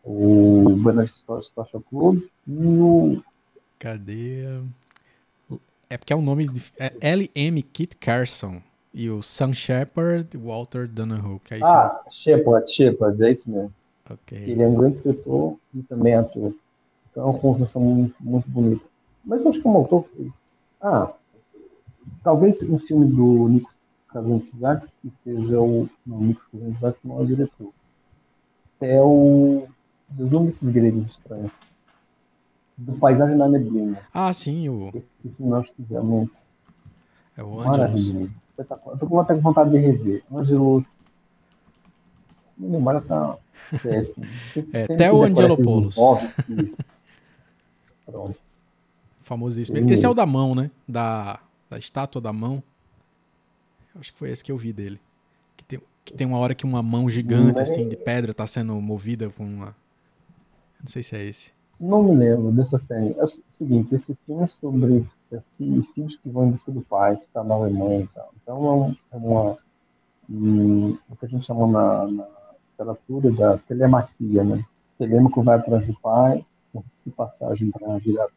o 0.04 0.76
Bernard 0.76 1.10
Social 1.10 1.82
Club 1.88 2.22
e 2.46 2.66
o. 2.66 3.22
Cadê? 3.78 4.44
É 5.90 5.96
porque 5.96 6.12
é 6.12 6.16
o 6.16 6.20
nome 6.20 6.46
de. 6.46 6.62
É 6.78 6.92
L.M. 7.00 7.62
Kit 7.62 7.96
Carson. 7.96 8.60
E 8.92 9.10
o 9.10 9.22
Sam 9.22 9.52
Shepard 9.52 10.36
Walter 10.36 10.88
Donahoe. 10.88 11.38
Que 11.40 11.54
é 11.54 11.56
isso 11.58 11.66
ah, 11.66 12.02
Shepard, 12.10 12.72
Shepard, 12.72 13.22
é 13.22 13.32
isso 13.32 13.50
mesmo. 13.50 13.72
Okay. 14.10 14.50
Ele 14.50 14.62
é 14.62 14.66
um 14.66 14.74
grande 14.74 14.96
escritor 14.96 15.56
e 15.74 15.82
também 15.82 16.14
ator. 16.14 16.54
Então 17.10 17.22
é 17.22 17.26
uma 17.26 17.38
construção 17.38 17.82
muito, 17.82 18.14
muito 18.20 18.48
bonita. 18.48 18.84
Mas 19.24 19.42
eu 19.42 19.50
acho 19.50 19.60
que 19.60 19.66
é 19.68 19.70
um 19.70 19.76
autor. 19.76 20.06
Ah, 20.80 21.12
talvez 22.24 22.62
um 22.62 22.78
filme 22.78 23.06
do 23.06 23.48
Nikos 23.48 23.82
Kazantzakis, 24.08 24.96
que 25.02 25.12
seja 25.22 25.60
o. 25.60 25.88
Não, 26.06 26.20
Nikos 26.20 26.48
Kazantzakis 26.48 27.00
não 27.04 27.18
é 27.18 27.22
o 27.22 27.26
diretor. 27.26 27.72
É 28.80 29.02
o. 29.02 29.68
Deslumbre 30.08 30.46
desses 30.46 30.68
gregos 30.70 31.10
estranhos. 31.10 31.52
Do 32.78 32.92
Paisagem 32.92 33.36
na 33.36 33.48
Neblina. 33.48 34.00
Ah, 34.14 34.32
sim, 34.32 34.68
o. 34.68 34.92
Esse 35.18 35.30
filme 35.30 35.64
que 35.64 35.82
realmente. 35.82 36.30
É 37.36 37.42
o 37.42 37.60
Angelus. 37.60 38.30
Espetacular. 38.50 38.94
Eu 38.94 38.98
tô 38.98 39.06
com 39.06 39.20
até 39.20 39.34
vontade 39.34 39.70
de 39.70 39.78
rever. 39.78 40.22
Angelus. 40.32 40.84
Memória 42.56 43.00
tá 43.00 43.36
péssima. 43.82 44.26
É, 44.72 44.84
até 44.84 45.12
o 45.12 45.22
Angelopoulos. 45.22 45.96
Pronto. 48.06 48.38
Famosíssimo. 49.20 49.78
Esse 49.90 50.06
é 50.06 50.08
o 50.08 50.14
da 50.14 50.24
mão, 50.24 50.54
né? 50.54 50.70
Da 50.88 51.40
da 51.68 51.78
estátua 51.78 52.20
da 52.20 52.32
mão. 52.32 52.62
Acho 53.94 54.12
que 54.12 54.18
foi 54.18 54.30
esse 54.30 54.44
que 54.44 54.52
eu 54.52 54.56
vi 54.56 54.72
dele. 54.72 55.00
Que 55.56 55.64
tem, 55.64 55.80
que 56.04 56.14
tem 56.14 56.26
uma 56.26 56.38
hora 56.38 56.54
que 56.54 56.64
uma 56.64 56.82
mão 56.82 57.10
gigante, 57.10 57.60
assim, 57.60 57.88
de 57.88 57.96
pedra, 57.96 58.32
tá 58.32 58.46
sendo 58.46 58.80
movida 58.80 59.28
com 59.30 59.44
uma. 59.44 59.76
Não 60.80 60.86
sei 60.86 61.02
se 61.02 61.16
é 61.16 61.24
esse. 61.24 61.52
Não 61.80 62.02
me 62.02 62.14
lembro 62.14 62.50
dessa 62.52 62.78
cena. 62.78 63.14
É 63.16 63.24
o 63.24 63.28
seguinte, 63.28 63.94
esse 63.94 64.14
filme 64.26 64.42
é 64.42 64.46
sobre 64.46 65.06
filhos 65.56 66.16
que 66.16 66.28
vão 66.28 66.46
em 66.46 66.50
busca 66.52 66.72
do 66.72 66.82
pai, 66.82 67.16
que 67.16 67.26
tá 67.32 67.44
na 67.44 67.54
Alemanha 67.54 68.00
e 68.00 68.08
tal. 68.08 68.30
Então 68.42 68.96
é, 69.12 69.16
é 69.16 69.18
uma. 69.18 69.58
Um, 70.30 70.98
o 71.08 71.16
que 71.16 71.24
a 71.24 71.28
gente 71.28 71.46
chama 71.46 71.66
na, 71.66 72.06
na 72.06 72.28
literatura 72.70 73.30
da 73.32 73.58
telemaquia, 73.58 74.44
né? 74.44 74.64
O 74.94 74.98
telêmaco 74.98 75.42
vai 75.42 75.56
atrás 75.56 75.86
do 75.86 75.94
pai, 76.00 76.44
de 77.06 77.12
passagem 77.12 77.70
para 77.70 77.94
a 77.94 77.98
vida 77.98 78.28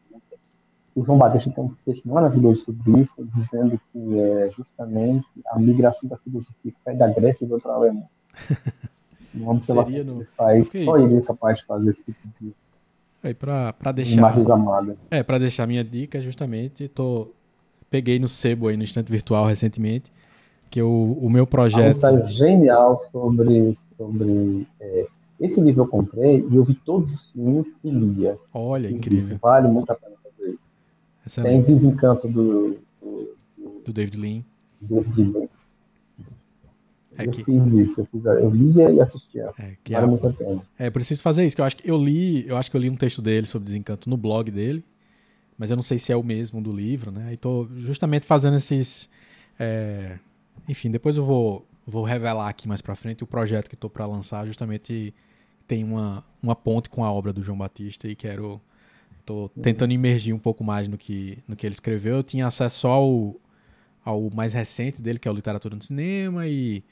o 0.94 1.04
João 1.04 1.18
Batista 1.18 1.50
tem 1.50 1.64
um 1.64 1.74
texto 1.86 2.06
maravilhoso 2.08 2.64
sobre 2.64 3.00
isso, 3.00 3.24
dizendo 3.24 3.80
que 3.90 4.18
é 4.18 4.50
justamente 4.50 5.26
a 5.46 5.58
migração 5.58 6.08
da 6.08 6.18
filosofia 6.18 6.72
que 6.72 6.82
sai 6.82 6.96
da 6.96 7.08
Grécia 7.08 7.44
e 7.44 7.48
vai 7.48 7.60
para 7.60 7.72
a 7.72 7.76
Alemanha. 7.76 8.10
Uma 9.34 9.52
observação 9.52 10.04
no... 10.04 10.18
que 10.18 10.30
faz, 10.32 10.68
só 10.84 10.98
ele 10.98 11.16
é 11.16 11.20
capaz 11.22 11.58
de 11.58 11.64
fazer 11.64 11.90
esse 11.90 12.02
tipo 12.02 12.28
de. 12.38 12.54
Aí 13.22 13.34
para 13.34 13.92
deixar. 13.94 14.34
É, 15.10 15.22
para 15.22 15.38
deixar 15.38 15.66
minha 15.66 15.84
dica, 15.84 16.20
justamente, 16.20 16.88
tô 16.88 17.30
peguei 17.92 18.18
no 18.18 18.26
sebo 18.26 18.68
aí 18.68 18.76
no 18.76 18.82
instante 18.82 19.12
virtual 19.12 19.44
recentemente, 19.44 20.10
que 20.70 20.80
o, 20.80 21.18
o 21.20 21.28
meu 21.28 21.46
projeto. 21.46 21.90
Ensaio 21.90 22.26
genial 22.28 22.96
sobre, 22.96 23.76
sobre 23.98 24.66
é, 24.80 25.06
esse 25.38 25.60
livro 25.60 25.82
eu 25.82 25.86
comprei 25.86 26.46
e 26.50 26.56
eu 26.56 26.64
vi 26.64 26.74
todos 26.74 27.12
os 27.12 27.30
filmes 27.30 27.78
e 27.84 27.90
lia. 27.90 28.38
Olha, 28.54 28.90
incrível. 28.90 29.38
Vale 29.42 29.68
muito 29.68 29.90
a 29.90 29.94
pena 29.94 30.16
fazer 30.24 30.52
isso. 30.52 30.66
Excelente. 31.26 31.52
Tem 31.52 31.74
Desencanto 31.74 32.26
do, 32.26 32.78
do, 33.00 33.36
do 33.84 33.92
David 33.92 34.16
Lean. 34.16 34.42
David 34.80 35.32
Lean. 35.32 35.48
É 37.18 37.26
eu 37.26 37.32
fiz 37.32 37.72
isso, 37.74 38.00
eu, 38.00 38.06
fiz, 38.06 38.24
eu 38.24 38.50
lia 38.50 38.90
e 38.90 39.00
assistia. 39.00 39.50
É, 39.58 39.76
que 39.82 39.92
vale 39.92 40.06
é, 40.06 40.08
muito 40.08 40.26
a 40.26 40.32
pena. 40.32 40.62
É, 40.78 40.90
preciso 40.90 41.22
fazer 41.22 41.44
isso, 41.44 41.54
que 41.54 41.60
eu 41.62 41.64
acho 41.64 41.76
que 41.76 41.90
eu 41.90 41.96
li, 41.96 42.46
eu 42.46 42.56
acho 42.56 42.70
que 42.70 42.76
eu 42.76 42.80
li 42.80 42.88
um 42.88 42.96
texto 42.96 43.20
dele 43.20 43.46
sobre 43.46 43.66
desencanto 43.66 44.08
no 44.08 44.16
blog 44.16 44.50
dele, 44.50 44.84
mas 45.58 45.70
eu 45.70 45.76
não 45.76 45.82
sei 45.82 45.98
se 45.98 46.12
é 46.12 46.16
o 46.16 46.22
mesmo 46.22 46.60
do 46.60 46.72
livro, 46.72 47.10
né? 47.10 47.32
E 47.32 47.36
tô 47.36 47.68
justamente 47.76 48.24
fazendo 48.24 48.56
esses. 48.56 49.08
É... 49.58 50.18
Enfim, 50.68 50.90
depois 50.90 51.16
eu 51.16 51.24
vou, 51.24 51.66
vou 51.86 52.04
revelar 52.04 52.48
aqui 52.48 52.66
mais 52.66 52.80
pra 52.80 52.94
frente 52.94 53.22
o 53.22 53.26
projeto 53.26 53.68
que 53.68 53.74
estou 53.74 53.90
para 53.90 54.06
lançar, 54.06 54.46
justamente 54.46 55.14
tem 55.66 55.84
uma, 55.84 56.24
uma 56.42 56.56
ponte 56.56 56.88
com 56.88 57.04
a 57.04 57.12
obra 57.12 57.32
do 57.32 57.42
João 57.42 57.58
Batista 57.58 58.08
e 58.08 58.14
quero 58.14 58.60
Tô 59.24 59.48
tentando 59.60 59.92
imergir 59.92 60.34
um 60.34 60.38
pouco 60.38 60.64
mais 60.64 60.88
no 60.88 60.98
que, 60.98 61.38
no 61.46 61.54
que 61.54 61.66
ele 61.66 61.74
escreveu. 61.74 62.16
Eu 62.16 62.22
tinha 62.22 62.46
acesso 62.46 62.80
só 62.80 62.90
ao, 62.92 63.36
ao 64.04 64.30
mais 64.30 64.52
recente 64.52 65.00
dele, 65.00 65.18
que 65.18 65.28
é 65.28 65.30
o 65.30 65.34
Literatura 65.34 65.76
no 65.76 65.82
Cinema, 65.82 66.46
e 66.46 66.82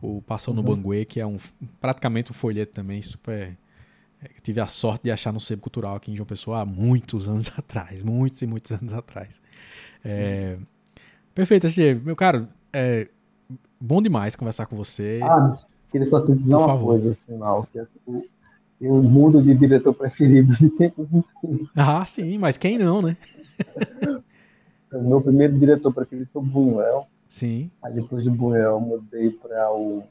o 0.00 0.22
Passou 0.22 0.54
no 0.54 0.60
uhum. 0.60 0.76
Banguê, 0.76 1.04
que 1.04 1.20
é 1.20 1.26
um 1.26 1.36
praticamente 1.80 2.30
um 2.30 2.34
folheto 2.34 2.72
também, 2.72 3.02
super. 3.02 3.56
É, 4.22 4.28
tive 4.42 4.60
a 4.60 4.66
sorte 4.66 5.04
de 5.04 5.10
achar 5.10 5.32
no 5.32 5.40
Sebo 5.40 5.62
Cultural 5.62 5.96
aqui 5.96 6.12
em 6.12 6.16
João 6.16 6.26
Pessoa 6.26 6.60
há 6.60 6.66
muitos 6.66 7.28
anos 7.28 7.50
atrás. 7.56 8.02
Muitos 8.02 8.42
e 8.42 8.46
muitos 8.46 8.70
anos 8.72 8.92
atrás. 8.92 9.40
É, 10.04 10.56
uhum. 10.58 10.66
Perfeito. 11.34 11.66
Meu 12.04 12.16
caro, 12.16 12.48
é 12.72 13.08
bom 13.80 14.02
demais 14.02 14.36
conversar 14.36 14.66
com 14.66 14.76
você. 14.76 15.20
Ah, 15.22 15.50
queria 15.90 16.06
só 16.06 16.20
te 16.24 16.34
dizer 16.34 16.52
Por 16.52 16.58
uma 16.58 16.66
favor. 16.66 16.86
coisa 16.86 17.16
final. 17.26 17.66
Que, 17.72 17.78
assim, 17.78 17.98
eu 18.80 19.02
mudo 19.02 19.42
de 19.42 19.54
diretor 19.54 19.94
preferido 19.94 20.54
de 20.54 20.70
tempos. 20.70 21.06
Ah, 21.74 22.04
sim, 22.04 22.38
mas 22.38 22.56
quem 22.56 22.78
não, 22.78 23.00
né? 23.02 23.16
o 24.92 25.02
meu 25.08 25.20
primeiro 25.20 25.58
diretor 25.58 25.92
preferido 25.92 26.28
foi 26.32 26.42
o 26.42 26.44
Buñuel. 26.44 27.06
Sim. 27.30 27.70
Aí 27.80 27.94
depois 27.94 28.22
de 28.24 28.28
Buñuel 28.28 28.72
eu 28.72 28.80
mudei 28.80 29.30
para 29.30 29.72
o. 29.72 30.02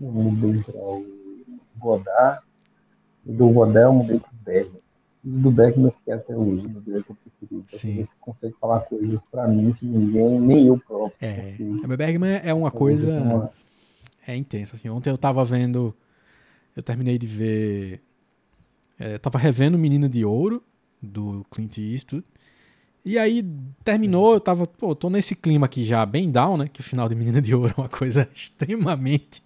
Eu 0.00 0.10
mudei 0.10 0.62
para 0.62 0.76
o 0.76 1.06
Godard. 1.78 2.42
E 3.24 3.32
do 3.32 3.48
Godard 3.48 3.86
eu 3.86 3.92
mudei 3.92 4.18
para 4.20 4.30
o 4.32 4.44
Bergman. 4.44 4.80
E 5.24 5.28
do 5.30 5.50
Bergman 5.50 5.86
eu 5.86 5.92
fiquei 5.92 6.14
até 6.14 6.36
hoje, 6.36 6.68
meu 6.68 6.80
diretor 6.80 7.16
preferido. 7.16 7.64
Sim. 7.68 7.90
Ele 8.00 8.08
consegue 8.20 8.54
falar 8.60 8.80
coisas 8.80 9.24
para 9.30 9.48
mim 9.48 9.72
que 9.72 9.86
ninguém, 9.86 10.40
nem 10.40 10.66
eu 10.66 10.78
próprio. 10.78 11.16
É. 11.20 11.42
consigo. 11.52 11.92
O 11.92 11.96
Bergman 11.96 12.40
é 12.44 12.52
uma 12.52 12.70
coisa. 12.70 13.10
uma- 13.20 13.50
É 14.26 14.36
intensa, 14.36 14.74
assim. 14.76 14.88
Ontem 14.88 15.10
eu 15.10 15.16
tava 15.18 15.44
vendo. 15.44 15.94
Eu 16.76 16.82
terminei 16.82 17.16
de 17.18 17.26
ver. 17.26 18.02
É, 18.98 19.16
tava 19.18 19.38
revendo 19.38 19.78
Menina 19.78 20.08
de 20.08 20.24
Ouro, 20.24 20.62
do 21.00 21.44
Clint 21.50 21.78
Eastwood. 21.78 22.24
E 23.06 23.16
aí 23.16 23.44
terminou, 23.84 24.34
eu 24.34 24.40
tava, 24.40 24.66
pô, 24.66 24.92
tô 24.92 25.08
nesse 25.08 25.36
clima 25.36 25.66
aqui 25.66 25.84
já 25.84 26.04
bem 26.04 26.28
down, 26.28 26.56
né? 26.56 26.68
Que 26.72 26.80
o 26.80 26.82
final 26.82 27.08
de 27.08 27.14
Menina 27.14 27.40
de 27.40 27.54
Ouro 27.54 27.72
é 27.76 27.80
uma 27.80 27.88
coisa 27.88 28.28
extremamente 28.34 29.40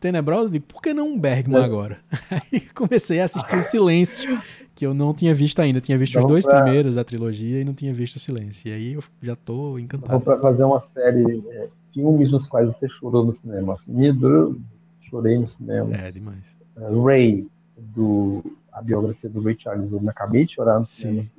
tenebrosa. 0.00 0.50
Digo, 0.50 0.64
por 0.66 0.82
que 0.82 0.92
não 0.92 1.10
um 1.10 1.18
Bergman 1.18 1.60
É. 1.62 1.64
agora? 1.64 1.98
Aí 2.52 2.60
comecei 2.74 3.20
a 3.20 3.26
assistir 3.26 3.56
o 3.56 3.62
Silêncio, 3.62 4.36
que 4.74 4.84
eu 4.84 4.92
não 4.92 5.14
tinha 5.14 5.32
visto 5.32 5.60
ainda. 5.60 5.80
Tinha 5.80 5.96
visto 5.96 6.16
os 6.16 6.22
Dá 6.24 6.28
dois 6.28 6.44
pra- 6.44 6.62
primeiros 6.62 6.96
da 6.96 7.04
trilogia 7.04 7.60
e 7.60 7.64
não 7.64 7.74
tinha 7.74 7.94
visto 7.94 8.16
o 8.16 8.18
Silêncio. 8.18 8.68
E 8.68 8.72
aí 8.72 8.92
eu 8.94 9.04
já 9.22 9.36
tô 9.36 9.54
Vou 9.70 9.78
encantado. 9.78 10.20
para 10.20 10.38
fazer 10.40 10.64
uma 10.64 10.80
série, 10.80 11.44
é, 11.50 11.68
filmes 11.94 12.32
nos 12.32 12.48
quais 12.48 12.66
você 12.66 12.88
chorou 12.88 13.24
no 13.24 13.32
cinema. 13.32 13.76
Nidro, 13.86 14.60
chorei 15.00 15.38
no 15.38 15.46
cinema. 15.46 15.94
É, 15.96 16.10
demais. 16.10 16.42
É, 16.76 17.02
Ray, 17.04 17.46
do, 17.78 18.42
a 18.72 18.82
biografia 18.82 19.30
do 19.30 19.40
Richard 19.40 19.86
eu 19.92 20.02
acabei 20.10 20.44
de 20.44 20.54
chorar 20.54 20.80
no 20.80 20.84
cinema 20.86 21.22
Sim. 21.22 21.28
também. 21.28 21.35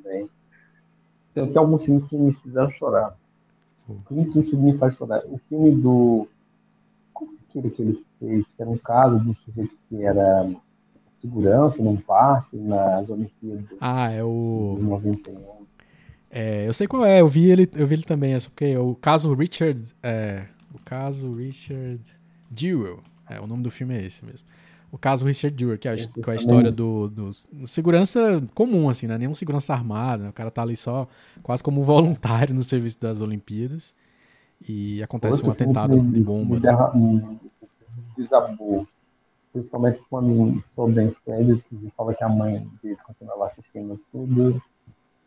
Tem 1.37 1.43
até 1.47 1.59
alguns 1.59 1.85
filmes 1.85 2.07
que 2.07 2.17
me 2.17 2.33
fizeram 2.33 2.71
chorar. 2.71 3.15
O 3.87 3.93
Clint 4.07 4.35
Eastwood 4.35 4.65
me 4.65 4.75
faz 4.79 4.95
chorar. 4.95 5.21
O 5.27 5.39
filme 5.47 5.75
do. 5.75 6.27
Como 7.13 7.31
é 7.33 7.35
aquele 7.47 7.69
que 7.69 7.81
ele 7.83 8.05
fez? 8.19 8.51
Que 8.53 8.61
era 8.63 8.71
um 8.71 8.77
caso 8.77 9.19
de 9.19 9.29
um 9.29 9.35
sujeito 9.35 9.77
que 9.87 10.03
era 10.03 10.49
segurança 11.15 11.83
num 11.83 11.95
parque, 11.95 12.57
nas 12.57 13.07
Olimpíadas 13.07 13.65
Ah, 13.79 14.11
é 14.11 14.23
o. 14.23 14.77
de 14.79 14.85
91. 14.85 15.35
É, 16.31 16.67
eu 16.67 16.73
sei 16.73 16.87
qual 16.87 17.05
é, 17.05 17.21
eu 17.21 17.27
vi 17.27 17.51
ele, 17.51 17.69
eu 17.75 17.85
vi 17.85 17.93
ele 17.95 18.03
também, 18.03 18.33
é 18.33 18.39
só 18.39 18.49
porque 18.49 18.75
o 18.75 18.95
caso 18.95 19.31
Richard, 19.35 19.93
é, 20.01 20.45
o 20.73 20.79
caso 20.83 21.31
Richard 21.33 22.01
Jewell, 22.53 22.99
é, 23.29 23.39
o 23.39 23.45
nome 23.45 23.61
do 23.61 23.69
filme 23.71 23.95
é 23.95 24.03
esse 24.03 24.25
mesmo. 24.25 24.47
O 24.91 24.97
caso 24.97 25.25
Richard 25.25 25.55
Jewell, 25.59 25.77
que 25.77 25.87
é 25.87 25.91
a, 25.91 25.95
que 25.95 26.01
é 26.01 26.07
a 26.07 26.11
também. 26.23 26.35
história 26.37 26.71
do, 26.71 27.09
do 27.09 27.31
segurança 27.67 28.41
comum, 28.55 28.89
assim, 28.89 29.05
né? 29.05 29.17
Nenhum 29.17 29.35
segurança 29.35 29.73
armado, 29.73 30.23
né? 30.23 30.29
O 30.29 30.33
cara 30.33 30.49
tá 30.49 30.61
ali 30.61 30.77
só 30.77 31.07
quase 31.43 31.61
como 31.61 31.83
voluntário 31.83 32.55
no 32.55 32.63
serviço 32.63 32.99
das 33.01 33.19
Olimpíadas 33.19 33.93
e 34.67 35.03
acontece 35.03 35.43
um 35.43 35.47
Outro 35.47 35.63
atentado 35.63 35.99
de 36.01 36.21
bomba. 36.21 36.45
me 36.45 36.53
né? 36.55 36.59
derra- 36.61 36.93
me 36.95 37.39
desabou. 38.17 38.87
Principalmente 39.51 40.01
quando 40.09 40.61
soube 40.65 40.99
os 41.01 41.19
créditos 41.19 41.83
e 41.83 41.91
fala 41.97 42.13
que 42.13 42.23
a 42.23 42.29
mãe 42.29 42.67
dele 42.81 42.97
continua 43.05 43.35
lá 43.35 43.47
assistindo 43.47 43.99
tudo. 44.11 44.61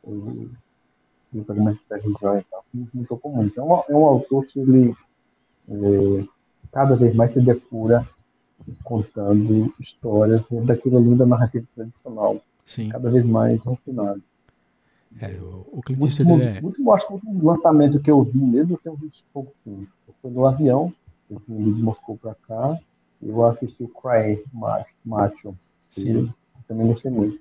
E, 0.06 0.48
e 1.34 1.38
o 1.40 1.44
programa 1.44 1.74
de 1.74 1.80
televisão 1.80 2.38
e 2.38 2.44
tal. 2.44 2.64
Me, 2.72 2.88
me 2.94 3.04
tocou 3.04 3.30
muito. 3.32 3.60
É 3.60 3.62
um, 3.62 3.72
é 3.88 3.92
um 3.96 4.04
autor 4.06 4.46
que 4.46 4.58
ele 4.60 4.94
é, 5.68 6.24
cada 6.72 6.96
vez 6.96 7.14
mais 7.14 7.32
se 7.32 7.40
depura 7.42 8.08
contando 8.84 9.72
histórias 9.80 10.42
dentro 10.50 10.66
daquela 10.66 11.00
linda 11.00 11.26
narrativa 11.26 11.66
tradicional. 11.74 12.40
Sim, 12.64 12.88
Cada 12.88 13.10
vez 13.10 13.26
mais 13.26 13.62
refinado. 13.64 14.22
é, 15.20 15.38
o, 15.40 15.80
Clint 15.84 16.02
Eastwood 16.02 16.42
ele 16.42 16.58
é, 16.58 16.60
o 16.60 16.66
último, 16.66 16.92
acho 16.92 17.06
que 17.06 17.12
o 17.12 17.16
último 17.16 17.44
lançamento 17.44 18.00
que 18.00 18.10
eu 18.10 18.22
vi 18.22 18.38
mesmo, 18.38 18.74
eu 18.74 18.78
tenho 18.78 18.96
visto 18.96 19.24
poucos 19.32 19.56
filmes. 19.64 19.88
Foi 20.22 20.30
no 20.30 20.46
avião, 20.46 20.92
eu 21.30 21.40
vim 21.48 21.72
de 21.72 21.82
Moscou 21.82 22.16
pra 22.16 22.34
cá, 22.46 22.78
e 23.20 23.28
eu 23.28 23.44
assisti 23.44 23.82
o 23.82 23.88
Cry 23.88 24.42
Macho, 25.04 25.54
sim. 25.88 26.32
também 26.68 26.86
gostei 26.86 27.10
muito. 27.10 27.40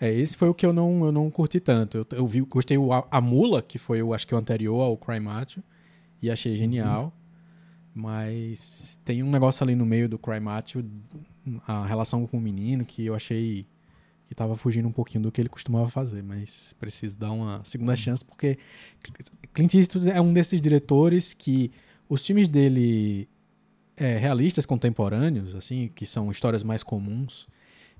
É, 0.00 0.12
esse 0.12 0.36
foi 0.36 0.48
o 0.48 0.54
que 0.54 0.66
eu 0.66 0.72
não, 0.72 1.04
eu 1.04 1.12
não 1.12 1.30
curti 1.30 1.60
tanto. 1.60 1.98
Eu, 1.98 2.06
eu 2.18 2.26
vi, 2.26 2.40
gostei 2.42 2.76
o 2.76 2.92
A, 2.92 3.06
a 3.10 3.20
Mula, 3.20 3.62
que 3.62 3.78
foi 3.78 4.02
o, 4.02 4.12
acho 4.12 4.26
que 4.26 4.34
o 4.34 4.38
anterior 4.38 4.80
ao 4.80 4.96
Cry 4.96 5.20
Macho, 5.20 5.62
e 6.20 6.30
achei 6.30 6.56
genial. 6.56 7.12
Mas 7.94 8.98
tem 9.04 9.22
um 9.22 9.30
negócio 9.30 9.62
ali 9.62 9.76
no 9.76 9.86
meio 9.86 10.08
do 10.08 10.18
Cry 10.18 10.40
Macho, 10.40 10.84
a 11.66 11.86
relação 11.86 12.26
com 12.26 12.38
o 12.38 12.40
menino, 12.40 12.84
que 12.84 13.06
eu 13.06 13.14
achei 13.14 13.66
que 14.26 14.34
tava 14.34 14.56
fugindo 14.56 14.88
um 14.88 14.92
pouquinho 14.92 15.22
do 15.22 15.30
que 15.30 15.40
ele 15.40 15.48
costumava 15.48 15.88
fazer, 15.88 16.22
mas 16.22 16.74
preciso 16.80 17.18
dar 17.18 17.30
uma 17.30 17.62
segunda 17.62 17.94
chance, 17.94 18.24
porque 18.24 18.58
Clint 19.52 19.74
Eastwood 19.74 20.10
é 20.10 20.20
um 20.20 20.32
desses 20.32 20.60
diretores 20.60 21.34
que 21.34 21.70
os 22.08 22.26
filmes 22.26 22.48
dele 22.48 23.28
é, 23.96 24.16
realistas 24.16 24.66
contemporâneos, 24.66 25.54
assim, 25.54 25.88
que 25.94 26.04
são 26.04 26.30
histórias 26.30 26.64
mais 26.64 26.82
comuns, 26.82 27.46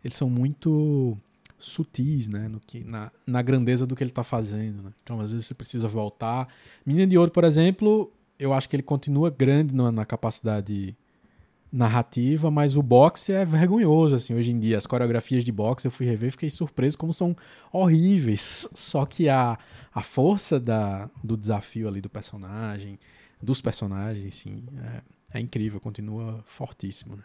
eles 0.02 0.16
são 0.16 0.28
muito 0.28 1.16
sutis, 1.56 2.28
né, 2.28 2.48
no 2.48 2.60
que, 2.60 2.82
na, 2.82 3.12
na 3.26 3.40
grandeza 3.40 3.86
do 3.86 3.94
que 3.94 4.02
ele 4.02 4.10
está 4.10 4.24
fazendo, 4.24 4.82
né? 4.82 4.92
Então, 5.02 5.20
às 5.20 5.32
vezes 5.32 5.46
você 5.46 5.54
precisa 5.54 5.88
voltar. 5.88 6.48
Menina 6.84 7.06
de 7.06 7.16
Ouro, 7.16 7.30
por 7.30 7.44
exemplo, 7.44 8.12
eu 8.38 8.52
acho 8.52 8.68
que 8.68 8.76
ele 8.76 8.82
continua 8.82 9.30
grande 9.30 9.74
na, 9.74 9.90
na 9.90 10.04
capacidade 10.04 10.96
narrativa, 11.72 12.50
mas 12.50 12.76
o 12.76 12.82
boxe 12.82 13.32
é 13.32 13.44
vergonhoso, 13.44 14.14
assim, 14.14 14.34
hoje 14.34 14.52
em 14.52 14.58
dia. 14.58 14.78
As 14.78 14.86
coreografias 14.86 15.44
de 15.44 15.50
boxe 15.50 15.86
eu 15.86 15.90
fui 15.90 16.06
rever 16.06 16.28
e 16.28 16.30
fiquei 16.30 16.50
surpreso 16.50 16.96
como 16.96 17.12
são 17.12 17.36
horríveis. 17.72 18.68
Só 18.74 19.04
que 19.04 19.28
a, 19.28 19.58
a 19.92 20.02
força 20.02 20.60
da, 20.60 21.10
do 21.22 21.36
desafio 21.36 21.88
ali 21.88 22.00
do 22.00 22.08
personagem, 22.08 22.98
dos 23.42 23.60
personagens, 23.60 24.36
sim, 24.36 24.62
é, 25.32 25.38
é 25.38 25.40
incrível, 25.40 25.80
continua 25.80 26.42
fortíssimo, 26.46 27.16
né? 27.16 27.22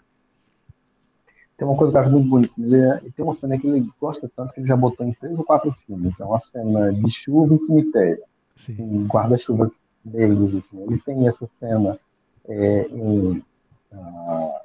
Tem 1.55 1.67
uma 1.67 1.75
coisa 1.75 1.91
que 1.91 1.97
eu 1.97 2.01
acho 2.01 2.11
muito 2.11 2.29
bonita. 2.29 2.53
Ele, 2.57 3.11
tem 3.11 3.23
uma 3.23 3.33
cena 3.33 3.59
que 3.59 3.67
ele 3.67 3.87
gosta 3.99 4.31
tanto 4.33 4.53
que 4.53 4.61
ele 4.61 4.67
já 4.67 4.77
botou 4.77 5.05
em 5.05 5.11
três 5.11 5.37
ou 5.37 5.43
quatro 5.43 5.71
filmes. 5.73 6.17
É 6.17 6.23
uma 6.23 6.39
cena 6.39 6.93
de 6.93 7.11
chuva 7.11 7.53
em 7.53 7.57
cemitério. 7.57 8.23
Sim. 8.55 8.75
em 8.77 9.05
guarda-chuvas 9.05 9.85
negros. 10.11 10.55
Assim. 10.55 10.81
Ele 10.83 10.99
tem 10.99 11.27
essa 11.27 11.47
cena 11.47 11.99
é, 12.47 12.87
em 12.87 13.43
ah, 13.91 14.61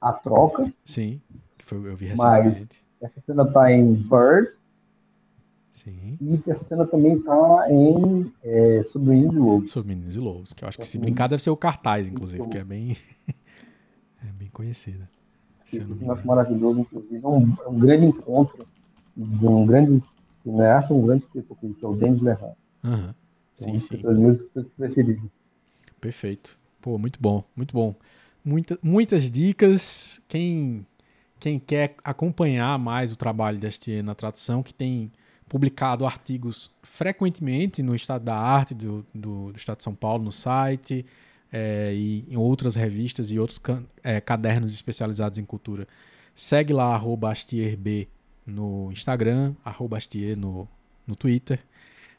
A 0.00 0.12
Troca. 0.12 0.72
Sim, 0.84 1.20
que 1.58 1.64
foi, 1.64 1.78
eu 1.78 1.96
vi 1.96 2.14
Mas- 2.16 2.44
recentemente. 2.44 2.86
Essa 3.00 3.20
cena 3.20 3.42
está 3.42 3.70
em 3.70 3.92
Bird. 3.92 4.52
Sim. 5.70 6.16
E 6.18 6.42
essa 6.50 6.64
cena 6.64 6.86
também 6.86 7.18
está 7.18 7.66
em 7.70 8.32
é, 8.42 8.82
Sobrinho 8.82 9.28
de 9.28 9.38
Lobo. 9.38 9.68
Sobre 9.68 9.94
Meninos 9.94 10.16
e 10.16 10.20
Lobos, 10.20 10.54
que 10.54 10.64
eu 10.64 10.68
acho 10.68 10.78
que 10.78 10.86
se 10.86 10.98
brincar 10.98 11.28
deve 11.28 11.42
ser 11.42 11.50
o 11.50 11.56
cartaz, 11.56 12.08
inclusive, 12.08 12.42
Sim. 12.42 12.48
que 12.48 12.56
é 12.56 12.64
bem. 12.64 12.96
é 14.26 14.32
bem 14.32 14.48
conhecida. 14.48 15.08
Esse 15.66 15.84
filme 15.84 16.06
maravilhoso, 16.24 16.80
inclusive. 16.80 17.20
É 17.22 17.28
um, 17.28 17.54
é 17.62 17.68
um 17.68 17.78
grande 17.78 18.06
encontro 18.06 18.66
de 19.14 19.46
um 19.46 19.66
grande 19.66 20.02
cineasta, 20.40 20.94
um 20.94 21.04
grande 21.06 21.24
escritor, 21.24 21.56
que 21.58 21.84
é 21.84 21.88
o 21.88 21.98
James 21.98 22.22
Lehane. 22.22 22.54
Aham. 22.82 23.14
Sim, 23.56 23.78
sim. 23.78 24.00
meus 24.02 24.36
escritores 24.42 24.72
preferidos. 24.76 25.38
Perfeito. 26.00 26.58
Pô, 26.80 26.98
muito 26.98 27.18
bom, 27.20 27.42
muito 27.56 27.72
bom. 27.74 27.94
Muita, 28.44 28.78
muitas 28.82 29.30
dicas. 29.30 30.20
Quem, 30.28 30.86
quem 31.40 31.58
quer 31.58 31.96
acompanhar 32.04 32.78
mais 32.78 33.12
o 33.12 33.16
trabalho 33.16 33.58
da 33.58 33.68
STE 33.70 34.02
na 34.02 34.14
tradução, 34.14 34.62
que 34.62 34.72
tem 34.72 35.10
publicado 35.48 36.04
artigos 36.06 36.70
frequentemente 36.82 37.82
no 37.82 37.94
Estado 37.94 38.24
da 38.24 38.36
Arte 38.36 38.74
do, 38.74 39.04
do, 39.14 39.52
do 39.52 39.56
Estado 39.56 39.78
de 39.78 39.84
São 39.84 39.94
Paulo, 39.94 40.22
no 40.24 40.32
site, 40.32 41.04
é, 41.52 41.92
e 41.94 42.24
em 42.28 42.36
outras 42.36 42.74
revistas 42.76 43.30
e 43.32 43.38
outros 43.38 43.58
can- 43.58 43.84
é, 44.02 44.20
cadernos 44.20 44.72
especializados 44.74 45.38
em 45.38 45.44
cultura. 45.44 45.88
Segue 46.34 46.72
lá, 46.72 46.94
arroba 46.94 47.32
astierb 47.32 48.08
no 48.44 48.90
Instagram, 48.92 49.54
arroba 49.64 49.96
astier 49.96 50.36
no, 50.36 50.68
no 51.06 51.16
Twitter. 51.16 51.58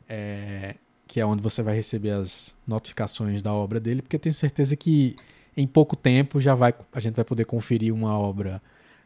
É, 0.09 0.75
que 1.07 1.19
é 1.19 1.25
onde 1.25 1.41
você 1.41 1.63
vai 1.63 1.75
receber 1.75 2.11
as 2.11 2.55
notificações 2.67 3.41
da 3.41 3.53
obra 3.53 3.79
dele, 3.79 4.01
porque 4.01 4.15
eu 4.17 4.19
tenho 4.19 4.33
certeza 4.33 4.75
que 4.75 5.15
em 5.55 5.65
pouco 5.65 5.95
tempo 5.95 6.39
já 6.39 6.53
vai, 6.53 6.73
a 6.93 6.99
gente 6.99 7.15
vai 7.15 7.25
poder 7.25 7.45
conferir 7.45 7.93
uma 7.93 8.17
obra 8.17 8.61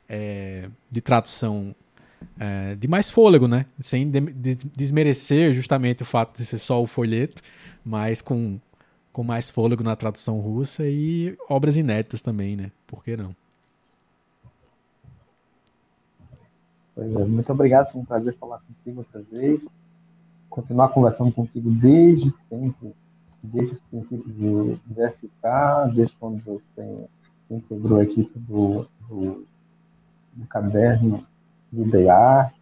é, 0.09 0.69
de 0.89 0.99
tradução 1.01 1.73
é, 2.39 2.75
de 2.75 2.87
mais 2.87 3.09
fôlego, 3.11 3.47
né? 3.47 3.65
Sem 3.79 4.09
de- 4.09 4.19
de- 4.21 4.55
desmerecer 4.75 5.53
justamente 5.53 6.03
o 6.03 6.05
fato 6.05 6.37
de 6.37 6.45
ser 6.45 6.57
só 6.59 6.81
o 6.81 6.87
folheto, 6.87 7.41
mas 7.85 8.21
com, 8.21 8.59
com 9.13 9.23
mais 9.23 9.49
fôlego 9.49 9.83
na 9.83 9.95
tradução 9.95 10.39
russa 10.39 10.83
e 10.85 11.37
obras 11.49 11.77
inéditas 11.77 12.21
também, 12.21 12.55
né? 12.55 12.71
Por 12.87 13.03
que 13.03 13.15
não? 13.17 13.35
Pois 16.95 17.15
é, 17.15 17.25
muito 17.25 17.51
obrigado, 17.51 17.91
foi 17.91 18.01
um 18.01 18.05
prazer 18.05 18.35
falar 18.37 18.59
contigo 18.59 18.99
outra 18.99 19.21
vez. 19.31 19.61
Continuar 20.51 20.89
conversando 20.89 21.31
contigo 21.31 21.71
desde 21.71 22.29
sempre, 22.49 22.93
desde 23.41 23.75
os 23.75 23.81
princípios 23.81 24.35
de 24.35 24.75
diversificar, 24.85 25.89
desde 25.91 26.13
quando 26.17 26.43
você 26.43 27.07
integrou 27.49 27.99
a 27.99 28.03
equipe 28.03 28.37
do, 28.37 28.85
do, 29.07 29.45
do 30.33 30.45
caderno 30.47 31.25
de 31.71 31.81
idear, 31.81 32.53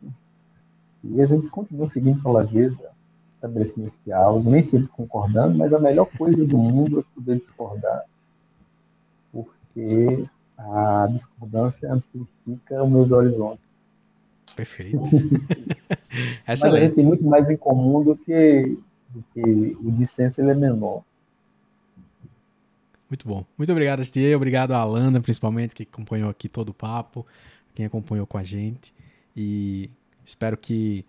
e 1.03 1.19
a 1.19 1.25
gente 1.25 1.49
continua 1.49 1.89
seguindo 1.89 2.21
pela 2.21 2.43
vida, 2.43 2.91
estabelecendo 3.35 3.91
diálogo, 4.05 4.51
nem 4.51 4.61
sempre 4.61 4.89
concordando, 4.89 5.57
mas 5.57 5.73
a 5.73 5.79
melhor 5.79 6.05
coisa 6.15 6.45
do 6.45 6.57
mundo 6.57 6.99
é 6.99 7.03
poder 7.15 7.39
discordar, 7.39 8.03
porque 9.31 10.29
a 10.55 11.07
discordância 11.11 11.91
amplifica 11.91 12.83
os 12.83 12.89
meus 12.91 13.11
horizontes. 13.11 13.68
Perfeito. 14.59 14.99
mas 16.45 16.61
a 16.61 16.79
gente 16.79 16.95
tem 16.95 17.05
muito 17.05 17.23
mais 17.23 17.49
em 17.49 17.55
comum 17.55 18.03
do 18.03 18.13
que, 18.13 18.77
do 19.07 19.23
que 19.33 19.41
o 19.81 19.89
dissenso 19.91 20.41
ele 20.41 20.51
é 20.51 20.53
menor. 20.53 21.01
Muito 23.09 23.25
bom. 23.25 23.45
Muito 23.57 23.71
obrigado, 23.71 24.03
Stier. 24.03 24.35
Obrigado 24.35 24.73
a 24.73 24.79
Alana, 24.79 25.21
principalmente, 25.21 25.73
que 25.73 25.83
acompanhou 25.83 26.29
aqui 26.29 26.49
todo 26.49 26.69
o 26.69 26.73
papo, 26.73 27.25
quem 27.73 27.85
acompanhou 27.85 28.27
com 28.27 28.37
a 28.37 28.43
gente. 28.43 28.93
E 29.33 29.89
espero 30.25 30.57
que 30.57 31.05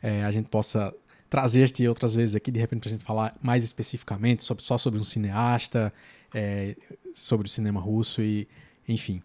é, 0.00 0.22
a 0.22 0.30
gente 0.30 0.48
possa 0.48 0.94
trazer 1.28 1.62
este 1.62 1.86
outras 1.88 2.14
vezes 2.14 2.36
aqui, 2.36 2.52
de 2.52 2.60
repente, 2.60 2.82
para 2.82 2.88
a 2.88 2.92
gente 2.92 3.04
falar 3.04 3.34
mais 3.42 3.64
especificamente 3.64 4.44
sobre, 4.44 4.62
só 4.62 4.78
sobre 4.78 5.00
um 5.00 5.04
cineasta, 5.04 5.92
é, 6.32 6.76
sobre 7.12 7.48
o 7.48 7.50
cinema 7.50 7.80
russo 7.80 8.22
e, 8.22 8.46
enfim. 8.88 9.20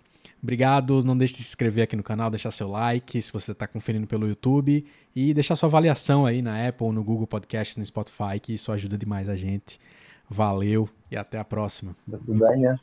Obrigado, 0.48 1.04
não 1.04 1.18
deixe 1.18 1.34
de 1.34 1.40
se 1.40 1.50
inscrever 1.50 1.84
aqui 1.84 1.98
no 1.98 2.02
canal, 2.02 2.30
deixar 2.30 2.52
seu 2.52 2.70
like 2.70 3.22
se 3.22 3.34
você 3.34 3.52
está 3.52 3.68
conferindo 3.68 4.08
pelo 4.08 4.26
YouTube 4.26 4.86
e 5.14 5.34
deixar 5.34 5.58
sua 5.58 5.68
avaliação 5.68 6.26
aí 6.26 6.42
na 6.42 6.66
Apple, 6.66 6.88
no 6.94 7.04
Google 7.04 7.28
Podcasts, 7.28 7.76
no 7.76 7.84
Spotify, 7.84 8.40
que 8.42 8.54
isso 8.54 8.72
ajuda 8.72 8.98
demais 8.98 9.28
a 9.28 9.36
gente. 9.36 9.78
Valeu 10.30 10.88
e 11.12 11.18
até 11.18 11.38
a 11.38 11.44
próxima. 11.44 11.94
Da 12.08 12.18
Sudanha. 12.18 12.80